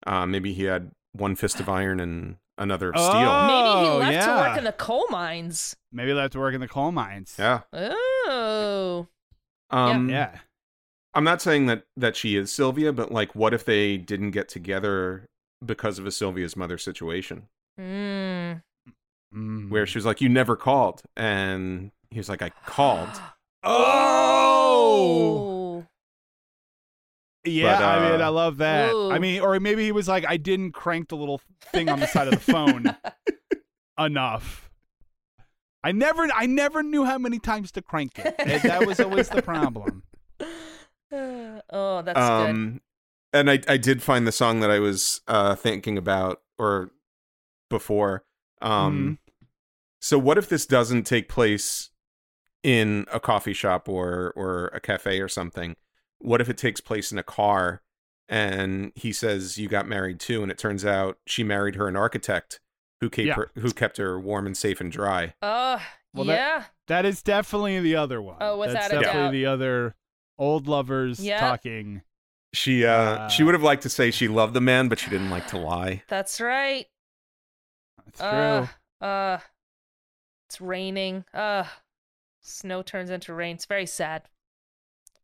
uh, 0.08 0.26
maybe 0.26 0.54
he 0.54 0.64
had 0.64 0.92
one 1.12 1.36
fist 1.36 1.60
of 1.60 1.70
iron 1.70 2.00
and 2.00 2.38
another 2.58 2.90
of 2.92 3.00
steel. 3.00 3.14
Oh, 3.30 3.48
Maybe 3.48 4.10
he 4.10 4.12
left 4.18 4.28
to 4.28 4.34
work 4.34 4.58
in 4.58 4.64
the 4.64 4.72
coal 4.72 5.06
mines. 5.10 5.76
Maybe 5.92 6.14
they 6.14 6.22
have 6.22 6.32
to 6.32 6.40
work 6.40 6.56
in 6.56 6.62
the 6.62 6.68
coal 6.68 6.92
mines. 6.92 7.36
Yeah. 7.38 7.62
Oh, 7.72 9.08
Um, 9.70 10.10
yeah. 10.10 10.40
I'm 11.14 11.24
not 11.24 11.42
saying 11.42 11.68
that 11.68 11.84
that 11.96 12.16
she 12.16 12.36
is 12.36 12.52
Sylvia, 12.52 12.92
but 12.92 13.12
like, 13.12 13.36
what 13.36 13.54
if 13.54 13.64
they 13.66 13.98
didn't 13.98 14.32
get 14.32 14.50
together 14.50 15.28
because 15.64 16.00
of 16.00 16.06
a 16.06 16.12
Sylvia's 16.12 16.56
mother 16.58 16.78
situation. 16.78 17.48
Mm. 17.80 18.62
where 19.70 19.86
she 19.88 19.98
was 19.98 20.06
like, 20.06 20.22
"You 20.22 20.30
never 20.30 20.56
called," 20.56 21.02
and 21.16 21.92
he 22.12 22.20
was 22.20 22.30
like, 22.30 22.42
"I 22.42 22.50
called." 22.66 23.10
Oh, 23.66 25.53
yeah. 27.46 27.78
But, 27.78 27.84
I 27.84 28.12
mean, 28.12 28.22
uh, 28.22 28.26
I 28.26 28.28
love 28.30 28.58
that. 28.58 28.94
I 28.94 29.20
mean, 29.20 29.42
or 29.42 29.60
maybe 29.60 29.84
he 29.84 29.92
was 29.92 30.08
like, 30.08 30.26
I 30.28 30.38
didn't 30.38 30.72
crank 30.72 31.10
the 31.10 31.18
little 31.18 31.42
thing 31.72 31.90
on 31.90 32.00
the 32.00 32.08
side 32.08 32.28
of 32.28 32.34
the 32.34 32.52
phone 32.52 32.96
enough. 34.00 34.70
I 35.84 35.92
never, 35.92 36.28
I 36.34 36.46
never 36.46 36.82
knew 36.82 37.04
how 37.04 37.18
many 37.18 37.40
times 37.40 37.72
to 37.74 37.82
crank 37.82 38.18
it. 38.18 38.36
And 38.40 38.62
that 38.62 38.88
was 38.88 39.00
always 39.00 39.30
the 39.30 39.42
problem. 39.42 40.04
oh, 41.12 42.02
that's 42.02 42.18
good. 42.18 42.50
um, 42.50 42.82
and 43.34 43.50
I 43.50 43.60
I 43.68 43.78
did 43.78 44.02
find 44.02 44.26
the 44.28 44.32
song 44.32 44.60
that 44.62 44.72
I 44.72 44.80
was 44.80 45.22
uh 45.28 45.56
thinking 45.56 45.98
about 45.98 46.42
or 46.58 46.92
before. 47.70 48.24
Um, 48.62 49.20
so 50.00 50.18
what 50.18 50.38
if 50.38 50.48
this 50.48 50.66
doesn't 50.66 51.04
take 51.04 51.28
place 51.28 51.90
in 52.62 53.06
a 53.12 53.20
coffee 53.20 53.54
shop 53.54 53.90
or 53.90 54.32
or 54.36 54.68
a 54.68 54.80
cafe 54.80 55.20
or 55.20 55.28
something? 55.28 55.76
What 56.24 56.42
if 56.42 56.50
it 56.50 56.58
takes 56.58 56.82
place 56.82 57.12
in 57.12 57.18
a 57.18 57.24
car? 57.24 57.82
And 58.30 58.92
he 58.96 59.12
says 59.12 59.58
you 59.58 59.68
got 59.68 59.88
married 59.88 60.20
too, 60.20 60.42
and 60.42 60.52
it 60.52 60.58
turns 60.58 60.86
out 60.86 61.18
she 61.28 61.44
married 61.44 61.76
her 61.76 61.88
an 61.88 61.96
architect 61.96 62.60
who 63.02 63.10
kept 63.10 63.28
Yeah. 63.28 63.36
her 63.36 63.52
who 63.56 63.72
kept 63.72 63.98
her 63.98 64.20
warm 64.20 64.46
and 64.48 64.58
safe 64.58 64.80
and 64.82 64.92
dry. 64.92 65.34
Oh, 65.42 65.82
Well, 66.14 66.26
that- 66.26 66.34
yeah. 66.36 66.64
That 66.88 67.06
is 67.06 67.22
definitely 67.22 67.80
the 67.80 67.96
other 67.96 68.22
one. 68.22 68.38
Oh, 68.42 68.58
without 68.58 68.74
That's 68.74 68.94
a 68.94 69.00
definitely 69.02 69.22
doubt. 69.22 69.32
the 69.32 69.46
other 69.48 69.96
old 70.38 70.68
lovers 70.68 71.20
Yeah. 71.20 71.40
talking. 71.40 72.02
She 72.54 72.86
uh, 72.86 73.28
she 73.30 73.44
Uh. 73.44 73.46
would 73.48 73.56
have 73.56 73.64
liked 73.64 73.84
to 73.84 73.90
say 73.90 74.10
she 74.12 74.28
loved 74.28 74.54
the 74.54 74.62
man, 74.62 74.88
but 74.90 75.00
she 75.00 75.10
didn't 75.10 75.30
like 75.30 75.48
to 75.48 75.58
lie. 75.58 76.04
That's 76.08 76.40
right. 76.40 76.88
That's 78.06 78.20
true. 78.20 78.28
Uh, 78.30 78.68
uh, 79.04 79.40
it's 80.48 80.62
raining. 80.62 81.26
Uh, 81.34 81.66
snow 82.42 82.82
turns 82.84 83.10
into 83.10 83.34
rain. 83.34 83.56
It's 83.56 83.66
very 83.66 83.86
sad. 83.86 84.24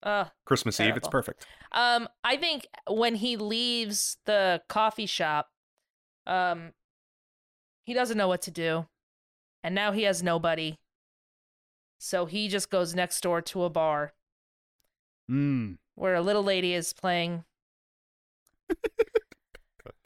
Uh, 0.02 0.26
Christmas 0.46 0.80
Eve, 0.80 0.96
it's 0.96 1.08
perfect. 1.10 1.46
um, 1.74 2.08
I 2.24 2.38
think 2.38 2.68
when 2.90 3.16
he 3.16 3.36
leaves 3.38 4.18
the 4.26 4.62
coffee 4.70 5.06
shop, 5.06 5.50
um, 6.26 6.72
he 7.84 7.94
doesn't 7.94 8.18
know 8.18 8.28
what 8.30 8.42
to 8.44 8.52
do, 8.52 8.88
and 9.64 9.76
now 9.76 9.92
he 9.92 10.04
has 10.04 10.24
nobody. 10.24 10.78
So 11.98 12.26
he 12.26 12.48
just 12.48 12.70
goes 12.70 12.96
next 12.96 13.22
door 13.22 13.42
to 13.42 13.64
a 13.64 13.70
bar 13.70 14.14
Mm. 15.30 15.78
where 15.96 16.16
a 16.16 16.22
little 16.22 16.44
lady 16.44 16.74
is 16.74 16.94
playing. 16.94 17.44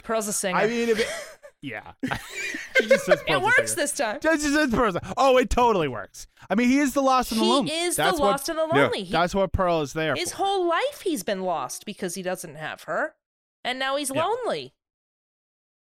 Pearl's 0.04 0.28
a 0.28 0.34
singer. 0.34 0.58
I 0.58 0.68
mean, 0.68 0.90
if 0.90 1.00
it, 1.00 1.08
yeah, 1.64 1.94
she 2.78 2.88
just 2.88 3.06
says 3.06 3.24
it 3.28 3.42
works 3.42 3.72
singer. 3.72 3.82
this 3.82 3.92
time. 3.94 4.20
Just- 4.22 4.44
just 4.44 4.54
says 4.54 4.70
Pearl's 4.70 4.98
Oh, 5.18 5.38
it 5.38 5.50
totally 5.50 5.88
works. 5.88 6.28
I 6.50 6.54
mean, 6.56 6.68
he 6.70 6.78
is 6.78 6.94
the 6.94 7.02
lost 7.02 7.32
and 7.32 7.42
the 7.42 7.46
lonely. 7.46 7.72
he 7.72 7.80
is 7.86 7.96
that's 7.96 8.18
the 8.18 8.22
what, 8.22 8.32
lost 8.32 8.50
and 8.50 8.60
the 8.60 8.68
yeah, 8.72 8.82
lonely. 8.84 9.04
He- 9.06 9.12
That's 9.12 9.34
what 9.34 9.52
Pearl 9.52 9.82
is 9.82 9.94
there 9.94 10.14
his 10.16 10.32
for. 10.32 10.38
whole 10.44 10.68
life 10.68 11.02
he's 11.04 11.24
been 11.24 11.42
lost 11.42 11.86
because 11.88 12.14
he 12.14 12.22
doesn't 12.22 12.56
have 12.56 12.84
her, 12.84 13.16
and 13.64 13.80
now 13.80 13.96
he's 13.96 14.12
Yeah. 14.14 14.26
lonely. 14.26 14.74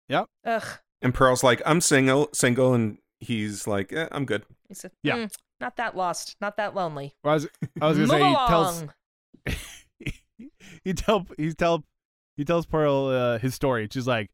Yep. 0.10 0.26
Ugh. 0.46 0.64
And 1.02 1.14
Pearl's 1.14 1.44
like, 1.44 1.62
I'm 1.66 1.80
single, 1.82 2.30
single, 2.34 2.74
and 2.74 2.98
he's 3.22 3.68
like, 3.68 3.94
eh, 3.94 4.08
I'm 4.12 4.26
good. 4.26 4.44
He 4.68 4.74
said, 4.74 4.92
Yeah. 5.04 5.16
"Mm, 5.18 5.34
not 5.62 5.76
that 5.78 5.96
lost, 5.96 6.36
not 6.42 6.58
that 6.58 6.74
lonely. 6.76 7.14
I 7.24 7.34
was, 7.36 7.48
I 7.82 7.88
was 7.88 7.98
gonna 7.98 8.08
say 8.10 8.28
he 8.28 8.36
tells 8.48 8.84
he 10.84 10.94
tell 10.94 11.28
he 11.38 11.54
tell 11.54 11.84
he 12.38 12.46
tells 12.46 12.66
Pearl 12.66 13.06
uh, 13.08 13.38
his 13.40 13.54
story. 13.56 13.88
She's 13.92 14.08
like, 14.08 14.30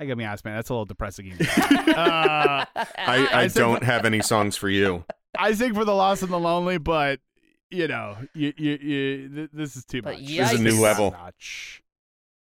I 0.00 0.06
gotta 0.06 0.16
be 0.16 0.24
honest, 0.24 0.44
man, 0.44 0.56
that's 0.56 0.70
a 0.70 0.72
little 0.72 0.84
depressing. 0.84 1.32
uh, 1.70 2.64
I, 2.66 2.66
I, 2.96 3.28
I 3.32 3.48
don't 3.48 3.82
have 3.82 4.04
any 4.04 4.20
songs 4.20 4.56
for 4.56 4.68
you. 4.68 5.04
I 5.38 5.52
sing 5.54 5.74
for 5.74 5.84
the 5.84 5.94
lost 5.94 6.22
and 6.22 6.32
the 6.32 6.38
lonely, 6.38 6.78
but 6.78 7.20
you 7.70 7.88
know, 7.88 8.16
you 8.34 8.52
you, 8.56 8.72
you 8.72 9.28
th- 9.28 9.50
this 9.52 9.76
is 9.76 9.84
too 9.84 10.02
But 10.02 10.14
much. 10.14 10.26
This 10.26 10.52
is 10.52 10.60
a 10.60 10.62
new 10.62 10.80
level. 10.80 11.12
Much. 11.12 11.82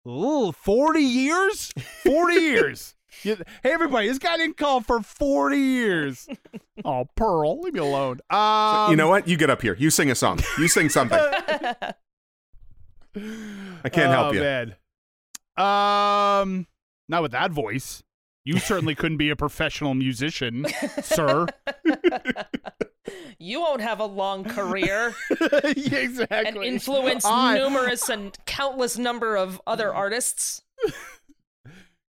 Ooh, 0.07 0.53
40 0.53 1.01
years? 1.01 1.73
40 2.03 2.33
years. 2.35 2.95
You- 3.23 3.35
hey, 3.63 3.71
everybody, 3.71 4.07
this 4.07 4.19
guy 4.19 4.37
didn't 4.37 4.57
call 4.57 4.81
for 4.81 5.01
40 5.01 5.57
years. 5.57 6.27
Oh, 6.85 7.07
Pearl, 7.15 7.59
leave 7.61 7.73
me 7.73 7.79
alone. 7.79 8.19
Um, 8.29 8.91
you 8.91 8.95
know 8.95 9.09
what? 9.09 9.27
You 9.27 9.35
get 9.37 9.49
up 9.49 9.61
here. 9.61 9.75
You 9.77 9.89
sing 9.89 10.11
a 10.11 10.15
song. 10.15 10.39
You 10.57 10.67
sing 10.67 10.89
something. 10.89 11.19
I 11.19 11.93
can't 13.89 14.11
help 14.11 14.27
oh, 14.27 14.31
you. 14.33 14.41
Man. 14.41 14.75
Um, 15.57 16.67
not 17.09 17.21
with 17.21 17.31
that 17.31 17.51
voice. 17.51 18.03
You 18.45 18.59
certainly 18.59 18.95
couldn't 18.95 19.17
be 19.17 19.29
a 19.29 19.35
professional 19.35 19.93
musician, 19.93 20.65
sir. 21.03 21.47
you 23.39 23.59
won't 23.59 23.81
have 23.81 23.99
a 23.99 24.05
long 24.05 24.43
career 24.45 25.13
exactly. 25.63 26.37
and 26.47 26.57
influence 26.63 27.25
I- 27.25 27.57
numerous 27.57 28.07
and 28.09 28.37
countless 28.45 28.97
number 28.97 29.35
of 29.35 29.61
other 29.67 29.93
artists. 29.93 30.61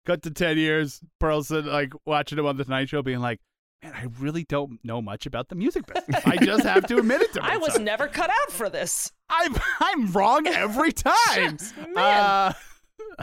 Cut 0.06 0.22
to 0.24 0.32
10 0.32 0.57
years. 0.57 1.02
Pearlson, 1.19 1.65
like, 1.65 1.91
watching 2.06 2.38
him 2.40 2.45
on 2.45 2.56
the 2.57 2.64
Tonight 2.64 2.90
Show, 2.90 3.02
being 3.02 3.19
like, 3.19 3.40
man, 3.84 3.94
I 3.94 4.06
really 4.19 4.44
don't 4.44 4.80
know 4.84 5.02
much 5.02 5.26
about 5.26 5.49
the 5.49 5.56
music 5.56 5.86
business. 5.91 6.22
I 6.26 6.38
just 6.38 6.64
have 6.64 6.88
to 6.88 6.98
admit 6.98 7.22
it 7.22 7.34
to 7.34 7.41
myself. 7.41 7.56
I 7.64 7.65
was 7.65 7.80
never 7.80 8.07
cut 8.07 8.30
out 8.30 8.52
for 8.52 8.69
this. 8.69 9.11
I'm, 9.30 9.56
I'm 9.80 10.11
wrong 10.11 10.48
every 10.48 10.91
time. 10.94 11.14
Yes, 11.36 11.74
man. 11.94 11.98
Uh, 11.98 12.53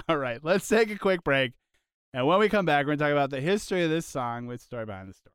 all 0.08 0.18
right, 0.18 0.40
let's 0.42 0.68
take 0.68 0.90
a 0.90 0.98
quick 0.98 1.24
break. 1.24 1.52
And 2.14 2.28
when 2.28 2.38
we 2.38 2.48
come 2.48 2.64
back, 2.64 2.86
we're 2.86 2.94
going 2.94 2.98
to 2.98 3.04
talk 3.06 3.12
about 3.12 3.30
the 3.30 3.40
history 3.40 3.82
of 3.82 3.90
this 3.90 4.06
song 4.06 4.46
with 4.46 4.60
Story 4.60 4.86
Behind 4.86 5.08
the 5.08 5.14
Story. 5.14 5.32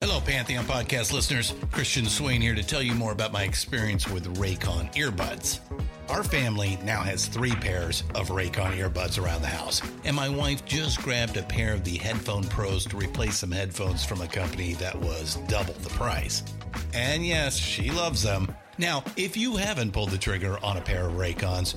Hello, 0.00 0.22
Pantheon 0.22 0.64
podcast 0.64 1.12
listeners. 1.12 1.52
Christian 1.70 2.06
Swain 2.06 2.40
here 2.40 2.54
to 2.54 2.62
tell 2.62 2.80
you 2.80 2.94
more 2.94 3.12
about 3.12 3.30
my 3.30 3.42
experience 3.42 4.08
with 4.08 4.38
Raycon 4.38 4.90
earbuds. 4.94 5.60
Our 6.08 6.24
family 6.24 6.78
now 6.82 7.02
has 7.02 7.26
three 7.26 7.54
pairs 7.54 8.04
of 8.14 8.28
Raycon 8.28 8.74
earbuds 8.78 9.22
around 9.22 9.42
the 9.42 9.48
house, 9.48 9.82
and 10.04 10.16
my 10.16 10.30
wife 10.30 10.64
just 10.64 11.02
grabbed 11.02 11.36
a 11.36 11.42
pair 11.42 11.74
of 11.74 11.84
the 11.84 11.98
Headphone 11.98 12.44
Pros 12.44 12.86
to 12.86 12.96
replace 12.96 13.36
some 13.36 13.52
headphones 13.52 14.02
from 14.02 14.22
a 14.22 14.26
company 14.26 14.72
that 14.74 14.98
was 14.98 15.36
double 15.46 15.74
the 15.74 15.90
price. 15.90 16.42
And 16.94 17.26
yes, 17.26 17.54
she 17.54 17.90
loves 17.90 18.22
them. 18.22 18.54
Now, 18.78 19.04
if 19.18 19.36
you 19.36 19.56
haven't 19.56 19.92
pulled 19.92 20.10
the 20.10 20.18
trigger 20.18 20.58
on 20.64 20.78
a 20.78 20.82
pair 20.82 21.06
of 21.06 21.14
Raycons, 21.14 21.76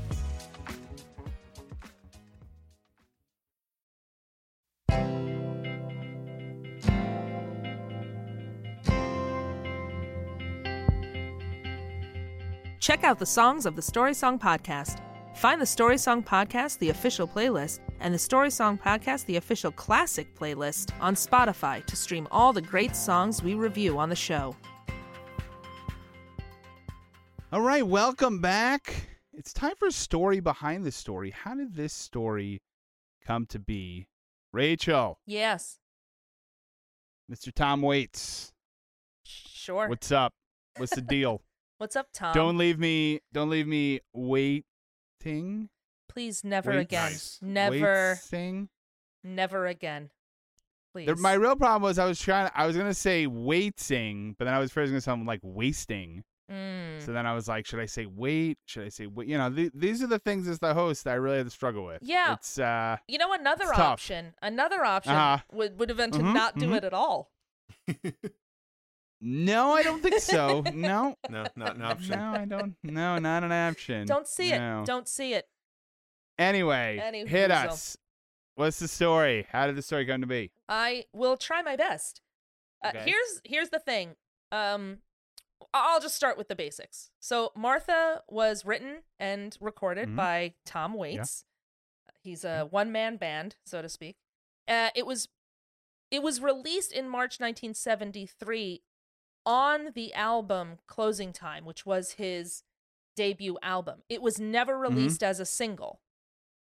Check 12.81 13.03
out 13.03 13.19
the 13.19 13.25
songs 13.27 13.67
of 13.67 13.75
the 13.75 13.81
Story 13.81 14.13
Song 14.15 14.39
Podcast. 14.39 15.01
Find 15.35 15.61
the 15.61 15.65
Story 15.67 15.99
Song 15.99 16.23
Podcast, 16.23 16.79
the 16.79 16.89
official 16.89 17.27
playlist, 17.27 17.79
and 17.99 18.11
the 18.11 18.17
Story 18.17 18.49
Song 18.49 18.75
Podcast, 18.75 19.27
the 19.27 19.37
official 19.37 19.71
classic 19.71 20.35
playlist 20.35 20.91
on 20.99 21.13
Spotify 21.13 21.85
to 21.85 21.95
stream 21.95 22.27
all 22.31 22.51
the 22.51 22.61
great 22.61 22.95
songs 22.95 23.43
we 23.43 23.53
review 23.53 23.99
on 23.99 24.09
the 24.09 24.15
show. 24.15 24.55
All 27.53 27.61
right, 27.61 27.85
welcome 27.85 28.39
back. 28.39 29.09
It's 29.31 29.53
time 29.53 29.75
for 29.77 29.87
a 29.89 29.91
story 29.91 30.39
behind 30.39 30.83
the 30.83 30.91
story. 30.91 31.29
How 31.29 31.53
did 31.53 31.75
this 31.75 31.93
story 31.93 32.63
come 33.23 33.45
to 33.47 33.59
be? 33.59 34.07
Rachel, 34.51 35.19
Yes, 35.27 35.77
Mr. 37.31 37.53
Tom 37.53 37.81
Waits, 37.83 38.51
sure. 39.23 39.87
what's 39.87 40.11
up? 40.11 40.33
What's 40.77 40.95
the 40.95 41.01
deal? 41.01 41.43
What's 41.81 41.95
up, 41.95 42.09
Tom? 42.13 42.35
don't 42.35 42.59
leave 42.59 42.77
me. 42.77 43.21
Don't 43.33 43.49
leave 43.49 43.65
me 43.65 44.01
waiting. 44.13 45.69
Please 46.07 46.43
never 46.43 46.69
Wait- 46.69 46.79
again. 46.81 47.11
Nice. 47.11 47.39
Never, 47.41 48.19
Waiting. 48.31 48.69
never 49.23 49.65
again. 49.65 50.11
Please. 50.93 51.09
My 51.17 51.33
real 51.33 51.55
problem 51.55 51.81
was 51.81 51.97
I 51.97 52.05
was 52.05 52.19
trying. 52.21 52.51
I 52.53 52.67
was 52.67 52.77
gonna 52.77 52.93
say 52.93 53.25
waiting, 53.25 54.35
but 54.37 54.45
then 54.45 54.53
I 54.53 54.59
was 54.59 54.71
first 54.71 54.91
gonna 54.91 55.01
sound 55.01 55.25
like 55.25 55.39
wasting. 55.41 56.23
Mm. 56.51 57.01
So 57.03 57.13
then 57.13 57.25
I 57.25 57.33
was 57.33 57.47
like, 57.47 57.65
should 57.65 57.79
I 57.79 57.87
say 57.87 58.05
wait? 58.05 58.59
Should 58.67 58.83
I 58.83 58.89
say 58.89 59.07
wait? 59.07 59.27
You 59.27 59.39
know, 59.39 59.49
th- 59.49 59.71
these 59.73 60.03
are 60.03 60.07
the 60.07 60.19
things 60.19 60.47
as 60.47 60.59
the 60.59 60.75
host 60.75 61.05
that 61.05 61.11
I 61.13 61.15
really 61.15 61.37
have 61.37 61.47
to 61.47 61.49
struggle 61.49 61.83
with. 61.85 62.03
Yeah. 62.03 62.33
It's 62.33 62.59
uh. 62.59 62.97
You 63.07 63.17
know, 63.17 63.33
another 63.33 63.63
It's 63.63 63.71
tough. 63.71 63.79
option. 63.93 64.35
Another 64.43 64.85
option 64.85 65.13
Uh-huh. 65.15 65.43
would 65.51 65.79
would 65.79 65.89
have 65.89 65.97
been 65.97 66.11
to 66.11 66.19
Mhm, 66.19 66.33
not 66.35 66.57
do 66.59 66.67
mhm. 66.69 66.77
it 66.77 66.83
at 66.83 66.93
all. 66.93 67.31
No, 69.21 69.71
I 69.73 69.83
don't 69.83 70.01
think 70.01 70.19
so. 70.19 70.61
no. 70.73 71.15
No, 71.29 71.45
not 71.55 71.75
an 71.75 71.81
option. 71.83 72.19
No, 72.19 72.31
I 72.33 72.45
don't. 72.45 72.75
No, 72.83 73.17
not 73.19 73.43
an 73.43 73.51
option. 73.51 74.07
Don't 74.07 74.27
see 74.27 74.51
No. 74.51 74.81
it. 74.81 74.85
Don't 74.87 75.07
see 75.07 75.33
it. 75.33 75.47
Anyway, 76.39 76.99
Any 77.01 77.25
hit 77.27 77.51
whoozle. 77.51 77.67
us. 77.69 77.97
What's 78.55 78.79
the 78.79 78.87
story? 78.87 79.47
How 79.51 79.67
did 79.67 79.75
the 79.75 79.81
story 79.81 80.05
come 80.05 80.21
to 80.21 80.27
be? 80.27 80.51
I 80.67 81.05
will 81.13 81.37
try 81.37 81.61
my 81.61 81.75
best. 81.75 82.21
Uh, 82.83 82.89
Okay. 82.89 83.03
Here's 83.05 83.41
here's 83.45 83.69
the 83.69 83.79
thing. 83.79 84.15
Um, 84.51 84.99
I- 85.73 85.93
I'll 85.93 86.01
just 86.01 86.15
start 86.15 86.37
with 86.37 86.47
the 86.47 86.55
basics. 86.55 87.11
So 87.19 87.51
Martha 87.55 88.23
was 88.27 88.65
written 88.65 89.03
and 89.19 89.55
recorded 89.61 90.09
Mhm. 90.09 90.15
by 90.15 90.55
Tom 90.65 90.95
Waits. 90.95 91.45
Yeah. 92.07 92.13
He's 92.23 92.43
a 92.43 92.65
one 92.65 92.91
man 92.91 93.17
band, 93.17 93.55
so 93.65 93.81
to 93.81 93.89
speak. 93.89 94.17
Uh, 94.67 94.89
it 94.95 95.05
was 95.05 95.27
it 96.09 96.21
was 96.23 96.41
released 96.41 96.91
in 96.91 97.07
March 97.07 97.39
1973 97.39 98.81
on 99.45 99.91
the 99.95 100.13
album 100.13 100.79
Closing 100.87 101.33
Time, 101.33 101.65
which 101.65 101.85
was 101.85 102.13
his 102.13 102.63
debut 103.15 103.57
album. 103.61 104.03
It 104.09 104.21
was 104.21 104.39
never 104.39 104.77
released 104.77 105.23
as 105.23 105.39
a 105.39 105.45
single. 105.45 106.01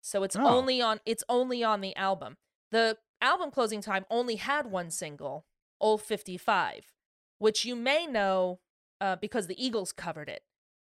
So 0.02 0.22
it's 0.22 0.36
Oh. 0.36 0.46
only 0.46 0.80
on 0.80 1.00
it's 1.04 1.24
only 1.28 1.64
on 1.64 1.80
the 1.80 1.94
album. 1.96 2.36
The 2.70 2.98
album 3.20 3.50
Closing 3.50 3.80
Time 3.80 4.04
only 4.10 4.36
had 4.36 4.66
one 4.70 4.90
single, 4.90 5.46
Old 5.80 6.02
55, 6.02 6.92
which 7.38 7.64
you 7.64 7.74
may 7.74 8.06
know 8.06 8.60
uh, 9.00 9.16
because 9.16 9.46
the 9.46 9.62
Eagles 9.62 9.92
covered 9.92 10.28
it. 10.28 10.42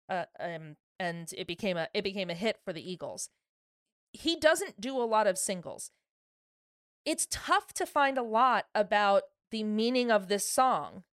Uh, 0.08 0.24
um, 0.40 0.76
and 0.98 1.32
it 1.36 1.46
became 1.46 1.76
a 1.76 1.88
it 1.94 2.02
became 2.02 2.30
a 2.30 2.34
hit 2.34 2.58
for 2.64 2.72
the 2.72 2.90
Eagles. 2.90 3.28
He 4.12 4.36
doesn't 4.36 4.80
do 4.80 4.96
a 5.00 5.04
lot 5.04 5.26
of 5.26 5.38
singles. 5.38 5.90
It's 7.04 7.26
tough 7.30 7.72
to 7.74 7.86
find 7.86 8.16
a 8.16 8.22
lot 8.22 8.66
about 8.74 9.22
the 9.50 9.64
meaning 9.64 10.10
of 10.10 10.28
this 10.28 10.48
song, 10.48 11.04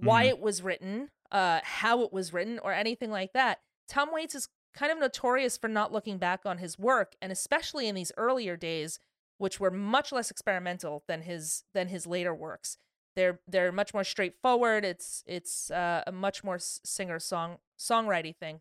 why 0.00 0.24
Mhm. 0.26 0.28
it 0.28 0.40
was 0.40 0.62
written, 0.62 1.10
uh, 1.30 1.60
how 1.62 2.02
it 2.02 2.12
was 2.12 2.32
written, 2.32 2.58
or 2.58 2.72
anything 2.72 3.10
like 3.10 3.32
that. 3.32 3.60
Tom 3.88 4.12
Waits 4.12 4.34
is 4.34 4.48
kind 4.72 4.92
of 4.92 4.98
notorious 4.98 5.56
for 5.56 5.68
not 5.68 5.92
looking 5.92 6.18
back 6.18 6.46
on 6.46 6.58
his 6.58 6.78
work, 6.78 7.14
and 7.20 7.32
especially 7.32 7.88
in 7.88 7.94
these 7.94 8.12
earlier 8.16 8.56
days, 8.56 9.00
which 9.38 9.58
were 9.58 9.70
much 9.70 10.12
less 10.12 10.30
experimental 10.30 11.02
than 11.06 11.22
his 11.22 11.64
than 11.72 11.88
his 11.88 12.06
later 12.06 12.34
works. 12.34 12.76
They're 13.16 13.40
they're 13.48 13.72
much 13.72 13.92
more 13.92 14.04
straightforward. 14.04 14.84
It's 14.84 15.24
it's 15.26 15.70
uh, 15.70 16.04
a 16.06 16.12
much 16.12 16.44
more 16.44 16.58
singer 16.58 17.18
song 17.18 17.58
songwriting 17.78 18.36
thing. 18.36 18.60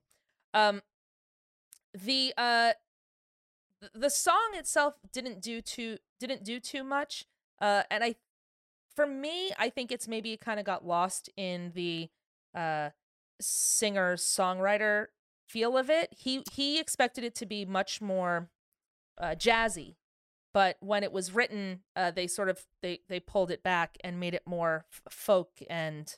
Um, 0.53 0.81
the 1.93 2.33
uh, 2.37 2.73
the 3.93 4.09
song 4.09 4.51
itself 4.53 4.95
didn't 5.11 5.41
do 5.41 5.61
too 5.61 5.97
didn't 6.19 6.43
do 6.43 6.59
too 6.59 6.83
much. 6.83 7.25
Uh, 7.59 7.83
and 7.91 8.03
I, 8.03 8.15
for 8.99 9.07
me, 9.07 9.51
I 9.57 9.69
think 9.69 9.93
it's 9.93 10.09
maybe 10.09 10.35
kind 10.35 10.59
of 10.59 10.65
got 10.65 10.85
lost 10.85 11.29
in 11.37 11.71
the 11.73 12.09
uh 12.53 12.89
singer 13.39 14.17
songwriter 14.17 15.05
feel 15.47 15.77
of 15.77 15.89
it. 15.89 16.09
He 16.17 16.43
he 16.51 16.81
expected 16.81 17.23
it 17.23 17.33
to 17.35 17.45
be 17.45 17.63
much 17.63 18.01
more 18.01 18.49
uh, 19.17 19.35
jazzy, 19.35 19.95
but 20.53 20.75
when 20.81 21.03
it 21.03 21.13
was 21.13 21.31
written, 21.31 21.79
uh, 21.95 22.11
they 22.11 22.27
sort 22.27 22.49
of 22.49 22.65
they 22.81 22.99
they 23.07 23.21
pulled 23.21 23.51
it 23.51 23.63
back 23.63 23.97
and 24.03 24.19
made 24.19 24.33
it 24.33 24.43
more 24.45 24.85
f- 24.91 25.13
folk 25.13 25.51
and 25.69 26.17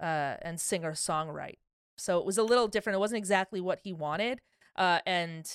uh, 0.00 0.36
and 0.40 0.58
singer 0.58 0.92
songwrite. 0.92 1.58
So 1.98 2.18
it 2.18 2.24
was 2.24 2.38
a 2.38 2.42
little 2.42 2.66
different. 2.66 2.96
It 2.96 3.00
wasn't 3.00 3.18
exactly 3.18 3.60
what 3.60 3.80
he 3.84 3.92
wanted, 3.92 4.40
uh, 4.74 5.00
and 5.04 5.46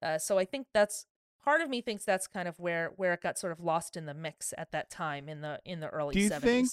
uh, 0.00 0.18
so 0.18 0.38
I 0.38 0.44
think 0.44 0.68
that's 0.72 1.06
part 1.44 1.60
of 1.60 1.68
me 1.68 1.80
thinks 1.80 2.04
that's 2.04 2.26
kind 2.26 2.48
of 2.48 2.58
where 2.58 2.92
where 2.96 3.12
it 3.12 3.20
got 3.22 3.38
sort 3.38 3.52
of 3.52 3.60
lost 3.60 3.96
in 3.96 4.06
the 4.06 4.14
mix 4.14 4.54
at 4.56 4.72
that 4.72 4.90
time 4.90 5.28
in 5.28 5.40
the 5.42 5.60
in 5.64 5.80
the 5.80 5.88
early 5.88 6.14
Do 6.14 6.20
you 6.20 6.30
70s. 6.30 6.40
think? 6.40 6.68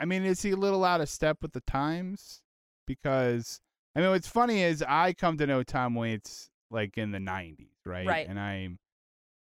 I 0.00 0.04
mean, 0.04 0.24
is 0.24 0.42
he 0.42 0.50
a 0.50 0.56
little 0.56 0.84
out 0.84 1.00
of 1.00 1.08
step 1.08 1.38
with 1.40 1.52
the 1.52 1.60
times? 1.62 2.42
Because 2.86 3.60
I 3.94 4.00
mean, 4.00 4.10
what's 4.10 4.28
funny 4.28 4.62
is 4.62 4.82
I 4.86 5.12
come 5.12 5.38
to 5.38 5.46
know 5.46 5.62
Tom 5.62 5.94
Waits 5.94 6.50
like 6.70 6.98
in 6.98 7.12
the 7.12 7.18
'90s, 7.18 7.68
right? 7.86 8.06
Right. 8.06 8.28
And 8.28 8.38
I'm, 8.38 8.78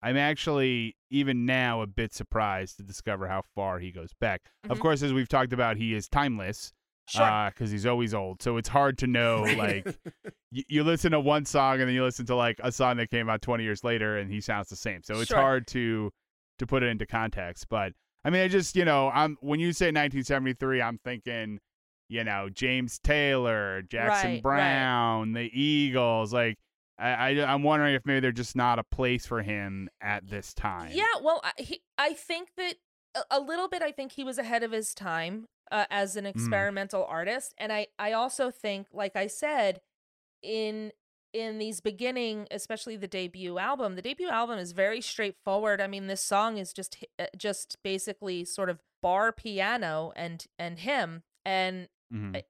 I'm 0.01 0.15
actually 0.17 0.95
even 1.09 1.45
now 1.45 1.81
a 1.81 1.87
bit 1.87 2.13
surprised 2.13 2.77
to 2.77 2.83
discover 2.83 3.27
how 3.27 3.41
far 3.55 3.79
he 3.79 3.91
goes 3.91 4.13
back. 4.19 4.41
Of 4.69 4.77
Mhm. 4.77 4.81
course, 4.81 5.01
as 5.01 5.11
we've 5.13 5.27
talked 5.27 5.51
about, 5.53 5.77
he 5.77 5.93
is 5.93 6.07
timeless. 6.07 6.71
Sure. 7.09 7.23
Uh, 7.23 7.49
because 7.49 7.71
he's 7.71 7.85
always 7.85 8.13
old. 8.13 8.41
So 8.41 8.57
it's 8.57 8.67
hard 8.69 8.97
to 8.99 9.07
know. 9.07 9.43
Like 9.57 9.87
you, 10.51 10.63
you 10.67 10.83
listen 10.83 11.11
to 11.11 11.19
one 11.19 11.45
song 11.45 11.79
and 11.79 11.87
then 11.87 11.93
you 11.95 12.03
listen 12.03 12.25
to 12.27 12.35
like 12.35 12.59
a 12.63 12.71
song 12.71 12.97
that 12.97 13.09
came 13.09 13.29
out 13.29 13.41
20 13.41 13.63
years 13.63 13.83
later 13.83 14.17
and 14.17 14.31
he 14.31 14.41
sounds 14.41 14.67
the 14.69 14.75
same. 14.75 15.01
So 15.03 15.19
it's 15.19 15.27
Sure. 15.29 15.37
hard 15.37 15.67
to 15.67 16.11
to 16.59 16.67
put 16.67 16.83
it 16.83 16.87
into 16.87 17.05
context. 17.05 17.67
But 17.69 17.93
I 18.25 18.29
mean, 18.29 18.41
I 18.41 18.47
just 18.49 18.75
you 18.75 18.83
know, 18.85 19.09
I'm 19.13 19.37
when 19.41 19.59
you 19.59 19.71
say 19.73 19.85
1973, 19.87 20.81
I'm 20.81 20.97
thinking, 21.03 21.59
you 22.09 22.23
know, 22.23 22.49
James 22.49 22.99
Taylor, 22.99 23.83
Jackson 23.83 24.29
Right, 24.29 24.33
right. 24.35 24.43
Brown, 24.43 25.33
the 25.33 25.49
Eagles. 25.53 26.33
Like 26.33 26.57
I, 26.99 27.09
I 27.39 27.53
I'm 27.53 27.63
wondering 27.63 27.95
if 27.95 28.05
maybe 28.05 28.19
they're 28.19 28.31
just 28.31 28.55
not 28.55 28.79
a 28.79 28.83
place 28.83 29.25
for 29.25 29.41
him 29.43 29.87
at 30.01 30.29
this 30.29 30.53
time. 30.53 30.91
Yeah, 30.93 31.05
well, 31.21 31.39
I, 31.43 31.51
he, 31.57 31.81
I 31.97 32.13
think 32.13 32.49
that 32.57 32.73
a, 33.15 33.21
a 33.31 33.39
little 33.39 33.67
bit. 33.69 33.81
I 33.81 33.91
think 33.91 34.11
he 34.13 34.23
was 34.23 34.37
ahead 34.37 34.63
of 34.63 34.71
his 34.71 34.93
time 34.93 35.45
uh, 35.71 35.85
as 35.89 36.15
Mm. 36.15 36.19
an 36.19 36.25
experimental 36.27 37.05
artist, 37.05 37.53
and 37.57 37.71
I, 37.73 37.87
I 37.99 38.11
also 38.13 38.51
think, 38.51 38.87
like 38.93 39.15
I 39.15 39.27
said, 39.27 39.81
in 40.41 40.91
in 41.33 41.57
these 41.59 41.81
beginning, 41.81 42.47
especially 42.51 42.95
the 42.95 43.07
debut 43.07 43.57
album, 43.59 43.95
the 43.95 44.01
debut 44.01 44.29
album 44.29 44.57
is 44.57 44.71
very 44.71 45.01
straightforward. 45.01 45.81
I 45.81 45.87
mean, 45.87 46.07
this 46.07 46.21
song 46.21 46.57
is 46.57 46.73
just 46.73 47.03
uh, 47.19 47.25
just 47.35 47.77
basically 47.83 48.45
sort 48.45 48.69
of 48.69 48.79
bar 49.01 49.31
piano 49.31 50.13
and 50.15 50.45
and 50.57 50.79
him, 50.79 51.23
and 51.45 51.89
Mhm. 52.13 52.35
I, 52.35 52.43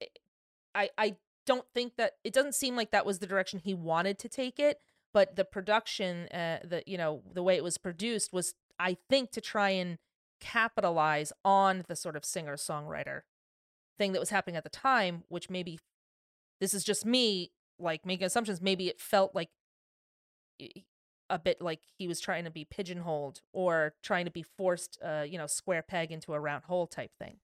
I 0.75 0.89
I 0.97 1.15
don't 1.45 1.65
think 1.73 1.95
that 1.95 2.17
it 2.23 2.33
doesn't 2.33 2.55
seem 2.55 2.75
like 2.75 2.91
that 2.91 3.05
was 3.05 3.19
the 3.19 3.27
direction 3.27 3.59
he 3.59 3.73
wanted 3.73 4.19
to 4.19 4.27
take 4.29 4.59
it 4.59 4.81
but 5.13 5.37
the 5.37 5.45
production 5.45 6.27
uh 6.27 6.59
the 6.61 6.83
you 6.85 6.97
know 6.97 7.23
the 7.33 7.41
way 7.41 7.55
it 7.55 7.63
was 7.63 7.77
produced 7.77 8.33
was 8.33 8.53
i 8.77 8.97
think 9.09 9.31
to 9.31 9.39
try 9.39 9.69
and 9.69 9.97
capitalize 10.39 11.33
on 11.43 11.83
the 11.87 11.95
sort 11.95 12.15
of 12.15 12.23
singer 12.25 12.55
songwriter 12.55 13.21
thing 13.97 14.11
that 14.13 14.19
was 14.19 14.29
happening 14.29 14.55
at 14.55 14.63
the 14.63 14.69
time 14.69 15.23
which 15.27 15.49
maybe 15.49 15.79
this 16.59 16.73
is 16.73 16.83
just 16.83 17.05
me 17.05 17.51
like 17.79 18.05
making 18.05 18.25
assumptions 18.25 18.61
maybe 18.61 18.87
it 18.87 18.99
felt 18.99 19.33
like 19.35 19.49
a 21.29 21.37
bit 21.39 21.61
like 21.61 21.81
he 21.97 22.07
was 22.07 22.19
trying 22.19 22.45
to 22.45 22.49
be 22.51 22.65
pigeonholed 22.65 23.41
or 23.53 23.93
trying 24.01 24.25
to 24.25 24.31
be 24.31 24.41
forced 24.43 24.97
uh 25.03 25.23
you 25.27 25.37
know 25.37 25.47
square 25.47 25.81
peg 25.81 26.11
into 26.11 26.33
a 26.33 26.39
round 26.39 26.63
hole 26.65 26.87
type 26.87 27.11
thing 27.19 27.37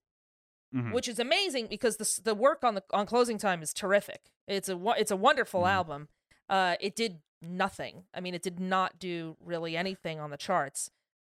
Mhm. 0.73 0.91
which 0.91 1.07
is 1.07 1.19
amazing 1.19 1.67
because 1.67 1.97
the 1.97 2.21
the 2.23 2.33
work 2.33 2.63
on 2.63 2.73
the 2.75 2.83
on 2.91 3.05
closing 3.05 3.37
time 3.37 3.61
is 3.61 3.73
terrific. 3.75 4.31
It's 4.47 4.69
a 4.69 4.93
it's 4.97 5.11
a 5.11 5.15
wonderful 5.15 5.61
Mhm. 5.61 5.69
album. 5.69 6.09
Uh, 6.49 6.77
it 6.79 6.95
did 6.95 7.21
nothing. 7.43 8.05
I 8.11 8.21
mean, 8.21 8.33
it 8.33 8.41
did 8.41 8.59
not 8.59 8.97
do 8.97 9.37
really 9.39 9.77
anything 9.77 10.19
on 10.19 10.31
the 10.31 10.37
charts. 10.37 10.89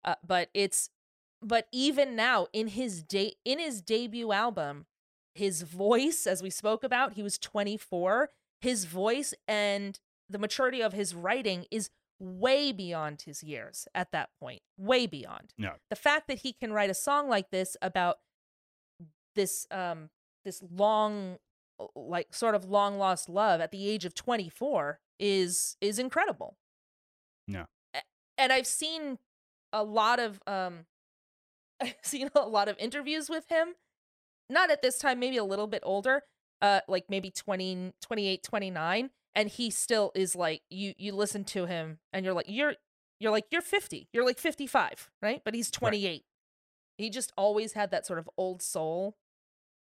Uh, 0.04 0.16
but 0.26 0.50
it's 0.54 0.90
but 1.42 1.66
even 1.72 2.16
now 2.16 2.46
in 2.52 2.68
his 2.68 3.02
day 3.02 3.34
in 3.44 3.58
his 3.58 3.80
debut 3.82 4.32
album, 4.32 4.86
his 5.34 5.62
voice, 5.62 6.26
as 6.26 6.42
we 6.42 6.50
spoke 6.50 6.82
about, 6.84 7.12
he 7.14 7.22
was 7.22 7.38
24. 7.38 8.30
His 8.60 8.84
voice 8.86 9.34
and 9.46 9.98
the 10.28 10.38
maturity 10.38 10.82
of 10.82 10.92
his 10.92 11.14
writing 11.14 11.66
is 11.70 11.90
way 12.20 12.72
beyond 12.72 13.22
his 13.22 13.44
years 13.44 13.86
at 13.94 14.10
that 14.10 14.30
point. 14.40 14.60
Way 14.76 15.06
beyond 15.06 15.54
No. 15.56 15.74
the 15.90 15.96
fact 15.96 16.26
that 16.26 16.40
he 16.40 16.52
can 16.52 16.72
write 16.72 16.90
a 16.90 16.94
song 16.94 17.28
like 17.28 17.50
this 17.50 17.76
about 17.80 18.18
this 19.36 19.66
um 19.70 20.10
this 20.44 20.62
long 20.74 21.38
like 21.94 22.34
sort 22.34 22.56
of 22.56 22.64
long 22.64 22.98
lost 22.98 23.28
love 23.28 23.60
at 23.60 23.70
the 23.70 23.88
age 23.88 24.04
of 24.04 24.12
24 24.14 24.98
is 25.20 25.76
is 25.80 26.00
incredible 26.00 26.56
Yeah. 27.46 27.66
A- 27.94 28.02
and 28.36 28.52
i've 28.52 28.66
seen 28.66 29.18
a 29.72 29.84
lot 29.84 30.18
of 30.18 30.40
um 30.48 30.86
i've 31.80 31.94
seen 32.02 32.30
a 32.34 32.40
lot 32.40 32.68
of 32.68 32.76
interviews 32.78 33.28
with 33.28 33.48
him. 33.48 33.74
Not 34.50 34.70
at 34.70 34.80
this 34.82 34.98
time 34.98 35.18
maybe 35.18 35.36
a 35.36 35.44
little 35.44 35.66
bit 35.66 35.82
older 35.84 36.22
uh 36.62 36.80
like 36.88 37.04
maybe 37.08 37.30
20 37.30 37.92
28 38.00 38.42
29 38.42 39.10
and 39.34 39.48
he 39.48 39.70
still 39.70 40.10
is 40.14 40.34
like 40.34 40.62
you 40.70 40.94
you 40.96 41.12
listen 41.12 41.44
to 41.44 41.66
him 41.66 41.98
and 42.12 42.24
you're 42.24 42.34
like 42.34 42.46
you're 42.48 42.74
you're 43.20 43.30
like 43.30 43.44
you're 43.50 43.60
50 43.62 44.08
you're 44.12 44.24
like 44.24 44.38
55 44.38 45.10
right? 45.22 45.42
But 45.44 45.54
he's 45.54 45.70
28 45.70 46.24
he 46.96 47.10
just 47.10 47.32
always 47.36 47.74
had 47.74 47.90
that 47.92 48.06
sort 48.06 48.18
of 48.18 48.28
old 48.36 48.60
soul 48.62 49.16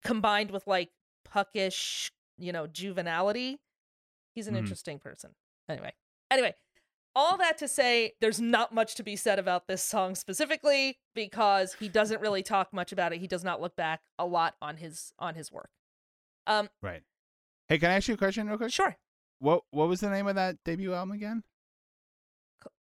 combined 0.04 0.50
with 0.50 0.66
like 0.66 0.90
puckish 1.24 2.10
you 2.38 2.52
know 2.52 2.66
juvenility. 2.66 3.58
He's 4.34 4.46
an 4.46 4.54
Mhm. 4.54 4.58
interesting 4.58 4.98
person. 4.98 5.34
Anyway 5.68 5.92
anyway 6.30 6.54
all 7.16 7.37
that 7.39 7.59
to 7.59 7.66
say 7.69 8.12
there's 8.20 8.41
not 8.41 8.73
much 8.73 8.95
to 8.95 9.03
be 9.03 9.16
said 9.16 9.39
about 9.39 9.66
this 9.66 9.82
song 9.82 10.15
specifically 10.15 10.99
because 11.15 11.74
he 11.74 11.89
doesn't 11.89 12.20
really 12.20 12.43
talk 12.43 12.73
much 12.73 12.93
about 12.93 13.12
it 13.12 13.19
he 13.20 13.27
does 13.27 13.43
not 13.45 13.61
look 13.61 13.74
back 13.77 14.01
a 14.19 14.24
lot 14.27 14.55
on 14.62 14.77
his 14.77 15.12
on 15.19 15.35
his 15.35 15.51
work 15.51 15.70
um 16.47 16.69
Right. 16.82 17.03
Hey, 17.69 17.78
can 17.78 17.91
I 17.91 17.95
ask 17.95 18.09
you 18.09 18.15
a 18.15 18.16
question 18.16 18.49
real 18.49 18.57
quick? 18.59 18.73
sure 18.73 18.97
What 19.39 19.62
What 19.70 19.89
was 19.89 20.01
the 20.01 20.11
name 20.11 20.27
of 20.27 20.35
that 20.37 20.57
debut 20.65 20.93
album 20.95 21.12
again? 21.12 21.43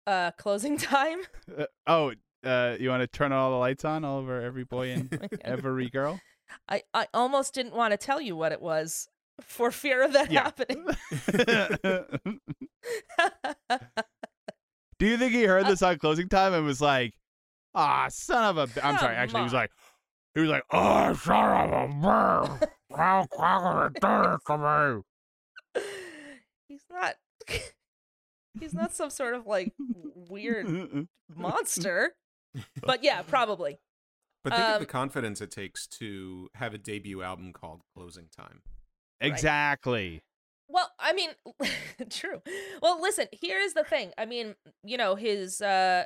uh 0.08 0.32
closing 0.32 0.78
time 0.96 1.20
Uh, 1.58 1.66
oh, 1.88 2.14
uh, 2.44 2.76
you 2.80 2.90
want 2.90 3.02
to 3.02 3.08
turn 3.08 3.32
all 3.32 3.52
the 3.52 3.58
lights 3.58 3.86
on 3.86 4.04
all 4.04 4.18
over 4.18 4.42
every 4.42 4.64
boy 4.64 4.92
and 4.92 5.30
every 5.42 5.90
girl? 5.90 6.20
i 6.68 6.82
i 6.94 7.08
almost 7.14 7.54
didn't 7.54 7.74
want 7.76 7.92
to 7.92 7.98
tell 7.98 8.20
you 8.20 8.36
what 8.36 8.52
it 8.52 8.62
was 8.62 9.08
for 9.45 9.72
fear 9.72 10.03
of 10.03 10.13
that 10.13 10.31
Yeah. 10.31 10.43
happening 10.43 10.85
Do 14.99 15.07
you 15.07 15.18
think 15.18 15.34
he 15.34 15.43
heard 15.43 15.65
Uh, 15.65 15.69
this 15.69 15.81
on 15.81 15.97
closing 15.97 16.30
time 16.30 16.53
and 16.53 16.65
was 16.65 16.80
like, 16.81 17.15
"Ah, 17.73 18.07
son 18.09 18.43
of 18.45 18.57
a"? 18.57 18.68
b-" 18.68 18.81
I'm 18.81 18.97
sorry. 18.99 19.15
Come 19.15 19.23
Actually, 19.23 19.39
he 19.39 19.43
was 19.45 19.53
like, 19.53 19.72
he 20.35 20.41
was 20.41 20.49
like, 20.49 20.63
"Oh, 20.72 21.13
son 21.15 21.72
of 21.72 21.72
a 21.72 21.88
bitch! 21.93 22.69
How 22.95 23.26
could 23.31 23.41
you 23.41 23.89
do 23.99 24.30
this 24.31 24.43
to 25.73 25.81
he's 26.68 26.84
not 26.91 27.15
he's 28.59 28.73
not 28.73 28.93
some 28.93 29.09
sort 29.09 29.34
of 29.34 29.47
like 29.47 29.73
weird 30.30 31.07
monster 31.34 32.13
but 32.85 33.03
yeah 33.03 33.22
probably 33.23 33.80
But 34.43 34.53
think 34.53 34.68
of 34.68 34.76
Um, 34.76 34.81
the 34.81 34.85
confidence 34.85 35.39
it 35.41 35.49
takes 35.51 35.88
to 35.88 36.49
have 36.55 36.73
a 36.73 36.77
debut 36.77 37.22
album 37.23 37.53
called 37.53 37.81
Closing 37.95 38.27
Time. 38.35 38.61
Exactly. 39.22 40.22
well 40.68 40.91
i 40.99 41.14
mean 41.14 41.30
true 42.10 42.41
well 42.81 43.02
listen 43.02 43.27
here's 43.31 43.73
the 43.73 43.84
thing 43.84 44.11
i 44.18 44.26
mean 44.26 44.56
you 44.84 44.98
know 44.98 45.15
his 45.15 45.61
uh 45.61 46.06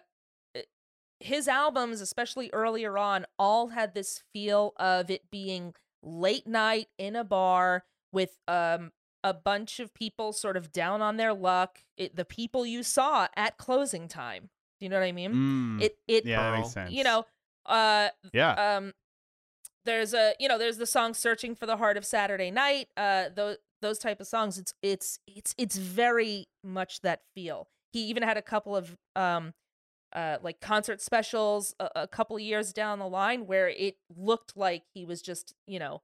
his 1.20 1.48
albums 1.48 2.02
especially 2.02 2.50
earlier 2.54 2.98
on 2.98 3.26
all 3.40 3.70
had 3.70 3.94
this 3.94 4.22
feel 4.34 4.74
of 4.78 5.10
it 5.10 5.30
being 5.32 5.74
late 6.04 6.46
night 6.46 6.88
in 6.98 7.16
a 7.16 7.24
bar 7.24 7.84
with 8.12 8.38
um 8.48 8.92
a 9.24 9.34
bunch 9.34 9.80
of 9.80 9.94
people 9.94 10.32
sort 10.34 10.56
of 10.58 10.72
down 10.72 11.02
on 11.02 11.18
their 11.18 11.34
luck 11.34 11.80
it, 11.98 12.16
the 12.16 12.26
people 12.26 12.66
you 12.66 12.84
saw 12.84 13.28
at 13.36 13.58
closing 13.58 14.08
time 14.08 14.50
do 14.80 14.86
you 14.86 14.90
know 14.90 15.00
what 15.00 15.06
i 15.06 15.12
mean 15.12 15.32
Mm, 15.34 15.82
it 15.82 15.98
it 16.08 16.26
yeah, 16.26 16.52
that 16.52 16.58
makes 16.60 16.74
sense. 16.74 16.92
you 16.92 17.04
know 17.04 17.26
uh 17.66 18.10
Yeah. 18.34 18.76
um 18.76 18.94
there's 19.86 20.14
a 20.14 20.34
you 20.40 20.48
know 20.48 20.58
there's 20.58 20.78
the 20.78 20.86
song 20.86 21.14
searching 21.14 21.56
for 21.56 21.66
the 21.66 21.78
heart 21.78 21.96
of 21.98 22.06
saturday 22.06 22.50
night 22.52 22.88
uh 22.98 23.26
those 23.34 23.58
those 23.82 24.00
type 24.00 24.20
of 24.20 24.26
songs. 24.28 24.58
It's 24.58 24.74
it's 24.82 25.20
it's 25.28 25.54
it's 25.58 25.78
very 25.78 26.48
much 26.64 27.02
that 27.02 27.22
feel. 27.36 27.68
He 27.94 28.06
even 28.08 28.24
had 28.24 28.36
a 28.38 28.42
couple 28.42 28.76
of 28.76 28.96
um 29.16 29.54
uh 30.14 30.38
like 30.42 30.60
concert 30.62 31.02
specials 31.02 31.76
a, 31.80 31.90
a 31.96 32.08
couple 32.08 32.36
of 32.36 32.42
years 32.42 32.74
down 32.74 33.00
the 33.00 33.08
line 33.08 33.46
where 33.46 33.70
it 33.70 33.98
looked 34.16 34.56
like 34.58 34.84
he 34.94 35.06
was 35.06 35.22
just 35.22 35.54
you 35.68 35.78
know 35.78 36.02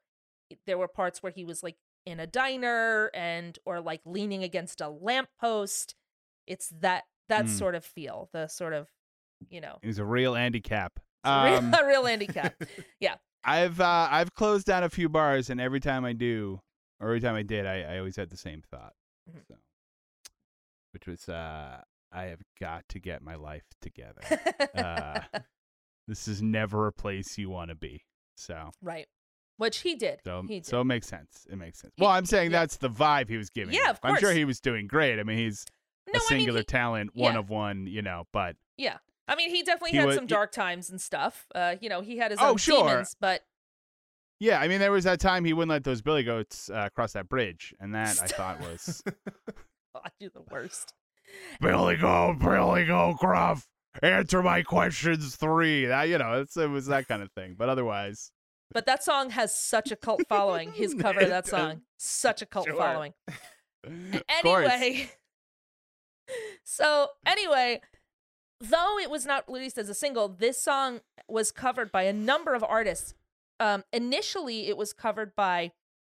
there 0.67 0.77
were 0.77 0.87
parts 0.87 1.23
where 1.23 1.31
he 1.31 1.43
was 1.45 1.63
like 1.63 1.77
in 2.05 2.19
a 2.19 2.27
diner 2.27 3.09
and 3.13 3.57
or 3.65 3.79
like 3.79 4.01
leaning 4.05 4.43
against 4.43 4.81
a 4.81 4.89
lamppost 4.89 5.95
it's 6.47 6.69
that 6.81 7.03
that 7.29 7.45
Mm. 7.45 7.49
sort 7.49 7.75
of 7.75 7.85
feel 7.85 8.29
the 8.33 8.47
sort 8.47 8.73
of 8.73 8.89
you 9.49 9.61
know 9.61 9.77
He 9.81 9.87
was 9.87 9.97
a 9.99 10.05
real 10.05 10.35
Andy 10.35 10.59
Capp. 10.59 10.99
a 11.23 11.45
real- 11.45 11.57
Um, 11.59 11.73
a 11.79 11.87
real 11.87 12.05
handicap 12.05 12.55
I've 13.43 13.80
uh, 13.80 14.07
I've 14.11 14.34
closed 14.34 14.65
down 14.68 14.84
a 14.84 14.89
few 14.89 15.09
bars, 15.09 15.49
and 15.49 15.59
every 15.59 15.80
time 15.80 16.05
I 16.05 16.13
do, 16.13 16.61
or 16.99 17.07
every 17.09 17.22
time 17.22 17.35
I 17.35 17.43
did, 17.43 17.65
I, 17.65 17.81
I 17.81 17.97
always 17.97 18.15
had 18.15 18.30
the 18.30 18.38
same 18.38 18.61
thought. 18.69 18.93
Mhm. 19.30 19.41
So, 19.47 19.55
which 20.93 21.07
was, 21.07 21.27
uh, 21.30 21.81
I 22.11 22.23
have 22.26 22.41
got 22.59 22.88
to 22.89 22.99
get 22.99 23.22
my 23.22 23.35
life 23.35 23.63
together. 23.81 24.22
Uh, 24.76 25.22
this 26.07 26.27
is 26.27 26.41
never 26.41 26.88
a 26.88 26.91
place 26.91 27.38
you 27.38 27.49
want 27.49 27.69
to 27.69 27.76
be. 27.76 28.03
So, 28.35 28.72
right. 28.81 29.07
Which 29.57 29.80
he 29.80 29.95
did. 29.95 30.19
so, 30.23 30.41
he 30.47 30.55
did. 30.55 30.65
so 30.65 30.81
it 30.81 30.85
makes 30.85 31.07
sense. 31.07 31.45
It 31.49 31.55
makes 31.57 31.80
sense. 31.80 31.93
He- 31.95 32.01
Well, 32.03 32.11
I'm 32.11 32.26
saying 32.26 32.51
yeah. 32.51 32.59
that's 32.59 32.77
the 32.77 32.89
vibe 32.89 33.30
he 33.30 33.38
was 33.38 33.49
giving. 33.49 33.73
Yeah, 33.76 33.91
of 33.91 33.99
I'm 34.03 34.18
sure 34.18 34.31
he 34.34 34.43
was 34.45 34.59
doing 34.59 34.88
great. 34.88 35.19
I 35.19 35.23
mean, 35.23 35.38
he's 35.38 35.65
no, 36.11 36.18
a 36.18 36.22
singular 36.22 36.59
I 36.59 36.61
mean, 36.61 36.65
talent, 36.65 37.11
one 37.15 37.34
yeah. 37.34 37.39
of 37.39 37.49
one, 37.49 37.85
you 37.88 38.01
know. 38.01 38.26
But 38.34 38.55
yeah. 38.77 38.97
I 39.31 39.35
mean, 39.35 39.49
he 39.49 39.63
definitely 39.63 39.91
He 39.91 39.97
had 39.97 40.07
was- 40.07 40.15
some 40.15 40.27
dark 40.27 40.51
times 40.51 40.89
and 40.89 40.99
stuff. 40.99 41.47
Uh, 41.55 41.75
you 41.79 41.87
know, 41.89 42.01
he 42.01 42.17
had 42.17 42.31
his 42.31 42.39
Oh, 42.41 42.49
own 42.51 42.57
sure. 42.57 42.87
demons, 42.87 43.15
but 43.19 43.41
yeah, 44.39 44.59
I 44.59 44.67
mean, 44.67 44.79
there 44.79 44.91
was 44.91 45.05
that 45.05 45.19
time 45.19 45.45
he 45.45 45.53
wouldn't 45.53 45.69
let 45.69 45.83
those 45.83 46.01
billy 46.01 46.23
goats 46.23 46.69
uh, 46.69 46.89
cross 46.89 47.13
that 47.13 47.29
bridge, 47.29 47.73
and 47.79 47.93
that 47.95 48.19
I 48.21 48.27
thought 48.27 48.59
was 48.61 49.01
God, 49.93 50.11
you're 50.19 50.31
the 50.31 50.41
worst. 50.51 50.93
Billy 51.61 51.95
Goat, 51.95 52.39
Billy 52.39 52.85
Goat, 52.85 53.17
Gruff. 53.19 53.67
Answer 54.01 54.41
my 54.43 54.63
questions 54.63 55.35
three. 55.37 55.85
That 55.85 56.09
you 56.09 56.17
know, 56.17 56.41
it's, 56.41 56.57
it 56.57 56.69
was 56.69 56.87
that 56.87 57.07
kind 57.07 57.21
of 57.21 57.31
thing. 57.31 57.55
But 57.57 57.69
otherwise, 57.69 58.31
but 58.73 58.85
that 58.85 59.03
song 59.03 59.29
has 59.31 59.55
such 59.57 59.91
a 59.91 59.95
cult 59.95 60.23
following. 60.27 60.71
His 60.75 60.93
cover 60.93 61.21
of 61.21 61.29
that 61.29 61.47
song, 61.47 61.81
such 61.97 62.41
a 62.41 62.45
cult 62.45 62.67
Sure. 62.67 62.75
following. 62.77 63.13
Anyway, 64.29 65.09
so 66.63 67.07
anyway, 67.25 67.81
though 68.61 68.97
it 68.99 69.09
was 69.09 69.25
not 69.25 69.43
released 69.51 69.77
as 69.77 69.89
a 69.89 69.93
single, 69.93 70.27
this 70.29 70.61
song 70.61 71.01
was 71.27 71.51
covered 71.51 71.91
by 71.91 72.03
a 72.03 72.13
number 72.13 72.53
of 72.53 72.63
artists. 72.63 73.13
Um, 73.59 73.83
initially, 73.91 74.67
it 74.67 74.77
was 74.77 74.93
covered 74.93 75.35
by 75.35 75.71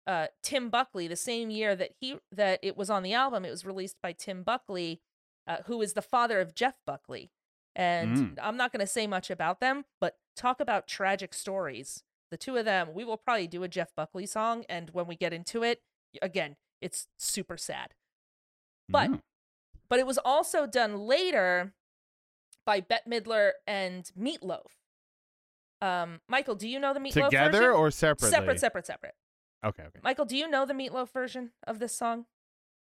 uh, 0.06 0.28
Tim 0.42 0.70
Buckley. 0.70 1.08
The 1.08 1.16
same 1.16 1.50
year 1.50 1.76
that 1.76 1.92
he 2.00 2.20
that 2.32 2.60
it 2.62 2.76
was 2.78 2.90
on 2.90 3.04
the 3.04 3.14
album, 3.14 3.46
it 3.46 3.52
was 3.52 3.66
released 3.66 3.98
by 4.02 4.12
Tim 4.12 4.44
Buckley, 4.44 5.02
uh, 5.48 5.58
who 5.66 5.82
is 5.82 5.94
the 5.94 6.02
father 6.02 6.40
of 6.42 6.54
Jeff 6.54 6.76
Buckley. 6.86 7.32
And 7.76 8.18
Mm. 8.18 8.38
I'm 8.42 8.58
not 8.58 8.72
going 8.72 8.82
to 8.82 8.88
say 8.88 9.08
much 9.08 9.30
about 9.32 9.60
them, 9.60 9.86
but 10.00 10.18
talk 10.36 10.60
about 10.60 10.88
tragic 10.88 11.34
stories. 11.34 12.04
The 12.32 12.38
two 12.38 12.58
of 12.58 12.66
them, 12.66 12.94
we 12.94 13.04
will 13.04 13.18
probably 13.18 13.48
do 13.48 13.64
a 13.64 13.68
Jeff 13.68 13.96
Buckley 13.96 14.26
song, 14.26 14.66
and 14.70 14.90
when 14.92 15.08
we 15.08 15.16
get 15.16 15.34
into 15.34 15.64
it, 15.64 15.82
again, 16.22 16.56
it's 16.82 17.08
super 17.18 17.58
sad. 17.58 17.94
But 18.90 19.10
Mm. 19.12 19.22
but 19.90 20.00
it 20.00 20.06
was 20.08 20.18
also 20.20 20.66
done 20.68 20.98
later 21.08 21.74
by 22.66 22.82
Bette 22.82 23.10
Midler 23.10 23.52
and 23.68 24.10
Meatloaf. 24.20 24.66
Um, 25.82 26.22
Michael, 26.30 26.56
do 26.56 26.68
you 26.68 26.80
know 26.80 26.94
the 26.94 27.00
Meatloaf 27.00 27.14
version? 27.14 27.30
Together 27.30 27.58
version? 27.60 27.72
or 27.76 27.92
separately? 27.92 28.30
separate, 28.30 28.60
separate, 28.60 28.86
separate. 28.86 29.16
Okay, 29.66 29.84
okay. 29.84 30.00
Michael, 30.04 30.26
do 30.26 30.38
you 30.38 30.48
know 30.50 30.66
the 30.66 30.74
Meatloaf 30.74 31.10
version 31.12 31.52
of 31.68 31.80
this 31.80 31.96
song? 31.96 32.26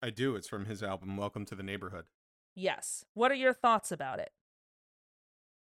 I 0.02 0.10
do. 0.10 0.36
It's 0.36 0.48
from 0.48 0.66
his 0.66 0.82
album 0.82 1.18
Welcome 1.18 1.46
to 1.46 1.56
the 1.56 1.64
Neighborhood. 1.64 2.06
Yes. 2.56 3.06
What 3.14 3.32
are 3.32 3.36
your 3.36 3.54
thoughts 3.54 3.92
about 3.92 4.20
it? 4.20 4.32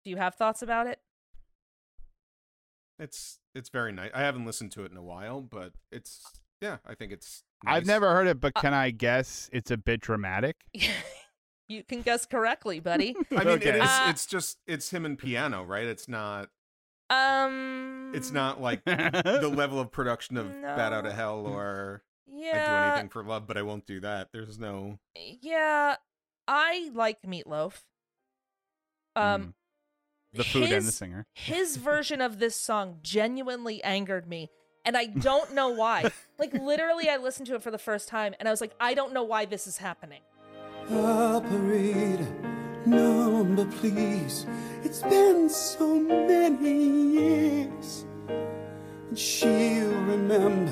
Do 0.03 0.11
you 0.11 0.17
have 0.17 0.35
thoughts 0.35 0.61
about 0.61 0.87
it? 0.87 0.99
It's 2.99 3.39
it's 3.53 3.69
very 3.69 3.91
nice. 3.91 4.11
I 4.13 4.21
haven't 4.21 4.45
listened 4.45 4.71
to 4.73 4.83
it 4.83 4.91
in 4.91 4.97
a 4.97 5.03
while, 5.03 5.41
but 5.41 5.73
it's 5.91 6.23
yeah, 6.61 6.77
I 6.85 6.95
think 6.95 7.11
it's 7.11 7.43
I've 7.65 7.85
never 7.85 8.11
heard 8.13 8.27
it, 8.27 8.39
but 8.39 8.53
Uh, 8.55 8.61
can 8.61 8.73
I 8.73 8.89
guess 8.89 9.49
it's 9.53 9.69
a 9.69 9.77
bit 9.77 9.99
dramatic? 10.01 10.55
you 11.67 11.83
can 11.83 12.01
guess 12.01 12.25
correctly, 12.25 12.79
buddy. 12.79 13.15
I 13.31 13.39
mean, 13.43 13.47
Okay. 13.55 13.69
it 13.69 13.75
is. 13.75 13.81
Uh, 13.81 14.07
it's 14.09 14.25
just 14.25 14.57
it's 14.67 14.89
him 14.89 15.05
and 15.05 15.17
piano, 15.17 15.63
right? 15.63 15.85
It's 15.85 16.07
not. 16.07 16.49
Um, 17.09 18.11
It's 18.13 18.31
not 18.31 18.61
like 18.61 18.83
the 18.85 19.51
level 19.53 19.79
of 19.79 19.91
production 19.91 20.37
of 20.37 20.51
Bat 20.61 20.93
Out 20.93 21.05
of 21.05 21.13
Hell 21.13 21.45
or 21.47 22.03
"Yeah." 22.27 22.51
I 22.51 22.69
do 22.69 22.91
anything 22.93 23.09
for 23.09 23.23
love, 23.23 23.47
but 23.47 23.57
I 23.57 23.61
won't 23.61 23.85
do 23.85 23.99
that. 24.01 24.29
There's 24.33 24.59
no. 24.59 24.99
yeah. 25.41 25.95
I 26.47 26.91
like 26.93 27.21
Meatloaf. 27.23 27.81
Um, 29.15 29.41
Mm. 29.41 29.53
the 30.37 30.43
food 30.43 30.71
and 30.71 30.85
the 30.85 30.91
singer. 30.91 31.25
his 31.33 31.77
version 31.77 32.21
of 32.21 32.39
this 32.39 32.55
song 32.55 32.99
genuinely 33.01 33.81
angered 33.83 34.27
me 34.27 34.51
and 34.85 34.95
i 34.95 35.05
don't 35.29 35.53
know 35.55 35.69
why 35.69 36.11
like 36.37 36.53
literally 36.53 37.09
i 37.09 37.17
listened 37.17 37.47
to 37.47 37.55
it 37.55 37.63
for 37.63 37.71
the 37.71 37.77
first 37.79 38.07
time 38.07 38.35
and 38.39 38.47
i 38.47 38.51
was 38.51 38.61
like 38.61 38.73
i 38.79 38.93
don't 38.93 39.13
know 39.13 39.23
why 39.23 39.45
this 39.45 39.65
is 39.65 39.77
happening 39.77 40.21
Operator, 40.89 42.27
number 42.85 43.65
please. 43.65 44.45
It's 44.83 45.01
been 45.01 45.49
so 45.49 45.99
many 45.99 47.13
years. 47.13 48.05
And 49.09 49.17
she'll 49.19 49.89
remember 49.89 50.71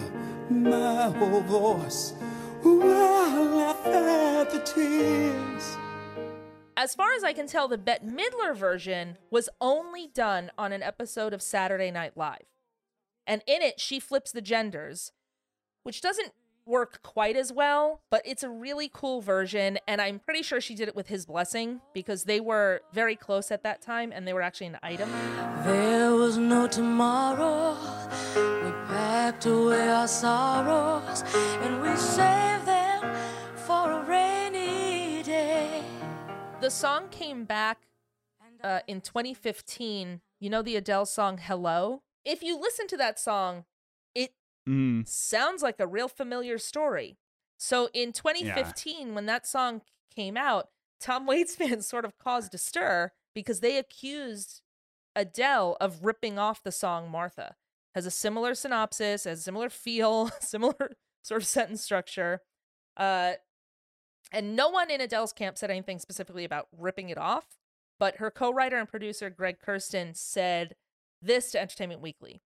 my 0.49 1.09
whole 1.17 1.41
voice 1.41 2.13
while 2.61 3.59
I 3.59 4.41
at 4.41 4.51
the 4.51 4.59
tears. 4.59 5.77
as 6.77 6.93
far 6.93 7.13
as 7.13 7.23
i 7.23 7.31
can 7.33 7.47
tell 7.47 7.67
the 7.67 7.77
bette 7.77 8.05
midler 8.05 8.55
version 8.55 9.17
was 9.31 9.49
only 9.61 10.07
done 10.07 10.51
on 10.57 10.71
an 10.71 10.83
episode 10.83 11.33
of 11.33 11.41
saturday 11.41 11.89
night 11.91 12.15
live 12.15 12.45
and 13.25 13.41
in 13.47 13.61
it 13.61 13.79
she 13.79 13.99
flips 13.99 14.31
the 14.31 14.41
genders 14.41 15.11
which 15.83 16.01
doesn't 16.01 16.33
work 16.65 17.01
quite 17.03 17.35
as 17.35 17.53
well 17.53 18.01
but 18.09 18.21
it's 18.25 18.41
a 18.43 18.49
really 18.49 18.89
cool 18.91 19.21
version 19.21 19.77
and 19.87 20.01
i'm 20.01 20.19
pretty 20.19 20.41
sure 20.41 20.59
she 20.59 20.73
did 20.75 20.87
it 20.87 20.95
with 20.95 21.07
his 21.07 21.25
blessing 21.25 21.79
because 21.93 22.23
they 22.23 22.39
were 22.39 22.81
very 22.93 23.15
close 23.15 23.51
at 23.51 23.61
that 23.63 23.81
time 23.81 24.11
and 24.13 24.27
they 24.27 24.33
were 24.33 24.41
actually 24.41 24.67
an 24.67 24.77
item 24.81 25.09
There 25.63 26.11
was 26.15 26.37
no 26.37 26.67
tomorrow. 26.67 27.77
We 28.35 28.71
packed 28.87 29.45
away 29.45 29.87
our 29.89 30.07
sorrows 30.07 31.23
and 31.63 31.81
we 31.81 31.95
saved 31.95 32.65
them 32.65 33.15
for 33.55 33.91
a 33.91 34.03
rainy 34.03 35.23
day. 35.23 35.83
the 36.61 36.69
song 36.71 37.09
came 37.09 37.45
back 37.45 37.87
uh, 38.63 38.79
in 38.87 39.01
2015. 39.01 40.21
You 40.39 40.49
know 40.49 40.61
the 40.61 40.75
Adele 40.75 41.05
song 41.05 41.37
"Hello." 41.37 42.01
If 42.23 42.41
you 42.43 42.59
listen 42.59 42.87
to 42.87 42.97
that 42.97 43.19
song, 43.19 43.65
Mm. 44.67 45.07
sounds 45.07 45.61
like 45.61 45.79
a 45.79 45.87
real 45.87 46.07
familiar 46.07 46.57
story. 46.57 47.17
So 47.57 47.89
in 47.93 48.11
2015, 48.13 49.13
when 49.15 49.25
that 49.27 49.45
song 49.47 49.81
came 50.13 50.37
out, 50.37 50.69
Tom 50.99 51.25
Waits 51.27 51.55
fans 51.55 51.87
sort 51.87 52.05
of 52.05 52.17
caused 52.17 52.53
a 52.53 52.57
stir 52.57 53.11
because 53.33 53.59
they 53.59 53.77
accused 53.77 54.61
Adele 55.15 55.77
of 55.79 56.03
ripping 56.03 56.37
off 56.39 56.63
the 56.63 56.71
song 56.71 57.09
"Martha." 57.09 57.55
Has 57.93 58.05
a 58.05 58.11
similar 58.11 58.55
synopsis, 58.55 59.23
has 59.23 59.39
a 59.39 59.43
similar 59.43 59.69
feel, 59.69 60.29
similar 60.41 60.97
sort 61.21 61.41
of 61.41 61.47
sentence 61.47 61.81
structure. 61.81 62.41
Uh, 62.97 63.33
and 64.31 64.55
no 64.55 64.69
one 64.69 64.89
in 64.89 65.01
Adele's 65.01 65.31
camp 65.33 65.57
said 65.57 65.71
anything 65.71 65.99
specifically 65.99 66.43
about 66.43 66.67
ripping 66.77 67.09
it 67.09 67.17
off, 67.17 67.57
but 67.99 68.17
her 68.17 68.31
co 68.31 68.51
writer 68.51 68.77
and 68.77 68.89
producer, 68.89 69.29
Greg 69.29 69.57
Kurstin, 69.65 70.15
said 70.15 70.75
this 71.21 71.51
to 71.51 71.61
Entertainment 71.61 72.01
Weekly. 72.01 72.41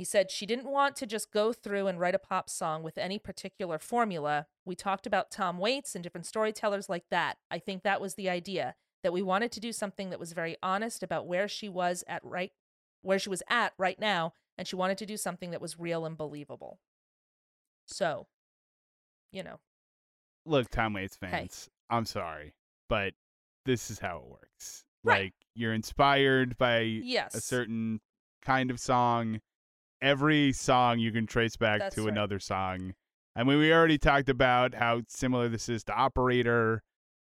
He 0.00 0.04
said 0.04 0.30
she 0.30 0.46
didn't 0.46 0.64
want 0.64 0.96
to 0.96 1.06
just 1.06 1.30
go 1.30 1.52
through 1.52 1.86
and 1.86 2.00
write 2.00 2.14
a 2.14 2.18
pop 2.18 2.48
song 2.48 2.82
with 2.82 2.96
any 2.96 3.18
particular 3.18 3.78
formula. 3.78 4.46
We 4.64 4.74
talked 4.74 5.06
about 5.06 5.30
Tom 5.30 5.58
Waits 5.58 5.94
and 5.94 6.02
different 6.02 6.24
storytellers 6.24 6.88
like 6.88 7.04
that. 7.10 7.36
I 7.50 7.58
think 7.58 7.82
that 7.82 8.00
was 8.00 8.14
the 8.14 8.30
idea 8.30 8.76
that 9.02 9.12
we 9.12 9.20
wanted 9.20 9.52
to 9.52 9.60
do 9.60 9.72
something 9.72 10.08
that 10.08 10.18
was 10.18 10.32
very 10.32 10.56
honest 10.62 11.02
about 11.02 11.26
where 11.26 11.46
she 11.48 11.68
was 11.68 12.02
at 12.08 12.24
right 12.24 12.50
where 13.02 13.18
she 13.18 13.28
was 13.28 13.42
at 13.50 13.74
right 13.76 14.00
now 14.00 14.32
and 14.56 14.66
she 14.66 14.74
wanted 14.74 14.96
to 14.96 15.04
do 15.04 15.18
something 15.18 15.50
that 15.50 15.60
was 15.60 15.78
real 15.78 16.06
and 16.06 16.16
believable. 16.16 16.80
So, 17.84 18.26
you 19.30 19.42
know, 19.42 19.60
Look, 20.46 20.70
Tom 20.70 20.94
Waits 20.94 21.18
Hey. 21.20 21.30
fans, 21.30 21.68
I'm 21.90 22.06
sorry, 22.06 22.54
but 22.88 23.12
this 23.66 23.90
is 23.90 23.98
how 23.98 24.16
it 24.16 24.30
works. 24.30 24.82
Right. 25.04 25.24
Like 25.24 25.34
you're 25.54 25.74
inspired 25.74 26.56
by 26.56 26.80
yes. 26.80 27.34
a 27.34 27.42
certain 27.42 28.00
kind 28.40 28.70
of 28.70 28.80
song. 28.80 29.42
Every 30.02 30.52
song 30.52 30.98
you 30.98 31.12
can 31.12 31.26
trace 31.26 31.56
back 31.56 31.80
That's 31.80 31.94
to 31.96 32.02
right. 32.04 32.10
another 32.12 32.38
song. 32.38 32.94
I 33.36 33.44
mean, 33.44 33.58
we 33.58 33.72
already 33.72 33.98
talked 33.98 34.28
about 34.28 34.74
how 34.74 35.02
similar 35.08 35.48
this 35.48 35.68
is 35.68 35.84
to 35.84 35.92
Operator. 35.92 36.82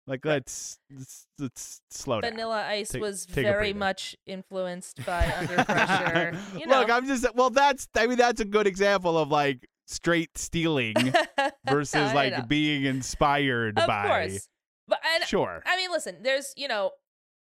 Like, 0.07 0.25
let's 0.25 0.79
let's, 0.95 1.27
let's 1.37 1.81
slow 1.91 2.21
down. 2.21 2.31
Vanilla 2.31 2.65
Ice 2.67 2.89
Take- 2.89 3.01
was 3.01 3.25
take 3.27 3.45
very 3.45 3.73
much 3.73 4.15
influenced 4.25 5.05
by 5.05 5.31
Under 5.37 5.63
Pressure. 5.65 6.39
You 6.57 6.65
know. 6.65 6.79
Look, 6.79 6.89
I'm 6.89 7.05
just 7.05 7.25
well. 7.35 7.49
That's 7.51 7.87
I 7.95 8.07
mean, 8.07 8.17
that's 8.17 8.41
a 8.41 8.45
good 8.45 8.65
example 8.65 9.17
of 9.17 9.29
like 9.29 9.67
straight 9.87 10.35
stealing 10.37 10.95
versus 11.69 12.13
like 12.13 12.47
being 12.47 12.85
inspired 12.85 13.77
of 13.77 13.85
by. 13.87 14.07
course. 14.07 14.47
But 14.87 14.99
and 15.15 15.23
Sure. 15.27 15.61
I 15.65 15.77
mean, 15.77 15.91
listen, 15.91 16.17
there's 16.23 16.53
you 16.57 16.67
know, 16.67 16.91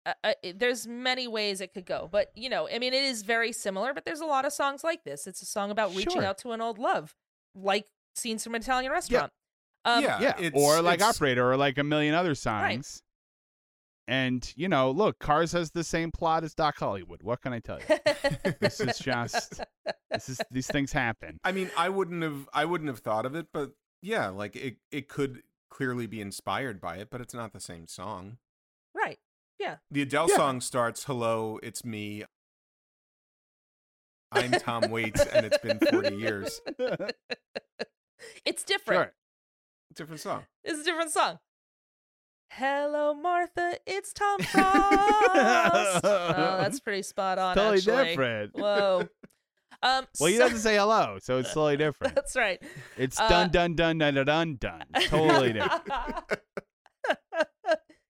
uh, 0.07 0.13
uh, 0.23 0.33
there's 0.55 0.87
many 0.87 1.27
ways 1.27 1.61
it 1.61 1.73
could 1.73 1.85
go, 1.85 2.07
but 2.11 2.31
you 2.35 2.49
know, 2.49 2.67
I 2.73 2.79
mean, 2.79 2.93
it 2.93 3.03
is 3.03 3.21
very 3.23 3.51
similar. 3.51 3.93
But 3.93 4.05
there's 4.05 4.21
a 4.21 4.25
lot 4.25 4.45
of 4.45 4.53
songs 4.53 4.83
like 4.83 5.03
this. 5.03 5.27
It's 5.27 5.41
a 5.41 5.45
song 5.45 5.69
about 5.71 5.95
reaching 5.95 6.13
Sure. 6.13 6.23
out 6.25 6.37
to 6.39 6.51
an 6.51 6.61
old 6.61 6.79
love, 6.79 7.13
like 7.55 7.85
scenes 8.15 8.43
from 8.43 8.55
an 8.55 8.61
Italian 8.61 8.91
restaurant. 8.91 9.31
Um, 9.85 10.03
yeah, 10.03 10.19
yeah, 10.21 10.35
it's- 10.39 10.51
or 10.55 10.81
like 10.81 10.95
it's- 10.99 11.15
Operator, 11.15 11.49
or 11.51 11.57
like 11.57 11.77
a 11.77 11.83
million 11.83 12.13
other 12.15 12.35
songs. 12.35 12.63
Right. 12.63 13.01
And 14.09 14.53
you 14.55 14.69
know, 14.69 14.91
look, 14.91 15.19
Cars 15.19 15.51
has 15.51 15.71
the 15.71 15.83
same 15.83 16.11
plot 16.11 16.43
as 16.45 16.53
Doc 16.53 16.77
Hollywood. 16.77 17.23
What 17.23 17.41
can 17.41 17.51
I 17.51 17.59
tell 17.59 17.79
you? 17.79 17.97
this 18.61 18.79
is 18.79 18.97
just 18.99 19.61
this 20.09 20.29
is 20.29 20.39
these 20.49 20.67
things 20.67 20.93
happen. 20.93 21.39
I 21.43 21.51
mean, 21.51 21.69
I 21.77 21.89
wouldn't 21.89 22.23
have 22.23 22.47
I 22.53 22.63
wouldn't 22.65 22.87
have 22.87 22.99
thought 22.99 23.25
of 23.25 23.35
it, 23.35 23.47
but 23.51 23.71
yeah, 24.01 24.29
like 24.29 24.55
it 24.55 24.77
it 24.91 25.09
could 25.09 25.43
clearly 25.69 26.07
be 26.07 26.21
inspired 26.21 26.79
by 26.79 26.97
it, 26.97 27.09
but 27.09 27.19
it's 27.19 27.33
not 27.33 27.51
the 27.51 27.59
same 27.59 27.85
song. 27.87 28.37
Right. 29.59 29.77
The 29.91 30.01
Adele 30.01 30.27
Yeah. 30.29 30.35
song 30.35 30.61
starts, 30.61 31.03
"Hello, 31.05 31.59
it's 31.63 31.83
me. 31.85 32.23
I'm 34.31 34.51
Tom 34.51 34.89
Waits, 34.91 35.25
and 35.25 35.45
it's 35.45 35.57
been 35.59 35.79
40 35.79 36.15
years." 36.15 36.61
It's 38.45 38.63
different. 38.63 39.09
Sure. 39.09 39.13
Different 39.93 40.21
song. 40.21 40.43
It's 40.63 40.79
a 40.79 40.83
different 40.83 41.11
song. 41.11 41.37
Hello, 42.51 43.13
Martha. 43.13 43.77
It's 43.85 44.11
Tom 44.11 44.39
Frost. 44.41 46.01
oh, 46.03 46.57
that's 46.59 46.79
pretty 46.79 47.03
spot 47.03 47.37
on. 47.37 47.55
totally 47.55 47.77
actually. 47.77 48.05
different. 48.05 48.55
Whoa. 48.55 49.07
Um. 49.83 50.07
Well, 50.19 50.29
he 50.31 50.37
so- 50.37 50.43
doesn't 50.43 50.57
say 50.59 50.75
hello, 50.77 51.19
so 51.21 51.37
it's 51.37 51.49
totally 51.49 51.77
different. 51.77 52.15
That's 52.15 52.35
right. 52.35 52.59
It's 52.97 53.19
Uh, 53.19 53.29
dun 53.29 53.49
dun 53.51 53.75
dun 53.75 53.99
dun 53.99 54.15
dun 54.15 54.25
dun 54.25 54.55
dun. 54.59 55.03
Totally 55.03 55.53
different. 55.53 55.83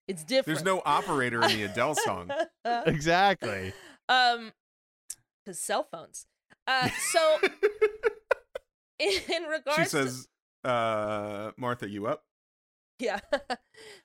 It's 0.08 0.24
different. 0.24 0.46
There's 0.46 0.64
no 0.66 0.82
operator 0.86 1.42
in 1.44 1.50
the 1.50 1.64
Adele 1.64 1.96
song. 1.96 2.32
exactly. 2.86 3.74
um, 4.10 4.52
because 5.46 5.60
cell 5.60 5.88
phones. 5.92 6.26
Uh, 6.66 6.90
so 7.12 7.38
in 9.00 9.44
regards, 9.44 9.78
she 9.78 9.84
to- 9.84 9.90
says, 9.90 10.28
uh, 10.64 11.52
"Martha, 11.58 11.88
you 11.90 12.08
up?" 12.08 12.24
yeah. 13.00 13.20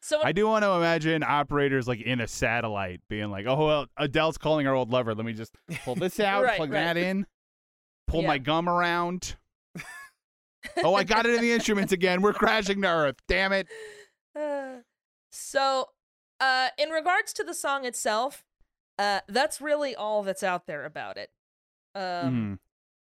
so 0.02 0.20
I 0.22 0.32
do 0.32 0.46
want 0.46 0.64
to 0.64 0.70
imagine 0.72 1.22
operators 1.22 1.88
like 1.88 2.00
in 2.02 2.20
a 2.20 2.28
satellite 2.28 3.00
being 3.08 3.30
like, 3.30 3.46
"Oh 3.46 3.66
well, 3.66 3.86
Adele's 3.96 4.38
calling 4.38 4.66
her 4.66 4.74
old 4.74 4.90
lover. 4.90 5.14
Let 5.14 5.24
me 5.26 5.32
just 5.32 5.52
pull 5.84 5.94
this 5.94 6.20
out, 6.20 6.44
Right, 6.44 6.56
plug 6.56 6.70
right. 6.70 6.84
that 6.94 6.96
in, 6.96 7.26
pull 8.06 8.22
Yeah. 8.22 8.28
my 8.28 8.38
gum 8.38 8.68
around. 8.68 9.36
oh, 10.84 10.94
I 10.94 11.02
got 11.04 11.26
it 11.26 11.34
in 11.34 11.40
the 11.40 11.52
instruments 11.52 11.92
again. 11.92 12.22
We're 12.22 12.32
crashing 12.34 12.82
to 12.82 12.88
Earth. 12.88 13.16
Damn 13.26 13.52
it! 13.52 13.66
Uh, 14.38 14.76
so, 15.32 15.88
uh, 16.40 16.68
in 16.78 16.90
regards 16.90 17.32
to 17.34 17.44
the 17.44 17.54
song 17.54 17.84
itself, 17.84 18.44
uh, 18.98 19.20
that's 19.26 19.60
really 19.60 19.96
all 19.96 20.22
that's 20.22 20.42
out 20.42 20.66
there 20.66 20.84
about 20.84 21.16
it. 21.16 21.30
Um, 21.94 22.02
Mhm. 22.02 22.58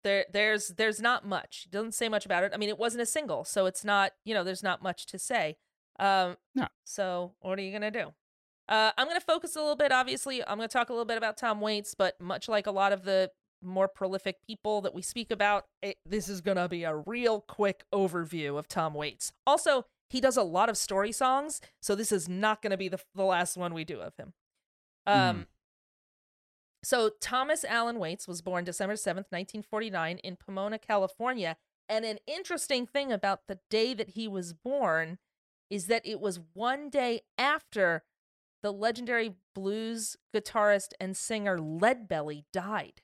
there, 0.05 0.27
there's, 0.33 0.69
there's 0.69 1.01
not 1.01 1.27
much. 1.27 1.65
It 1.67 1.73
doesn't 1.73 1.93
say 1.93 2.09
much 2.09 2.25
about 2.27 2.45
it. 2.45 2.53
I 2.55 2.57
mean, 2.57 2.69
it 2.69 2.79
wasn't 2.79 3.03
a 3.03 3.07
single, 3.07 3.45
so 3.45 3.67
it's 3.67 3.85
not, 3.85 4.13
you 4.25 4.35
know, 4.35 4.45
there's 4.45 4.63
not 4.63 4.83
much 4.83 5.07
to 5.07 5.19
say. 5.19 5.57
Um, 5.99 6.37
No. 6.55 6.69
So, 6.85 7.35
what 7.41 7.59
are 7.59 7.63
you 7.63 7.73
gonna 7.73 7.91
do? 7.91 8.15
Uh, 8.69 8.93
I'm 8.99 9.09
gonna 9.09 9.21
focus 9.21 9.57
a 9.57 9.61
little 9.61 9.77
bit. 9.77 9.91
Obviously, 9.93 10.43
I'm 10.47 10.59
gonna 10.59 10.69
talk 10.69 10.91
a 10.91 10.93
little 10.93 11.05
bit 11.07 11.17
about 11.17 11.37
Tom 11.37 11.61
Waits, 11.61 11.95
but 11.95 12.21
much 12.21 12.49
like 12.49 12.67
a 12.67 12.71
lot 12.71 12.93
of 12.93 13.03
the 13.05 13.33
more 13.63 13.89
prolific 13.89 14.37
people 14.47 14.81
that 14.83 14.95
we 14.95 15.03
speak 15.03 15.31
about, 15.31 15.67
it, 15.83 15.99
this 16.07 16.29
is 16.29 16.41
gonna 16.41 16.69
be 16.69 16.85
a 16.85 16.95
real 16.95 17.41
quick 17.41 17.85
overview 17.93 18.57
of 18.59 18.69
Tom 18.69 18.95
Waits. 18.95 19.33
Also, 19.47 19.87
he 20.09 20.21
does 20.21 20.37
a 20.37 20.43
lot 20.43 20.69
of 20.69 20.77
story 20.77 21.13
songs, 21.13 21.61
so 21.81 21.95
this 21.95 22.13
is 22.13 22.29
not 22.29 22.63
gonna 22.63 22.77
be 22.77 22.89
the 22.89 23.01
the 23.15 23.25
last 23.25 23.57
one 23.57 23.75
we 23.75 23.85
do 23.85 24.01
of 24.01 24.17
him. 24.17 24.33
Um. 25.07 25.47
So 26.85 27.11
Thomas 27.21 27.65
Allen 27.65 27.99
Waits 27.99 28.29
was 28.29 28.41
born 28.41 28.65
December 28.65 28.95
7th, 28.95 29.27
1949 29.31 30.19
in 30.19 30.37
Pomona, 30.37 30.79
California. 30.79 31.57
And 31.89 32.05
an 32.05 32.19
interesting 32.27 32.87
thing 32.87 33.11
about 33.13 33.47
the 33.49 33.59
day 33.69 33.95
that 33.95 34.11
he 34.11 34.29
was 34.29 34.53
born 34.53 35.19
is 35.71 35.87
that 35.87 36.07
it 36.07 36.21
was 36.21 36.39
one 36.55 36.89
day 36.89 37.23
after 37.37 38.05
the 38.63 38.73
legendary 38.73 39.35
blues 39.55 40.17
guitarist 40.35 40.91
and 41.01 41.17
singer 41.17 41.59
Leadbelly 41.59 42.45
died. 42.53 43.03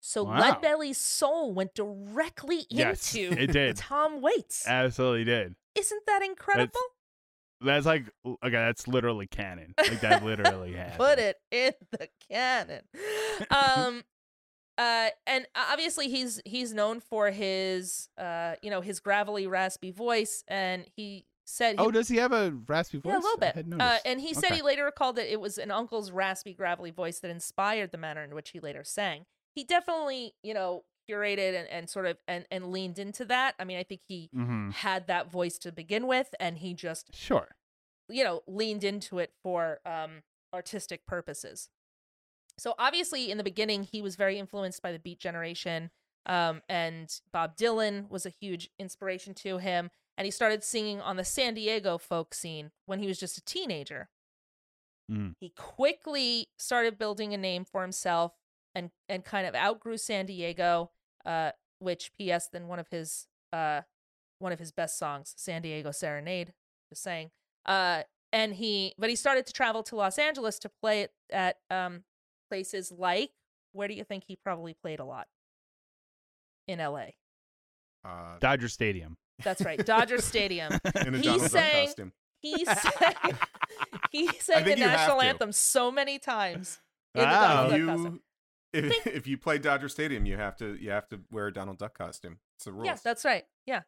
So 0.00 0.24
Wow. 0.24 0.40
Leadbelly's 0.40 0.98
soul 0.98 1.52
went 1.54 1.74
directly 1.74 2.66
Yes, 2.70 3.14
into 3.14 3.40
it 3.40 3.52
did. 3.52 3.76
Tom 3.76 4.20
Waits. 4.20 4.66
Absolutely 4.66 5.24
did. 5.24 5.54
Isn't 5.76 6.02
that 6.06 6.22
incredible? 6.22 6.80
That's 7.60 7.86
like 7.86 8.04
okay. 8.26 8.50
That's 8.50 8.86
literally 8.86 9.26
canon. 9.26 9.74
Like 9.78 10.00
that 10.00 10.24
literally 10.24 10.72
happened. 10.76 10.98
Put 10.98 11.18
it 11.18 11.36
in 11.50 11.72
the 11.92 12.08
canon. 12.30 12.82
Um 13.50 14.02
uh 14.76 15.08
and 15.26 15.46
obviously 15.56 16.08
he's 16.08 16.40
he's 16.44 16.72
known 16.74 17.00
for 17.00 17.30
his 17.30 18.08
uh 18.18 18.54
you 18.62 18.70
know 18.70 18.80
his 18.80 19.00
gravelly 19.00 19.46
raspy 19.46 19.90
voice 19.92 20.42
and 20.48 20.84
he 20.96 21.24
said 21.46 21.78
he, 21.78 21.84
Oh, 21.84 21.90
does 21.90 22.08
he 22.08 22.16
have 22.16 22.32
a 22.32 22.52
raspy 22.68 22.98
voice? 22.98 23.12
yeah, 23.12 23.18
a 23.18 23.20
little 23.20 23.38
bit. 23.38 23.80
Uh, 23.80 23.98
and 24.04 24.20
he 24.20 24.34
said 24.34 24.46
Okay. 24.46 24.56
he 24.56 24.62
later 24.62 24.84
recalled 24.84 25.16
that 25.16 25.30
it 25.32 25.40
was 25.40 25.58
an 25.58 25.70
uncle's 25.70 26.10
raspy, 26.10 26.54
gravelly 26.54 26.90
voice 26.90 27.20
that 27.20 27.30
inspired 27.30 27.92
the 27.92 27.98
manner 27.98 28.22
in 28.22 28.34
which 28.34 28.50
he 28.50 28.60
later 28.60 28.82
sang. 28.82 29.26
He 29.54 29.62
definitely, 29.62 30.32
you 30.42 30.54
know, 30.54 30.84
curated 31.08 31.54
and, 31.58 31.68
and 31.68 31.88
sort 31.90 32.06
of 32.06 32.18
and, 32.28 32.46
and 32.50 32.70
leaned 32.72 32.98
into 32.98 33.24
that. 33.26 33.54
I 33.58 33.64
mean, 33.64 33.78
I 33.78 33.82
think 33.84 34.02
he 34.06 34.30
Mhm. 34.34 34.72
had 34.72 35.06
that 35.06 35.30
voice 35.30 35.58
to 35.58 35.72
begin 35.72 36.06
with, 36.06 36.34
and 36.40 36.58
he 36.58 36.74
just 36.74 37.14
Sure. 37.14 37.56
you 38.08 38.22
know 38.24 38.42
leaned 38.46 38.84
into 38.84 39.18
it 39.18 39.32
for 39.42 39.80
um 39.86 40.22
artistic 40.52 41.06
purposes 41.06 41.70
so 42.58 42.74
obviously 42.78 43.30
in 43.30 43.38
the 43.38 43.42
beginning 43.44 43.82
he 43.82 44.02
was 44.02 44.14
very 44.14 44.38
influenced 44.38 44.82
by 44.82 44.92
the 44.92 44.98
beat 44.98 45.18
generation 45.18 45.90
um 46.26 46.60
and 46.68 47.20
bob 47.32 47.56
dylan 47.56 48.08
was 48.10 48.26
a 48.26 48.30
huge 48.30 48.70
inspiration 48.78 49.32
to 49.34 49.56
him 49.58 49.90
and 50.18 50.26
he 50.26 50.30
started 50.30 50.62
singing 50.62 51.00
on 51.00 51.16
the 51.16 51.24
san 51.24 51.54
diego 51.54 51.96
folk 51.98 52.34
scene 52.34 52.70
when 52.84 52.98
he 52.98 53.06
was 53.08 53.18
just 53.18 53.38
a 53.38 53.44
teenager 53.44 54.10
Mhm. 55.10 55.34
he 55.40 55.48
quickly 55.50 56.48
started 56.58 56.98
building 56.98 57.32
a 57.34 57.38
name 57.38 57.64
for 57.64 57.82
himself 57.82 58.34
and 58.74 58.90
and 59.08 59.24
kind 59.24 59.46
of 59.46 59.54
outgrew 59.54 59.96
san 59.96 60.26
diego 60.26 60.90
uh 61.24 61.50
which 61.78 62.10
ps 62.12 62.48
then 62.52 62.66
one 62.68 62.78
of 62.78 62.88
his 62.90 63.26
uh 63.52 63.80
one 64.38 64.52
of 64.52 64.58
his 64.58 64.72
best 64.72 64.98
songs 64.98 65.32
san 65.36 65.62
diego 65.62 65.90
serenade 65.90 66.52
just 66.90 67.02
saying 67.02 67.30
uh 67.66 68.02
and 68.32 68.54
he 68.54 68.94
but 68.98 69.08
he 69.10 69.16
started 69.16 69.46
to 69.46 69.52
travel 69.52 69.82
to 69.82 69.96
los 69.96 70.18
angeles 70.18 70.58
to 70.58 70.68
play 70.82 71.02
it 71.02 71.12
at 71.30 71.58
um 71.70 72.02
places 72.50 72.92
like 72.92 73.30
where 73.72 73.88
do 73.88 73.94
you 73.94 74.04
think 74.04 74.24
he 74.26 74.36
probably 74.36 74.74
played 74.74 74.98
a 75.00 75.04
lot 75.04 75.26
in 76.68 76.78
la 76.78 77.06
Uh, 78.04 78.38
Dodger 78.40 78.68
Stadium. 78.68 79.16
that's 79.42 79.62
right 79.62 79.84
dodger 79.84 80.18
stadium 80.18 80.72
in 81.06 81.14
a 81.14 81.18
he 81.18 81.24
Donald 81.24 81.40
Duck 81.42 81.50
sang- 81.50 81.86
costume. 81.86 82.12
he 82.40 82.64
sang 82.64 83.14
he 84.10 84.26
sang 84.38 84.58
the 84.64 84.64
think 84.70 84.78
you 84.78 84.84
have 84.84 84.92
national 84.98 85.22
anthem 85.22 85.52
so 85.52 85.90
many 85.90 86.18
times 86.18 86.80
in 87.14 87.20
the 87.20 87.26
Wow. 87.26 87.40
Donald 87.40 87.70
Duck 87.70 87.78
you, 87.78 87.86
costume. 87.86 88.20
If, 88.74 89.06
if 89.06 89.26
you 89.26 89.38
play 89.38 89.58
Dodger 89.58 89.88
Stadium, 89.88 90.26
you 90.26 90.36
have 90.36 90.56
to 90.58 90.74
you 90.80 90.90
have 90.90 91.08
to 91.08 91.20
wear 91.30 91.46
a 91.48 91.52
Donald 91.52 91.78
Duck 91.78 91.96
costume. 91.96 92.38
It's 92.56 92.64
the 92.64 92.72
rules. 92.72 92.86
yeah 92.86 92.96
that's 93.02 93.24
right 93.24 93.44
yeah 93.66 93.82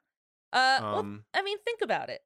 uh 0.52 0.78
well, 0.82 0.98
um, 1.00 1.24
i 1.34 1.42
mean 1.42 1.58
think 1.64 1.80
about 1.82 2.08
it 2.08 2.22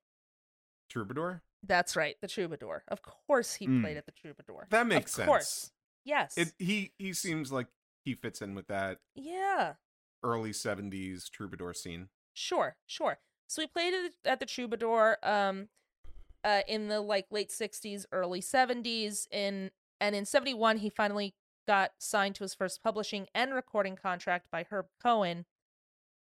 Troubadour. 0.88 1.42
that's 1.62 1.94
right 1.96 2.16
the 2.20 2.28
troubadour 2.28 2.82
of 2.88 3.00
course 3.02 3.54
he 3.54 3.66
Mm. 3.68 3.82
played 3.82 3.96
at 3.96 4.06
the 4.06 4.12
troubadour 4.12 4.66
That 4.70 4.86
makes 4.86 5.16
of 5.18 5.26
course 5.26 5.48
sense. 5.48 5.72
yes 6.04 6.34
It 6.36 6.52
he 6.58 6.92
he 6.98 7.12
seems 7.12 7.52
like 7.52 7.68
he 8.04 8.14
fits 8.14 8.42
in 8.42 8.54
with 8.54 8.66
that 8.68 8.98
yeah 9.14 9.74
early 10.22 10.52
'70s 10.52 11.30
troubadour 11.30 11.72
scene. 11.74 12.08
Sure, 12.34 12.76
sure. 12.86 13.18
So 13.48 13.62
he 13.62 13.66
played 13.68 13.92
at 13.94 14.12
the, 14.24 14.30
at 14.30 14.40
the 14.40 14.46
Troubadour 14.46 15.18
um 15.22 15.68
uh 16.44 16.60
in 16.68 16.88
the 16.88 17.00
like 17.00 17.26
late 17.30 17.50
60s, 17.50 18.04
early 18.12 18.40
70s 18.40 19.26
in 19.30 19.70
and 20.00 20.14
in 20.16 20.24
71 20.24 20.78
he 20.78 20.88
finally 20.90 21.34
got 21.70 21.92
signed 22.00 22.34
to 22.34 22.42
his 22.42 22.52
first 22.52 22.82
publishing 22.82 23.28
and 23.32 23.54
recording 23.54 23.94
contract 23.94 24.48
by 24.50 24.66
Herb 24.68 24.86
Cohen. 25.00 25.44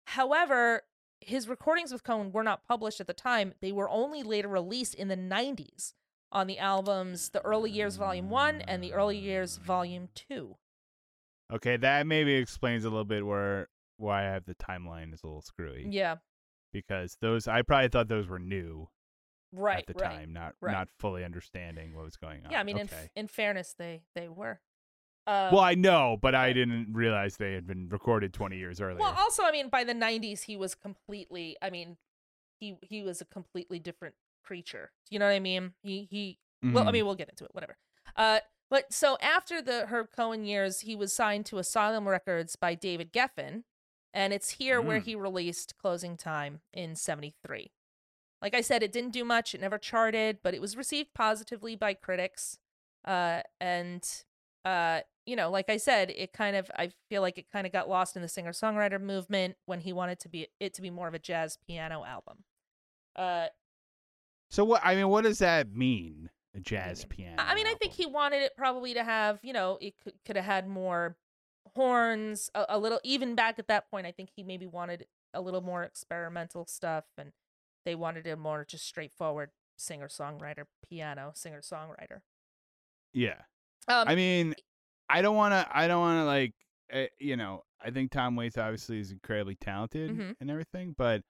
However, 0.09 0.83
his 1.23 1.49
recordings 1.49 1.91
with 1.91 2.05
Cohen 2.05 2.33
were 2.33 2.43
not 2.43 2.67
published 2.69 3.01
at 3.01 3.07
the 3.07 3.15
time. 3.15 3.55
They 3.63 3.73
were 3.73 3.89
only 3.89 4.23
later 4.23 4.49
released 4.49 4.95
in 4.95 5.09
the 5.09 5.17
90s 5.17 5.95
on 6.31 6.49
the 6.49 6.59
albums 6.59 7.31
The 7.31 7.41
Early 7.41 7.71
Years 7.71 7.97
Volume 7.97 8.29
1 8.29 8.61
and 8.61 8.83
The 8.83 8.93
Early 8.93 9.17
Years 9.17 9.57
Volume 9.57 10.11
2. 10.15 10.55
Okay, 11.55 11.79
that 11.79 12.07
maybe 12.07 12.35
explains 12.35 12.85
a 12.85 12.91
little 12.91 13.07
bit 13.07 13.25
where 13.25 13.69
why 13.97 14.29
I 14.29 14.33
have 14.33 14.45
the 14.45 14.55
timeline 14.55 15.15
is 15.15 15.23
a 15.23 15.27
little 15.29 15.41
screwy. 15.41 15.87
Yeah, 15.89 16.17
Because 16.75 17.17
those 17.23 17.49
I 17.49 17.63
probably 17.63 17.89
thought 17.89 18.09
those 18.09 18.29
were 18.29 18.39
new 18.39 18.91
right, 19.55 19.79
at 19.79 19.87
the 19.87 19.95
right. 19.95 20.19
time, 20.19 20.35
not 20.35 20.57
right. 20.61 20.73
not 20.73 20.89
fully 20.99 21.25
understanding 21.25 21.97
what 21.97 22.05
was 22.05 22.19
going 22.19 22.45
on. 22.45 22.53
Yeah, 22.53 22.61
I 22.61 22.65
mean 22.65 22.77
in 22.77 22.85
okay. 22.85 23.05
f- 23.05 23.11
in 23.17 23.29
fairness 23.29 23.75
they 23.79 24.03
they 24.15 24.29
were. 24.29 24.61
Um, 25.29 25.53
well, 25.55 25.61
I 25.63 25.75
know, 25.75 26.17
but 26.21 26.35
I 26.35 26.53
didn't 26.55 26.93
realize 26.93 27.37
they 27.37 27.53
had 27.53 27.67
been 27.67 27.89
recorded 27.91 28.33
20 28.33 28.57
years 28.57 28.81
earlier. 28.81 28.99
Well, 28.99 29.15
also, 29.19 29.43
I 29.45 29.51
mean, 29.53 29.69
by 29.69 29.85
the 29.85 29.93
'90s, 29.93 30.43
he 30.45 30.57
was 30.57 30.75
completely. 30.75 31.57
I 31.61 31.69
mean, 31.71 31.99
he 32.61 32.79
he 32.81 33.03
was 33.03 33.21
a 33.21 33.25
completely 33.27 33.79
different 33.79 34.15
creature. 34.43 34.91
You 35.11 35.19
know 35.19 35.27
what 35.27 35.35
I 35.35 35.41
mean? 35.41 35.75
He 35.83 36.09
he. 36.11 36.39
Well, 36.63 36.85
I 36.85 36.91
Mhm. 36.91 36.93
mean, 36.95 37.07
we'll 37.07 37.15
get 37.15 37.29
into 37.29 37.45
it. 37.45 37.51
Whatever. 37.55 37.77
Uh, 38.17 38.41
but 38.71 38.93
so 38.93 39.17
after 39.21 39.61
the 39.63 39.87
Herb 39.87 40.09
Cohen 40.17 40.45
years, 40.45 40.81
he 40.81 40.97
was 40.97 41.13
signed 41.13 41.47
to 41.47 41.59
Asylum 41.59 42.09
Records 42.09 42.57
by 42.57 42.75
David 42.75 43.13
Geffen, 43.13 43.65
and 44.15 44.33
it's 44.33 44.51
here 44.53 44.81
where 44.81 44.99
Mm. 45.01 45.05
he 45.05 45.15
released 45.15 45.77
"Closing 45.79 46.17
Time" 46.17 46.63
in 46.73 46.97
'73. 46.97 47.71
Like 48.41 48.55
I 48.55 48.61
said, 48.63 48.83
it 48.83 48.93
didn't 48.93 49.11
do 49.13 49.25
much. 49.25 49.55
It 49.55 49.61
never 49.61 49.79
charted, 49.79 50.39
but 50.43 50.55
it 50.55 50.61
was 50.61 50.75
received 50.77 51.13
positively 51.13 51.77
by 51.77 51.93
critics. 51.95 52.59
Uh, 53.05 53.43
and 53.61 54.25
uh, 54.65 55.01
you 55.29 55.37
know, 55.37 55.51
like 55.51 55.69
I 55.69 55.77
said, 55.77 56.11
it 56.17 56.33
kind 56.33 56.57
of 56.57 56.71
I 56.77 56.91
feel 57.11 57.21
like 57.21 57.37
it 57.37 57.51
kind 57.53 57.67
of 57.67 57.73
got 57.73 57.89
lost 57.89 58.17
in 58.17 58.23
the 58.23 58.29
singer 58.29 58.53
songwriter 58.53 59.01
movement 59.01 59.57
when 59.67 59.81
he 59.81 59.93
wanted 59.93 60.19
to 60.21 60.29
be 60.29 60.49
it 60.59 60.73
to 60.75 60.83
be 60.83 60.91
more 60.91 61.07
of 61.07 61.15
a 61.15 61.19
jazz 61.19 61.59
piano 61.67 62.03
album. 62.05 62.45
Uh, 63.15 63.47
so 64.51 64.65
what 64.65 64.81
I 64.83 64.95
mean, 64.95 65.09
what 65.09 65.25
does 65.25 65.39
that 65.41 65.71
mean? 65.71 66.31
A 66.57 66.61
jazz 66.61 67.05
piano. 67.05 67.37
I 67.39 67.55
mean, 67.55 67.67
I 67.67 67.75
think 67.75 67.93
he 67.93 68.07
wanted 68.07 68.43
it 68.43 68.53
probably 68.57 68.95
to 68.95 69.05
have, 69.05 69.39
you 69.43 69.53
know, 69.53 69.77
it 69.83 69.95
could, 70.03 70.15
could 70.25 70.37
have 70.37 70.47
had 70.47 70.67
more 70.67 71.17
horns, 71.75 72.51
a, 72.55 72.65
a 72.71 72.79
little, 72.79 72.99
even 73.05 73.35
back 73.35 73.59
at 73.59 73.69
that 73.69 73.91
point, 73.91 74.07
I 74.07 74.13
think 74.13 74.31
he 74.35 74.43
maybe 74.43 74.67
wanted 74.67 75.07
a 75.35 75.43
little 75.43 75.61
more 75.61 75.83
experimental 75.83 76.65
stuff 76.65 77.05
and 77.19 77.33
they 77.85 77.95
wanted 77.95 78.27
a 78.27 78.37
more 78.37 78.65
just 78.65 78.87
straightforward 78.87 79.51
singer 79.77 80.09
songwriter, 80.09 80.65
piano 80.89 81.33
singer 81.35 81.61
songwriter. 81.61 82.23
Yeah. 83.13 83.43
Um, 83.89 84.09
I 84.09 84.15
mean, 84.15 84.55
I 85.09 85.23
don't 85.23 85.37
want 85.37 85.53
to. 85.53 85.67
I 85.77 85.87
don't 85.89 86.01
want 86.01 86.19
to 86.21 86.25
like. 86.25 86.55
Uh, 86.93 87.07
you 87.19 87.37
know, 87.37 87.63
I 87.85 87.91
think 87.91 88.11
Tom 88.11 88.35
Waits 88.37 88.57
obviously 88.59 88.99
is 89.01 89.11
incredibly 89.13 89.55
talented 89.57 90.11
Mhm. 90.11 90.35
and 90.41 90.51
everything, 90.51 90.95
but 90.97 91.23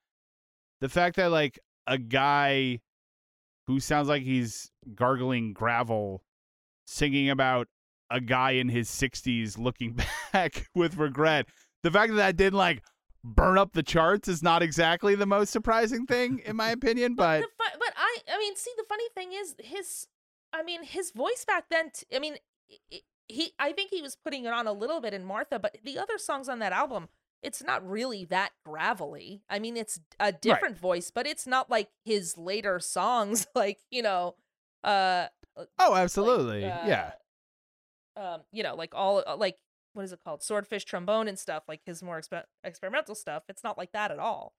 the 0.81 0.87
fact 0.89 1.17
that 1.17 1.31
like 1.31 1.59
a 1.87 1.97
guy 1.97 2.79
who 3.67 3.79
sounds 3.79 4.07
like 4.07 4.23
he's 4.23 4.71
gargling 4.95 5.53
gravel, 5.53 6.23
singing 6.87 7.29
about 7.29 7.67
a 8.09 8.19
guy 8.21 8.51
in 8.51 8.69
his 8.69 8.89
60s 8.89 9.57
looking 9.57 9.95
back 10.33 10.65
with 10.73 10.95
regret. 10.97 11.45
The 11.83 11.91
fact 11.91 12.11
that 12.11 12.17
that 12.17 12.35
didn't 12.37 12.57
like 12.57 12.81
burn 13.23 13.57
up 13.57 13.73
the 13.73 13.83
charts 13.83 14.27
is 14.29 14.41
not 14.41 14.63
exactly 14.63 15.13
the 15.15 15.25
most 15.27 15.51
surprising 15.51 16.05
thing, 16.05 16.39
in 16.45 16.55
my 16.55 16.69
opinion. 16.71 17.15
But 17.15 17.41
the 17.41 17.47
fu- 17.47 17.77
but 17.79 17.93
I 17.97 18.17
I 18.33 18.39
mean, 18.39 18.55
see, 18.55 18.71
the 18.77 18.85
funny 18.87 19.09
thing 19.13 19.31
is 19.33 19.55
his. 19.59 20.07
I 20.53 20.63
mean, 20.63 20.83
his 20.83 21.11
voice 21.11 21.43
back 21.45 21.65
then. 21.69 21.91
T- 21.91 22.07
I 22.15 22.19
mean, 22.19 22.37
he. 23.29 23.53
I 23.57 23.71
think 23.71 23.91
he 23.91 24.01
was 24.01 24.15
putting 24.15 24.45
it 24.45 24.53
on 24.53 24.67
a 24.67 24.73
little 24.73 24.99
bit 24.99 25.13
in 25.13 25.23
Martha, 25.23 25.59
but 25.59 25.77
the 25.83 25.97
other 25.97 26.17
songs 26.17 26.49
on 26.49 26.59
that 26.59 26.73
album, 26.73 27.07
it's 27.41 27.63
not 27.63 27.87
really 27.87 28.25
that 28.25 28.51
gravelly. 28.65 29.43
I 29.49 29.59
mean, 29.59 29.77
it's 29.77 29.99
a 30.19 30.31
different 30.31 30.77
voice, 30.77 31.11
but 31.13 31.25
it's 31.25 31.47
not 31.47 31.69
like 31.69 31.89
his 32.03 32.37
later 32.37 32.79
songs, 32.79 33.47
like 33.55 33.79
you 33.89 34.01
know, 34.01 34.35
uh, 34.83 35.27
oh, 35.55 35.65
like, 35.91 36.01
absolutely, 36.01 36.65
uh, 36.65 36.85
yeah. 36.85 37.11
um, 38.17 38.41
you 38.51 38.63
know, 38.63 38.75
like 38.75 38.93
all 38.93 39.23
uh, 39.25 39.37
like 39.37 39.57
what 39.93 40.03
is 40.03 40.11
it 40.11 40.19
called, 40.23 40.43
swordfish 40.43 40.85
trombone 40.85 41.27
and 41.27 41.39
stuff, 41.39 41.63
like 41.67 41.81
his 41.85 42.03
more 42.03 42.19
exper- 42.19 42.43
experimental 42.63 43.15
stuff. 43.15 43.43
It's 43.49 43.63
not 43.63 43.77
like 43.77 43.91
that 43.93 44.11
at 44.11 44.19
all. 44.19 44.53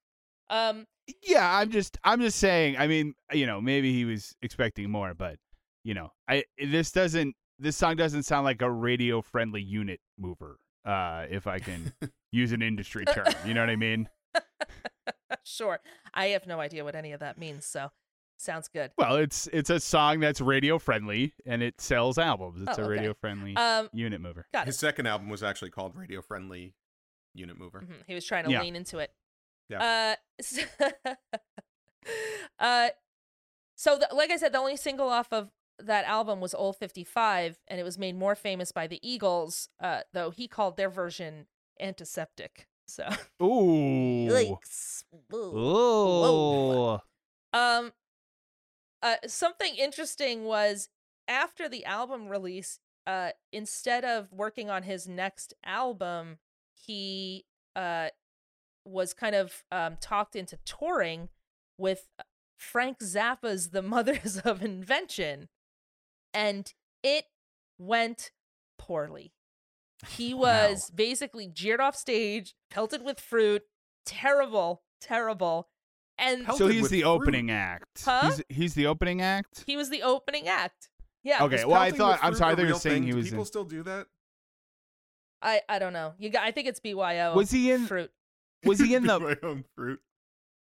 Um, 0.48 0.86
Yeah, 1.22 1.58
I'm 1.58 1.70
just 1.70 1.98
I'm 2.04 2.20
just 2.20 2.38
saying, 2.38 2.76
I 2.78 2.86
mean, 2.86 3.14
you 3.32 3.46
know, 3.46 3.60
maybe 3.60 3.92
he 3.92 4.04
was 4.04 4.34
expecting 4.42 4.90
more, 4.90 5.14
but 5.14 5.36
you 5.84 5.94
know, 5.94 6.12
I 6.28 6.44
this 6.58 6.92
doesn't 6.92 7.34
this 7.60 7.76
song 7.76 7.96
doesn't 7.96 8.22
sound 8.24 8.44
like 8.44 8.62
a 8.62 8.70
radio 8.70 9.20
friendly 9.22 9.62
unit 9.62 10.00
mover. 10.18 10.58
Uh 10.84 11.26
if 11.30 11.46
I 11.46 11.58
can 11.58 11.92
use 12.32 12.52
an 12.52 12.62
industry 12.62 13.04
term. 13.04 13.26
You 13.46 13.54
know 13.54 13.60
what 13.60 13.70
I 13.70 13.76
mean? 13.76 14.08
sure. 15.44 15.80
I 16.14 16.26
have 16.28 16.46
no 16.46 16.60
idea 16.60 16.84
what 16.84 16.94
any 16.94 17.12
of 17.12 17.20
that 17.20 17.38
means, 17.38 17.66
so 17.66 17.90
sounds 18.38 18.68
good. 18.68 18.90
Well, 18.96 19.16
it's 19.16 19.48
it's 19.52 19.68
a 19.70 19.78
song 19.80 20.20
that's 20.20 20.40
radio 20.40 20.78
friendly 20.78 21.34
and 21.44 21.62
it 21.62 21.80
sells 21.80 22.16
albums. 22.18 22.62
It's 22.62 22.78
Oh, 22.78 22.82
a 22.82 22.84
okay. 22.86 22.90
radio 22.92 23.14
friendly 23.14 23.56
Um, 23.56 23.88
unit 23.92 24.20
mover. 24.20 24.46
got 24.52 24.66
His 24.66 24.76
it. 24.76 24.78
second 24.78 25.06
album 25.06 25.28
was 25.28 25.42
actually 25.42 25.70
called 25.70 25.94
Radio 25.96 26.22
Friendly 26.22 26.74
Unit 27.34 27.58
Mover. 27.58 27.80
Mhm, 27.82 28.04
He 28.06 28.14
was 28.14 28.24
trying 28.24 28.44
to 28.44 28.50
Yeah. 28.50 28.62
lean 28.62 28.74
into 28.76 28.98
it. 28.98 29.12
Yeah. 29.68 30.14
Uh, 30.14 30.16
s- 30.40 30.58
uh, 32.58 32.88
so 33.76 33.98
the, 33.98 34.08
like 34.14 34.30
I 34.30 34.36
said, 34.36 34.52
the 34.52 34.58
only 34.58 34.76
single 34.76 35.08
off 35.08 35.32
of 35.32 35.50
that 35.84 36.04
album 36.04 36.40
was 36.40 36.54
"Old 36.54 36.76
55," 36.76 37.58
and 37.68 37.80
it 37.80 37.82
was 37.84 37.98
made 37.98 38.16
more 38.16 38.34
famous 38.34 38.72
by 38.72 38.86
the 38.86 39.00
Eagles. 39.02 39.68
Uh, 39.80 40.00
though 40.12 40.30
he 40.30 40.48
called 40.48 40.76
their 40.76 40.90
version 40.90 41.46
"Antiseptic." 41.80 42.68
So, 42.86 43.08
Ooh. 43.42 44.28
Yikes. 44.28 45.04
Ooh. 45.32 45.56
Ooh. 45.56 46.98
Um, 47.52 47.92
uh, 49.02 49.16
something 49.26 49.74
interesting 49.76 50.44
was 50.44 50.88
after 51.28 51.68
the 51.68 51.84
album 51.84 52.28
release, 52.28 52.78
uh, 53.06 53.30
instead 53.52 54.04
of 54.04 54.32
working 54.32 54.68
on 54.70 54.82
his 54.82 55.08
next 55.08 55.54
album, 55.64 56.38
he 56.74 57.44
uh 57.76 58.08
was 58.84 59.12
kind 59.14 59.34
of 59.34 59.64
um 59.70 59.96
talked 60.00 60.34
into 60.34 60.58
touring 60.64 61.28
with 61.78 62.08
Frank 62.58 62.98
Zappa's 62.98 63.70
"The 63.70 63.82
Mothers 63.82 64.38
of 64.44 64.62
Invention," 64.62 65.48
and 66.34 66.72
it 67.02 67.24
went 67.78 68.30
poorly. 68.78 69.32
He 70.08 70.32
was 70.34 70.90
basically 70.94 71.48
jeered 71.48 71.80
off 71.80 71.96
stage, 71.96 72.54
pelted 72.70 73.04
with 73.04 73.20
fruit, 73.20 73.62
terrible, 74.06 74.82
terrible, 75.00 75.68
and 76.18 76.46
So 76.54 76.68
he's 76.68 76.88
the 76.90 77.02
fruit. 77.02 77.08
opening 77.10 77.50
act. 77.50 78.02
Huh? 78.04 78.30
He's 78.30 78.42
he's 78.48 78.74
the 78.74 78.86
opening 78.86 79.20
act? 79.22 79.64
he 79.66 79.76
was 79.76 79.88
the 79.90 80.02
opening 80.02 80.48
act. 80.48 80.88
Yeah. 81.22 81.44
Okay, 81.44 81.64
well 81.64 81.80
I 81.80 81.90
thought 81.90 82.18
I'm 82.22 82.34
sorry, 82.34 82.50
a 82.50 82.52
I 82.52 82.56
thought 82.56 82.66
you 82.66 82.72
were 82.74 82.78
saying 82.80 82.94
thing? 82.96 83.02
he 83.04 83.10
Do 83.12 83.16
was 83.18 83.26
people 83.26 83.40
in, 83.40 83.46
still 83.46 83.64
do 83.64 83.82
that? 83.84 84.06
I 85.42 85.62
I 85.68 85.78
don't 85.78 85.92
know. 85.92 86.14
You 86.18 86.30
got. 86.30 86.42
I 86.44 86.50
think 86.50 86.66
it's 86.68 86.80
BYO. 86.80 87.34
Was 87.34 87.50
he 87.50 87.70
in 87.70 87.86
fruit? 87.86 88.10
was 88.64 88.78
he 88.78 88.94
in 88.94 89.06
the 89.06 89.18
my 89.20 89.36
fruit. 89.74 90.00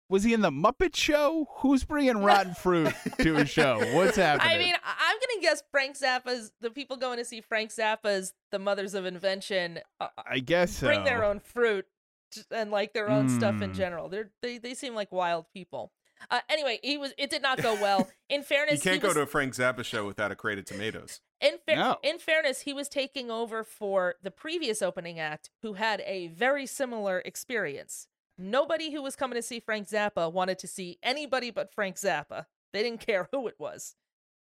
Was 0.08 0.22
he 0.24 0.32
in 0.34 0.40
the 0.40 0.50
Muppet 0.50 0.94
Show? 0.94 1.48
Who's 1.58 1.84
bringing 1.84 2.18
rotten 2.18 2.54
fruit 2.62 2.92
to 3.20 3.36
a 3.36 3.44
show? 3.46 3.78
What's 3.94 4.16
happening? 4.16 4.52
I 4.54 4.58
mean, 4.58 4.74
I- 4.84 5.10
I'm 5.10 5.16
gonna 5.16 5.42
guess 5.42 5.62
Frank 5.70 5.96
Zappa's. 5.98 6.52
The 6.60 6.70
people 6.70 6.96
going 6.96 7.18
to 7.18 7.24
see 7.24 7.40
Frank 7.40 7.70
Zappa's 7.70 8.32
"The 8.52 8.58
Mothers 8.58 8.94
of 8.94 9.04
Invention" 9.06 9.80
uh, 10.00 10.08
I 10.28 10.38
guess 10.40 10.72
so. 10.76 10.86
bring 10.86 11.04
their 11.04 11.24
own 11.24 11.40
fruit 11.40 11.86
and 12.50 12.70
like 12.70 12.92
their 12.92 13.08
own 13.08 13.28
stuff 13.28 13.60
in 13.62 13.70
Mm. 13.72 13.74
general. 13.76 14.08
They're 14.08 14.30
they 14.42 14.58
they 14.58 14.74
seem 14.74 14.94
like 14.94 15.10
wild 15.12 15.46
people. 15.52 15.92
Uh, 16.30 16.40
anyway, 16.48 16.80
he 16.82 16.96
was. 16.96 17.12
It 17.18 17.28
did 17.30 17.42
not 17.42 17.60
go 17.62 17.74
well. 17.74 18.08
In 18.30 18.42
fairness, 18.42 18.82
You 18.84 18.90
can't 18.90 19.02
go 19.02 19.08
was, 19.08 19.16
to 19.16 19.22
a 19.22 19.26
Frank 19.26 19.54
Zappa 19.54 19.84
show 19.84 20.06
without 20.06 20.32
a 20.32 20.34
crate 20.34 20.58
of 20.58 20.64
tomatoes. 20.64 21.20
In, 21.42 21.58
fa- 21.66 21.76
No. 21.76 21.96
in 22.02 22.18
fairness, 22.18 22.62
he 22.62 22.72
was 22.72 22.88
taking 22.88 23.30
over 23.30 23.62
for 23.62 24.14
the 24.22 24.30
previous 24.30 24.80
opening 24.80 25.20
act 25.20 25.50
who 25.60 25.74
had 25.74 26.00
a 26.06 26.28
very 26.28 26.64
similar 26.66 27.18
experience. 27.26 28.08
Nobody 28.38 28.92
who 28.92 29.02
was 29.02 29.16
coming 29.16 29.36
to 29.36 29.42
see 29.42 29.60
Frank 29.60 29.88
Zappa 29.88 30.30
wanted 30.32 30.58
to 30.60 30.66
see 30.66 30.98
anybody 31.02 31.50
but 31.50 31.72
Frank 31.72 31.96
Zappa. 31.96 32.46
They 32.72 32.82
didn't 32.82 33.00
care 33.06 33.28
who 33.32 33.46
it 33.48 33.54
was. 33.58 33.94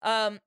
Um 0.03 0.41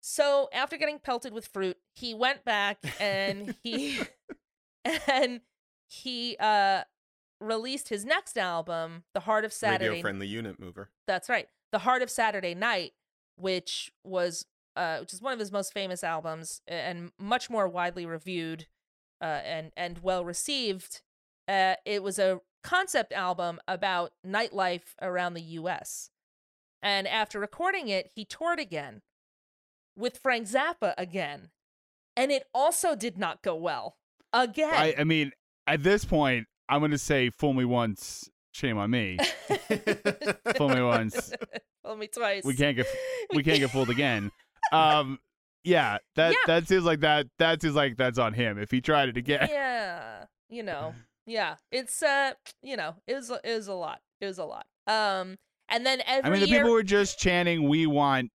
so 0.00 0.48
after 0.52 0.76
getting 0.76 0.98
pelted 0.98 1.32
with 1.32 1.46
fruit, 1.48 1.76
he 1.94 2.14
went 2.14 2.44
back 2.44 2.78
and 3.00 3.54
he 3.62 4.00
and 5.08 5.40
he 5.88 6.36
uh 6.38 6.82
released 7.40 7.88
his 7.90 8.04
next 8.04 8.38
album, 8.38 9.04
The 9.12 9.20
Heart 9.20 9.44
of 9.44 9.52
Saturday 9.52 9.88
Radio 9.88 10.02
friendly 10.02 10.26
unit 10.26 10.58
mover. 10.58 10.90
that's 11.06 11.28
right. 11.28 11.48
The 11.72 11.80
Heart 11.80 12.02
of 12.02 12.10
Saturday 12.10 12.54
Night, 12.54 12.92
which 13.36 13.92
was 14.04 14.46
uh 14.76 14.98
which 14.98 15.12
is 15.12 15.20
one 15.20 15.32
of 15.32 15.38
his 15.38 15.52
most 15.52 15.72
famous 15.72 16.02
albums 16.04 16.62
and 16.66 17.10
much 17.18 17.50
more 17.50 17.68
widely 17.68 18.06
reviewed 18.06 18.66
uh 19.20 19.40
and 19.44 19.72
and 19.76 19.98
well 19.98 20.24
received. 20.24 21.02
Uh 21.48 21.74
it 21.84 22.02
was 22.02 22.18
a 22.18 22.40
concept 22.62 23.12
album 23.12 23.60
about 23.68 24.12
nightlife 24.26 24.94
around 25.00 25.34
the 25.34 25.42
US. 25.42 26.10
And 26.82 27.06
after 27.06 27.38
recording 27.40 27.88
it, 27.88 28.10
he 28.14 28.24
toured 28.24 28.58
again 28.58 29.02
with 29.96 30.18
Frank 30.18 30.46
Zappa 30.48 30.94
again. 30.98 31.50
And 32.16 32.30
it 32.32 32.44
also 32.54 32.94
did 32.96 33.18
not 33.18 33.42
go 33.42 33.54
well. 33.54 33.96
Again. 34.32 34.72
I, 34.74 34.94
I 34.98 35.04
mean, 35.04 35.32
at 35.66 35.82
this 35.82 36.04
point, 36.04 36.46
I'm 36.68 36.80
gonna 36.80 36.98
say 36.98 37.30
fool 37.30 37.52
me 37.54 37.64
once, 37.64 38.28
shame 38.52 38.78
on 38.78 38.90
me. 38.90 39.18
Fool 40.56 40.68
me 40.70 40.82
once. 40.82 41.32
Fool 41.84 41.96
me 41.96 42.06
twice. 42.08 42.44
We 42.44 42.54
can't 42.54 42.76
get 42.76 42.86
we 43.34 43.42
can't 43.42 43.58
get 43.58 43.70
fooled 43.70 43.90
again. 43.90 44.30
Um 44.72 45.18
yeah, 45.64 45.98
that 46.16 46.32
Yeah. 46.32 46.36
that 46.46 46.68
seems 46.68 46.84
like 46.84 47.00
that 47.00 47.26
that 47.38 47.62
seems 47.62 47.74
like 47.74 47.96
that's 47.96 48.18
on 48.18 48.32
him 48.32 48.58
if 48.58 48.70
he 48.70 48.80
tried 48.80 49.08
it 49.08 49.16
again. 49.16 49.48
yeah 49.50 50.24
you 50.48 50.62
know 50.62 50.94
yeah 51.26 51.56
it's 51.72 52.02
uh 52.02 52.32
you 52.62 52.76
know 52.76 52.94
it 53.06 53.14
was 53.14 53.30
it 53.30 53.54
was 53.54 53.66
a 53.68 53.74
lot 53.74 54.00
it 54.20 54.26
was 54.26 54.38
a 54.38 54.44
lot 54.44 54.66
um 54.86 55.36
and 55.68 55.84
then 55.84 56.00
every 56.06 56.30
I 56.30 56.32
mean 56.32 56.40
the 56.42 56.48
year 56.48 56.58
people 56.60 56.72
were 56.72 56.82
just 56.82 57.18
chanting 57.18 57.68
we 57.68 57.86
want 57.86 58.30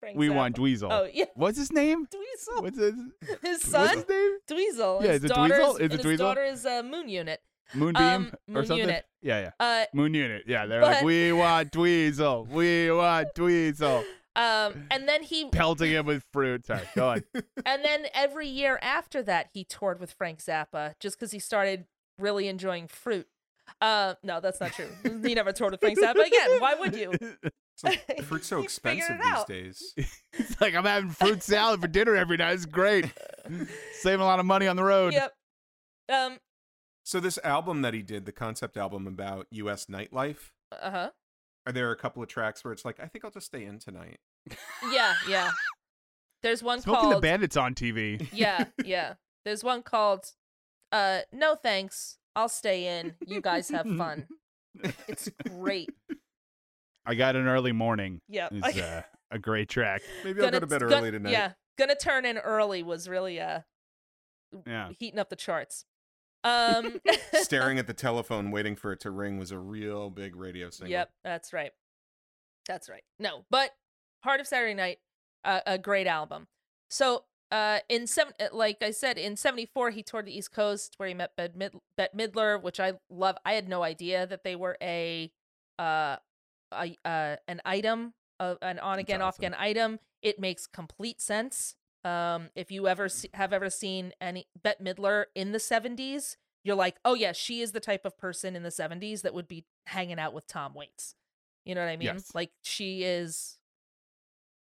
Frank 0.00 0.18
we 0.18 0.28
Zappa- 0.28 0.34
want 0.34 0.56
Dweezil. 0.56 0.88
oh 0.90 1.08
yeah 1.12 1.26
What's 1.34 1.56
his 1.58 1.70
name? 1.70 2.06
Dweezil 2.06 2.62
What's 2.62 2.78
his, 2.78 2.94
his 3.20 3.38
what's 3.42 3.68
son 3.68 3.96
his 3.98 4.08
name? 4.08 4.38
Dweezil 4.50 5.02
Yeah, 5.02 5.12
his 5.12 5.24
is 5.24 5.30
it 5.30 5.34
Dweezil? 5.36 5.80
Is 5.80 5.94
it 5.94 6.02
his 6.04 6.18
daughter 6.18 6.42
is 6.44 6.66
uh, 6.66 6.82
Moon 6.82 7.08
Unit 7.08 7.40
Moonbeam 7.74 8.02
Um, 8.02 8.32
or 8.56 8.64
something? 8.64 8.78
Unit. 8.88 9.04
Yeah, 9.22 9.40
yeah. 9.40 9.50
uh 9.60 9.84
Moon 9.94 10.12
Unit. 10.12 10.42
Yeah, 10.46 10.66
they're 10.66 10.82
like, 10.82 11.04
we 11.04 11.32
want 11.32 11.70
Dweezil. 11.70 12.48
We 12.48 12.90
want 12.90 13.28
Dweezil. 13.36 14.04
um 14.34 14.86
and 14.90 15.06
then 15.08 15.22
he 15.22 15.48
Pelting 15.50 15.92
him 15.92 16.06
with 16.06 16.24
fruit. 16.32 16.66
Sorry, 16.66 16.82
go 16.96 17.10
on. 17.10 17.22
and 17.66 17.84
then 17.84 18.06
every 18.12 18.48
year 18.48 18.78
after 18.82 19.22
that 19.22 19.50
he 19.52 19.62
toured 19.64 20.00
with 20.00 20.12
Frank 20.12 20.40
Zappa 20.40 20.94
just 20.98 21.16
because 21.18 21.30
he 21.32 21.38
started 21.38 21.84
really 22.22 22.48
enjoying 22.48 22.88
fruit 22.88 23.26
uh 23.80 24.14
no 24.22 24.40
that's 24.40 24.60
not 24.60 24.72
true 24.72 24.88
he 25.24 25.34
never 25.34 25.52
toured 25.52 25.72
with 25.72 25.80
Frank 25.80 25.98
but 26.00 26.26
again 26.26 26.60
why 26.60 26.74
would 26.74 26.94
you 26.94 27.12
Fruit's 28.24 28.46
so 28.46 28.62
expensive 28.62 29.16
these 29.16 29.32
out. 29.32 29.48
days. 29.48 29.94
It's 30.34 30.60
like 30.60 30.74
I'm 30.74 30.84
having 30.84 31.10
fruit 31.10 31.42
salad 31.42 31.80
for 31.80 31.88
dinner 31.88 32.14
every 32.14 32.36
night. 32.36 32.52
It's 32.52 32.66
great. 32.66 33.10
Saving 33.94 34.20
a 34.20 34.24
lot 34.24 34.38
of 34.38 34.46
money 34.46 34.68
on 34.68 34.76
the 34.76 34.84
road. 34.84 35.14
yep 35.14 35.32
um 36.08 36.38
So 37.02 37.18
this 37.18 37.38
album 37.42 37.82
that 37.82 37.92
he 37.94 38.02
did, 38.02 38.24
the 38.24 38.30
concept 38.30 38.76
album 38.76 39.06
about 39.06 39.46
U.S. 39.50 39.86
nightlife, 39.86 40.50
uh-huh 40.70 41.10
are 41.66 41.72
there 41.72 41.90
a 41.90 41.96
couple 41.96 42.22
of 42.22 42.28
tracks 42.28 42.64
where 42.64 42.72
it's 42.72 42.84
like, 42.84 42.98
I 43.00 43.06
think 43.06 43.24
I'll 43.24 43.30
just 43.30 43.46
stay 43.46 43.64
in 43.64 43.78
tonight. 43.78 44.18
Yeah, 44.90 45.14
yeah. 45.28 45.50
There's 46.42 46.62
one 46.62 46.82
called. 46.82 46.98
Smoking 46.98 47.10
the 47.10 47.20
Bandits 47.20 47.56
on 47.56 47.74
TV. 47.74 48.26
Yeah, 48.32 48.64
yeah. 48.84 49.14
There's 49.44 49.62
one 49.62 49.82
called 49.82 50.26
uh 50.92 51.20
No 51.32 51.54
Thanks. 51.56 52.18
I'll 52.36 52.48
stay 52.48 52.98
in. 53.00 53.14
You 53.26 53.40
guys 53.40 53.68
have 53.70 53.86
fun. 53.96 54.26
It's 55.06 55.28
great. 55.50 55.90
I 57.04 57.14
got 57.14 57.36
an 57.36 57.46
early 57.46 57.72
morning. 57.72 58.20
Yeah. 58.28 58.48
Is 58.50 58.76
uh, 58.80 59.02
a 59.30 59.38
great 59.38 59.68
track. 59.68 60.00
Maybe 60.24 60.40
I'll 60.40 60.50
go 60.50 60.60
to 60.60 60.66
bed 60.66 60.80
gonna- 60.80 60.96
early 60.96 61.10
tonight. 61.10 61.32
Yeah. 61.32 61.52
Gonna 61.78 61.94
turn 61.96 62.24
in 62.24 62.38
early 62.38 62.82
was 62.82 63.08
really 63.08 63.38
uh 63.40 63.60
Yeah. 64.66 64.90
heating 64.98 65.18
up 65.18 65.28
the 65.30 65.36
charts. 65.36 65.84
Um 66.44 67.00
Staring 67.34 67.78
at 67.78 67.86
the 67.86 67.94
telephone, 67.94 68.50
waiting 68.50 68.76
for 68.76 68.92
it 68.92 69.00
to 69.00 69.10
ring, 69.10 69.38
was 69.38 69.50
a 69.50 69.58
real 69.58 70.10
big 70.10 70.36
radio 70.36 70.70
single. 70.70 70.90
Yep, 70.90 71.10
that's 71.24 71.52
right. 71.52 71.72
That's 72.66 72.88
right. 72.88 73.02
No, 73.18 73.44
but 73.50 73.72
Heart 74.24 74.40
of 74.40 74.46
Saturday 74.46 74.74
Night, 74.74 74.98
uh, 75.44 75.60
a 75.66 75.78
great 75.78 76.06
album. 76.06 76.46
So 76.88 77.24
uh, 77.52 77.80
in 77.90 78.06
seven, 78.06 78.32
uh, 78.40 78.46
like 78.50 78.82
I 78.82 78.90
said, 78.90 79.18
in 79.18 79.36
'74, 79.36 79.90
he 79.90 80.02
toured 80.02 80.24
the 80.24 80.36
East 80.36 80.52
Coast 80.52 80.94
where 80.96 81.06
he 81.06 81.14
met 81.14 81.36
Bette, 81.36 81.52
Mid- 81.54 81.76
Bette 81.98 82.16
Midler, 82.16 82.60
which 82.60 82.80
I 82.80 82.94
love. 83.10 83.36
I 83.44 83.52
had 83.52 83.68
no 83.68 83.82
idea 83.82 84.26
that 84.26 84.42
they 84.42 84.56
were 84.56 84.78
a, 84.82 85.30
uh, 85.78 86.16
a 86.72 86.96
uh, 87.04 87.36
an 87.46 87.60
item, 87.66 88.14
uh, 88.40 88.54
an 88.62 88.78
on 88.78 88.98
again, 88.98 89.20
off 89.20 89.38
again 89.38 89.54
item. 89.58 89.98
It 90.22 90.40
makes 90.40 90.66
complete 90.66 91.20
sense. 91.20 91.74
Um, 92.04 92.48
if 92.56 92.72
you 92.72 92.88
ever 92.88 93.10
see, 93.10 93.28
have 93.34 93.52
ever 93.52 93.68
seen 93.68 94.12
any 94.18 94.46
Bette 94.60 94.82
Midler 94.82 95.24
in 95.34 95.52
the 95.52 95.58
'70s, 95.58 96.36
you're 96.64 96.74
like, 96.74 96.96
oh 97.04 97.14
yeah, 97.14 97.32
she 97.32 97.60
is 97.60 97.72
the 97.72 97.80
type 97.80 98.06
of 98.06 98.16
person 98.16 98.56
in 98.56 98.62
the 98.62 98.70
'70s 98.70 99.20
that 99.22 99.34
would 99.34 99.46
be 99.46 99.66
hanging 99.88 100.18
out 100.18 100.32
with 100.32 100.46
Tom 100.46 100.72
Waits. 100.72 101.16
You 101.66 101.74
know 101.74 101.82
what 101.82 101.90
I 101.90 101.96
mean? 101.96 102.06
Yes. 102.06 102.34
Like 102.34 102.50
she 102.62 103.04
is. 103.04 103.58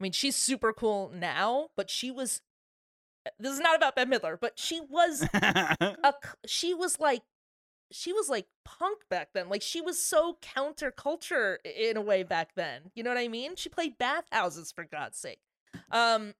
I 0.00 0.02
mean, 0.02 0.12
she's 0.12 0.34
super 0.34 0.72
cool 0.72 1.12
now, 1.14 1.68
but 1.76 1.88
she 1.88 2.10
was. 2.10 2.40
This 3.38 3.52
is 3.52 3.60
not 3.60 3.76
about 3.76 3.96
Bette 3.96 4.10
Midler, 4.10 4.38
but 4.40 4.58
she 4.58 4.80
was 4.88 5.22
a. 5.34 6.14
She 6.46 6.72
was 6.74 6.98
like, 6.98 7.22
she 7.92 8.12
was 8.12 8.28
like 8.28 8.46
punk 8.64 9.00
back 9.10 9.28
then. 9.34 9.48
Like 9.48 9.62
she 9.62 9.80
was 9.80 10.00
so 10.02 10.38
counterculture 10.42 11.56
in 11.64 11.96
a 11.96 12.00
way 12.00 12.22
back 12.22 12.54
then. 12.54 12.90
You 12.94 13.02
know 13.02 13.10
what 13.10 13.18
I 13.18 13.28
mean? 13.28 13.56
She 13.56 13.68
played 13.68 13.98
bathhouses 13.98 14.72
for 14.72 14.84
God's 14.84 15.18
sake. 15.18 15.40
Um, 15.90 16.34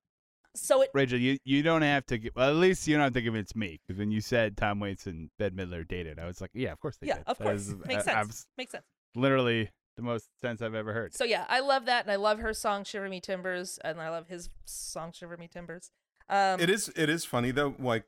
so 0.56 0.82
it 0.82 0.90
Rachel, 0.94 1.18
you, 1.18 1.38
you 1.44 1.62
don't 1.62 1.82
have 1.82 2.06
to. 2.06 2.18
Give, 2.18 2.32
well, 2.34 2.48
at 2.50 2.56
least 2.56 2.88
you 2.88 2.96
don't 2.96 3.04
have 3.04 3.12
to 3.12 3.22
convince 3.22 3.54
me 3.54 3.78
because 3.86 3.98
when 3.98 4.10
you 4.10 4.20
said 4.20 4.56
Tom 4.56 4.80
Waits 4.80 5.06
and 5.06 5.30
Bette 5.38 5.54
Midler 5.54 5.86
dated, 5.86 6.18
I 6.18 6.26
was 6.26 6.40
like, 6.40 6.50
yeah, 6.54 6.72
of 6.72 6.80
course 6.80 6.96
they 6.96 7.08
yeah, 7.08 7.16
did. 7.18 7.24
of 7.26 7.38
That 7.38 7.44
course 7.44 7.74
makes 7.86 8.00
uh, 8.00 8.04
sense. 8.04 8.16
abs- 8.16 8.46
Makes 8.58 8.72
sense. 8.72 8.84
literally 9.14 9.70
the 9.96 10.02
most 10.02 10.28
sense 10.40 10.62
I've 10.62 10.74
ever 10.74 10.92
heard. 10.92 11.14
So 11.14 11.24
yeah, 11.24 11.44
I 11.48 11.60
love 11.60 11.86
that, 11.86 12.04
and 12.04 12.10
I 12.10 12.16
love 12.16 12.38
her 12.40 12.52
song 12.54 12.84
"Shiver 12.84 13.08
Me 13.08 13.20
Timbers," 13.20 13.78
and 13.84 14.00
I 14.00 14.08
love 14.08 14.28
his 14.28 14.48
song 14.64 15.12
"Shiver 15.12 15.36
Me 15.36 15.46
Timbers." 15.46 15.90
Um, 16.30 16.60
it 16.60 16.70
is 16.70 16.90
it 16.96 17.08
is 17.08 17.24
funny 17.24 17.50
though. 17.50 17.74
Like, 17.78 18.04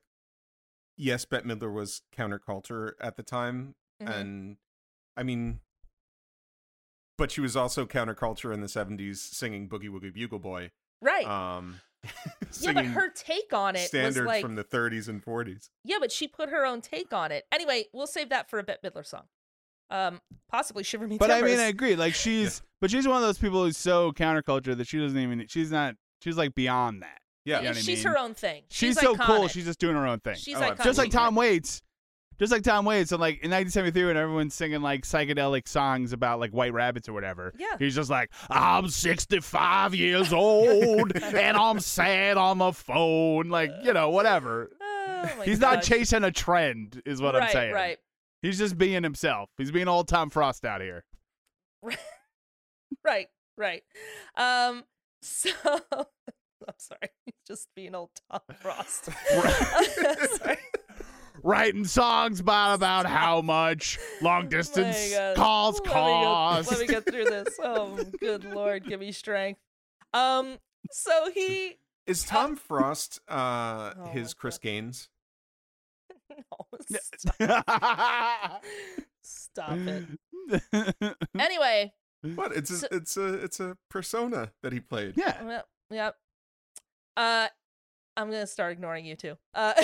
yes, 0.96 1.24
Bette 1.24 1.46
Midler 1.46 1.72
was 1.72 2.02
counterculture 2.16 2.92
at 3.00 3.16
the 3.16 3.22
time, 3.22 3.74
Mhm. 4.02 4.10
and 4.20 4.56
I 5.16 5.22
mean, 5.24 5.60
but 7.18 7.30
she 7.30 7.40
was 7.40 7.56
also 7.56 7.84
counterculture 7.86 8.52
in 8.54 8.60
the 8.60 8.68
'70s, 8.68 9.16
singing 9.18 9.68
"Boogie 9.68 9.88
Woogie 9.90 10.12
Bugle 10.12 10.38
Boy." 10.38 10.70
right. 11.00 11.26
Um, 11.26 11.80
yeah, 12.60 12.72
but 12.72 12.84
her 12.86 13.08
take 13.10 13.52
on 13.52 13.74
it 13.76 13.80
was 13.80 13.86
standards 13.88 14.26
like, 14.26 14.42
from 14.42 14.56
the 14.56 14.64
30s 14.64 15.08
and 15.08 15.24
40s. 15.24 15.68
yeah, 15.84 15.98
but 16.00 16.10
she 16.10 16.26
put 16.26 16.48
her 16.48 16.64
own 16.66 16.80
take 16.80 17.12
on 17.12 17.30
it. 17.30 17.44
Anyway, 17.52 17.86
we'll 17.92 18.06
save 18.08 18.28
that 18.30 18.50
for 18.50 18.58
a 18.58 18.62
Bette 18.64 18.80
Midler 18.88 19.06
song. 19.06 19.28
Um, 19.90 20.20
possibly 20.48 20.82
"Shiver 20.84 21.06
Me 21.06 21.18
But 21.18 21.30
I 21.30 21.42
mean, 21.42 21.58
I 21.60 21.64
agree. 21.64 21.96
Like 21.96 22.14
she's, 22.24 22.62
but 22.80 22.90
she's 22.90 23.06
one 23.06 23.16
of 23.16 23.22
those 23.22 23.38
people 23.38 23.64
who's 23.64 23.76
so 23.76 24.12
counterculture 24.12 24.76
that 24.76 24.86
she 24.86 24.98
doesn't 24.98 25.18
even. 25.18 25.46
She's 25.48 25.70
not. 25.70 25.96
She's 26.22 26.36
like 26.36 26.54
beyond 26.54 27.02
that. 27.02 27.18
Yeah, 27.44 27.56
You 27.58 27.62
know 27.64 27.70
what 27.70 27.76
I 27.76 27.80
she's 27.80 28.04
mean? 28.04 28.12
her 28.12 28.18
own 28.18 28.34
thing. 28.34 28.62
She's, 28.70 28.98
so 29.00 29.16
cool. 29.16 29.48
She's 29.48 29.64
just 29.64 29.78
doing 29.80 29.96
her 29.96 30.06
own 30.06 30.20
thing. 30.20 30.36
she's 30.36 30.56
Oh, 30.56 30.60
iconic. 30.60 30.84
just 30.84 30.98
like. 30.98 31.10
Tom 31.10 31.34
Waits. 31.34 31.82
Just 32.38 32.50
like 32.50 32.62
Tom 32.62 32.84
Waits, 32.86 33.12
and 33.12 33.20
like 33.20 33.34
in 33.44 33.50
1973, 33.50 34.06
when 34.06 34.16
everyone's 34.16 34.54
singing 34.54 34.80
like 34.80 35.02
psychedelic 35.02 35.68
songs 35.68 36.12
about 36.12 36.40
like 36.40 36.50
white 36.50 36.72
rabbits 36.72 37.08
or 37.08 37.12
whatever, 37.12 37.52
Yeah. 37.56 37.76
he's 37.78 37.94
just 37.94 38.10
like, 38.10 38.30
"I'm 38.50 38.88
65 38.88 39.94
years 39.94 40.32
old 40.32 41.12
and 41.22 41.56
I'm 41.56 41.78
sad 41.78 42.38
on 42.38 42.58
the 42.58 42.72
phone," 42.72 43.48
like 43.48 43.70
you 43.84 43.92
know, 43.92 44.08
whatever. 44.10 44.70
Oh, 44.80 45.30
my 45.38 45.44
He's 45.44 45.60
not 45.60 45.82
chasing 45.84 46.24
a 46.24 46.32
trend, 46.32 47.00
is 47.04 47.20
what 47.22 47.34
right, 47.34 47.44
I'm 47.44 47.50
saying. 47.50 47.74
Right, 47.74 47.98
He's 48.40 48.58
just 48.58 48.76
being 48.76 49.04
himself. 49.04 49.50
He's 49.56 49.70
being 49.70 49.86
old 49.86 50.08
Tom 50.08 50.28
Frost 50.30 50.64
out 50.64 50.80
here. 50.80 51.04
right, 53.04 53.28
right. 53.56 53.82
Um, 54.36 54.84
so 55.22 55.50
I'm 56.68 56.74
sorry, 56.78 57.08
just 57.46 57.68
being 57.74 57.94
old 57.94 58.10
Tom 58.30 58.40
Frost. 58.60 59.08
sorry. 60.38 60.58
Writing 61.44 61.84
songs 61.84 62.38
about 62.40 62.74
about 62.74 63.06
how 63.06 63.40
much 63.42 63.98
long 64.20 64.48
distance 64.48 65.10
God. 65.12 65.34
calls 65.36 65.74
Let 65.80 65.84
me 65.86 65.88
go- 65.88 65.94
cost. 65.94 66.70
Let 66.70 66.80
me 66.80 66.86
get 66.86 67.04
through 67.04 67.24
this. 67.24 67.48
Oh, 67.60 67.98
good 68.20 68.44
lord, 68.44 68.84
give 68.86 69.00
me 69.00 69.10
strength. 69.12 69.60
Um, 70.14 70.58
so 70.92 71.30
he 71.34 71.78
Is 72.06 72.22
Tom 72.24 72.54
Frost 72.54 73.20
uh, 73.28 73.92
Oh 73.98 74.04
his 74.10 74.34
Chris 74.34 74.58
God. 74.58 74.62
Gaines? 74.62 75.08
no, 76.30 76.66
stop, 77.08 78.62
stop 79.22 79.78
it. 79.78 81.16
Anyway, 81.38 81.92
What? 82.34 82.52
It's 82.56 82.70
a, 82.70 82.76
So- 82.76 82.88
it's 82.92 83.16
a 83.16 83.34
it's 83.34 83.60
a 83.60 83.76
persona 83.90 84.52
that 84.62 84.72
he 84.72 84.80
played. 84.80 85.14
yeah. 85.16 85.62
Yep. 85.90 86.16
Uh, 87.16 87.48
I'm 88.16 88.26
gonna 88.30 88.46
start 88.46 88.72
ignoring 88.72 89.04
you 89.06 89.16
too. 89.16 89.36
Uh, 89.54 89.74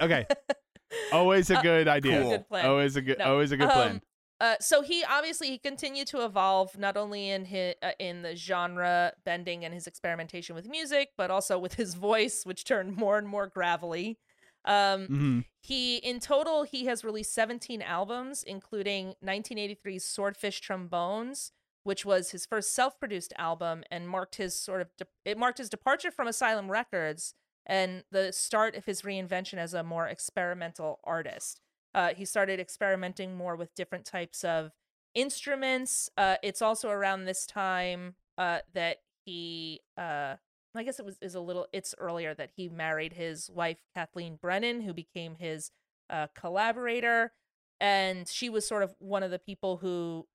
Okay. 0.00 0.26
Always 1.12 1.50
a 1.50 1.58
Uh, 1.58 1.62
good 1.62 1.88
idea. 1.88 2.20
cool. 2.22 2.30
Good 2.30 2.48
plan. 2.48 2.66
Always 2.66 2.96
a 2.96 3.02
good. 3.02 3.18
No, 3.18 3.24
Always 3.32 3.52
a 3.52 3.56
good 3.56 3.70
plan. 3.70 3.90
um, 3.96 4.02
Uh, 4.40 4.54
so 4.60 4.82
he 4.82 5.02
obviously 5.04 5.48
he 5.48 5.58
continued 5.58 6.06
to 6.06 6.24
evolve 6.24 6.78
not 6.78 6.96
only 6.96 7.28
in 7.30 7.44
his 7.44 7.74
uh, 7.82 7.90
in 7.98 8.22
the 8.22 8.36
genre 8.36 9.12
bending 9.24 9.64
and 9.64 9.74
his 9.74 9.86
experimentation 9.88 10.54
with 10.54 10.68
music, 10.68 11.10
but 11.16 11.30
also 11.30 11.58
with 11.58 11.74
his 11.74 11.94
voice, 11.94 12.46
which 12.46 12.64
turned 12.64 12.96
more 12.96 13.18
and 13.18 13.26
more 13.28 13.46
gravelly. 13.48 14.18
Um, 14.64 15.06
hmm 15.06 15.40
he 15.60 15.96
in 15.96 16.20
total 16.20 16.62
he 16.62 16.86
has 16.86 17.04
released 17.04 17.34
17 17.34 17.82
albums, 17.82 18.42
including 18.44 19.14
1983's 19.22 20.04
Swordfish 20.04 20.60
Trombones, 20.60 21.50
which 21.88 22.04
was 22.04 22.32
his 22.32 22.44
first 22.44 22.74
self-produced 22.74 23.32
album 23.38 23.82
and 23.90 24.06
marked 24.06 24.34
his 24.34 24.54
sort 24.54 24.82
of 24.82 24.94
de- 24.98 25.06
it 25.24 25.38
marked 25.38 25.56
his 25.56 25.70
departure 25.70 26.10
from 26.10 26.28
Asylum 26.28 26.70
Records 26.70 27.32
and 27.64 28.04
the 28.10 28.30
start 28.30 28.76
of 28.76 28.84
his 28.84 29.00
reinvention 29.00 29.54
as 29.54 29.72
a 29.72 29.82
more 29.82 30.06
experimental 30.06 31.00
artist. 31.02 31.62
Uh, 31.94 32.10
he 32.12 32.26
started 32.26 32.60
experimenting 32.60 33.38
more 33.38 33.56
with 33.56 33.74
different 33.74 34.04
types 34.04 34.44
of 34.44 34.72
instruments. 35.14 36.10
Uh, 36.18 36.36
it's 36.42 36.60
also 36.60 36.90
around 36.90 37.24
this 37.24 37.46
time 37.46 38.16
uh, 38.36 38.58
that 38.74 38.98
he, 39.24 39.80
uh, 39.96 40.34
I 40.74 40.82
guess 40.82 40.98
it 40.98 41.06
was 41.06 41.16
is 41.22 41.34
a 41.34 41.40
little. 41.40 41.68
It's 41.72 41.94
earlier 41.96 42.34
that 42.34 42.50
he 42.54 42.68
married 42.68 43.14
his 43.14 43.48
wife 43.50 43.78
Kathleen 43.94 44.38
Brennan, 44.38 44.82
who 44.82 44.92
became 44.92 45.36
his 45.36 45.70
uh, 46.10 46.26
collaborator, 46.34 47.32
and 47.80 48.28
she 48.28 48.50
was 48.50 48.68
sort 48.68 48.82
of 48.82 48.94
one 48.98 49.22
of 49.22 49.30
the 49.30 49.38
people 49.38 49.78
who 49.78 50.26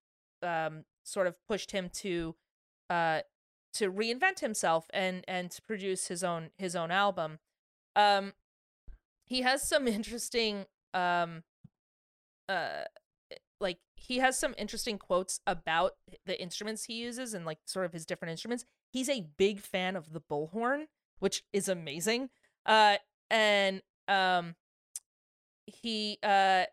um, 0.41 0.83
sort 1.03 1.27
of 1.27 1.35
pushed 1.47 1.71
him 1.71 1.89
to 2.01 2.35
uh, 2.89 3.21
to 3.73 3.91
reinvent 3.91 4.39
himself 4.39 4.85
and 4.93 5.23
and 5.27 5.51
to 5.51 5.61
produce 5.61 6.07
his 6.07 6.23
own 6.23 6.49
his 6.57 6.75
own 6.75 6.91
album. 6.91 7.39
Um, 7.95 8.33
he 9.25 9.41
has 9.41 9.67
some 9.67 9.87
interesting 9.99 10.65
um 10.93 11.43
uh 12.49 12.83
like 13.59 13.79
he 13.95 14.19
has 14.19 14.37
some 14.37 14.53
interesting 14.57 14.97
quotes 14.97 15.39
about 15.47 15.93
the 16.25 16.39
instruments 16.39 16.83
he 16.85 16.93
uses 16.93 17.33
and 17.33 17.45
like 17.45 17.59
sort 17.65 17.85
of 17.85 17.93
his 17.93 18.05
different 18.05 18.31
instruments. 18.31 18.65
He's 18.91 19.09
a 19.09 19.25
big 19.37 19.59
fan 19.59 19.95
of 19.95 20.11
the 20.13 20.21
bullhorn, 20.21 20.85
which 21.19 21.43
is 21.53 21.67
amazing. 21.67 22.29
Uh 22.65 22.97
and 23.31 23.81
um 24.07 24.55
he 25.65 26.19
uh 26.21 26.65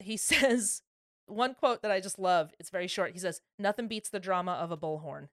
he 0.00 0.16
says 0.18 0.82
one 1.30 1.54
quote 1.54 1.82
that 1.82 1.90
I 1.90 2.00
just 2.00 2.18
love. 2.18 2.52
It's 2.58 2.70
very 2.70 2.86
short. 2.88 3.12
He 3.12 3.18
says, 3.18 3.40
"Nothing 3.58 3.88
beats 3.88 4.08
the 4.10 4.20
drama 4.20 4.52
of 4.52 4.70
a 4.70 4.76
bullhorn." 4.76 5.28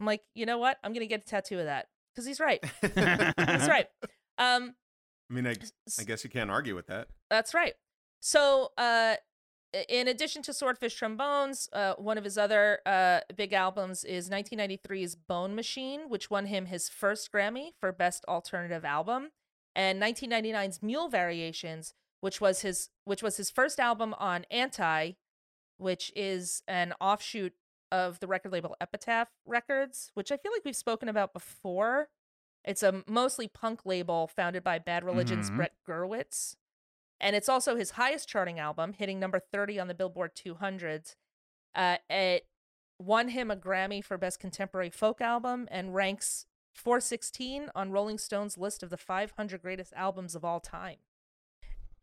I'm 0.00 0.06
like, 0.06 0.22
"You 0.34 0.46
know 0.46 0.58
what? 0.58 0.78
I'm 0.82 0.92
going 0.92 1.00
to 1.00 1.06
get 1.06 1.22
a 1.22 1.26
tattoo 1.26 1.58
of 1.58 1.66
that." 1.66 1.88
Cuz 2.16 2.26
he's 2.26 2.40
right. 2.40 2.62
That's 2.82 3.68
right. 3.68 3.86
Um 4.38 4.74
I 5.30 5.34
mean, 5.34 5.46
I, 5.46 5.54
I 6.00 6.04
guess 6.04 6.24
you 6.24 6.30
can't 6.30 6.50
argue 6.50 6.74
with 6.74 6.86
that. 6.88 7.08
that's 7.30 7.52
right. 7.54 7.74
So, 8.20 8.72
uh, 8.78 9.16
in 9.88 10.08
addition 10.08 10.42
to 10.42 10.52
Swordfish 10.52 10.94
Trombones, 10.98 11.68
uh, 11.72 11.94
one 11.96 12.18
of 12.18 12.24
his 12.24 12.36
other 12.38 12.80
uh, 12.84 13.20
big 13.36 13.52
albums 13.52 14.04
is 14.04 14.28
1993's 14.28 15.14
Bone 15.16 15.54
Machine, 15.54 16.08
which 16.08 16.30
won 16.30 16.46
him 16.46 16.66
his 16.66 16.88
first 16.88 17.32
Grammy 17.32 17.70
for 17.80 17.92
Best 17.92 18.24
Alternative 18.28 18.84
Album, 18.84 19.30
and 19.74 20.00
1999's 20.02 20.82
Mule 20.82 21.08
Variations, 21.08 21.94
which 22.20 22.40
was 22.40 22.60
his 22.60 22.90
which 23.04 23.22
was 23.22 23.36
his 23.38 23.50
first 23.50 23.80
album 23.80 24.14
on 24.18 24.44
Anti, 24.50 25.12
which 25.82 26.12
is 26.16 26.62
an 26.68 26.94
offshoot 27.00 27.52
of 27.90 28.20
the 28.20 28.26
record 28.26 28.52
label 28.52 28.76
Epitaph 28.80 29.28
Records, 29.44 30.10
which 30.14 30.32
I 30.32 30.36
feel 30.36 30.52
like 30.52 30.64
we've 30.64 30.74
spoken 30.76 31.08
about 31.08 31.32
before. 31.34 32.08
It's 32.64 32.82
a 32.82 33.02
mostly 33.06 33.48
punk 33.48 33.84
label 33.84 34.26
founded 34.28 34.62
by 34.64 34.78
Bad 34.78 35.04
Religion's 35.04 35.50
Mhm. 35.50 35.56
Brett 35.56 35.74
Gurewitz. 35.86 36.56
And 37.20 37.36
it's 37.36 37.48
also 37.48 37.76
his 37.76 37.92
highest 37.92 38.28
charting 38.28 38.58
album, 38.58 38.94
hitting 38.94 39.20
number 39.20 39.38
30 39.38 39.78
on 39.78 39.88
the 39.88 39.94
Billboard 39.94 40.34
200. 40.34 41.16
Uh, 41.74 41.98
it 42.08 42.46
won 42.98 43.28
him 43.28 43.50
a 43.50 43.56
Grammy 43.56 44.02
for 44.02 44.16
Best 44.16 44.38
Contemporary 44.40 44.90
Folk 44.90 45.20
Album 45.20 45.68
and 45.70 45.94
ranks 45.94 46.46
416 46.74 47.70
on 47.74 47.90
Rolling 47.92 48.18
Stone's 48.18 48.56
list 48.56 48.82
of 48.82 48.90
the 48.90 48.96
500 48.96 49.60
greatest 49.60 49.92
albums 49.94 50.34
of 50.34 50.44
all 50.44 50.60
time. 50.60 50.98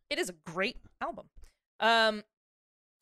It 0.08 0.18
is 0.18 0.28
a 0.28 0.32
great 0.32 0.78
album. 1.00 1.30
Um, 1.80 2.24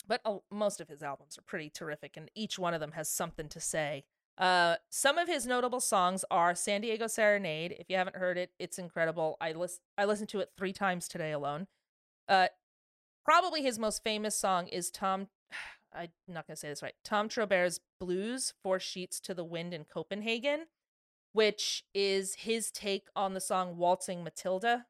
but 0.09 0.21
uh, 0.25 0.39
most 0.51 0.81
of 0.81 0.89
his 0.89 1.03
albums 1.03 1.39
are 1.39 1.43
pretty 1.43 1.71
terrific, 1.71 2.17
and 2.17 2.31
each 2.35 2.59
one 2.59 2.75
of 2.75 2.81
them 2.81 2.93
has 2.93 3.09
something 3.09 3.49
to 3.51 3.61
say. 3.61 4.05
Uh, 4.39 4.77
some 4.89 5.19
of 5.19 5.29
his 5.29 5.47
notable 5.47 5.81
songs 5.81 6.25
are 6.31 6.55
San 6.55 6.81
Diego 6.81 7.07
Serenade. 7.09 7.75
If 7.79 7.91
you 7.91 7.97
haven't 7.97 8.17
heard 8.17 8.39
it, 8.39 8.53
it's 8.59 8.79
incredible. 8.79 9.37
I 9.41 9.53
list 9.53 9.81
I 9.99 10.05
listened 10.05 10.29
to 10.31 10.41
it 10.41 10.51
three 10.57 10.73
times 10.73 11.09
today 11.09 11.33
alone. 11.33 11.67
Uh, 12.29 12.47
probably 13.25 13.63
his 13.63 13.79
most 13.79 14.03
famous 14.05 14.37
song 14.37 14.69
is 14.69 14.91
Tom. 14.91 15.29
I'm 15.93 16.09
not 16.29 16.47
gonna 16.47 16.57
say 16.57 16.69
this 16.69 16.83
right. 16.83 16.95
Tom 17.05 17.29
Traubert's 17.29 17.81
Blues, 17.99 18.55
Four 18.63 18.79
Sheets 18.79 19.19
to 19.21 19.35
the 19.35 19.45
Wind 19.45 19.75
in 19.75 19.85
Copenhagen, 19.85 20.67
which 21.33 21.85
is 21.93 22.35
his 22.37 22.71
take 22.71 23.09
on 23.17 23.35
the 23.35 23.41
song 23.41 23.77
Waltzing 23.77 24.23
Matilda. 24.23 24.87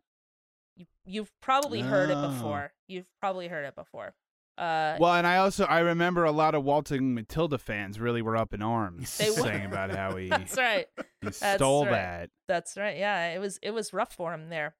You, 0.76 0.86
you've 1.06 1.32
probably 1.40 1.80
heard 1.80 2.10
it 2.10 2.16
Oh. 2.18 2.28
before. 2.32 2.72
You've 2.86 3.08
probably 3.20 3.48
heard 3.48 3.64
it 3.64 3.74
before. 3.74 4.14
Uh, 4.58 4.96
Well, 4.98 5.14
and 5.14 5.26
I 5.26 5.36
also 5.38 5.64
I 5.64 5.78
remember 5.80 6.24
a 6.24 6.32
lot 6.32 6.54
of 6.54 6.64
Waltzing 6.64 7.14
Matilda 7.14 7.58
fans 7.58 8.00
really 8.00 8.22
were 8.22 8.36
up 8.36 8.52
in 8.52 8.60
arms 8.62 9.16
They 9.18 9.30
were. 9.30 9.36
saying 9.36 9.64
about 9.66 9.94
how 9.94 10.16
he, 10.16 10.28
that's 10.30 10.56
right. 10.56 10.86
he 10.96 11.02
That's 11.22 11.38
stole 11.56 11.84
right. 11.84 11.92
that. 11.92 12.30
That's 12.48 12.76
right. 12.76 12.96
Yeah, 12.98 13.28
it 13.34 13.38
was 13.38 13.58
it 13.62 13.70
was 13.70 13.92
rough 13.92 14.12
for 14.14 14.34
him 14.34 14.48
there. 14.48 14.74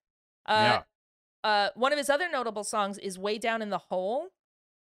Uh, 0.47 0.81
uh, 1.45 1.69
one 1.77 1.93
of 1.93 1.99
his 1.99 2.11
other 2.11 2.29
notable 2.31 2.65
songs 2.65 2.99
is 2.99 3.19
"Way 3.19 3.39
Down 3.39 3.63
in 3.63 3.71
the 3.71 3.79
Hole," 3.79 4.29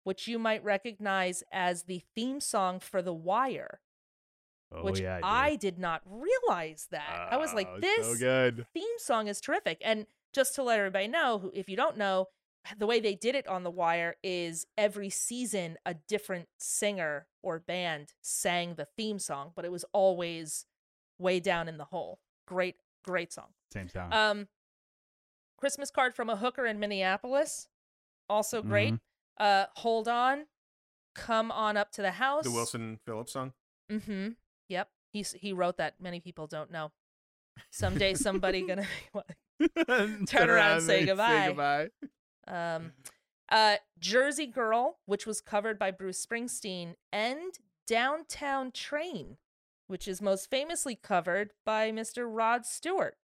which 0.04 0.26
you 0.26 0.38
might 0.38 0.64
recognize 0.64 1.44
as 1.52 1.84
the 1.84 2.02
theme 2.16 2.40
song 2.40 2.80
for 2.80 3.00
The 3.02 3.14
Wire. 3.14 3.80
Oh 4.72 4.82
which 4.84 5.00
yeah, 5.00 5.20
I 5.22 5.56
did 5.56 5.78
not 5.78 6.02
realize 6.04 6.88
that. 6.90 7.28
I 7.30 7.36
was 7.38 7.54
like, 7.54 7.68
Oh, 7.70 7.80
this 7.80 8.06
so 8.06 8.14
good. 8.18 8.66
theme 8.74 8.98
song 8.98 9.26
is 9.28 9.40
terrific. 9.40 9.78
And 9.82 10.06
just 10.34 10.54
to 10.56 10.62
let 10.62 10.78
everybody 10.78 11.08
know, 11.08 11.50
if 11.54 11.70
you 11.70 11.76
don't 11.76 11.96
know, 11.96 12.26
the 12.76 12.86
way 12.86 13.00
they 13.00 13.14
did 13.14 13.34
it 13.34 13.46
on 13.46 13.62
The 13.62 13.70
Wire 13.70 14.16
is 14.22 14.66
every 14.76 15.10
season 15.10 15.76
a 15.86 15.94
different 15.94 16.48
singer 16.58 17.26
or 17.42 17.58
band 17.58 18.12
sang 18.20 18.74
the 18.74 18.86
theme 18.96 19.18
song, 19.18 19.52
but 19.54 19.64
it 19.64 19.72
was 19.72 19.84
always 19.92 20.66
way 21.18 21.40
down 21.40 21.68
in 21.68 21.78
the 21.78 21.84
hole. 21.84 22.20
Great, 22.46 22.76
great 23.04 23.32
song. 23.32 23.48
Same 23.72 23.88
sound. 23.88 24.14
Um, 24.14 24.48
Christmas 25.58 25.90
card 25.90 26.14
from 26.14 26.30
a 26.30 26.36
hooker 26.36 26.66
in 26.66 26.78
Minneapolis, 26.78 27.68
also 28.28 28.62
great. 28.62 28.94
Mm-hmm. 28.94 29.44
Uh, 29.44 29.64
hold 29.76 30.08
on, 30.08 30.46
come 31.14 31.50
on 31.50 31.76
up 31.76 31.90
to 31.92 32.02
the 32.02 32.12
house. 32.12 32.44
The 32.44 32.50
Wilson 32.50 32.98
Phillips 33.04 33.32
song. 33.32 33.52
Mm-hmm. 33.90 34.30
Yep. 34.68 34.88
He's 35.12 35.32
he 35.32 35.52
wrote 35.52 35.78
that. 35.78 35.94
Many 36.00 36.20
people 36.20 36.46
don't 36.46 36.70
know. 36.70 36.92
Someday 37.70 38.14
somebody 38.14 38.66
gonna 38.66 38.86
turn 40.26 40.50
around 40.50 40.78
and 40.78 40.82
say 40.82 41.04
goodbye. 41.06 41.48
goodbye. 41.48 41.88
Um 42.48 42.92
uh 43.50 43.76
Jersey 43.98 44.46
Girl, 44.46 44.98
which 45.06 45.26
was 45.26 45.40
covered 45.40 45.78
by 45.78 45.90
Bruce 45.90 46.24
Springsteen, 46.24 46.94
and 47.12 47.58
Downtown 47.86 48.72
Train, 48.72 49.36
which 49.86 50.06
is 50.06 50.20
most 50.20 50.50
famously 50.50 50.94
covered 50.94 51.52
by 51.64 51.90
Mr. 51.90 52.26
Rod 52.28 52.66
Stewart. 52.66 53.16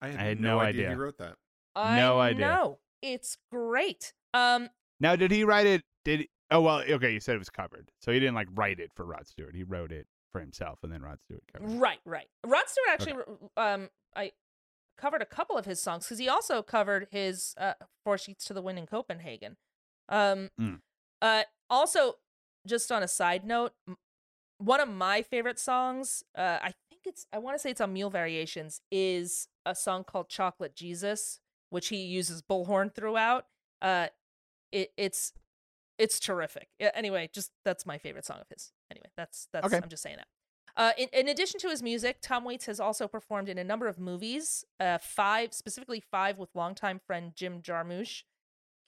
I 0.00 0.08
had, 0.08 0.16
I 0.16 0.22
had 0.24 0.40
no, 0.40 0.58
no 0.58 0.60
idea. 0.60 0.88
he 0.90 0.94
wrote 0.94 1.18
that. 1.18 1.36
I 1.74 1.96
No 1.96 2.20
idea. 2.20 2.46
No, 2.46 2.78
It's 3.02 3.38
great. 3.50 4.12
Um 4.34 4.70
Now, 5.00 5.16
did 5.16 5.30
he 5.30 5.44
write 5.44 5.66
it? 5.66 5.82
Did 6.04 6.28
oh 6.50 6.60
well, 6.60 6.82
okay. 6.88 7.12
You 7.12 7.20
said 7.20 7.34
it 7.34 7.38
was 7.38 7.50
covered, 7.50 7.90
so 8.00 8.12
he 8.12 8.20
didn't 8.20 8.34
like 8.34 8.48
write 8.54 8.78
it 8.80 8.92
for 8.94 9.04
Rod 9.04 9.26
Stewart. 9.26 9.54
He 9.54 9.64
wrote 9.64 9.92
it 9.92 10.06
for 10.32 10.40
himself, 10.40 10.80
and 10.82 10.92
then 10.92 11.02
Rod 11.02 11.18
Stewart 11.22 11.42
covered. 11.52 11.70
it. 11.70 11.78
Right, 11.78 11.98
right. 12.04 12.28
Rod 12.44 12.64
Stewart 12.66 12.88
actually, 12.88 13.14
um, 13.56 13.88
I 14.14 14.32
covered 14.96 15.22
a 15.22 15.26
couple 15.26 15.56
of 15.56 15.64
his 15.66 15.80
songs 15.80 16.04
because 16.04 16.18
he 16.18 16.28
also 16.28 16.62
covered 16.62 17.08
his 17.10 17.54
uh, 17.58 17.74
Four 18.04 18.18
Sheets 18.18 18.44
to 18.46 18.54
the 18.54 18.62
Wind 18.62 18.78
in 18.78 18.86
Copenhagen. 18.86 19.56
Um, 20.08 20.50
Mm. 20.60 20.80
uh, 21.22 21.42
also, 21.68 22.14
just 22.66 22.90
on 22.92 23.02
a 23.02 23.08
side 23.08 23.44
note, 23.44 23.72
one 24.58 24.80
of 24.80 24.88
my 24.88 25.22
favorite 25.22 25.58
songs, 25.58 26.22
uh, 26.36 26.58
I 26.62 26.72
think 26.88 27.02
it's, 27.04 27.26
I 27.32 27.38
want 27.38 27.56
to 27.56 27.58
say 27.58 27.70
it's 27.70 27.80
on 27.80 27.92
Mule 27.92 28.10
Variations, 28.10 28.80
is 28.90 29.48
a 29.64 29.74
song 29.74 30.04
called 30.04 30.28
Chocolate 30.28 30.74
Jesus, 30.74 31.40
which 31.70 31.88
he 31.88 31.96
uses 32.04 32.42
bullhorn 32.42 32.94
throughout. 32.94 33.46
Uh, 33.82 34.08
it, 34.72 34.92
it's, 34.96 35.32
it's 35.98 36.18
terrific. 36.20 36.68
Anyway, 36.80 37.28
just 37.32 37.50
that's 37.64 37.84
my 37.86 37.98
favorite 37.98 38.24
song 38.24 38.38
of 38.40 38.46
his. 38.48 38.72
Anyway, 38.90 39.06
that's 39.16 39.48
that's 39.52 39.66
Okay. 39.66 39.80
I'm 39.82 39.88
just 39.88 40.02
saying 40.02 40.16
that. 40.18 40.26
Uh, 40.76 40.92
in, 40.98 41.08
in 41.12 41.28
addition 41.28 41.58
to 41.60 41.68
his 41.68 41.82
music, 41.82 42.18
Tom 42.20 42.44
Waits 42.44 42.66
has 42.66 42.78
also 42.80 43.08
performed 43.08 43.48
in 43.48 43.56
a 43.56 43.64
number 43.64 43.86
of 43.88 43.98
movies. 43.98 44.64
Uh, 44.78 44.98
five, 44.98 45.54
specifically 45.54 46.00
five, 46.00 46.38
with 46.38 46.50
longtime 46.54 47.00
friend 47.06 47.32
Jim 47.34 47.62
Jarmusch. 47.62 48.22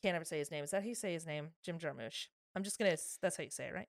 Can't 0.03 0.15
ever 0.15 0.25
say 0.25 0.39
his 0.39 0.51
name. 0.51 0.65
Is 0.65 0.71
that 0.73 0.83
how 0.83 0.89
you 0.89 0.95
say 0.95 1.13
his 1.15 1.27
name? 1.27 1.49
Jim 1.65 1.79
Jarmusch. 1.79 2.27
I'm 2.55 2.63
just 2.63 2.79
gonna. 2.79 2.97
That's 3.23 3.37
how 3.37 3.43
you 3.45 3.51
say 3.51 3.67
it, 3.69 3.75
right? 3.75 3.89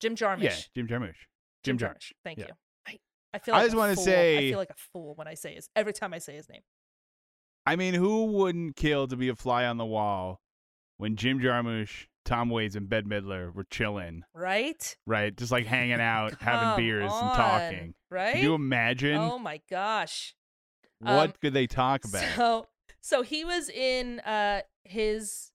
Jim 0.00 0.16
Jarmusch. 0.16 0.42
Yeah, 0.42 0.56
Jim 0.74 0.88
Jarmusch. 0.88 1.14
Jim 1.62 1.78
Jarmusch. 1.78 2.12
Thank 2.24 2.38
Yeah. 2.40 2.46
you. 2.48 2.54
I, 2.86 2.98
I 3.32 3.38
feel. 3.38 3.54
I 3.54 3.58
Like 3.58 3.66
just 3.66 3.74
a 3.74 3.78
wanna 3.78 3.94
fool. 3.96 4.04
I 4.08 4.38
feel 4.50 4.58
like 4.58 4.70
a 4.70 4.74
fool 4.92 5.14
when 5.14 5.28
I 5.28 5.34
say 5.34 5.54
his. 5.54 5.68
Every 5.76 5.92
time 5.92 6.12
I 6.12 6.18
say 6.18 6.34
his 6.34 6.48
name. 6.48 6.62
I 7.66 7.76
mean, 7.76 7.94
who 7.94 8.26
wouldn't 8.26 8.76
kill 8.76 9.06
to 9.08 9.16
be 9.16 9.28
a 9.28 9.34
fly 9.34 9.64
on 9.64 9.78
the 9.78 9.86
wall 9.86 10.40
when 10.98 11.16
Jim 11.16 11.38
Jarmusch, 11.40 12.06
Tom 12.24 12.48
Waits, 12.50 12.74
and 12.76 12.88
Bette 12.88 13.06
Midler 13.06 13.52
were 13.54 13.64
chilling, 13.64 14.24
Right. 14.34 14.96
right? 15.06 15.36
Just 15.36 15.52
like 15.52 15.66
hanging 15.66 16.00
out, 16.00 16.40
having 16.40 16.82
beers, 16.84 17.12
and 17.12 17.34
talking. 17.34 17.94
Right. 18.10 18.34
Can 18.34 18.42
you 18.42 18.54
imagine 18.54 19.16
oh 19.16 19.38
my 19.38 19.60
gosh. 19.70 20.34
what 21.00 21.30
um, 21.30 21.32
could 21.40 21.52
they 21.54 21.66
talk 21.66 22.04
about? 22.08 22.24
So 22.36 22.66
so 23.00 23.22
he 23.22 23.44
was 23.44 23.68
in 23.68 24.20
uh 24.20 24.62
his 24.84 25.50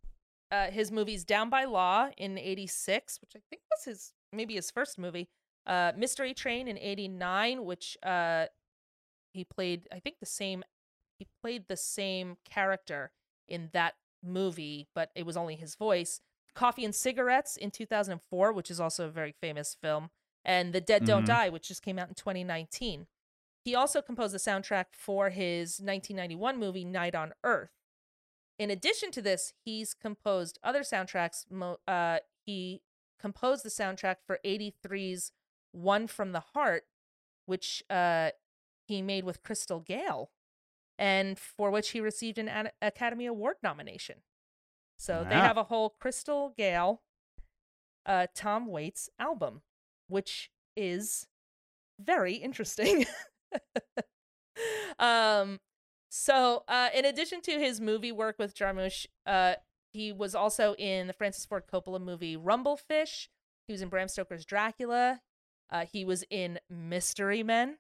uh 0.51 0.67
his 0.71 0.91
movies 0.91 1.23
Down 1.23 1.49
by 1.49 1.65
Law 1.65 2.09
in 2.17 2.37
86, 2.37 3.19
which 3.21 3.31
I 3.35 3.39
think 3.49 3.61
was 3.71 3.85
his 3.85 4.13
maybe 4.33 4.55
his 4.55 4.69
first 4.71 4.97
movie. 4.99 5.27
Uh 5.65 5.91
Mystery 5.97 6.33
Train 6.33 6.67
in 6.67 6.77
89, 6.77 7.63
which 7.65 7.97
uh 8.03 8.45
he 9.33 9.43
played 9.43 9.87
I 9.91 9.99
think 9.99 10.17
the 10.19 10.25
same 10.25 10.63
he 11.17 11.27
played 11.41 11.65
the 11.67 11.77
same 11.77 12.37
character 12.45 13.11
in 13.47 13.69
that 13.73 13.95
movie, 14.23 14.87
but 14.93 15.11
it 15.15 15.25
was 15.25 15.35
only 15.37 15.55
his 15.55 15.75
voice. 15.75 16.21
Coffee 16.53 16.85
and 16.85 16.93
Cigarettes 16.95 17.55
in 17.57 17.71
2004, 17.71 18.51
which 18.53 18.69
is 18.71 18.79
also 18.79 19.07
a 19.07 19.11
very 19.11 19.31
famous 19.31 19.75
film, 19.75 20.09
and 20.43 20.73
The 20.73 20.81
Dead 20.81 21.05
Don't 21.05 21.23
Mhm. 21.23 21.27
Die, 21.27 21.49
which 21.49 21.67
just 21.67 21.81
came 21.81 21.99
out 21.99 22.09
in 22.09 22.15
2019. 22.15 23.07
He 23.65 23.75
also 23.75 24.01
composed 24.01 24.33
the 24.33 24.39
soundtrack 24.39 24.93
for 24.93 25.29
his 25.29 25.79
1991 25.81 26.57
movie 26.57 26.85
Night 26.85 27.13
on 27.15 27.33
Earth. 27.43 27.71
In 28.57 28.69
addition 28.71 29.11
to 29.11 29.21
this, 29.21 29.53
he's 29.63 29.93
composed 29.93 30.59
other 30.63 30.81
soundtracks. 30.81 31.45
Uh, 31.87 32.19
he 32.45 32.81
composed 33.19 33.63
the 33.63 33.69
soundtrack 33.69 34.17
for 34.25 34.39
83's 34.43 35.31
One 35.71 36.07
from 36.07 36.31
the 36.31 36.39
Heart, 36.39 36.87
which 37.45 37.83
uh, 37.89 38.31
he 38.87 39.01
made 39.01 39.23
with 39.23 39.43
Crystal 39.43 39.79
Gayle, 39.81 40.31
and 40.97 41.37
for 41.37 41.69
which 41.69 41.89
he 41.91 42.01
received 42.01 42.37
an 42.37 42.71
Academy 42.81 43.25
Award 43.27 43.57
nomination. 43.61 44.23
So 44.99 45.25
they 45.27 45.35
have 45.35 45.55
a 45.55 45.63
whole 45.63 45.95
Crystal 45.97 46.53
Gayle, 46.57 47.01
uh, 48.05 48.27
Tom 48.35 48.67
Waits 48.67 49.09
album, 49.17 49.61
which 50.09 50.51
is 50.75 51.25
very 51.97 52.33
interesting. 52.33 53.05
um, 54.99 55.61
so 56.11 56.63
uh, 56.67 56.89
in 56.93 57.05
addition 57.05 57.39
to 57.43 57.51
his 57.53 57.79
movie 57.79 58.11
work 58.11 58.35
with 58.37 58.53
Jarmusch, 58.53 59.05
uh, 59.25 59.53
he 59.93 60.11
was 60.11 60.35
also 60.35 60.75
in 60.75 61.07
the 61.07 61.13
Francis 61.13 61.45
Ford 61.45 61.63
Coppola 61.71 62.01
movie 62.01 62.35
Rumblefish. 62.35 63.29
He 63.67 63.71
was 63.71 63.81
in 63.81 63.87
Bram 63.87 64.09
Stoker's 64.09 64.43
Dracula. 64.43 65.21
Uh, 65.71 65.85
he 65.89 66.03
was 66.03 66.25
in 66.29 66.59
Mystery 66.69 67.41
Men. 67.41 67.77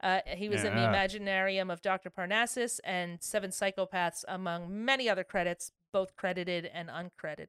Uh, 0.00 0.20
he 0.26 0.48
was 0.48 0.62
in 0.62 0.76
the 0.76 0.82
Imaginarium 0.82 1.72
of 1.72 1.80
Dr. 1.80 2.10
Parnassus 2.10 2.78
and 2.84 3.22
Seven 3.22 3.50
Psychopaths, 3.50 4.22
among 4.28 4.84
many 4.84 5.08
other 5.08 5.24
credits, 5.24 5.72
both 5.94 6.16
credited 6.16 6.68
and 6.74 6.90
uncredited. 6.90 7.46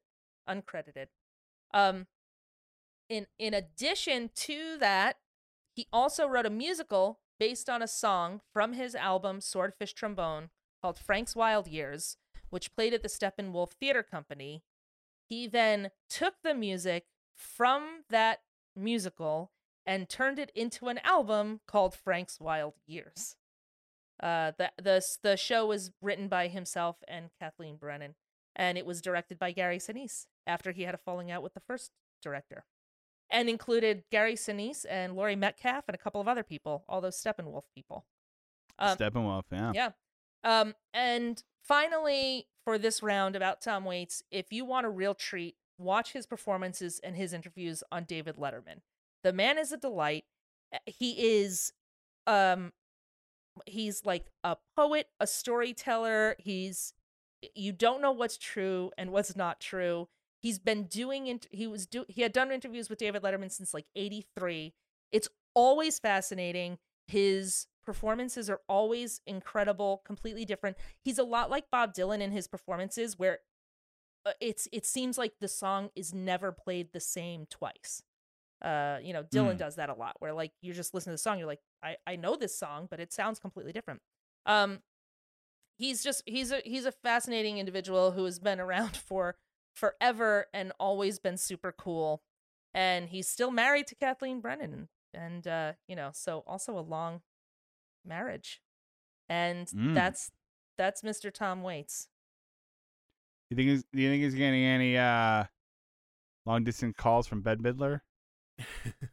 Uncredited. 0.47 1.07
Um, 1.73 2.05
in 3.09 3.25
in 3.39 3.53
addition 3.53 4.29
to 4.35 4.77
that, 4.79 5.17
he 5.75 5.87
also 5.91 6.27
wrote 6.27 6.45
a 6.45 6.51
musical 6.51 7.19
based 7.39 7.69
on 7.69 7.81
a 7.81 7.87
song 7.87 8.41
from 8.53 8.73
his 8.73 8.93
album 8.95 9.41
Swordfish 9.41 9.93
Trombone 9.93 10.51
called 10.81 10.99
Frank's 10.99 11.35
Wild 11.35 11.67
Years, 11.67 12.17
which 12.51 12.73
played 12.75 12.93
at 12.93 13.01
the 13.01 13.09
Steppenwolf 13.09 13.71
Theater 13.71 14.03
Company. 14.03 14.63
He 15.27 15.47
then 15.47 15.89
took 16.07 16.35
the 16.43 16.53
music 16.53 17.05
from 17.35 18.03
that 18.11 18.41
musical 18.75 19.51
and 19.87 20.07
turned 20.07 20.37
it 20.37 20.51
into 20.53 20.87
an 20.87 20.99
album 21.03 21.61
called 21.67 21.95
Frank's 21.95 22.39
Wild 22.39 22.75
Years. 22.85 23.35
Uh, 24.21 24.51
the 24.57 24.71
the 24.77 25.01
the 25.23 25.35
show 25.35 25.65
was 25.65 25.91
written 25.99 26.27
by 26.27 26.47
himself 26.47 26.97
and 27.07 27.31
Kathleen 27.39 27.75
Brennan, 27.75 28.15
and 28.55 28.77
it 28.77 28.85
was 28.85 29.01
directed 29.01 29.37
by 29.37 29.51
Gary 29.51 29.77
Sinise 29.77 30.27
after 30.47 30.71
he 30.71 30.83
had 30.83 30.95
a 30.95 30.99
falling 30.99 31.31
out 31.31 31.43
with 31.43 31.53
the 31.53 31.59
first 31.59 31.91
director, 32.21 32.65
and 33.29 33.49
included 33.49 34.03
Gary 34.11 34.35
Sinise 34.35 34.85
and 34.89 35.15
Laurie 35.15 35.35
Metcalf 35.35 35.85
and 35.87 35.95
a 35.95 35.99
couple 35.99 36.21
of 36.21 36.27
other 36.27 36.43
people, 36.43 36.83
all 36.87 37.01
those 37.01 37.17
Steppenwolf 37.21 37.63
people. 37.75 38.05
Um, 38.79 38.97
Steppenwolf, 38.97 39.43
yeah. 39.51 39.71
yeah. 39.73 39.89
Um, 40.43 40.75
and 40.93 41.43
finally, 41.63 42.47
for 42.63 42.77
this 42.77 43.01
round 43.01 43.35
about 43.35 43.61
Tom 43.61 43.85
Waits, 43.85 44.23
if 44.31 44.51
you 44.51 44.65
want 44.65 44.85
a 44.85 44.89
real 44.89 45.13
treat, 45.13 45.55
watch 45.77 46.13
his 46.13 46.25
performances 46.25 46.99
and 47.03 47.15
his 47.15 47.33
interviews 47.33 47.83
on 47.91 48.03
David 48.03 48.37
Letterman. 48.37 48.81
The 49.23 49.33
man 49.33 49.57
is 49.57 49.71
a 49.71 49.77
delight. 49.77 50.25
Uh, 50.73 50.79
He 50.85 51.39
is 51.39 51.73
um 52.27 52.73
he's 53.65 54.05
like 54.05 54.25
a 54.43 54.57
poet, 54.75 55.07
a 55.19 55.27
storyteller. 55.27 56.35
He's 56.39 56.93
you 57.55 57.71
don't 57.71 58.01
know 58.01 58.11
what's 58.11 58.37
true 58.37 58.91
and 58.97 59.11
what's 59.11 59.35
not 59.35 59.59
true. 59.59 60.07
He's 60.41 60.59
been 60.59 60.85
doing 60.85 61.27
int- 61.27 61.47
he 61.51 61.67
was 61.67 61.85
do 61.85 62.05
he 62.07 62.21
had 62.21 62.31
done 62.33 62.51
interviews 62.51 62.89
with 62.89 62.99
David 62.99 63.21
Letterman 63.23 63.51
since 63.51 63.73
like 63.73 63.85
83. 63.95 64.73
It's 65.11 65.27
always 65.53 65.99
fascinating. 65.99 66.77
His 67.07 67.67
performances 67.83 68.49
are 68.49 68.61
always 68.67 69.21
incredible, 69.27 70.01
completely 70.05 70.43
different. 70.45 70.77
He's 71.03 71.17
a 71.19 71.23
lot 71.23 71.49
like 71.49 71.65
Bob 71.71 71.93
Dylan 71.93 72.19
in 72.21 72.31
his 72.31 72.47
performances 72.47 73.17
where 73.17 73.39
uh, 74.25 74.31
it's 74.41 74.67
it 74.71 74.85
seems 74.85 75.17
like 75.17 75.33
the 75.39 75.47
song 75.47 75.89
is 75.95 76.13
never 76.13 76.51
played 76.51 76.89
the 76.93 76.99
same 76.99 77.45
twice. 77.49 78.01
Uh, 78.61 78.97
you 79.03 79.13
know, 79.13 79.23
Dylan 79.23 79.55
Mm. 79.55 79.57
does 79.57 79.75
that 79.75 79.89
a 79.89 79.93
lot 79.93 80.15
where 80.19 80.33
like 80.33 80.51
you're 80.61 80.73
just 80.75 80.93
listening 80.93 81.11
to 81.11 81.15
the 81.15 81.17
song, 81.19 81.37
you're 81.37 81.47
like, 81.47 81.61
I, 81.83 81.97
I 82.07 82.15
know 82.15 82.35
this 82.35 82.57
song, 82.57 82.87
but 82.89 82.99
it 82.99 83.13
sounds 83.13 83.37
completely 83.39 83.71
different. 83.73 84.01
Um 84.45 84.79
he's 85.77 86.03
just 86.03 86.23
he's 86.25 86.51
a 86.51 86.61
he's 86.65 86.85
a 86.85 86.91
fascinating 86.91 87.57
individual 87.57 88.11
who 88.11 88.25
has 88.25 88.39
been 88.39 88.59
around 88.59 88.95
for 89.07 89.35
forever 89.75 90.47
and 90.53 90.71
always 90.79 91.19
been 91.19 91.37
super 91.37 91.71
cool. 91.71 92.21
And 92.73 93.09
he's 93.09 93.27
still 93.27 93.51
married 93.51 93.87
to 93.87 93.95
Kathleen 93.95 94.41
Brennan 94.41 94.89
and 95.13 95.47
uh, 95.47 95.73
you 95.87 95.95
know, 95.95 96.09
so 96.13 96.43
also 96.45 96.77
a 96.77 96.81
long 96.81 97.21
marriage. 98.05 98.61
And 99.29 99.67
Mm. 99.67 99.93
that's 99.95 100.31
that's 100.77 101.01
Mr. 101.01 101.33
Tom 101.33 101.63
Waits. 101.63 102.09
You 103.49 103.55
think 103.57 103.69
he's, 103.69 103.83
do 103.93 104.01
you 104.01 104.09
think 104.09 104.23
he's 104.23 104.35
getting 104.35 104.63
any 104.63 104.97
uh 104.97 105.45
long 106.45 106.63
distance 106.63 106.95
calls 106.97 107.27
from 107.27 107.41
Bette 107.41 107.61
Midler? 107.61 108.01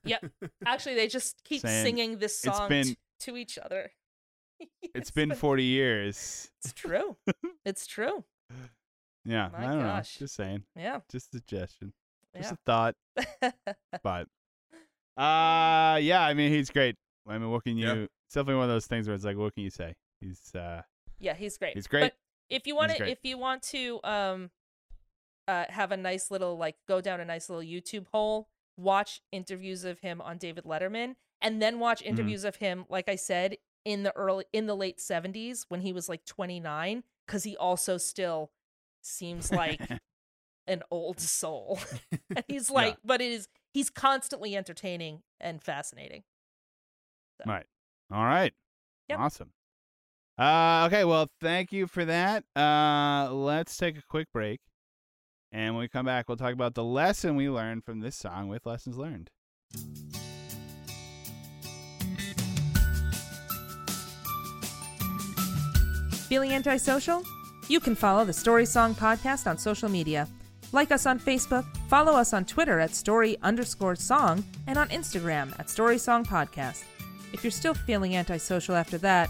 Yeah. 0.04 0.18
Actually, 0.66 0.94
they 0.96 1.08
just 1.08 1.42
keep 1.44 1.62
Saying, 1.62 1.84
singing 1.84 2.18
this 2.18 2.44
"It's 2.44 2.56
song 2.56 2.68
been- 2.68 2.84
t- 2.84 2.98
to 3.20 3.36
each 3.36 3.58
other. 3.58 3.90
It's 4.94 5.10
been 5.20 5.34
40 5.34 5.62
years. 5.64 6.50
It's 6.62 6.72
true. 6.72 7.16
it's 7.64 7.86
true. 7.86 8.24
Yeah, 9.24 9.48
My 9.52 9.58
I 9.58 9.66
don't 9.68 9.80
gosh. 9.82 10.16
know. 10.20 10.24
Just 10.24 10.34
saying. 10.34 10.64
Yeah. 10.76 11.00
Just 11.10 11.28
a 11.34 11.38
suggestion. 11.38 11.92
Just 12.36 12.50
Yeah. 12.50 12.54
a 12.54 12.56
thought. 12.66 12.94
But 14.02 14.26
uh 15.16 15.98
yeah, 16.00 16.22
I 16.22 16.34
mean 16.34 16.50
he's 16.50 16.70
great. 16.70 16.96
I 17.28 17.38
mean 17.38 17.50
what 17.50 17.64
can 17.64 17.76
you 17.76 17.86
Yeah. 17.86 17.92
it's 18.26 18.34
definitely 18.34 18.56
one 18.56 18.64
of 18.64 18.70
those 18.70 18.86
things 18.86 19.06
where 19.06 19.14
it's 19.14 19.24
like 19.24 19.36
what 19.36 19.54
can 19.54 19.62
you 19.64 19.70
say? 19.70 19.94
He's 20.20 20.54
uh 20.54 20.82
yeah, 21.20 21.34
he's 21.34 21.56
great. 21.58 21.74
He's 21.74 21.86
great. 21.86 22.00
But 22.02 22.14
if 22.50 22.66
you 22.66 22.74
want 22.74 22.92
to, 22.96 23.08
if 23.08 23.18
you 23.22 23.38
want 23.38 23.62
to, 23.64 24.00
um, 24.02 24.50
uh, 25.48 25.64
have 25.68 25.92
a 25.92 25.96
nice 25.96 26.30
little 26.32 26.56
like 26.58 26.74
go 26.88 27.00
down 27.00 27.20
a 27.20 27.24
nice 27.24 27.48
little 27.48 27.62
YouTube 27.64 28.06
hole, 28.12 28.48
watch 28.76 29.20
interviews 29.30 29.84
of 29.84 30.00
him 30.00 30.20
on 30.20 30.36
David 30.38 30.64
Letterman, 30.64 31.14
and 31.40 31.62
then 31.62 31.78
watch 31.78 32.00
Mm-hmm. 32.00 32.08
interviews 32.10 32.42
of 32.44 32.56
him, 32.56 32.84
like 32.88 33.08
I 33.08 33.14
said, 33.16 33.56
in 33.84 34.02
the 34.02 34.14
early 34.16 34.44
in 34.52 34.66
the 34.66 34.76
late 34.76 35.00
seventies 35.00 35.66
when 35.68 35.80
he 35.80 35.92
was 35.92 36.08
like 36.08 36.24
twenty 36.24 36.60
nine, 36.60 37.04
because 37.26 37.44
he 37.44 37.56
also 37.56 37.98
still 37.98 38.50
seems 39.02 39.50
like 39.50 39.80
an 40.66 40.82
old 40.90 41.20
soul. 41.20 41.78
and 42.36 42.44
he's 42.48 42.70
Yeah. 42.70 42.74
like, 42.74 42.98
but 43.04 43.20
it 43.20 43.32
is 43.32 43.48
he's 43.72 43.90
constantly 43.90 44.56
entertaining 44.56 45.22
and 45.40 45.62
fascinating. 45.62 46.22
So, 47.38 47.50
Right. 47.50 47.66
All 48.12 48.24
right. 48.24 48.52
Yep. 49.08 49.18
Awesome. 49.18 49.52
Uh 50.38 50.84
okay, 50.86 51.04
well 51.04 51.28
thank 51.40 51.72
you 51.72 51.86
for 51.86 52.04
that. 52.04 52.44
Uh 52.56 53.32
let's 53.32 53.76
take 53.76 53.98
a 53.98 54.02
quick 54.08 54.28
break. 54.32 54.60
And 55.50 55.74
when 55.74 55.82
we 55.82 55.88
come 55.88 56.06
back 56.06 56.28
we'll 56.28 56.36
talk 56.38 56.52
about 56.54 56.74
the 56.74 56.84
lesson 56.84 57.36
we 57.36 57.50
learned 57.50 57.84
from 57.84 58.00
this 58.00 58.16
song 58.16 58.48
with 58.48 58.64
lessons 58.64 58.96
learned. 58.96 59.30
Feeling 66.32 66.54
antisocial? 66.54 67.22
You 67.68 67.78
can 67.78 67.94
follow 67.94 68.24
the 68.24 68.32
Story 68.32 68.64
Song 68.64 68.94
Podcast 68.94 69.46
on 69.46 69.58
social 69.58 69.90
media. 69.90 70.26
Like 70.72 70.90
us 70.90 71.04
on 71.04 71.20
Facebook, 71.20 71.66
follow 71.88 72.12
us 72.14 72.32
on 72.32 72.46
Twitter 72.46 72.80
at 72.80 72.94
story 72.94 73.36
underscore 73.42 73.96
song, 73.96 74.42
and 74.66 74.78
on 74.78 74.88
Instagram 74.88 75.52
at 75.60 75.68
Story 75.68 75.98
Song 75.98 76.24
Podcast. 76.24 76.84
If 77.34 77.44
you're 77.44 77.50
still 77.50 77.74
feeling 77.74 78.16
antisocial 78.16 78.74
after 78.74 78.96
that, 78.96 79.28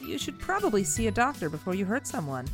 you 0.00 0.16
should 0.16 0.38
probably 0.38 0.84
see 0.84 1.08
a 1.08 1.10
doctor 1.10 1.50
before 1.50 1.74
you 1.74 1.86
hurt 1.86 2.06
someone. 2.06 2.46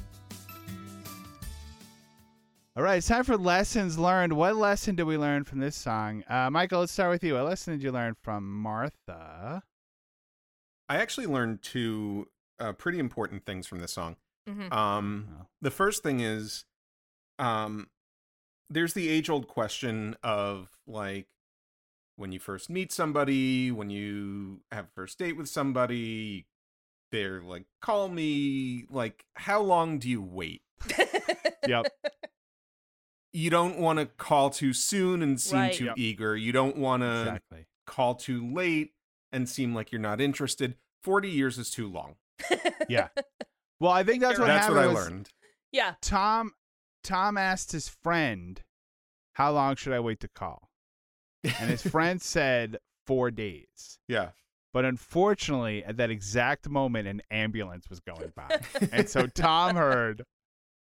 All 2.79 2.83
right, 2.83 2.97
it's 2.97 3.09
time 3.09 3.25
for 3.25 3.37
lessons 3.37 3.99
learned. 3.99 4.33
What 4.33 4.57
lesson 4.57 4.95
did 4.95 5.05
we 5.05 5.19
learn 5.19 5.45
from 5.45 5.59
this 5.59 5.77
song? 5.77 6.25
Uh 6.27 6.49
Michael, 6.49 6.81
let's 6.81 6.93
start 6.93 7.11
with 7.11 7.23
you. 7.23 7.35
What 7.35 7.45
lesson 7.45 7.75
did 7.75 7.83
you 7.83 7.93
learn 7.93 8.17
from 8.23 8.51
Martha? 8.51 9.63
I 10.89 10.97
actually 10.97 11.27
learned 11.27 11.61
two 11.61 12.29
uh, 12.61 12.73
pretty 12.73 12.99
important 12.99 13.45
things 13.47 13.67
from 13.67 13.79
this 13.81 13.93
song. 13.93 14.17
Mm-hmm. 14.49 14.73
Um, 14.73 15.29
Oh. 15.41 15.47
the 15.61 15.71
first 15.71 16.03
thing 16.03 16.21
is, 16.21 16.65
um, 17.39 17.89
there's 18.69 18.95
the 18.95 19.09
age 19.09 19.29
old 19.31 19.49
question 19.49 20.17
of 20.23 20.69
like 20.87 21.27
when 22.17 22.33
you 22.33 22.39
first 22.39 22.69
meet 22.71 22.93
somebody, 22.93 23.71
when 23.71 23.91
you 23.91 24.61
have 24.71 24.85
a 24.87 24.91
first 24.95 25.19
date 25.19 25.37
with 25.37 25.49
somebody, 25.49 26.47
they're 27.13 27.41
like, 27.43 27.65
call 27.81 28.09
me. 28.09 28.85
Like, 28.91 29.25
how 29.35 29.61
long 29.63 29.99
do 29.99 30.09
you 30.09 30.23
wait? 30.23 30.63
Yep. 31.67 31.87
You 33.33 33.49
don't 33.51 33.79
want 33.79 33.99
to 34.01 34.07
call 34.07 34.51
too 34.51 34.73
soon 34.73 35.23
and 35.23 35.41
seem 35.41 35.59
Right. 35.59 35.73
too 35.75 35.85
Yep. 35.87 35.95
eager. 35.99 36.37
You 36.37 36.53
don't 36.53 36.77
want 36.77 37.03
to 37.03 37.21
exactly. 37.21 37.67
call 37.87 38.15
too 38.17 38.45
late 38.53 38.93
and 39.33 39.49
seem 39.49 39.75
like 39.75 39.93
you're 39.93 40.01
not 40.01 40.21
interested. 40.21 40.77
40 41.03 41.31
years 41.31 41.59
is 41.59 41.71
too 41.71 41.89
long. 41.89 42.17
Yeah. 42.89 43.09
Well, 43.81 43.93
I 43.93 44.05
think 44.05 44.21
that's 44.21 44.39
what 44.39 44.47
right. 44.49 44.55
That's 44.55 44.67
happened. 44.67 44.93
what 44.95 44.99
I 44.99 45.03
learned. 45.09 45.31
yeah. 45.73 45.95
Tom 46.03 46.53
Tom 47.03 47.39
asked 47.39 47.73
his 47.73 47.89
friend, 47.89 48.63
"How 49.33 49.53
long 49.53 49.75
should 49.77 49.95
I 49.95 50.01
wait 50.01 50.21
to 50.21 50.29
call?" 50.29 50.69
And 51.45 51.71
his 51.71 51.81
friend 51.91 52.21
said 52.21 52.77
4 53.07 53.31
days. 53.31 53.99
yeah. 54.07 54.33
But 54.75 54.85
unfortunately, 54.85 55.83
at 55.83 55.97
that 55.97 56.11
exact 56.11 56.69
moment 56.69 57.09
an 57.09 57.23
ambulance 57.31 57.89
was 57.89 58.01
going 58.01 58.33
by. 58.37 58.61
and 58.93 59.09
so 59.09 59.27
Tom 59.35 59.77
heard 59.77 60.25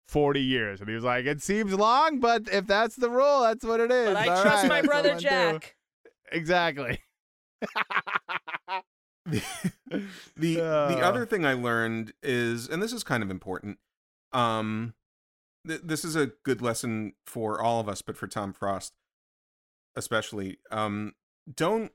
40 0.08 0.42
years 0.42 0.80
and 0.80 0.88
he 0.90 0.94
was 0.94 1.04
like, 1.04 1.24
"It 1.24 1.42
seems 1.42 1.72
long, 1.72 2.20
but 2.20 2.42
if 2.52 2.66
that's 2.66 2.96
the 2.96 3.08
rule, 3.08 3.40
that's 3.40 3.64
what 3.64 3.80
it 3.80 3.90
is." 3.90 4.08
But 4.12 4.16
I 4.16 4.28
All 4.28 4.42
trust 4.42 4.62
right, 4.64 4.68
my 4.68 4.82
brother 4.82 5.12
I'm. 5.12 5.18
Jack. 5.20 5.74
Exactly. 6.32 6.98
the 9.26 9.42
the 10.36 10.60
Uh. 10.60 10.96
other 11.08 11.24
thing 11.26 11.44
I 11.46 11.54
learned 11.54 12.12
is, 12.22 12.68
and 12.68 12.82
this 12.82 12.92
is 12.92 13.02
kind 13.04 13.22
of 13.22 13.30
important. 13.30 13.78
Um, 14.32 14.94
th- 15.66 15.80
this 15.84 16.04
is 16.04 16.16
a 16.16 16.32
good 16.44 16.60
lesson 16.60 17.14
for 17.26 17.60
all 17.60 17.80
of 17.80 17.88
us, 17.88 18.02
but 18.02 18.16
for 18.16 18.26
Tom 18.26 18.52
Frost 18.52 18.92
especially. 19.96 20.58
Um, 20.70 21.12
don't 21.54 21.92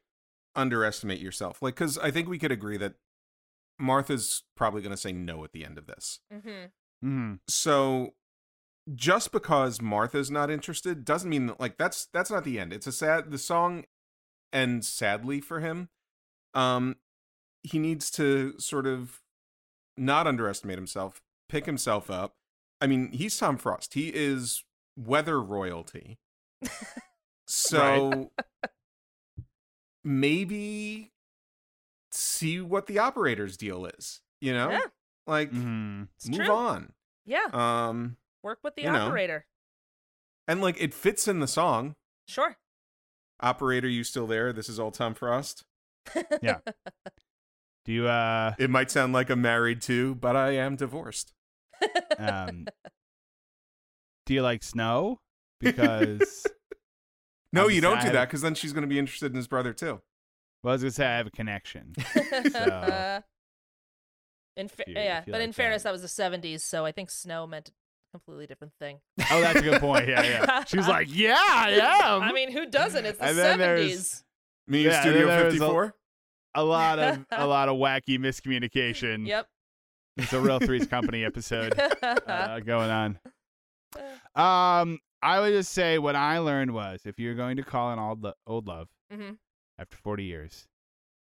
underestimate 0.55 1.19
yourself. 1.19 1.61
Like, 1.61 1.75
because 1.75 1.97
I 1.97 2.11
think 2.11 2.29
we 2.29 2.39
could 2.39 2.51
agree 2.51 2.77
that 2.77 2.93
Martha's 3.77 4.43
probably 4.55 4.81
going 4.81 4.91
to 4.93 4.97
say 4.97 5.11
no 5.11 5.43
at 5.43 5.51
the 5.51 5.65
end 5.65 5.77
of 5.77 5.85
this. 5.87 6.19
Mm-hmm. 6.33 6.65
hmm 7.01 7.33
So 7.47 8.13
just 8.95 9.31
because 9.33 9.81
Martha's 9.81 10.31
not 10.31 10.49
interested 10.49 11.03
doesn't 11.05 11.29
mean 11.29 11.47
that 11.47 11.59
like 11.59 11.77
that's 11.77 12.07
that's 12.13 12.31
not 12.31 12.43
the 12.43 12.59
end. 12.59 12.73
It's 12.73 12.87
a 12.87 12.91
sad 12.91 13.31
the 13.31 13.37
song 13.37 13.83
ends 14.51 14.87
sadly 14.87 15.41
for 15.41 15.59
him. 15.59 15.89
Um 16.53 16.95
he 17.63 17.79
needs 17.79 18.09
to 18.11 18.57
sort 18.59 18.85
of 18.87 19.21
not 19.97 20.27
underestimate 20.27 20.77
himself, 20.77 21.21
pick 21.49 21.65
himself 21.65 22.09
up. 22.09 22.35
I 22.81 22.87
mean, 22.87 23.11
he's 23.11 23.37
Tom 23.37 23.57
Frost. 23.57 23.93
He 23.93 24.09
is 24.09 24.63
weather 24.97 25.41
royalty. 25.41 26.17
So 27.51 28.31
maybe 30.03 31.11
see 32.11 32.61
what 32.61 32.87
the 32.87 32.99
operator's 32.99 33.57
deal 33.57 33.85
is, 33.85 34.21
you 34.39 34.53
know? 34.53 34.71
Yeah, 34.71 34.81
Like 35.27 35.49
hmm 35.51 36.03
move 36.27 36.35
true. 36.45 36.51
on. 36.51 36.93
Yeah. 37.25 37.47
Um 37.51 38.17
Work 38.43 38.59
with 38.63 38.75
the 38.75 38.83
you 38.83 38.91
know. 38.91 39.07
operator. 39.07 39.45
and 40.47 40.61
like 40.61 40.79
it 40.79 40.93
fits 40.93 41.27
in 41.27 41.39
the 41.39 41.47
song. 41.47 41.95
Sure. 42.27 42.55
Operator, 43.41 43.87
you 43.87 44.03
still 44.03 44.27
there? 44.27 44.53
This 44.53 44.69
is 44.69 44.79
all 44.79 44.91
Tom 44.91 45.13
Frost. 45.13 45.63
Yeah. 46.41 46.59
Do 47.89 47.95
you 47.95 48.07
uh 48.07 48.53
It 48.59 48.69
might 48.69 48.91
sound 48.91 49.13
like 49.13 49.31
I'm 49.31 49.41
married 49.41 49.81
too, 49.81 50.13
but 50.13 50.35
I 50.35 50.51
am 50.51 50.75
divorced. 50.75 51.33
um 52.19 52.67
do 54.27 54.33
you 54.35 54.43
like 54.43 54.61
snow? 54.61 55.21
Because 55.59 56.45
No, 57.51 57.63
I'm 57.65 57.71
you 57.71 57.81
don't 57.81 57.99
do 57.99 58.11
that 58.11 58.27
because 58.27 58.41
then 58.41 58.53
she's 58.53 58.73
going 58.73 58.83
to 58.83 58.87
be 58.87 58.99
interested 58.99 59.31
in 59.31 59.37
his 59.37 59.47
brother 59.47 59.73
too. 59.73 60.01
well, 60.63 60.71
I 60.71 60.73
was 60.73 60.83
gonna 60.83 60.91
say 60.91 61.07
I 61.07 61.17
have 61.17 61.25
a 61.25 61.31
connection. 61.31 61.95
So- 62.51 63.23
in 64.55 64.67
fa- 64.67 64.83
you- 64.85 64.93
yeah, 64.93 65.21
but 65.25 65.33
like 65.33 65.41
in 65.41 65.51
fairness, 65.51 65.81
that. 65.81 65.89
that 65.91 65.99
was 65.99 66.03
the 66.03 66.21
'70s, 66.23 66.61
so 66.61 66.85
I 66.85 66.91
think 66.91 67.09
snow 67.09 67.47
meant 67.47 67.69
a 67.69 67.71
completely 68.19 68.45
different 68.45 68.73
thing. 68.79 68.99
Oh, 69.31 69.41
that's 69.41 69.57
a 69.57 69.63
good 69.63 69.81
point. 69.81 70.07
Yeah, 70.07 70.21
yeah. 70.21 70.63
She 70.65 70.77
was 70.77 70.87
like, 70.87 71.07
"Yeah, 71.09 71.35
I 71.39 71.71
am." 72.03 72.21
I 72.21 72.33
mean, 72.33 72.51
who 72.51 72.67
doesn't? 72.69 73.03
It's 73.03 73.17
the 73.17 73.25
And 73.25 73.37
then 73.37 73.57
'70s. 73.59 74.21
Me 74.67 74.83
Yeah, 74.85 75.01
Studio 75.01 75.25
there 75.27 75.45
was 75.45 75.53
a- 76.55 76.63
lot 76.63 76.99
of 76.99 77.25
a 77.31 77.45
lot 77.47 77.69
of 77.69 77.77
wacky 77.77 78.17
miscommunication. 78.19 79.27
Yep. 79.27 79.47
It's 80.17 80.33
a 80.33 80.39
real 80.39 80.59
Three's 80.59 80.87
Company 80.95 81.23
episode 81.23 81.79
uh, 82.03 82.59
going 82.65 82.89
on. 82.89 83.19
Um, 84.35 84.99
I 85.21 85.39
would 85.39 85.51
just 85.53 85.71
say 85.71 85.97
what 85.97 86.15
I 86.15 86.39
learned 86.39 86.71
was 86.71 87.01
if 87.05 87.19
you're 87.19 87.35
going 87.35 87.57
to 87.57 87.63
call 87.63 87.91
an 87.91 87.99
old 87.99 88.23
lo- 88.23 88.33
old 88.47 88.67
love 88.67 88.89
hmm 89.11 89.31
after 89.77 89.95
40 89.95 90.23
years, 90.25 90.67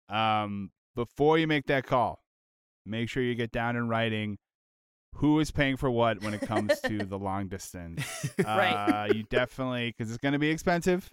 um, 0.08 0.72
before 0.96 1.38
you 1.38 1.48
make 1.48 1.66
that 1.68 1.86
call, 1.86 2.24
make 2.86 3.10
sure 3.10 3.22
you 3.22 3.36
get 3.36 3.52
down 3.52 3.76
in 3.76 3.90
writing 3.90 4.38
who 5.16 5.40
is 5.42 5.52
paying 5.52 5.76
for 5.76 5.92
what 5.92 6.22
when 6.24 6.34
it 6.34 6.42
comes 6.42 6.80
to 6.82 7.00
the 7.00 7.18
long 7.20 7.48
distance. 7.50 8.06
Right. 8.40 8.72
Uh, 9.10 9.14
you 9.14 9.24
definitely 9.24 9.94
because 9.98 10.10
it's 10.12 10.20
going 10.22 10.32
to 10.34 10.40
be 10.40 10.50
expensive, 10.50 11.12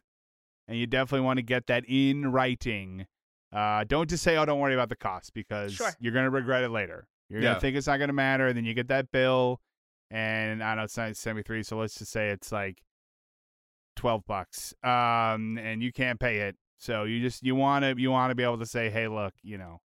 and 0.68 0.78
you 0.78 0.86
definitely 0.86 1.24
want 1.24 1.38
to 1.38 1.42
get 1.42 1.66
that 1.66 1.84
in 1.88 2.30
writing. 2.30 3.06
Uh, 3.54 3.84
don't 3.84 4.10
just 4.10 4.22
say, 4.24 4.36
"Oh, 4.36 4.44
don't 4.44 4.58
worry 4.60 4.74
about 4.74 4.88
the 4.88 4.96
cost," 4.96 5.32
because 5.34 5.72
Sure. 5.72 5.90
you're 6.00 6.12
going 6.12 6.24
to 6.24 6.30
regret 6.30 6.64
it 6.64 6.70
later. 6.70 7.06
You're 7.28 7.40
Yeah. 7.40 7.46
going 7.50 7.54
to 7.56 7.60
think 7.60 7.76
it's 7.76 7.86
not 7.86 7.98
going 7.98 8.08
to 8.08 8.14
matter, 8.14 8.48
and 8.48 8.56
then 8.56 8.64
you 8.64 8.74
get 8.74 8.88
that 8.88 9.10
bill, 9.12 9.60
and 10.10 10.62
I 10.62 10.70
don't 10.70 10.78
know 10.78 10.84
it's 10.84 10.96
not 10.96 11.16
73, 11.16 11.62
so 11.62 11.78
let's 11.78 11.94
just 11.94 12.10
say 12.12 12.30
it's 12.30 12.50
like 12.52 12.82
12 13.96 14.26
bucks, 14.26 14.74
um, 14.82 15.56
and 15.58 15.82
you 15.82 15.92
can't 15.92 16.18
pay 16.18 16.38
it. 16.40 16.56
So 16.78 17.04
you 17.04 17.20
just 17.20 17.42
you 17.42 17.54
want 17.54 17.84
to 17.84 17.94
you 18.00 18.10
want 18.10 18.30
to 18.30 18.34
be 18.34 18.42
able 18.42 18.58
to 18.58 18.66
say, 18.66 18.90
"Hey, 18.90 19.08
look, 19.08 19.32
you 19.42 19.56
know, 19.56 19.80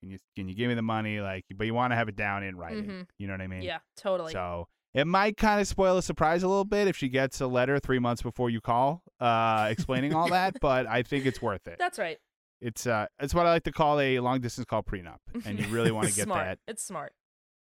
can 0.00 0.10
you 0.10 0.18
can 0.36 0.48
you 0.48 0.54
give 0.54 0.68
me 0.68 0.74
the 0.74 0.82
money?" 0.82 1.20
Like, 1.20 1.44
but 1.54 1.66
you 1.66 1.74
want 1.74 1.90
to 1.92 1.96
have 1.96 2.08
it 2.08 2.16
down 2.16 2.42
in 2.44 2.56
writing. 2.56 2.84
Mhm. 2.84 3.08
You 3.18 3.26
know 3.26 3.34
what 3.34 3.40
I 3.40 3.48
mean? 3.48 3.62
Yeah, 3.62 3.78
totally. 3.96 4.32
So 4.32 4.68
it 4.94 5.06
might 5.06 5.36
kind 5.36 5.60
of 5.60 5.66
spoil 5.66 5.96
the 5.96 6.02
surprise 6.02 6.42
a 6.44 6.48
little 6.48 6.64
bit 6.64 6.86
if 6.88 6.96
she 6.96 7.08
gets 7.08 7.40
a 7.40 7.46
letter 7.46 7.78
three 7.78 7.98
months 7.98 8.22
before 8.22 8.48
you 8.48 8.60
call, 8.60 9.02
uh, 9.20 9.68
explaining 9.70 10.14
all 10.14 10.28
that. 10.30 10.58
But 10.60 10.86
I 10.86 11.02
think 11.02 11.26
it's 11.26 11.42
worth 11.42 11.66
it. 11.68 11.78
That's 11.78 11.98
right. 11.98 12.18
It's 12.60 12.86
uh, 12.86 13.06
it's 13.20 13.34
what 13.34 13.46
I 13.46 13.50
like 13.50 13.64
to 13.64 13.72
call 13.72 14.00
a 14.00 14.18
long 14.20 14.40
distance 14.40 14.64
call 14.66 14.82
prenup, 14.82 15.18
and 15.44 15.58
you 15.60 15.66
really 15.68 15.90
want 15.92 16.08
to 16.08 16.14
get 16.14 16.24
smart. 16.24 16.44
that. 16.46 16.58
It's 16.66 16.82
smart. 16.82 17.12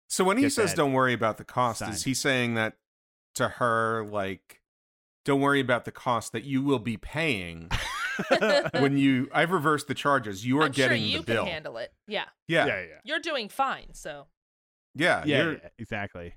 So 0.07 0.23
when 0.23 0.37
he 0.37 0.49
says 0.49 0.73
don't 0.73 0.93
worry 0.93 1.13
about 1.13 1.37
the 1.37 1.43
cost, 1.43 1.79
signed. 1.79 1.93
is 1.93 2.03
he 2.03 2.13
saying 2.13 2.53
that 2.55 2.73
to 3.35 3.47
her 3.49 4.05
like 4.11 4.61
don't 5.25 5.41
worry 5.41 5.59
about 5.59 5.85
the 5.85 5.91
cost 5.91 6.31
that 6.33 6.43
you 6.43 6.61
will 6.61 6.77
be 6.79 6.95
paying 6.97 7.69
when 8.79 8.97
you 8.97 9.27
I've 9.33 9.51
reversed 9.51 9.87
the 9.87 9.95
charges. 9.95 10.45
You 10.45 10.59
are 10.59 10.65
I'm 10.65 10.71
getting 10.71 11.01
sure 11.01 11.07
you 11.07 11.17
the 11.19 11.25
bill. 11.25 11.43
can 11.45 11.51
handle 11.53 11.77
it. 11.77 11.91
Yeah, 12.07 12.25
yeah. 12.47 12.65
yeah, 12.67 12.75
Yeah. 12.75 12.81
yeah, 12.87 12.95
you're 13.03 13.19
doing 13.19 13.49
fine. 13.49 13.93
So 13.93 14.27
yeah, 14.93 15.25
you're, 15.25 15.53
yeah, 15.53 15.59
exactly. 15.79 16.35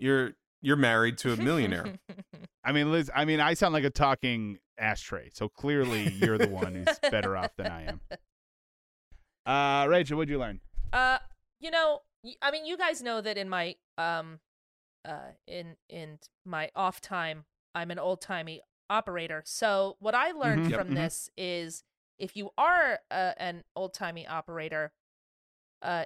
you're 0.00 0.32
you're 0.60 0.76
married 0.76 1.18
to 1.18 1.32
a 1.32 1.36
millionaire. 1.36 1.86
I 2.64 2.72
mean, 2.72 2.90
Liz. 2.90 3.10
I 3.14 3.24
mean, 3.24 3.38
I 3.40 3.54
sound 3.54 3.72
like 3.72 3.84
a 3.84 3.90
talking 3.90 4.58
ashtray, 4.78 5.30
so 5.32 5.48
clearly 5.48 6.08
you're 6.12 6.38
the 6.38 6.48
one 6.48 6.74
who's 6.74 6.98
better 7.10 7.36
off 7.36 7.54
than 7.56 7.66
I 7.70 7.84
am. 7.84 8.00
Uh, 9.46 9.86
Rachel, 9.88 10.16
what'd 10.16 10.30
you 10.30 10.38
learn? 10.38 10.60
Uh, 10.92 11.18
you 11.60 11.70
know, 11.70 12.02
I 12.42 12.50
mean, 12.50 12.66
you 12.66 12.76
guys 12.76 13.02
know 13.02 13.20
that 13.20 13.36
in 13.38 13.48
my 13.48 13.76
um, 13.96 14.40
uh, 15.04 15.32
in 15.46 15.76
in 15.88 16.18
my 16.44 16.70
off 16.76 17.00
time, 17.00 17.44
I'm 17.74 17.90
an 17.90 17.98
old 17.98 18.20
timey 18.20 18.60
operator. 18.90 19.42
So 19.46 19.96
what 20.00 20.14
I 20.14 20.32
learned 20.32 20.62
Mhm. 20.62 20.70
Yep. 20.70 20.80
from 20.80 20.90
Mhm. 20.90 20.94
this 20.94 21.30
is, 21.36 21.84
if 22.18 22.36
you 22.36 22.50
are 22.58 23.00
uh, 23.10 23.32
an 23.36 23.64
old 23.76 23.94
timey 23.94 24.26
operator, 24.26 24.92
uh, 25.82 26.04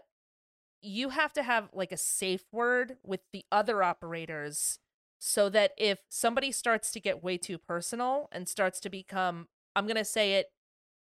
you 0.83 1.11
have 1.11 1.33
to 1.35 1.43
have 1.43 1.71
like 1.73 1.93
a 1.93 1.97
safe 1.97 2.45
word 2.53 2.97
with 3.05 3.21
the 3.33 3.45
other 3.53 3.83
operators, 3.83 4.79
so 5.25 5.49
that 5.49 5.71
if 5.79 6.01
somebody 6.09 6.51
starts 6.51 6.91
to 6.91 6.99
get 6.99 7.23
way 7.23 7.39
too 7.39 7.57
personal 7.57 8.29
and 8.33 8.49
starts 8.49 8.81
to 8.81 8.91
become, 8.91 9.47
I'm 9.77 9.87
gonna 9.87 10.05
say 10.05 10.35
it, 10.35 10.47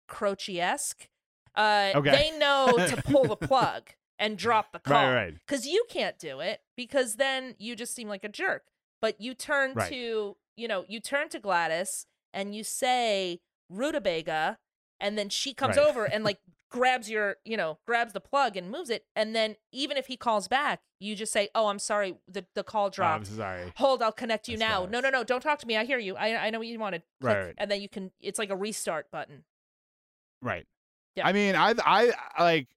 Croce 0.07 0.57
esque. 0.61 1.09
Uh, 1.55 1.91
Okay. 1.93 2.11
they 2.31 2.37
know 2.37 2.77
to 2.87 2.95
pull 3.01 3.25
the 3.27 3.35
plug 3.47 3.89
and 4.17 4.37
drop 4.37 4.71
the 4.71 4.79
call. 4.79 4.93
Right, 5.07 5.13
right. 5.13 5.33
Because 5.45 5.67
you 5.67 5.83
can't 5.89 6.17
do 6.17 6.39
it 6.39 6.61
because 6.77 7.15
then 7.15 7.55
you 7.59 7.75
just 7.75 7.93
seem 7.93 8.07
like 8.07 8.23
a 8.23 8.29
jerk. 8.29 8.63
But 9.01 9.19
you 9.19 9.33
turn 9.33 9.73
Right. 9.75 9.89
to, 9.91 10.37
you 10.55 10.67
know, 10.69 10.85
you 10.87 11.01
turn 11.01 11.27
to 11.29 11.39
Gladys 11.39 12.05
and 12.33 12.55
you 12.55 12.63
say 12.63 13.41
rutabaga, 13.69 14.57
and 15.01 15.17
then 15.17 15.27
she 15.27 15.53
comes 15.53 15.75
Right. 15.75 15.85
over 15.85 16.05
and 16.05 16.23
like 16.23 16.39
grabs 16.69 17.09
your, 17.09 17.37
you 17.45 17.57
know, 17.57 17.79
grabs 17.85 18.13
the 18.13 18.19
plug 18.19 18.57
and 18.57 18.69
moves 18.69 18.89
it. 18.89 19.05
And 19.15 19.35
then 19.35 19.55
even 19.71 19.97
if 19.97 20.07
he 20.07 20.17
calls 20.17 20.47
back, 20.47 20.81
you 20.99 21.15
just 21.15 21.31
say, 21.31 21.49
"Oh, 21.53 21.67
I'm 21.67 21.79
sorry, 21.79 22.15
the 22.27 22.45
the 22.55 22.63
call 22.63 22.91
Oh, 22.97 23.03
I'm 23.03 23.25
sorry. 23.25 23.71
Hold, 23.77 24.01
I'll 24.01 24.11
connect 24.11 24.47
you 24.47 24.57
That's 24.57 24.69
now. 24.69 24.83
I 24.83 24.89
No, 24.89 24.99
no, 24.99 25.09
no, 25.09 25.23
don't 25.23 25.41
talk 25.41 25.59
to 25.59 25.67
me. 25.67 25.77
I 25.77 25.85
hear 25.85 25.99
you. 25.99 26.15
I 26.15 26.47
I 26.47 26.49
know 26.49 26.59
what 26.59 26.67
you 26.67 26.79
wanted. 26.79 27.03
Right, 27.21 27.33
Click, 27.33 27.45
right. 27.45 27.55
And 27.57 27.71
then 27.71 27.81
you 27.81 27.89
can. 27.89 28.11
It's 28.19 28.39
like 28.39 28.49
a 28.49 28.55
restart 28.55 29.11
button. 29.11 29.43
Right. 30.41 30.65
Yeah. 31.15 31.27
I 31.27 31.33
mean, 31.33 31.55
I, 31.55 31.73
I, 31.83 32.13
like, 32.39 32.67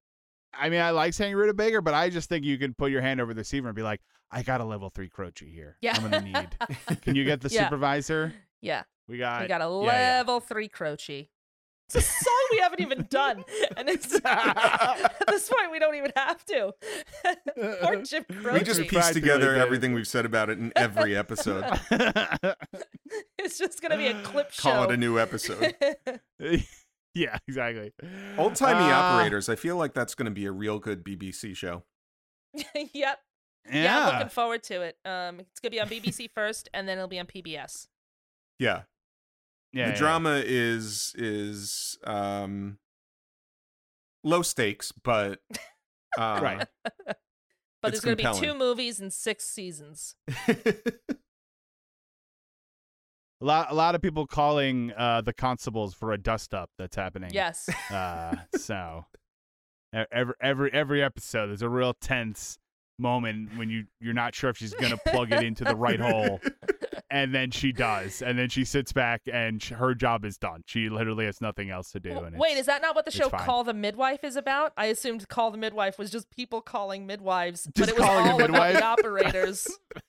I 0.55 0.71
mean, 0.71 0.81
I 0.81 0.91
like 0.91 1.13
saying 1.13 1.35
rutabaga, 1.35 1.83
but 1.83 1.93
I 1.93 2.09
just 2.09 2.29
think 2.29 2.45
you 2.45 2.57
can 2.57 2.73
put 2.73 2.91
your 2.91 3.03
hand 3.03 3.21
over 3.21 3.35
the 3.35 3.41
receiver 3.41 3.69
and 3.69 3.77
be 3.77 3.83
like, 3.83 4.01
I 4.31 4.43
got 4.43 4.61
a 4.61 4.65
level 4.65 4.89
three 4.91 5.09
Croce 5.09 5.45
here. 5.47 5.77
Yeah. 5.83 5.97
I'm 5.97 6.11
gonna 6.11 6.21
need. 6.23 7.01
Can 7.03 7.17
you 7.17 7.25
get 7.25 7.41
the 7.41 7.49
Yeah. 7.51 7.65
supervisor? 7.65 8.33
Yeah. 8.63 8.85
We 9.09 9.19
got. 9.19 9.43
We 9.43 9.49
got 9.49 9.61
a 9.61 9.65
yeah, 9.65 9.81
yeah. 9.81 10.17
level 10.19 10.41
three 10.41 10.69
Croce. 10.69 11.29
It's 11.93 12.07
a 12.07 12.25
song 12.25 12.49
we 12.53 12.59
haven't 12.59 12.81
even 12.83 13.07
done, 13.11 13.45
and 13.77 13.89
it's 13.89 14.15
at 14.25 15.25
this 15.27 15.49
point 15.49 15.73
we 15.73 15.81
don't 15.81 15.97
even 15.97 16.13
have 16.15 16.45
to. 16.45 16.73
Poor 17.83 18.03
Jim 18.03 18.25
Croce. 18.31 18.53
We 18.59 18.65
just 18.65 18.79
Croce. 18.81 18.89
pieced 18.91 19.13
together 19.13 19.39
Practically 19.39 19.61
everything 19.61 19.95
we've 19.95 20.07
said 20.07 20.25
about 20.25 20.51
it 20.51 20.59
in 20.59 20.73
every 20.77 21.17
episode. 21.17 21.65
it's 23.39 23.59
just 23.59 23.83
gonna 23.83 23.97
be 23.97 24.07
a 24.07 24.23
clip 24.23 24.53
show. 24.53 24.71
Call 24.71 24.85
it 24.85 24.93
a 24.93 24.97
new 24.97 25.19
episode. 25.19 25.75
yeah, 27.15 27.39
exactly. 27.49 27.93
Old 28.39 28.55
timey 28.55 28.89
Uh, 28.89 28.95
operators. 28.95 29.49
I 29.49 29.57
feel 29.57 29.77
like 29.77 29.93
that's 29.93 30.15
going 30.15 30.27
to 30.27 30.31
be 30.31 30.47
a 30.47 30.53
real 30.53 30.79
good 30.79 31.05
BBC 31.05 31.57
show. 31.57 31.83
yep. 32.55 32.95
Yeah. 32.95 33.19
Yeah. 33.73 33.99
I'm 34.07 34.15
looking 34.15 34.29
forward 34.29 34.63
to 34.65 34.83
it. 34.83 34.97
Um, 35.05 35.41
it's 35.41 35.59
gonna 35.59 35.71
be 35.71 35.81
on 35.81 35.89
BBC 35.89 36.31
first, 36.31 36.69
and 36.73 36.89
then 36.89 36.99
it'll 36.99 37.09
be 37.09 37.19
on 37.19 37.27
PBS. 37.27 37.89
Yeah. 38.61 38.83
Yeah, 39.73 39.87
the 39.87 39.93
yeah. 39.93 39.99
drama 39.99 40.43
is 40.45 41.15
is 41.17 41.99
um 42.05 42.79
low 44.25 44.43
stakes, 44.43 44.93
but 44.93 45.41
uh, 46.19 46.41
Right. 46.43 46.69
But 47.83 47.93
there's 47.93 48.05
gonna 48.05 48.15
be 48.15 48.27
two 48.39 48.53
movies 48.53 49.01
and 49.01 49.11
six 49.11 49.47
seasons. 49.49 50.15
A 53.43 53.47
lot, 53.47 53.71
a 53.71 53.75
lot 53.75 53.95
of 53.95 54.03
people 54.03 54.27
calling 54.27 54.93
uh, 54.97 55.23
the 55.23 55.33
constables 55.33 55.95
for 55.95 56.13
a 56.13 56.19
dust 56.19 56.53
up 56.53 56.69
that's 56.77 56.97
happening. 56.97 57.31
Yes. 57.33 57.69
Uh, 57.91 58.37
so 58.57 59.05
every 60.13 60.35
every 60.41 60.73
every 60.73 61.03
episode, 61.03 61.49
there's 61.49 61.63
a 61.63 61.69
real 61.69 61.95
tense 61.95 62.59
moment 62.99 63.57
when 63.57 63.69
you 63.69 63.87
you're 63.99 64.15
not 64.15 64.35
sure 64.35 64.51
if 64.51 64.59
she's 64.59 64.75
gonna 64.75 64.99
plug 65.09 65.33
it 65.33 65.43
into 65.43 65.65
the 65.65 65.75
right 65.75 65.99
hole, 65.99 66.41
and 67.11 67.35
then 67.35 67.51
she 67.51 67.73
does, 67.73 68.23
and 68.23 68.39
then 68.39 68.49
she 68.49 68.65
sits 68.65 68.93
back 68.93 69.23
and 69.33 69.63
sh- 69.63 69.71
her 69.71 69.95
job 69.95 70.25
is 70.25 70.39
done. 70.39 70.63
She 70.67 70.89
literally 70.89 71.25
has 71.27 71.41
nothing 71.41 71.71
else 71.71 71.91
to 71.93 72.01
do. 72.01 72.11
W- 72.11 72.27
And 72.29 72.39
Wait, 72.39 72.57
is 72.57 72.67
that 72.67 72.83
not 72.83 72.95
what 72.95 73.05
the 73.05 73.11
show 73.11 73.29
fine. 73.29 73.41
Call 73.45 73.65
the 73.65 73.75
Midwife 73.75 74.23
is 74.25 74.37
about? 74.37 74.73
I 74.77 74.87
assumed 74.87 75.29
Call 75.29 75.51
the 75.51 75.59
Midwife 75.59 75.99
was 75.99 76.11
just 76.11 76.31
people 76.31 76.61
calling 76.61 77.07
midwives, 77.07 77.69
but 77.75 77.89
it 77.89 77.97
was 77.97 78.05
calling 78.05 78.27
a 78.27 78.31
all 78.33 78.43
about 78.45 78.73
the 78.75 78.85
operators. 78.85 79.69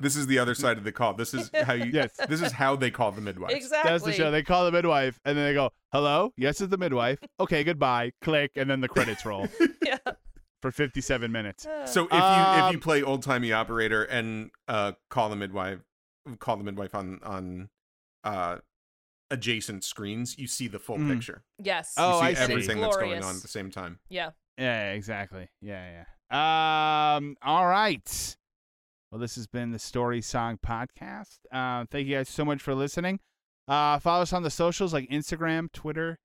this 0.00 0.16
is 0.16 0.26
the 0.26 0.38
other 0.38 0.54
side 0.54 0.78
of 0.78 0.84
the 0.84 0.92
call. 0.92 1.14
This 1.14 1.34
is 1.34 1.50
how 1.54 1.72
you 1.74 1.90
Yes. 1.92 2.12
this 2.28 2.40
is 2.42 2.52
how 2.52 2.76
they 2.76 2.90
call 2.90 3.12
the 3.12 3.20
midwife. 3.20 3.52
exactly. 3.52 3.90
That's 3.90 4.04
the 4.04 4.12
show. 4.12 4.30
They 4.30 4.42
call 4.42 4.64
the 4.66 4.72
midwife, 4.72 5.18
and 5.24 5.36
then 5.36 5.44
they 5.46 5.54
go, 5.54 5.70
"Hello, 5.92 6.32
yes, 6.36 6.60
it's 6.60 6.70
the 6.70 6.78
midwife." 6.78 7.18
Okay, 7.38 7.64
goodbye. 7.64 8.12
Click, 8.22 8.52
and 8.56 8.68
then 8.70 8.80
the 8.80 8.88
credits 8.88 9.24
roll 9.24 9.48
yeah. 9.84 9.96
For 10.60 10.70
57 10.70 11.30
minutes. 11.32 11.66
So 11.86 12.04
if 12.06 12.12
you 12.12 12.18
if 12.18 12.22
Um, 12.22 12.72
you 12.72 12.78
play 12.80 13.02
old 13.02 13.22
timey 13.22 13.52
operator 13.52 14.04
and 14.04 14.50
uh 14.68 14.92
call 15.08 15.28
the 15.28 15.36
midwife 15.36 15.80
call 16.38 16.56
the 16.56 16.64
midwife 16.64 16.94
on 16.94 17.18
on 17.22 17.70
uh 18.24 18.58
adjacent 19.30 19.84
screens, 19.84 20.38
you 20.38 20.46
see 20.46 20.66
the 20.68 20.78
full 20.78 20.98
Mm. 20.98 21.14
picture. 21.14 21.42
Yes. 21.58 21.94
Oh, 21.96 22.14
you 22.16 22.20
see 22.20 22.26
I 22.26 22.34
see. 22.34 22.52
everything 22.52 22.80
that's 22.80 22.96
going 22.96 23.12
on 23.14 23.18
Glorious. 23.20 23.36
at 23.36 23.42
the 23.42 23.48
same 23.48 23.70
time. 23.70 24.00
Yeah. 24.08 24.30
Yeah, 24.58 24.92
exactly. 24.92 25.48
Yeah, 25.62 26.04
yeah. 26.30 27.16
Um, 27.16 27.36
all 27.42 27.66
right. 27.66 28.36
Well, 29.10 29.20
this 29.20 29.34
has 29.36 29.46
been 29.46 29.70
the 29.72 29.78
Story 29.78 30.20
Song 30.20 30.58
Podcast. 30.64 31.38
Uh, 31.50 31.84
thank 31.90 32.06
you 32.06 32.16
guys 32.16 32.28
so 32.28 32.44
much 32.44 32.60
for 32.62 32.74
listening. 32.74 33.20
Uh, 33.66 33.98
follow 33.98 34.22
us 34.22 34.32
on 34.32 34.42
the 34.42 34.50
socials 34.50 34.92
like 34.92 35.08
Instagram, 35.10 35.72
Twitter, 35.72 36.18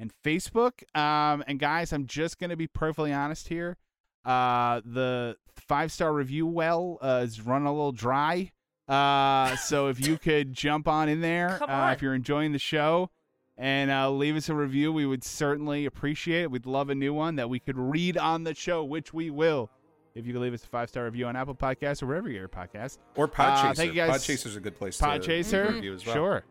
and 0.00 0.12
Facebook. 0.24 0.82
Um, 0.96 1.44
and 1.46 1.60
guys, 1.60 1.92
I'm 1.92 2.06
just 2.06 2.38
gonna 2.40 2.56
be 2.56 2.66
perfectly 2.66 3.12
honest 3.12 3.46
here. 3.48 3.76
Uh, 4.24 4.80
the 4.84 5.36
five 5.56 5.92
star 5.92 6.12
review 6.12 6.46
well 6.46 6.98
uh, 7.00 7.22
is 7.24 7.40
running 7.40 7.68
a 7.68 7.72
little 7.72 7.92
dry. 7.92 8.50
Uh, 8.88 9.54
so 9.56 9.86
if 9.86 10.04
you 10.04 10.18
could 10.22 10.52
jump 10.52 10.88
on 10.88 11.08
in 11.08 11.20
there, 11.20 11.56
Come 11.58 11.70
uh, 11.70 11.74
on. 11.74 11.92
if 11.92 12.02
you're 12.02 12.14
enjoying 12.14 12.50
the 12.52 12.58
show, 12.58 13.10
and 13.56 13.90
uh, 13.90 14.10
leave 14.10 14.34
us 14.36 14.48
a 14.48 14.54
review. 14.54 14.92
We 14.92 15.06
would 15.06 15.22
certainly 15.22 15.86
appreciate 15.86 16.42
it. 16.42 16.50
We'd 16.50 16.66
love 16.66 16.90
a 16.90 16.94
new 16.94 17.14
one 17.14 17.36
that 17.36 17.48
we 17.48 17.60
could 17.60 17.78
read 17.78 18.16
on 18.16 18.42
the 18.44 18.54
show, 18.54 18.82
which 18.82 19.14
we 19.14 19.30
will. 19.30 19.70
If 20.14 20.26
you 20.26 20.32
could 20.32 20.42
leave 20.42 20.54
us 20.54 20.64
a 20.64 20.66
five 20.66 20.88
star 20.88 21.04
review 21.04 21.26
on 21.26 21.36
Apple 21.36 21.54
Podcasts 21.54 22.02
or 22.02 22.06
wherever 22.06 22.26
you 22.28 22.34
get 22.34 22.40
your 22.40 22.48
podcast. 22.48 22.98
Or 23.14 23.28
Podchaser. 23.28 23.64
Uh, 23.70 23.74
thank 23.74 23.94
you 23.94 23.96
guys. 23.96 24.10
Podchaser's 24.10 24.56
a 24.56 24.60
good 24.60 24.74
place 24.76 24.98
to 24.98 25.04
Podchaser, 25.04 25.72
review 25.74 25.94
as 25.94 26.04
well. 26.04 26.14
sure. 26.14 26.44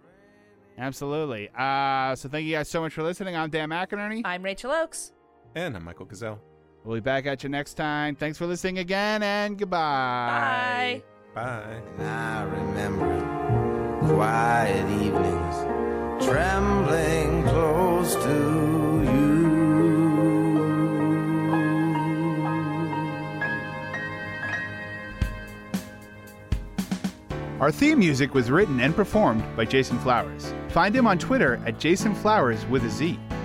Absolutely. 0.79 1.49
Uh, 1.57 2.15
so 2.15 2.29
thank 2.29 2.45
you 2.45 2.55
guys 2.55 2.69
so 2.69 2.79
much 2.81 2.93
for 2.93 3.03
listening. 3.03 3.35
I'm 3.35 3.49
Dan 3.49 3.69
McInerney. 3.69 4.21
I'm 4.23 4.41
Rachel 4.41 4.71
Oakes. 4.71 5.11
And 5.55 5.75
I'm 5.75 5.83
Michael 5.83 6.05
Gazelle. 6.05 6.41
We'll 6.85 6.95
be 6.95 7.01
back 7.01 7.25
at 7.25 7.43
you 7.43 7.49
next 7.49 7.73
time. 7.73 8.15
Thanks 8.15 8.37
for 8.37 8.45
listening 8.45 8.79
again, 8.79 9.21
and 9.21 9.57
goodbye. 9.57 11.03
Bye. 11.35 11.81
Bye. 11.97 12.03
I 12.03 12.43
remember 12.43 13.19
quiet 14.07 14.85
evenings, 15.01 16.25
trembling 16.25 17.43
close 17.43 18.15
to 18.15 18.78
Our 27.59 27.73
theme 27.73 27.99
music 27.99 28.33
was 28.33 28.49
written 28.49 28.79
and 28.79 28.95
performed 28.95 29.43
by 29.57 29.65
Jason 29.65 29.99
Flowers. 29.99 30.53
Find 30.69 30.95
him 30.95 31.05
on 31.05 31.17
Twitter 31.17 31.61
at 31.65 31.77
Jason 31.77 32.15
Flowers 32.15 32.65
with 32.67 32.85
a 32.85 32.89
Z. 32.89 33.19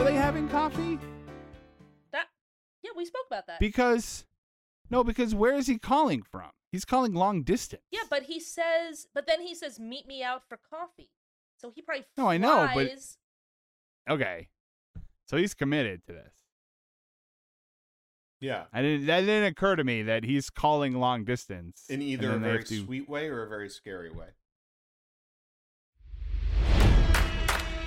Are 0.00 0.04
they 0.04 0.14
having 0.14 0.48
coffee? 0.48 0.98
That 2.10 2.28
yeah, 2.82 2.92
we 2.96 3.04
spoke 3.04 3.26
about 3.26 3.46
that. 3.48 3.60
Because, 3.60 4.24
no, 4.88 5.04
because 5.04 5.34
where 5.34 5.52
is 5.54 5.66
he 5.66 5.78
calling 5.78 6.22
from? 6.22 6.52
He's 6.72 6.86
calling 6.86 7.12
long 7.12 7.42
distance. 7.42 7.82
yeah, 7.90 8.04
but 8.08 8.22
he 8.22 8.40
says, 8.40 9.08
but 9.14 9.26
then 9.26 9.42
he 9.42 9.54
says, 9.54 9.78
"Meet 9.78 10.06
me 10.06 10.22
out 10.22 10.48
for 10.48 10.56
coffee." 10.56 11.10
So 11.58 11.70
he 11.74 11.82
probably 11.82 12.06
No, 12.16 12.28
I 12.28 12.38
know, 12.38 12.70
but- 12.72 12.88
Okay. 14.08 14.48
So 15.26 15.36
he's 15.36 15.52
committed 15.52 16.02
to 16.06 16.14
this. 16.14 16.32
Yeah. 18.40 18.64
and 18.72 18.82
didn't. 18.82 19.06
That 19.06 19.20
didn't 19.20 19.52
occur 19.52 19.76
to 19.76 19.84
me 19.84 20.00
that 20.04 20.24
he's 20.24 20.48
calling 20.48 20.94
long 20.94 21.24
distance 21.24 21.84
In 21.90 22.00
either 22.00 22.32
a 22.32 22.38
very 22.38 22.64
to- 22.64 22.84
sweet 22.86 23.06
way 23.06 23.28
or 23.28 23.42
a 23.42 23.48
very 23.50 23.68
scary 23.68 24.10
way. 24.10 24.28